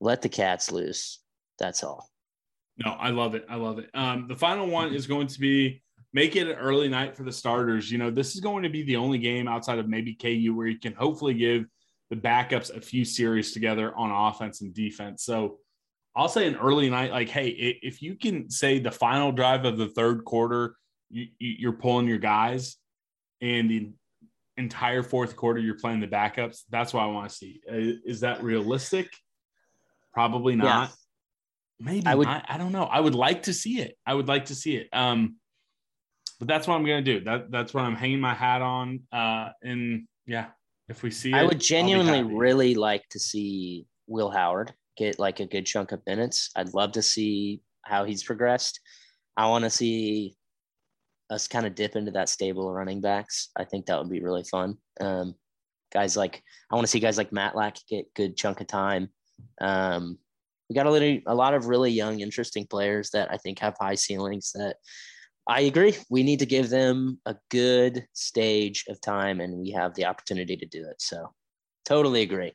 Let 0.00 0.22
the 0.22 0.28
cats 0.28 0.70
loose. 0.70 1.20
That's 1.58 1.82
all. 1.82 2.08
No, 2.84 2.92
I 2.92 3.10
love 3.10 3.34
it. 3.34 3.44
I 3.48 3.56
love 3.56 3.78
it. 3.78 3.90
Um, 3.94 4.26
the 4.28 4.36
final 4.36 4.66
one 4.66 4.94
is 4.94 5.06
going 5.06 5.26
to 5.28 5.40
be 5.40 5.82
make 6.12 6.36
it 6.36 6.48
an 6.48 6.56
early 6.56 6.88
night 6.88 7.16
for 7.16 7.22
the 7.22 7.32
starters. 7.32 7.90
You 7.90 7.98
know, 7.98 8.10
this 8.10 8.34
is 8.34 8.40
going 8.40 8.62
to 8.64 8.68
be 8.68 8.82
the 8.82 8.96
only 8.96 9.18
game 9.18 9.48
outside 9.48 9.78
of 9.78 9.88
maybe 9.88 10.14
KU 10.14 10.54
where 10.54 10.66
you 10.66 10.78
can 10.78 10.94
hopefully 10.94 11.34
give 11.34 11.64
the 12.10 12.16
backups 12.16 12.74
a 12.74 12.80
few 12.80 13.04
series 13.04 13.52
together 13.52 13.96
on 13.96 14.10
offense 14.10 14.60
and 14.60 14.74
defense. 14.74 15.24
So 15.24 15.58
I'll 16.14 16.28
say 16.28 16.46
an 16.46 16.56
early 16.56 16.90
night, 16.90 17.10
like, 17.10 17.30
hey, 17.30 17.48
if 17.48 18.02
you 18.02 18.16
can 18.16 18.50
say 18.50 18.78
the 18.78 18.90
final 18.90 19.32
drive 19.32 19.64
of 19.64 19.78
the 19.78 19.88
third 19.88 20.24
quarter, 20.24 20.76
you, 21.12 21.26
you- 21.38 21.56
you're 21.58 21.72
pulling 21.72 22.08
your 22.08 22.18
guys, 22.18 22.76
and 23.40 23.70
the 23.70 23.90
entire 24.56 25.02
fourth 25.02 25.36
quarter 25.36 25.60
you're 25.60 25.78
playing 25.78 26.00
the 26.00 26.08
backups. 26.08 26.62
That's 26.70 26.92
what 26.92 27.02
I 27.02 27.06
want 27.06 27.30
to 27.30 27.34
see. 27.34 27.60
Uh, 27.70 27.98
Is 28.04 28.20
that 28.20 28.42
realistic? 28.42 29.08
Probably 30.12 30.56
not. 30.56 30.92
Maybe 31.80 32.06
I 32.06 32.14
would- 32.14 32.28
would. 32.28 32.42
I, 32.48 32.58
don't 32.58 32.72
know. 32.72 32.84
I 32.84 33.00
would 33.00 33.14
like 33.14 33.44
to 33.44 33.52
see 33.54 33.80
it. 33.80 33.96
I 34.06 34.14
would 34.14 34.28
like 34.28 34.46
to 34.46 34.54
see 34.54 34.76
it. 34.76 34.88
Um, 34.92 35.36
but 36.38 36.48
that's 36.48 36.66
what 36.66 36.74
I'm 36.74 36.84
gonna 36.84 37.02
do. 37.02 37.20
That 37.20 37.50
that's 37.52 37.72
what 37.72 37.84
I'm 37.84 37.94
hanging 37.94 38.20
my 38.20 38.34
hat 38.34 38.62
on. 38.62 39.00
Uh, 39.12 39.50
and 39.62 40.06
yeah, 40.26 40.46
if 40.88 41.02
we 41.02 41.10
see, 41.10 41.32
I 41.32 41.42
it, 41.44 41.46
would 41.46 41.60
genuinely 41.60 42.22
really 42.24 42.74
like 42.74 43.08
to 43.10 43.20
see 43.20 43.86
Will 44.08 44.30
Howard 44.30 44.74
get 44.96 45.18
like 45.20 45.38
a 45.40 45.46
good 45.46 45.66
chunk 45.66 45.92
of 45.92 46.02
minutes. 46.04 46.50
I'd 46.56 46.74
love 46.74 46.92
to 46.92 47.02
see 47.02 47.60
how 47.82 48.04
he's 48.04 48.24
progressed. 48.24 48.80
I 49.36 49.46
want 49.48 49.64
to 49.64 49.70
see 49.70 50.34
us 51.30 51.48
kind 51.48 51.66
of 51.66 51.74
dip 51.74 51.96
into 51.96 52.10
that 52.12 52.28
stable 52.28 52.68
of 52.68 52.74
running 52.74 53.00
backs. 53.00 53.50
I 53.56 53.64
think 53.64 53.86
that 53.86 53.98
would 53.98 54.10
be 54.10 54.22
really 54.22 54.44
fun. 54.44 54.76
Um, 55.00 55.34
guys 55.92 56.16
like 56.16 56.42
I 56.70 56.74
want 56.74 56.86
to 56.86 56.90
see 56.90 57.00
guys 57.00 57.18
like 57.18 57.30
Matlack 57.30 57.78
get 57.88 58.12
good 58.14 58.36
chunk 58.36 58.60
of 58.60 58.66
time. 58.66 59.08
Um, 59.60 60.18
we 60.68 60.74
got 60.74 60.86
a 60.86 60.90
little, 60.90 61.20
a 61.26 61.34
lot 61.34 61.54
of 61.54 61.66
really 61.66 61.90
young, 61.90 62.20
interesting 62.20 62.66
players 62.66 63.10
that 63.10 63.30
I 63.30 63.36
think 63.36 63.58
have 63.58 63.76
high 63.78 63.94
ceilings. 63.94 64.52
That 64.52 64.76
I 65.46 65.62
agree. 65.62 65.96
We 66.08 66.22
need 66.22 66.38
to 66.38 66.46
give 66.46 66.70
them 66.70 67.20
a 67.26 67.36
good 67.50 68.06
stage 68.12 68.84
of 68.88 69.00
time, 69.00 69.40
and 69.40 69.58
we 69.58 69.70
have 69.72 69.94
the 69.94 70.06
opportunity 70.06 70.56
to 70.56 70.66
do 70.66 70.86
it. 70.88 71.00
So, 71.00 71.32
totally 71.84 72.22
agree. 72.22 72.52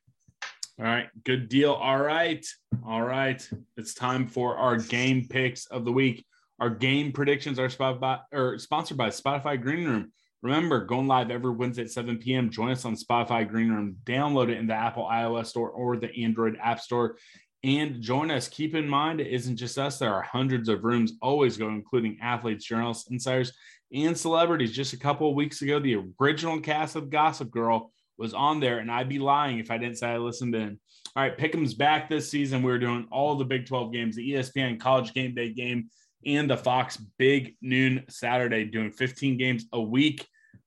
All 0.80 0.86
right, 0.86 1.08
good 1.26 1.50
deal. 1.50 1.74
All 1.74 2.00
right, 2.00 2.46
all 2.86 3.02
right. 3.02 3.48
It's 3.78 3.94
time 3.94 4.28
for 4.28 4.58
our 4.58 4.78
game 4.78 5.28
picks 5.28 5.66
of 5.68 5.86
the 5.86 5.92
week. 5.92 6.26
Our 6.60 6.70
game 6.70 7.12
predictions 7.12 7.60
are 7.60 7.70
sponsored 7.70 8.02
by, 8.02 8.20
or 8.32 8.58
sponsored 8.58 8.98
by 8.98 9.10
Spotify 9.10 9.62
Green 9.62 9.86
Room. 9.86 10.12
Remember, 10.42 10.86
going 10.86 11.08
live 11.08 11.32
every 11.32 11.52
Wednesday 11.52 11.84
at 11.84 11.92
7 11.92 12.18
p.m. 12.18 12.50
Join 12.50 12.72
us 12.72 12.86
on 12.86 12.96
Spotify 12.96 13.48
Green 13.48 13.70
Room. 13.70 13.98
Download 14.04 14.50
it 14.50 14.58
in 14.58 14.68
the 14.68 14.74
Apple 14.74 15.08
iOS 15.12 15.48
store 15.48 15.70
or 15.70 15.98
the 15.98 16.16
Android 16.24 16.58
App 16.62 16.80
Store 16.80 17.18
and 17.64 18.02
join 18.02 18.32
us. 18.32 18.48
Keep 18.48 18.76
in 18.76 18.88
mind, 18.88 19.20
it 19.20 19.28
isn't 19.28 19.58
just 19.58 19.78
us. 19.78 20.00
There 20.00 20.14
are 20.14 20.22
hundreds 20.22 20.70
of 20.70 20.84
rooms 20.84 21.14
always 21.22 21.58
going, 21.58 21.76
including 21.76 22.18
athletes, 22.22 22.66
journalists, 22.66 23.10
insiders, 23.10 23.52
and 23.94 24.18
celebrities. 24.18 24.72
Just 24.76 24.94
a 24.94 25.00
couple 25.00 25.30
of 25.30 25.36
weeks 25.36 25.62
ago, 25.62 25.80
the 25.80 26.04
original 26.22 26.60
cast 26.60 26.96
of 26.96 27.10
Gossip 27.10 27.50
Girl 27.50 27.92
was 28.18 28.34
on 28.34 28.60
there, 28.60 28.80
and 28.80 28.92
I'd 28.92 29.10
be 29.10 29.20
lying 29.20 29.60
if 29.60 29.72
I 29.72 29.78
didn't 29.78 29.98
say 29.98 30.08
I 30.08 30.18
listened 30.18 30.56
in. 30.56 30.80
All 31.16 31.24
right, 31.24 31.38
Pick'em's 31.38 31.74
back 31.74 32.10
this 32.10 32.30
season. 32.30 32.64
We're 32.64 32.80
doing 32.80 33.08
all 33.12 33.36
the 33.36 33.46
Big 33.46 33.66
12 33.66 33.92
games, 33.92 34.16
the 34.16 34.32
ESPN 34.32 34.80
College 34.80 35.14
Game 35.14 35.34
Day 35.34 35.52
game, 35.52 35.90
and 36.26 36.50
the 36.50 36.58
Fox 36.58 36.98
Big 37.18 37.56
Noon 37.62 38.06
Saturday, 38.10 38.66
doing 38.66 38.92
15 38.92 39.38
games 39.38 39.66
a 39.74 39.82
week. 39.82 40.26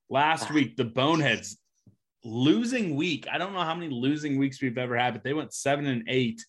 Last 0.09 0.49
Ah. 0.49 0.53
week, 0.53 0.75
the 0.75 0.85
Boneheads 0.85 1.57
losing 2.23 2.95
week. 2.95 3.27
I 3.31 3.37
don't 3.37 3.53
know 3.53 3.61
how 3.61 3.75
many 3.75 3.89
losing 3.93 4.37
weeks 4.37 4.61
we've 4.61 4.77
ever 4.77 4.97
had, 4.97 5.13
but 5.13 5.23
they 5.23 5.33
went 5.33 5.53
seven 5.53 5.85
and 5.87 6.03
eight. 6.07 6.43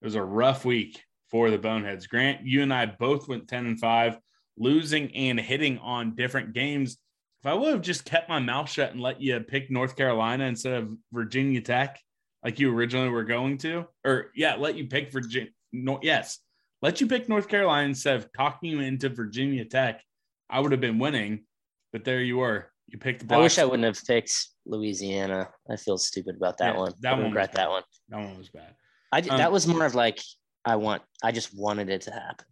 It 0.00 0.04
was 0.04 0.14
a 0.14 0.22
rough 0.22 0.64
week 0.64 1.02
for 1.30 1.50
the 1.50 1.58
Boneheads. 1.58 2.06
Grant, 2.06 2.44
you 2.46 2.62
and 2.62 2.72
I 2.72 2.86
both 2.86 3.28
went 3.28 3.48
10 3.48 3.66
and 3.66 3.78
five, 3.78 4.18
losing 4.56 5.14
and 5.14 5.38
hitting 5.38 5.78
on 5.78 6.14
different 6.16 6.52
games. 6.52 6.98
If 7.40 7.46
I 7.46 7.54
would 7.54 7.72
have 7.72 7.82
just 7.82 8.04
kept 8.04 8.28
my 8.28 8.40
mouth 8.40 8.68
shut 8.68 8.90
and 8.92 9.00
let 9.00 9.20
you 9.20 9.38
pick 9.40 9.70
North 9.70 9.94
Carolina 9.96 10.44
instead 10.44 10.74
of 10.82 10.90
Virginia 11.12 11.60
Tech, 11.60 12.00
like 12.42 12.58
you 12.58 12.74
originally 12.74 13.10
were 13.10 13.24
going 13.24 13.58
to, 13.58 13.86
or 14.04 14.30
yeah, 14.34 14.56
let 14.56 14.74
you 14.76 14.86
pick 14.86 15.12
Virginia. 15.12 15.50
No, 15.72 16.00
yes, 16.02 16.38
let 16.82 17.00
you 17.00 17.06
pick 17.06 17.28
North 17.28 17.48
Carolina 17.48 17.88
instead 17.88 18.16
of 18.16 18.28
talking 18.36 18.70
you 18.70 18.80
into 18.80 19.08
Virginia 19.08 19.64
Tech, 19.64 20.02
I 20.50 20.60
would 20.60 20.72
have 20.72 20.80
been 20.80 20.98
winning. 20.98 21.44
But 21.92 22.04
there 22.04 22.20
you 22.20 22.38
were. 22.38 22.70
You 22.86 22.98
picked 22.98 23.26
the. 23.28 23.34
I 23.34 23.38
wish 23.38 23.58
I 23.58 23.64
wouldn't 23.64 23.84
have 23.84 24.02
picked 24.06 24.34
Louisiana. 24.66 25.48
I 25.70 25.76
feel 25.76 25.98
stupid 25.98 26.36
about 26.36 26.58
that 26.58 26.74
Yeah, 26.74 26.80
one. 26.80 26.92
that 27.00 27.14
I 27.14 27.16
one 27.16 27.24
regret 27.24 27.52
that 27.52 27.68
one. 27.68 27.82
That 28.08 28.18
one 28.20 28.38
was 28.38 28.48
bad. 28.48 28.74
I 29.12 29.20
Um, 29.20 29.38
that 29.38 29.52
was 29.52 29.66
more 29.66 29.84
of 29.84 29.94
like 29.94 30.20
I 30.64 30.76
want. 30.76 31.02
I 31.22 31.32
just 31.32 31.56
wanted 31.56 31.88
it 31.88 32.02
to 32.02 32.10
happen. 32.10 32.46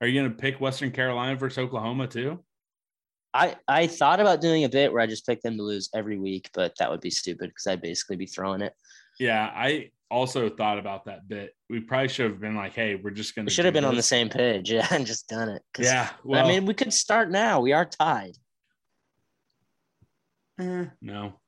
Are 0.00 0.06
you 0.06 0.20
going 0.20 0.30
to 0.30 0.36
pick 0.36 0.60
Western 0.60 0.90
Carolina 0.90 1.36
versus 1.36 1.58
Oklahoma 1.58 2.06
too? 2.06 2.44
I 3.32 3.56
I 3.68 3.86
thought 3.86 4.20
about 4.20 4.40
doing 4.40 4.64
a 4.64 4.68
bit 4.68 4.92
where 4.92 5.00
I 5.02 5.06
just 5.06 5.26
picked 5.26 5.42
them 5.42 5.56
to 5.56 5.62
lose 5.62 5.88
every 5.94 6.18
week, 6.18 6.50
but 6.54 6.74
that 6.78 6.90
would 6.90 7.00
be 7.00 7.10
stupid 7.10 7.48
because 7.50 7.66
I'd 7.66 7.82
basically 7.82 8.16
be 8.16 8.26
throwing 8.26 8.60
it. 8.62 8.72
Yeah, 9.18 9.50
I 9.54 9.90
also 10.10 10.48
thought 10.48 10.78
about 10.78 11.06
that 11.06 11.28
bit. 11.28 11.54
We 11.68 11.80
probably 11.80 12.08
should 12.08 12.30
have 12.30 12.40
been 12.40 12.56
like, 12.56 12.74
"Hey, 12.74 12.94
we're 12.94 13.10
just 13.10 13.34
going 13.34 13.46
to." 13.46 13.50
We 13.50 13.54
should 13.54 13.64
have 13.64 13.74
been 13.74 13.84
on 13.84 13.96
the 13.96 14.02
same 14.02 14.28
page, 14.28 14.70
yeah, 14.72 14.86
and 14.90 15.06
just 15.06 15.28
done 15.28 15.48
it. 15.48 15.62
Yeah, 15.78 16.10
well, 16.24 16.44
I 16.44 16.48
mean, 16.48 16.66
we 16.66 16.74
could 16.74 16.92
start 16.92 17.30
now. 17.30 17.60
We 17.60 17.72
are 17.72 17.84
tied. 17.84 18.36
eh, 20.60 20.86
no, 21.00 21.40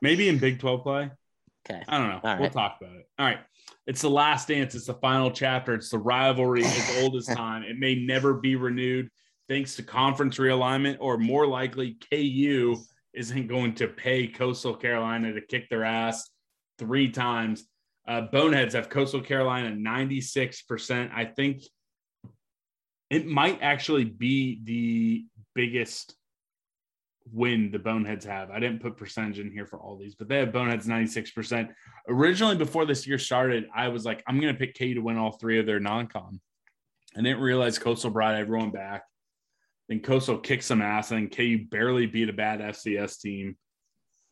maybe 0.00 0.28
in 0.28 0.38
Big 0.38 0.60
Twelve 0.60 0.82
play. 0.82 1.10
Okay. 1.66 1.82
I 1.88 1.96
don't 1.96 2.08
know. 2.08 2.20
All 2.22 2.34
we'll 2.34 2.42
right. 2.42 2.52
talk 2.52 2.76
about 2.78 2.94
it. 2.96 3.08
All 3.18 3.24
right. 3.24 3.38
It's 3.86 4.02
the 4.02 4.10
last 4.10 4.48
dance. 4.48 4.74
It's 4.74 4.84
the 4.84 4.92
final 4.92 5.30
chapter. 5.30 5.72
It's 5.72 5.88
the 5.88 5.96
rivalry 5.98 6.62
as 6.66 7.02
old 7.02 7.16
as 7.16 7.24
time. 7.24 7.62
It 7.62 7.78
may 7.78 7.94
never 7.94 8.34
be 8.34 8.54
renewed 8.54 9.08
thanks 9.48 9.74
to 9.76 9.82
conference 9.82 10.36
realignment, 10.36 10.98
or 11.00 11.18
more 11.18 11.46
likely, 11.46 11.96
KU 12.10 12.76
isn't 13.14 13.46
going 13.46 13.74
to 13.76 13.88
pay 13.88 14.26
Coastal 14.26 14.74
Carolina 14.74 15.32
to 15.32 15.40
kick 15.40 15.68
their 15.70 15.84
ass 15.84 16.28
three 16.78 17.10
times. 17.10 17.64
Uh, 18.06 18.22
Boneheads 18.22 18.74
have 18.74 18.90
Coastal 18.90 19.20
Carolina 19.20 19.70
96%. 19.70 21.10
I 21.14 21.24
think 21.24 21.62
it 23.10 23.26
might 23.26 23.60
actually 23.62 24.04
be 24.04 24.60
the 24.64 25.24
biggest 25.54 26.14
win 27.32 27.70
the 27.70 27.78
Boneheads 27.78 28.24
have. 28.26 28.50
I 28.50 28.60
didn't 28.60 28.82
put 28.82 28.96
percentage 28.96 29.38
in 29.38 29.50
here 29.50 29.66
for 29.66 29.78
all 29.78 29.96
these, 29.96 30.14
but 30.14 30.28
they 30.28 30.38
have 30.38 30.52
Boneheads 30.52 30.86
96%. 30.86 31.70
Originally, 32.08 32.56
before 32.56 32.84
this 32.84 33.06
year 33.06 33.18
started, 33.18 33.66
I 33.74 33.88
was 33.88 34.04
like, 34.04 34.22
I'm 34.26 34.40
going 34.40 34.52
to 34.52 34.58
pick 34.58 34.76
KU 34.76 34.94
to 34.94 35.00
win 35.00 35.16
all 35.16 35.32
three 35.32 35.58
of 35.58 35.66
their 35.66 35.80
non 35.80 36.06
con. 36.06 36.40
I 37.16 37.22
didn't 37.22 37.40
realize 37.40 37.78
Coastal 37.78 38.10
brought 38.10 38.34
everyone 38.34 38.70
back. 38.70 39.04
Then 39.88 40.00
Coastal 40.00 40.38
kicked 40.38 40.64
some 40.64 40.82
ass, 40.82 41.10
and 41.10 41.34
KU 41.34 41.66
barely 41.70 42.06
beat 42.06 42.28
a 42.28 42.32
bad 42.32 42.60
FCS 42.60 43.20
team. 43.20 43.56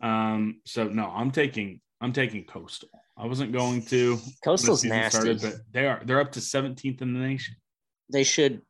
Um, 0.00 0.60
so 0.66 0.88
no, 0.88 1.06
I'm 1.06 1.30
taking 1.30 1.80
I'm 2.02 2.12
taking 2.12 2.44
Coastal. 2.44 2.90
I 3.16 3.26
wasn't 3.26 3.52
going 3.52 3.82
to. 3.86 4.18
Coastal's 4.44 4.84
nasty. 4.84 5.34
but 5.34 5.54
they 5.70 5.86
are 5.86 6.02
they're 6.04 6.20
up 6.20 6.32
to 6.32 6.40
17th 6.40 7.00
in 7.00 7.14
the 7.14 7.20
nation, 7.20 7.54
they 8.12 8.24
should. 8.24 8.60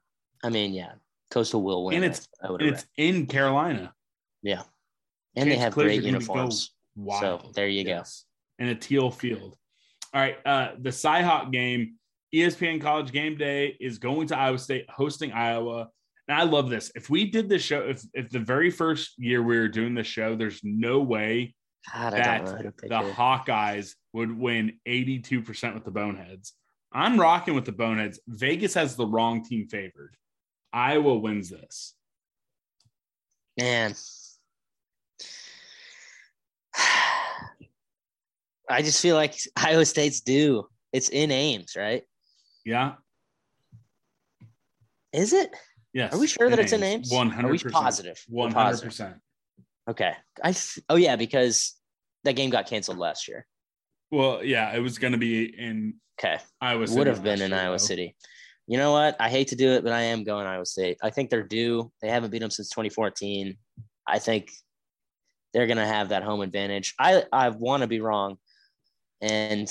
I 0.44 0.50
mean, 0.50 0.72
yeah, 0.72 0.92
Coastal 1.30 1.62
will 1.62 1.84
win. 1.86 1.96
And 1.96 2.04
it's- 2.04 2.28
I 2.42 2.48
and 2.48 2.60
have. 2.60 2.72
it's 2.74 2.86
in 2.96 3.26
Carolina. 3.26 3.94
Yeah, 4.42 4.62
and 5.34 5.50
they 5.50 5.56
have 5.56 5.72
great 5.72 6.02
uniforms. 6.02 6.74
Wild. 6.94 7.54
there 7.54 7.68
you 7.68 7.84
go. 7.84 7.90
Yes. 7.90 8.26
And 8.58 8.68
a 8.68 8.74
teal 8.74 9.10
field. 9.10 9.56
All 10.12 10.20
right. 10.20 10.36
Uh, 10.44 10.72
the 10.78 10.90
Cyhawk 10.90 11.50
game, 11.50 11.94
ESPN 12.34 12.82
College 12.82 13.12
Game 13.12 13.38
Day 13.38 13.78
is 13.80 13.96
going 13.96 14.26
to 14.26 14.36
Iowa 14.36 14.58
State, 14.58 14.84
hosting 14.90 15.32
Iowa. 15.32 15.88
And 16.28 16.36
I 16.38 16.42
love 16.44 16.68
this. 16.68 16.92
If 16.94 17.08
we 17.08 17.30
did 17.30 17.48
this 17.48 17.62
show, 17.62 17.80
if 17.80 18.02
if 18.12 18.28
the 18.28 18.40
very 18.40 18.70
first 18.70 19.18
year 19.18 19.42
we 19.42 19.58
were 19.58 19.68
doing 19.68 19.94
the 19.94 20.04
show, 20.04 20.36
there's 20.36 20.60
no 20.62 21.00
way 21.00 21.54
God, 21.92 22.12
that 22.12 22.44
don't 22.44 22.44
know 22.44 22.56
who 22.56 22.62
to 22.64 22.72
pick 22.72 22.90
the. 22.90 22.96
Hawkeyes 22.96 23.94
would 24.12 24.36
win 24.36 24.78
82% 24.86 25.74
with 25.74 25.84
the 25.84 25.90
Boneheads. 25.90 26.52
I'm 26.92 27.18
rocking 27.18 27.54
with 27.54 27.64
the 27.64 27.72
Boneheads. 27.72 28.20
Vegas 28.28 28.74
has 28.74 28.96
the 28.96 29.06
wrong 29.06 29.44
team 29.44 29.66
favored. 29.66 30.16
Iowa 30.72 31.16
wins 31.16 31.50
this. 31.50 31.94
Man. 33.58 33.94
I 38.70 38.82
just 38.82 39.02
feel 39.02 39.16
like 39.16 39.34
Iowa 39.56 39.84
State's 39.84 40.20
due. 40.20 40.68
It's 40.92 41.08
in 41.08 41.30
Ames, 41.30 41.74
right? 41.76 42.04
Yeah. 42.64 42.94
Is 45.12 45.32
it? 45.32 45.50
Yes. 45.92 46.14
Are 46.14 46.18
we 46.18 46.26
sure 46.26 46.48
that 46.48 46.58
it's 46.58 46.72
in 46.72 46.82
Ames? 46.82 47.10
One 47.10 47.28
hundred 47.28 47.48
Are 47.48 47.52
we 47.52 47.58
positive? 47.58 48.22
One 48.28 48.52
hundred 48.52 48.80
percent. 48.82 49.16
Okay. 49.88 50.12
I 50.42 50.54
oh 50.88 50.96
yeah, 50.96 51.16
because 51.16 51.74
that 52.24 52.36
game 52.36 52.50
got 52.50 52.66
canceled 52.68 52.98
last 52.98 53.28
year. 53.28 53.46
Well, 54.10 54.44
yeah, 54.44 54.74
it 54.74 54.80
was 54.80 54.98
going 54.98 55.12
to 55.12 55.18
be 55.18 55.44
in 55.44 55.94
Okay. 56.22 56.38
Iowa 56.60 56.86
City. 56.86 56.98
Would 56.98 57.06
have 57.08 57.22
been 57.22 57.40
in 57.40 57.50
year, 57.50 57.60
Iowa 57.60 57.74
though. 57.74 57.78
City. 57.78 58.14
You 58.66 58.78
know 58.78 58.92
what? 58.92 59.16
I 59.18 59.28
hate 59.28 59.48
to 59.48 59.56
do 59.56 59.72
it, 59.72 59.82
but 59.82 59.92
I 59.92 60.02
am 60.02 60.24
going 60.24 60.46
Iowa 60.46 60.66
State. 60.66 60.98
I 61.02 61.10
think 61.10 61.30
they're 61.30 61.42
due. 61.42 61.90
They 62.00 62.08
haven't 62.08 62.30
beat 62.30 62.40
them 62.40 62.50
since 62.50 62.68
2014. 62.70 63.56
I 64.06 64.18
think 64.18 64.50
they're 65.52 65.66
going 65.66 65.78
to 65.78 65.86
have 65.86 66.10
that 66.10 66.22
home 66.22 66.40
advantage. 66.40 66.94
I 66.98 67.24
I 67.32 67.48
want 67.50 67.82
to 67.82 67.86
be 67.86 68.00
wrong, 68.00 68.36
and 69.20 69.68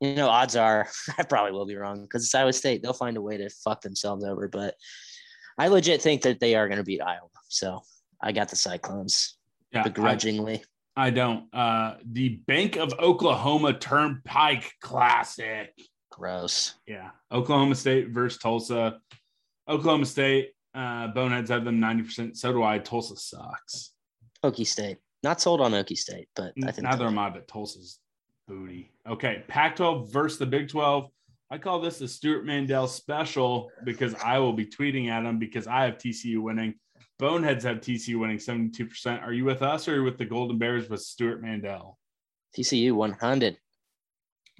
you 0.00 0.16
know, 0.16 0.28
odds 0.28 0.56
are 0.56 0.88
I 1.18 1.22
probably 1.22 1.52
will 1.52 1.66
be 1.66 1.76
wrong 1.76 2.02
because 2.02 2.24
it's 2.24 2.34
Iowa 2.34 2.52
State. 2.52 2.82
They'll 2.82 2.92
find 2.92 3.16
a 3.16 3.22
way 3.22 3.36
to 3.36 3.48
fuck 3.50 3.82
themselves 3.82 4.24
over. 4.24 4.48
But 4.48 4.74
I 5.58 5.68
legit 5.68 6.02
think 6.02 6.22
that 6.22 6.40
they 6.40 6.56
are 6.56 6.68
going 6.68 6.78
to 6.78 6.84
beat 6.84 7.02
Iowa. 7.02 7.28
So 7.48 7.82
I 8.20 8.32
got 8.32 8.48
the 8.48 8.56
Cyclones 8.56 9.38
Yeah, 9.74 9.80
I, 9.80 9.84
begrudgingly. 9.84 10.64
I 10.96 11.10
don't. 11.10 11.52
Uh, 11.52 11.96
the 12.04 12.40
Bank 12.46 12.76
of 12.76 12.94
Oklahoma 12.98 13.72
Turnpike 13.74 14.72
Classic. 14.80 15.72
Gross. 16.10 16.74
Yeah, 16.86 17.10
Oklahoma 17.32 17.74
State 17.74 18.10
versus 18.10 18.38
Tulsa. 18.38 19.00
Oklahoma 19.68 20.06
State. 20.06 20.52
Uh, 20.74 21.08
Boneheads 21.08 21.50
have 21.50 21.64
them 21.64 21.80
ninety 21.80 22.04
percent. 22.04 22.36
So 22.36 22.52
do 22.52 22.62
I. 22.62 22.78
Tulsa 22.78 23.16
sucks. 23.16 23.92
Okie 24.44 24.66
State. 24.66 24.98
Not 25.22 25.40
sold 25.40 25.60
on 25.60 25.72
Okie 25.72 25.96
State, 25.96 26.28
but 26.36 26.52
I 26.64 26.70
think 26.70 26.86
Neither 26.86 27.06
am 27.06 27.18
I, 27.18 27.30
but 27.30 27.48
Tulsa's 27.48 27.98
booty. 28.46 28.90
Okay, 29.08 29.42
Pac-12 29.48 30.12
versus 30.12 30.38
the 30.38 30.44
Big 30.44 30.68
12. 30.68 31.08
I 31.50 31.58
call 31.58 31.80
this 31.80 31.98
the 31.98 32.08
Stewart 32.08 32.44
Mandel 32.44 32.86
special 32.86 33.70
because 33.84 34.14
I 34.16 34.38
will 34.38 34.52
be 34.52 34.66
tweeting 34.66 35.08
at 35.08 35.24
him 35.24 35.38
because 35.38 35.66
I 35.66 35.84
have 35.84 35.96
TCU 35.96 36.42
winning. 36.42 36.74
Boneheads 37.18 37.64
have 37.64 37.78
TCU 37.78 38.18
winning 38.18 38.38
72%. 38.38 39.22
Are 39.22 39.32
you 39.32 39.44
with 39.44 39.62
us 39.62 39.86
or 39.86 39.92
are 39.92 39.96
you 39.96 40.04
with 40.04 40.18
the 40.18 40.24
Golden 40.24 40.58
Bears 40.58 40.88
with 40.88 41.00
Stewart 41.00 41.40
Mandel? 41.40 41.98
TCU 42.56 42.92
100. 42.92 43.56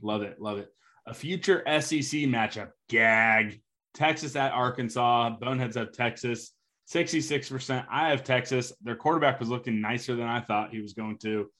Love 0.02 0.22
it. 0.22 0.40
Love 0.40 0.58
it. 0.58 0.68
A 1.06 1.14
future 1.14 1.62
SEC 1.66 2.20
matchup. 2.22 2.70
Gag. 2.88 3.60
Texas 3.92 4.36
at 4.36 4.52
Arkansas. 4.52 5.36
Boneheads 5.40 5.76
have 5.76 5.92
Texas. 5.92 6.52
66%. 6.92 7.86
I 7.90 8.10
have 8.10 8.24
Texas. 8.24 8.72
Their 8.82 8.96
quarterback 8.96 9.40
was 9.40 9.48
looking 9.48 9.80
nicer 9.80 10.14
than 10.14 10.26
I 10.26 10.40
thought 10.40 10.70
he 10.70 10.80
was 10.80 10.92
going 10.92 11.18
to. 11.18 11.50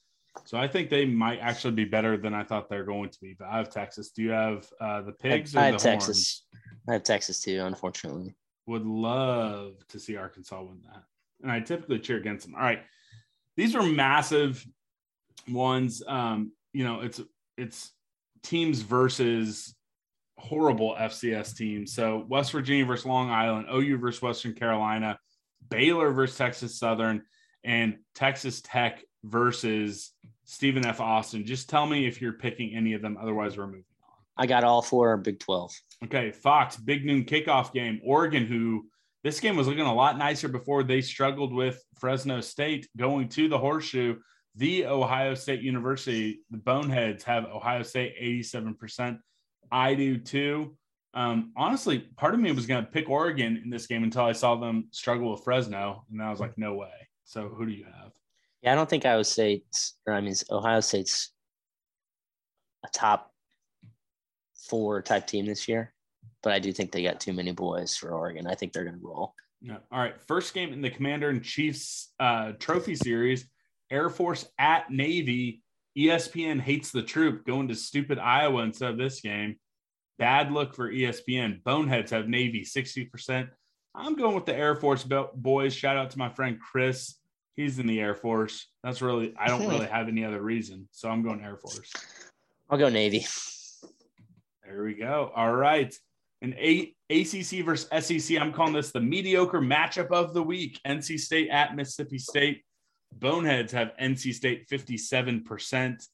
So 0.43 0.57
I 0.57 0.67
think 0.67 0.89
they 0.89 1.05
might 1.05 1.39
actually 1.39 1.73
be 1.73 1.85
better 1.85 2.17
than 2.17 2.33
I 2.33 2.43
thought 2.43 2.69
they're 2.69 2.83
going 2.83 3.09
to 3.09 3.17
be. 3.21 3.35
But 3.37 3.47
I 3.47 3.57
have 3.57 3.69
Texas. 3.69 4.11
Do 4.11 4.21
you 4.21 4.31
have 4.31 4.67
uh, 4.81 5.01
the 5.01 5.13
pigs 5.13 5.55
I 5.55 5.67
have 5.67 5.73
the 5.75 5.79
Texas. 5.79 6.43
horns? 6.51 6.85
I 6.89 6.93
have 6.93 7.03
Texas 7.03 7.41
too, 7.41 7.61
unfortunately. 7.63 8.35
Would 8.67 8.85
love 8.85 9.75
to 9.89 9.99
see 9.99 10.17
Arkansas 10.17 10.61
win 10.61 10.81
that. 10.85 11.03
And 11.43 11.51
I 11.51 11.59
typically 11.59 11.99
cheer 11.99 12.17
against 12.17 12.45
them. 12.45 12.55
All 12.55 12.61
right. 12.61 12.81
These 13.55 13.75
are 13.75 13.83
massive 13.83 14.65
ones. 15.47 16.01
Um, 16.07 16.51
you 16.73 16.83
know, 16.83 17.01
it's 17.01 17.21
it's 17.57 17.91
teams 18.43 18.81
versus 18.81 19.75
horrible 20.37 20.95
FCS 20.99 21.55
teams. 21.55 21.93
So 21.93 22.25
West 22.27 22.51
Virginia 22.51 22.85
versus 22.85 23.05
Long 23.05 23.29
Island, 23.29 23.67
OU 23.73 23.97
versus 23.97 24.21
Western 24.21 24.53
Carolina, 24.53 25.19
Baylor 25.69 26.11
versus 26.11 26.37
Texas 26.37 26.77
Southern, 26.77 27.23
and 27.63 27.97
Texas 28.13 28.61
Tech 28.61 29.03
versus 29.23 30.11
Stephen 30.43 30.85
F. 30.85 31.01
Austin. 31.01 31.45
Just 31.45 31.69
tell 31.69 31.85
me 31.85 32.07
if 32.07 32.21
you're 32.21 32.33
picking 32.33 32.75
any 32.75 32.93
of 32.93 33.01
them. 33.01 33.17
Otherwise, 33.19 33.57
we're 33.57 33.67
moving. 33.67 33.83
I 34.37 34.45
got 34.45 34.63
all 34.63 34.81
four 34.81 35.15
Big 35.17 35.39
12. 35.39 35.71
Okay, 36.05 36.31
Fox, 36.31 36.75
big 36.77 37.05
noon 37.05 37.23
kickoff 37.23 37.73
game. 37.73 38.01
Oregon, 38.03 38.45
who 38.45 38.85
this 39.23 39.39
game 39.39 39.55
was 39.55 39.67
looking 39.67 39.85
a 39.85 39.93
lot 39.93 40.17
nicer 40.17 40.47
before 40.47 40.83
they 40.83 41.01
struggled 41.01 41.53
with 41.53 41.83
Fresno 41.99 42.41
State 42.41 42.87
going 42.97 43.29
to 43.29 43.47
the 43.47 43.57
horseshoe. 43.57 44.17
The 44.55 44.85
Ohio 44.85 45.33
State 45.35 45.61
University, 45.61 46.41
the 46.49 46.57
Boneheads 46.57 47.23
have 47.23 47.45
Ohio 47.45 47.83
State 47.83 48.15
87%. 48.21 49.17
I 49.71 49.95
do 49.95 50.17
too. 50.17 50.77
Um, 51.13 51.53
honestly, 51.55 51.99
part 52.17 52.33
of 52.33 52.39
me 52.39 52.51
was 52.51 52.65
going 52.65 52.85
to 52.85 52.91
pick 52.91 53.09
Oregon 53.09 53.61
in 53.63 53.69
this 53.69 53.87
game 53.87 54.03
until 54.03 54.23
I 54.23 54.33
saw 54.33 54.55
them 54.55 54.89
struggle 54.91 55.31
with 55.31 55.43
Fresno, 55.43 56.05
and 56.11 56.21
I 56.21 56.29
was 56.29 56.41
like, 56.41 56.57
no 56.57 56.75
way. 56.75 56.91
So, 57.23 57.47
who 57.47 57.65
do 57.65 57.71
you 57.71 57.85
have? 57.85 58.11
Yeah, 58.61 58.73
I 58.73 58.75
don't 58.75 58.89
think 58.89 59.05
Ohio 59.05 59.23
State's, 59.23 59.95
or 60.05 60.13
I 60.13 60.21
mean, 60.21 60.35
Ohio 60.51 60.81
State's 60.81 61.31
a 62.85 62.89
top 62.89 63.31
four 64.69 65.01
type 65.01 65.27
team 65.27 65.45
this 65.45 65.67
year, 65.67 65.93
but 66.43 66.53
I 66.53 66.59
do 66.59 66.71
think 66.71 66.91
they 66.91 67.03
got 67.03 67.19
too 67.19 67.33
many 67.33 67.51
boys 67.51 67.95
for 67.95 68.11
Oregon. 68.11 68.47
I 68.47 68.55
think 68.55 68.73
they're 68.73 68.83
going 68.83 68.99
to 68.99 69.05
roll. 69.05 69.33
Yeah. 69.61 69.77
All 69.91 69.99
right. 69.99 70.19
First 70.27 70.53
game 70.53 70.73
in 70.73 70.81
the 70.81 70.89
Commander 70.89 71.29
in 71.29 71.41
Chiefs 71.41 72.13
uh, 72.19 72.53
Trophy 72.59 72.95
Series 72.95 73.47
Air 73.91 74.09
Force 74.09 74.45
at 74.59 74.91
Navy. 74.91 75.61
ESPN 75.97 76.59
hates 76.59 76.91
the 76.91 77.01
troop 77.01 77.45
going 77.45 77.69
to 77.69 77.75
stupid 77.75 78.19
Iowa 78.19 78.63
instead 78.63 78.91
of 78.91 78.97
this 78.97 79.21
game. 79.21 79.55
Bad 80.19 80.51
look 80.51 80.75
for 80.75 80.91
ESPN. 80.91 81.63
Boneheads 81.63 82.11
have 82.11 82.27
Navy 82.27 82.63
60%. 82.63 83.49
I'm 83.93 84.15
going 84.15 84.35
with 84.35 84.45
the 84.45 84.55
Air 84.55 84.75
Force 84.75 85.05
boys. 85.35 85.73
Shout 85.73 85.97
out 85.97 86.09
to 86.11 86.19
my 86.19 86.29
friend 86.29 86.59
Chris. 86.59 87.15
He's 87.55 87.79
in 87.79 87.87
the 87.87 87.99
Air 88.01 88.15
Force. 88.15 88.67
That's 88.83 89.01
really, 89.01 89.33
I 89.39 89.47
don't 89.47 89.67
really 89.69 89.87
have 89.87 90.09
any 90.09 90.25
other 90.25 90.41
reason. 90.41 90.89
So 90.91 91.09
I'm 91.09 91.23
going 91.23 91.41
Air 91.41 91.57
Force. 91.57 91.91
I'll 92.69 92.77
go 92.77 92.89
Navy. 92.89 93.25
There 94.67 94.83
we 94.83 94.93
go. 94.93 95.31
All 95.35 95.53
right. 95.53 95.93
An 96.41 96.53
A- 96.57 96.93
ACC 97.09 97.63
versus 97.63 97.87
SEC. 98.05 98.37
I'm 98.39 98.51
calling 98.51 98.73
this 98.73 98.91
the 98.91 98.99
mediocre 98.99 99.61
matchup 99.61 100.11
of 100.11 100.33
the 100.33 100.43
week. 100.43 100.79
NC 100.85 101.19
State 101.19 101.49
at 101.49 101.75
Mississippi 101.75 102.17
State. 102.17 102.63
Boneheads 103.13 103.71
have 103.71 103.93
NC 104.01 104.33
State 104.33 104.67
57%. 104.69 106.05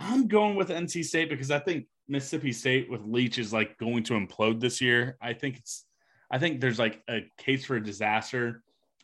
I'm 0.00 0.26
going 0.26 0.56
with 0.56 0.70
NC 0.70 1.04
State 1.04 1.28
because 1.28 1.50
I 1.50 1.58
think 1.58 1.86
Mississippi 2.08 2.52
State 2.52 2.90
with 2.90 3.02
Leach 3.04 3.38
is 3.38 3.52
like 3.52 3.76
going 3.78 4.02
to 4.04 4.14
implode 4.14 4.60
this 4.60 4.80
year. 4.80 5.16
I 5.20 5.34
think 5.34 5.58
it's 5.58 5.84
I 6.30 6.38
think 6.38 6.60
there's 6.60 6.78
like 6.78 7.02
a 7.08 7.20
case 7.38 7.64
for 7.64 7.76
a 7.76 7.84
disaster. 7.84 8.62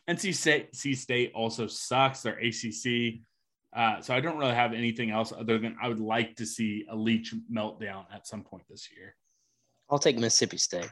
NC 0.09 0.33
State, 0.33 0.75
State 0.75 1.31
also 1.35 1.67
sucks. 1.67 2.21
They're 2.21 2.39
ACC. 2.39 3.19
Uh, 3.75 4.01
so 4.01 4.15
I 4.15 4.19
don't 4.19 4.37
really 4.37 4.55
have 4.55 4.73
anything 4.73 5.11
else 5.11 5.31
other 5.31 5.59
than 5.59 5.75
I 5.81 5.87
would 5.87 5.99
like 5.99 6.35
to 6.37 6.45
see 6.45 6.85
a 6.89 6.95
Leach 6.95 7.33
meltdown 7.51 8.05
at 8.13 8.27
some 8.27 8.43
point 8.43 8.63
this 8.69 8.89
year. 8.95 9.15
I'll 9.89 9.99
take 9.99 10.17
Mississippi 10.17 10.57
State. 10.57 10.89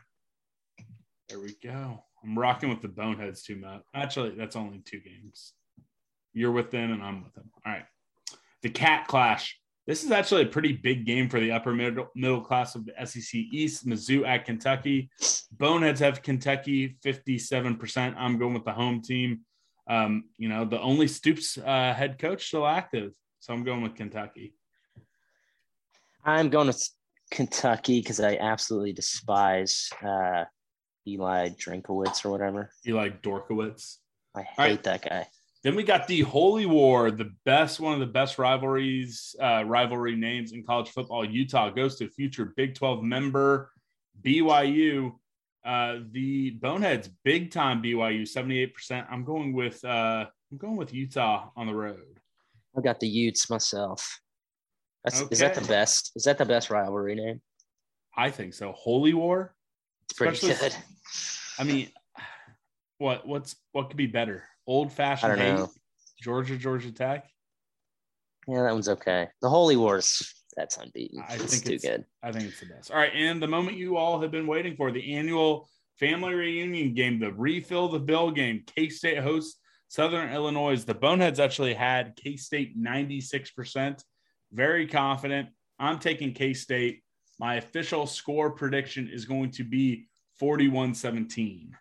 There 1.30 1.40
we 1.40 1.56
go. 1.64 2.04
I'm 2.24 2.38
rocking 2.38 2.70
with 2.70 2.82
the 2.82 2.88
Boneheads 2.88 3.44
too 3.44 3.56
much. 3.56 3.82
Actually, 3.94 4.32
that's 4.32 4.56
only 4.56 4.82
two 4.86 5.00
games. 5.00 5.54
You're 6.34 6.52
with 6.52 6.72
them 6.72 6.92
and 6.92 7.02
I'm 7.02 7.24
with 7.24 7.34
them. 7.34 7.50
All 7.66 7.72
right. 7.72 7.86
The 8.62 8.70
Cat 8.70 9.08
Clash. 9.08 9.60
This 9.88 10.04
is 10.04 10.12
actually 10.12 10.44
a 10.44 10.48
pretty 10.48 10.74
big 10.74 11.06
game 11.06 11.30
for 11.30 11.40
the 11.40 11.52
upper 11.52 11.74
middle, 11.74 12.10
middle 12.16 12.42
class 12.42 12.74
of 12.74 12.86
the 12.86 12.94
SEC 13.06 13.36
East. 13.36 13.88
Mizzou 13.88 14.28
at 14.28 14.44
Kentucky. 14.46 15.10
Boneheads 15.52 16.00
have 16.00 16.24
Kentucky 16.24 16.98
57%. 17.06 18.16
I'm 18.18 18.40
going 18.40 18.56
with 18.56 18.66
the 18.66 18.72
home 18.72 19.02
team. 19.02 19.42
Um, 19.88 20.26
you 20.38 20.50
know, 20.50 20.66
the 20.66 20.82
only 20.82 21.08
Stoops 21.08 21.58
uh, 21.58 21.94
head 21.94 22.18
coach 22.20 22.48
still 22.48 22.66
active. 22.66 23.14
So 23.40 23.54
I'm 23.54 23.64
going 23.64 23.82
with 23.82 23.96
Kentucky. 23.96 24.56
I'm 26.24 26.50
going 26.50 26.68
with 26.68 26.90
Kentucky 27.30 28.00
because 28.00 28.20
I 28.20 28.38
absolutely 28.38 28.94
despise 28.94 29.90
uh, 30.04 30.46
Eli 31.08 31.50
Drinkowitz 31.50 32.26
or 32.26 32.32
whatever. 32.32 32.72
Eli 32.88 33.10
Dorkowitz. 33.22 33.98
I 34.36 34.42
hate 34.42 34.58
right. 34.58 34.84
that 34.84 35.08
guy. 35.08 35.28
Then 35.64 35.76
we 35.76 35.84
got 35.84 36.08
the 36.08 36.22
Holy 36.22 36.68
War, 36.68 37.10
the 37.10 37.32
best, 37.44 37.80
one 37.80 37.94
of 37.94 38.00
the 38.00 38.06
best 38.06 38.38
rivalries, 38.38 39.36
uh, 39.42 39.64
rivalry 39.66 40.16
names 40.16 40.52
in 40.52 40.64
college 40.64 40.90
football. 40.90 41.26
Utah 41.26 41.72
goes 41.72 41.96
to 41.98 42.08
future 42.10 42.54
Big 42.56 42.76
12 42.76 43.02
member 43.02 43.72
BYU. 44.22 45.14
Uh, 45.66 46.02
the 46.12 46.52
Boneheads, 46.52 47.10
big 47.24 47.52
time 47.52 47.82
BYU, 47.82 48.22
78%. 48.22 49.08
I'm 49.10 49.24
going 49.24 49.52
with 49.52 49.84
uh, 49.84 50.26
I'm 50.52 50.58
going 50.58 50.76
with 50.76 50.94
Utah 50.94 51.50
on 51.56 51.66
the 51.66 51.74
road. 51.74 52.20
I 52.78 52.82
got 52.82 53.00
the 53.00 53.08
Utes 53.08 53.50
myself. 53.50 54.20
That's, 55.04 55.22
okay. 55.22 55.30
Is 55.32 55.40
that 55.40 55.56
the 55.56 55.62
best? 55.62 56.12
Is 56.16 56.24
that 56.26 56.38
the 56.38 56.46
best 56.46 56.70
rivalry 56.70 57.16
name? 57.16 57.42
I 58.16 58.30
think 58.30 58.54
so. 58.54 58.72
Holy 58.74 59.14
War. 59.14 59.56
It's 60.04 60.18
pretty 60.18 60.34
Especially, 60.34 60.70
good. 60.70 60.76
I 61.58 61.64
mean, 61.64 61.90
what 63.00 63.28
what's 63.28 63.56
what 63.72 63.88
could 63.88 63.98
be 63.98 64.08
better? 64.08 64.44
Old 64.68 64.92
fashioned 64.92 65.40
hate, 65.40 65.68
Georgia, 66.22 66.58
Georgia 66.58 66.92
Tech. 66.92 67.28
Yeah, 68.48 68.64
that 68.64 68.74
one's 68.74 68.90
okay. 68.90 69.30
The 69.42 69.50
Holy 69.50 69.76
Wars, 69.76 70.32
that's 70.56 70.78
unbeaten. 70.78 71.24
I 71.28 71.36
it's 71.36 71.46
think 71.46 71.66
too 71.66 71.74
it's, 71.74 71.84
good. 71.84 72.06
I 72.24 72.32
think 72.32 72.46
it's 72.46 72.60
the 72.60 72.68
best. 72.68 72.92
All 72.92 72.98
right, 72.98 73.12
and 73.14 73.42
the 73.42 73.48
moment 73.48 73.78
you 73.78 73.98
all 73.98 74.22
have 74.22 74.32
been 74.32 74.48
waiting 74.48 74.76
for 74.76 74.92
the 74.92 75.14
annual 75.14 75.70
family 76.00 76.34
reunion 76.34 76.94
game, 76.94 77.20
the 77.20 77.32
refill 77.34 77.90
the 77.90 78.00
bill 78.00 78.32
game. 78.32 78.64
K 78.76 78.90
State 78.90 79.20
hosts 79.20 79.60
Southern 79.88 80.32
Illinois. 80.32 80.84
The 80.84 80.94
Boneheads 80.94 81.40
actually 81.40 81.74
had 81.74 82.16
K 82.16 82.36
State 82.36 82.80
96%. 82.82 84.04
Very 84.52 84.88
confident. 84.88 85.50
I'm 85.80 86.00
taking 86.00 86.34
K 86.34 86.54
State. 86.54 87.02
My 87.40 87.56
official 87.56 88.08
score 88.08 88.52
prediction 88.52 89.10
is 89.12 89.26
going 89.26 89.52
to 89.52 89.64
be 89.64 90.08
41 90.40 90.94
17. 90.94 91.76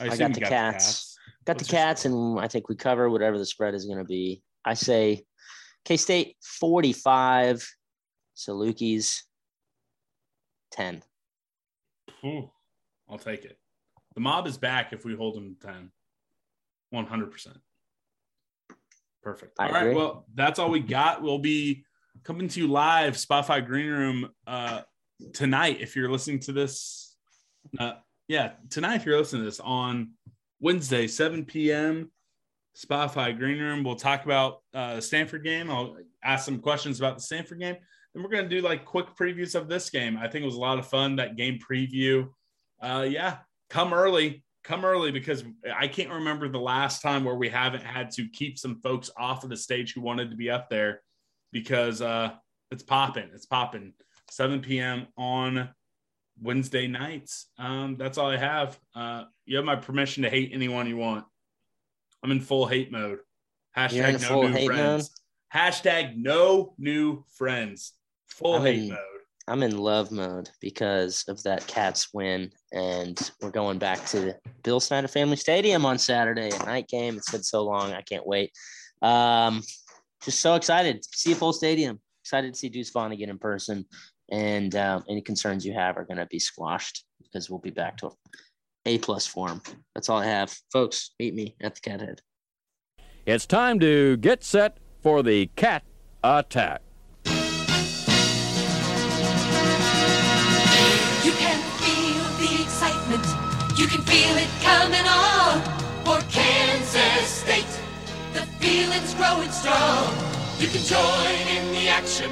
I, 0.00 0.04
I 0.04 0.16
got 0.16 0.34
the 0.34 0.40
got 0.40 0.48
cats. 0.48 0.48
The 0.48 0.50
cats. 0.50 1.18
Got 1.44 1.56
What's 1.56 1.68
the 1.68 1.76
Cats, 1.76 2.04
and 2.06 2.40
I 2.40 2.48
think 2.48 2.68
we 2.68 2.74
cover 2.74 3.10
whatever 3.10 3.36
the 3.36 3.44
spread 3.44 3.74
is 3.74 3.84
going 3.84 3.98
to 3.98 4.04
be. 4.04 4.42
I 4.64 4.72
say 4.74 5.24
K 5.84 5.96
State 5.96 6.36
45, 6.42 7.68
Salukis 8.36 9.22
10. 10.72 11.02
Ooh, 12.24 12.50
I'll 13.08 13.18
take 13.18 13.44
it. 13.44 13.58
The 14.14 14.20
mob 14.20 14.46
is 14.46 14.56
back 14.56 14.92
if 14.92 15.04
we 15.04 15.14
hold 15.14 15.36
them 15.36 15.56
10. 15.60 15.90
100%. 16.94 17.56
Perfect. 19.22 19.56
I 19.58 19.68
all 19.68 19.74
agree. 19.74 19.88
right. 19.88 19.96
Well, 19.96 20.26
that's 20.34 20.58
all 20.58 20.70
we 20.70 20.80
got. 20.80 21.22
We'll 21.22 21.38
be 21.38 21.84
coming 22.22 22.48
to 22.48 22.60
you 22.60 22.68
live, 22.68 23.14
Spotify 23.14 23.64
Green 23.64 23.90
Room, 23.90 24.30
uh, 24.46 24.82
tonight. 25.32 25.78
If 25.80 25.96
you're 25.96 26.10
listening 26.10 26.40
to 26.40 26.52
this, 26.52 27.16
uh, 27.78 27.94
yeah, 28.28 28.52
tonight, 28.70 28.96
if 28.96 29.06
you're 29.06 29.18
listening 29.18 29.42
to 29.42 29.46
this 29.46 29.60
on 29.60 30.12
Wednesday, 30.60 31.06
7 31.06 31.44
p.m. 31.44 32.10
Spotify 32.76 33.36
Green 33.36 33.60
Room. 33.60 33.84
We'll 33.84 33.96
talk 33.96 34.24
about 34.24 34.58
uh, 34.72 35.00
Stanford 35.00 35.44
game. 35.44 35.70
I'll 35.70 35.96
ask 36.22 36.44
some 36.44 36.58
questions 36.58 36.98
about 36.98 37.16
the 37.16 37.22
Stanford 37.22 37.60
game. 37.60 37.76
And 38.14 38.22
we're 38.22 38.30
going 38.30 38.48
to 38.48 38.48
do 38.48 38.62
like 38.62 38.84
quick 38.84 39.06
previews 39.18 39.54
of 39.54 39.68
this 39.68 39.90
game. 39.90 40.16
I 40.16 40.28
think 40.28 40.42
it 40.42 40.46
was 40.46 40.56
a 40.56 40.60
lot 40.60 40.78
of 40.78 40.86
fun, 40.86 41.16
that 41.16 41.36
game 41.36 41.58
preview. 41.58 42.28
Uh, 42.80 43.06
yeah, 43.08 43.38
come 43.70 43.92
early. 43.92 44.44
Come 44.62 44.84
early 44.84 45.10
because 45.10 45.44
I 45.76 45.88
can't 45.88 46.10
remember 46.10 46.48
the 46.48 46.58
last 46.58 47.02
time 47.02 47.22
where 47.24 47.34
we 47.34 47.50
haven't 47.50 47.84
had 47.84 48.10
to 48.12 48.28
keep 48.28 48.58
some 48.58 48.80
folks 48.80 49.10
off 49.16 49.44
of 49.44 49.50
the 49.50 49.56
stage 49.56 49.92
who 49.92 50.00
wanted 50.00 50.30
to 50.30 50.36
be 50.36 50.50
up 50.50 50.70
there 50.70 51.02
because 51.52 52.00
uh, 52.00 52.30
it's 52.70 52.82
popping. 52.82 53.28
It's 53.34 53.46
popping. 53.46 53.92
7 54.30 54.60
p.m. 54.60 55.06
on 55.18 55.68
Wednesday 56.42 56.86
nights. 56.86 57.48
Um, 57.58 57.96
that's 57.98 58.16
all 58.16 58.30
I 58.30 58.38
have. 58.38 58.78
Uh, 58.94 59.24
you 59.44 59.56
have 59.56 59.66
my 59.66 59.76
permission 59.76 60.22
to 60.22 60.30
hate 60.30 60.50
anyone 60.52 60.86
you 60.86 60.96
want. 60.96 61.26
I'm 62.24 62.30
in 62.30 62.40
full 62.40 62.66
hate 62.66 62.90
mode. 62.90 63.18
Hashtag 63.76 64.22
no 64.30 64.48
new 64.48 64.66
friends. 64.66 65.10
Mode? 65.10 65.62
Hashtag 65.62 66.16
no 66.16 66.74
new 66.78 67.22
friends. 67.36 67.92
Full 68.28 68.54
I'm 68.54 68.62
hate 68.62 68.78
in, 68.84 68.88
mode. 68.88 68.98
I'm 69.46 69.62
in 69.62 69.76
love 69.76 70.10
mode 70.10 70.48
because 70.58 71.24
of 71.28 71.42
that 71.42 71.66
Cats 71.66 72.14
win, 72.14 72.50
and 72.72 73.30
we're 73.42 73.50
going 73.50 73.78
back 73.78 74.06
to 74.06 74.34
Bill 74.62 74.80
Snyder 74.80 75.06
Family 75.06 75.36
Stadium 75.36 75.84
on 75.84 75.98
Saturday, 75.98 76.48
a 76.48 76.64
night 76.64 76.88
game. 76.88 77.18
It's 77.18 77.30
been 77.30 77.42
so 77.42 77.62
long, 77.62 77.92
I 77.92 78.00
can't 78.00 78.26
wait. 78.26 78.52
Um, 79.02 79.60
just 80.22 80.40
so 80.40 80.54
excited 80.54 81.02
to 81.02 81.08
see 81.12 81.32
a 81.32 81.36
full 81.36 81.52
stadium. 81.52 82.00
Excited 82.22 82.54
to 82.54 82.58
see 82.58 82.70
Deuce 82.70 82.90
Vaughn 82.90 83.12
again 83.12 83.28
in 83.28 83.38
person 83.38 83.84
and 84.30 84.74
um, 84.76 85.04
any 85.10 85.20
concerns 85.20 85.66
you 85.66 85.74
have 85.74 85.98
are 85.98 86.04
going 86.04 86.16
to 86.16 86.26
be 86.26 86.38
squashed 86.38 87.04
because 87.22 87.50
we'll 87.50 87.58
be 87.58 87.70
back 87.70 87.98
to 87.98 88.10
a 88.86 88.98
plus 88.98 89.26
form. 89.26 89.60
That's 89.94 90.08
all 90.08 90.18
I 90.18 90.26
have. 90.26 90.56
Folks, 90.72 91.10
meet 91.18 91.34
me 91.34 91.56
at 91.62 91.74
the 91.74 91.80
Cathead. 91.80 92.20
It's 93.26 93.46
time 93.46 93.80
to 93.80 94.16
get 94.18 94.44
set 94.44 94.76
for 95.02 95.22
the 95.22 95.46
cat 95.56 95.82
attack. 96.22 96.82
You 97.24 97.32
can 101.32 101.58
feel 101.80 102.24
the 102.38 102.62
excitement. 102.62 103.24
You 103.78 103.86
can 103.86 104.02
feel 104.02 104.36
it 104.36 104.48
coming 104.62 105.06
on 105.06 105.62
for 106.04 106.20
Kansas 106.30 107.26
State. 107.26 107.80
The 108.34 108.42
feeling's 108.60 109.14
growing 109.14 109.50
strong. 109.50 110.12
You 110.58 110.68
can 110.68 110.82
join 110.84 111.48
in 111.48 111.72
the 111.72 111.88
action. 111.88 112.30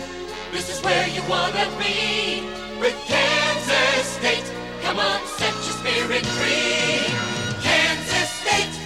This 0.53 0.69
is 0.69 0.83
where 0.85 1.09
you 1.09 1.23
want 1.29 1.55
to 1.55 1.67
be 1.79 2.43
with 2.79 2.95
Kansas 3.07 4.07
State. 4.07 4.53
Alabama, 4.93 5.27
set 5.27 5.55
your 5.55 5.77
spirit 5.81 6.27
free. 6.37 7.09
Kansas 7.63 8.29
State, 8.29 8.77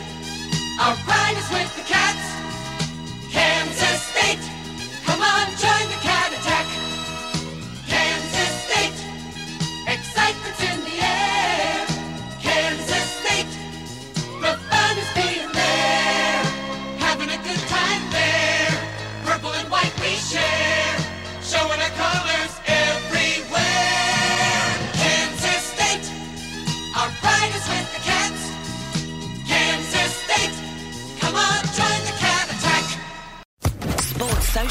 our 0.80 0.94
pride 1.02 1.36
is 1.36 1.50
with 1.50 1.74
the 1.74 1.82
cats. 1.82 2.26
Kansas 3.32 4.02
State, 4.02 4.38
come 5.04 5.20
on, 5.20 5.46
join 5.58 5.88
the 5.90 6.05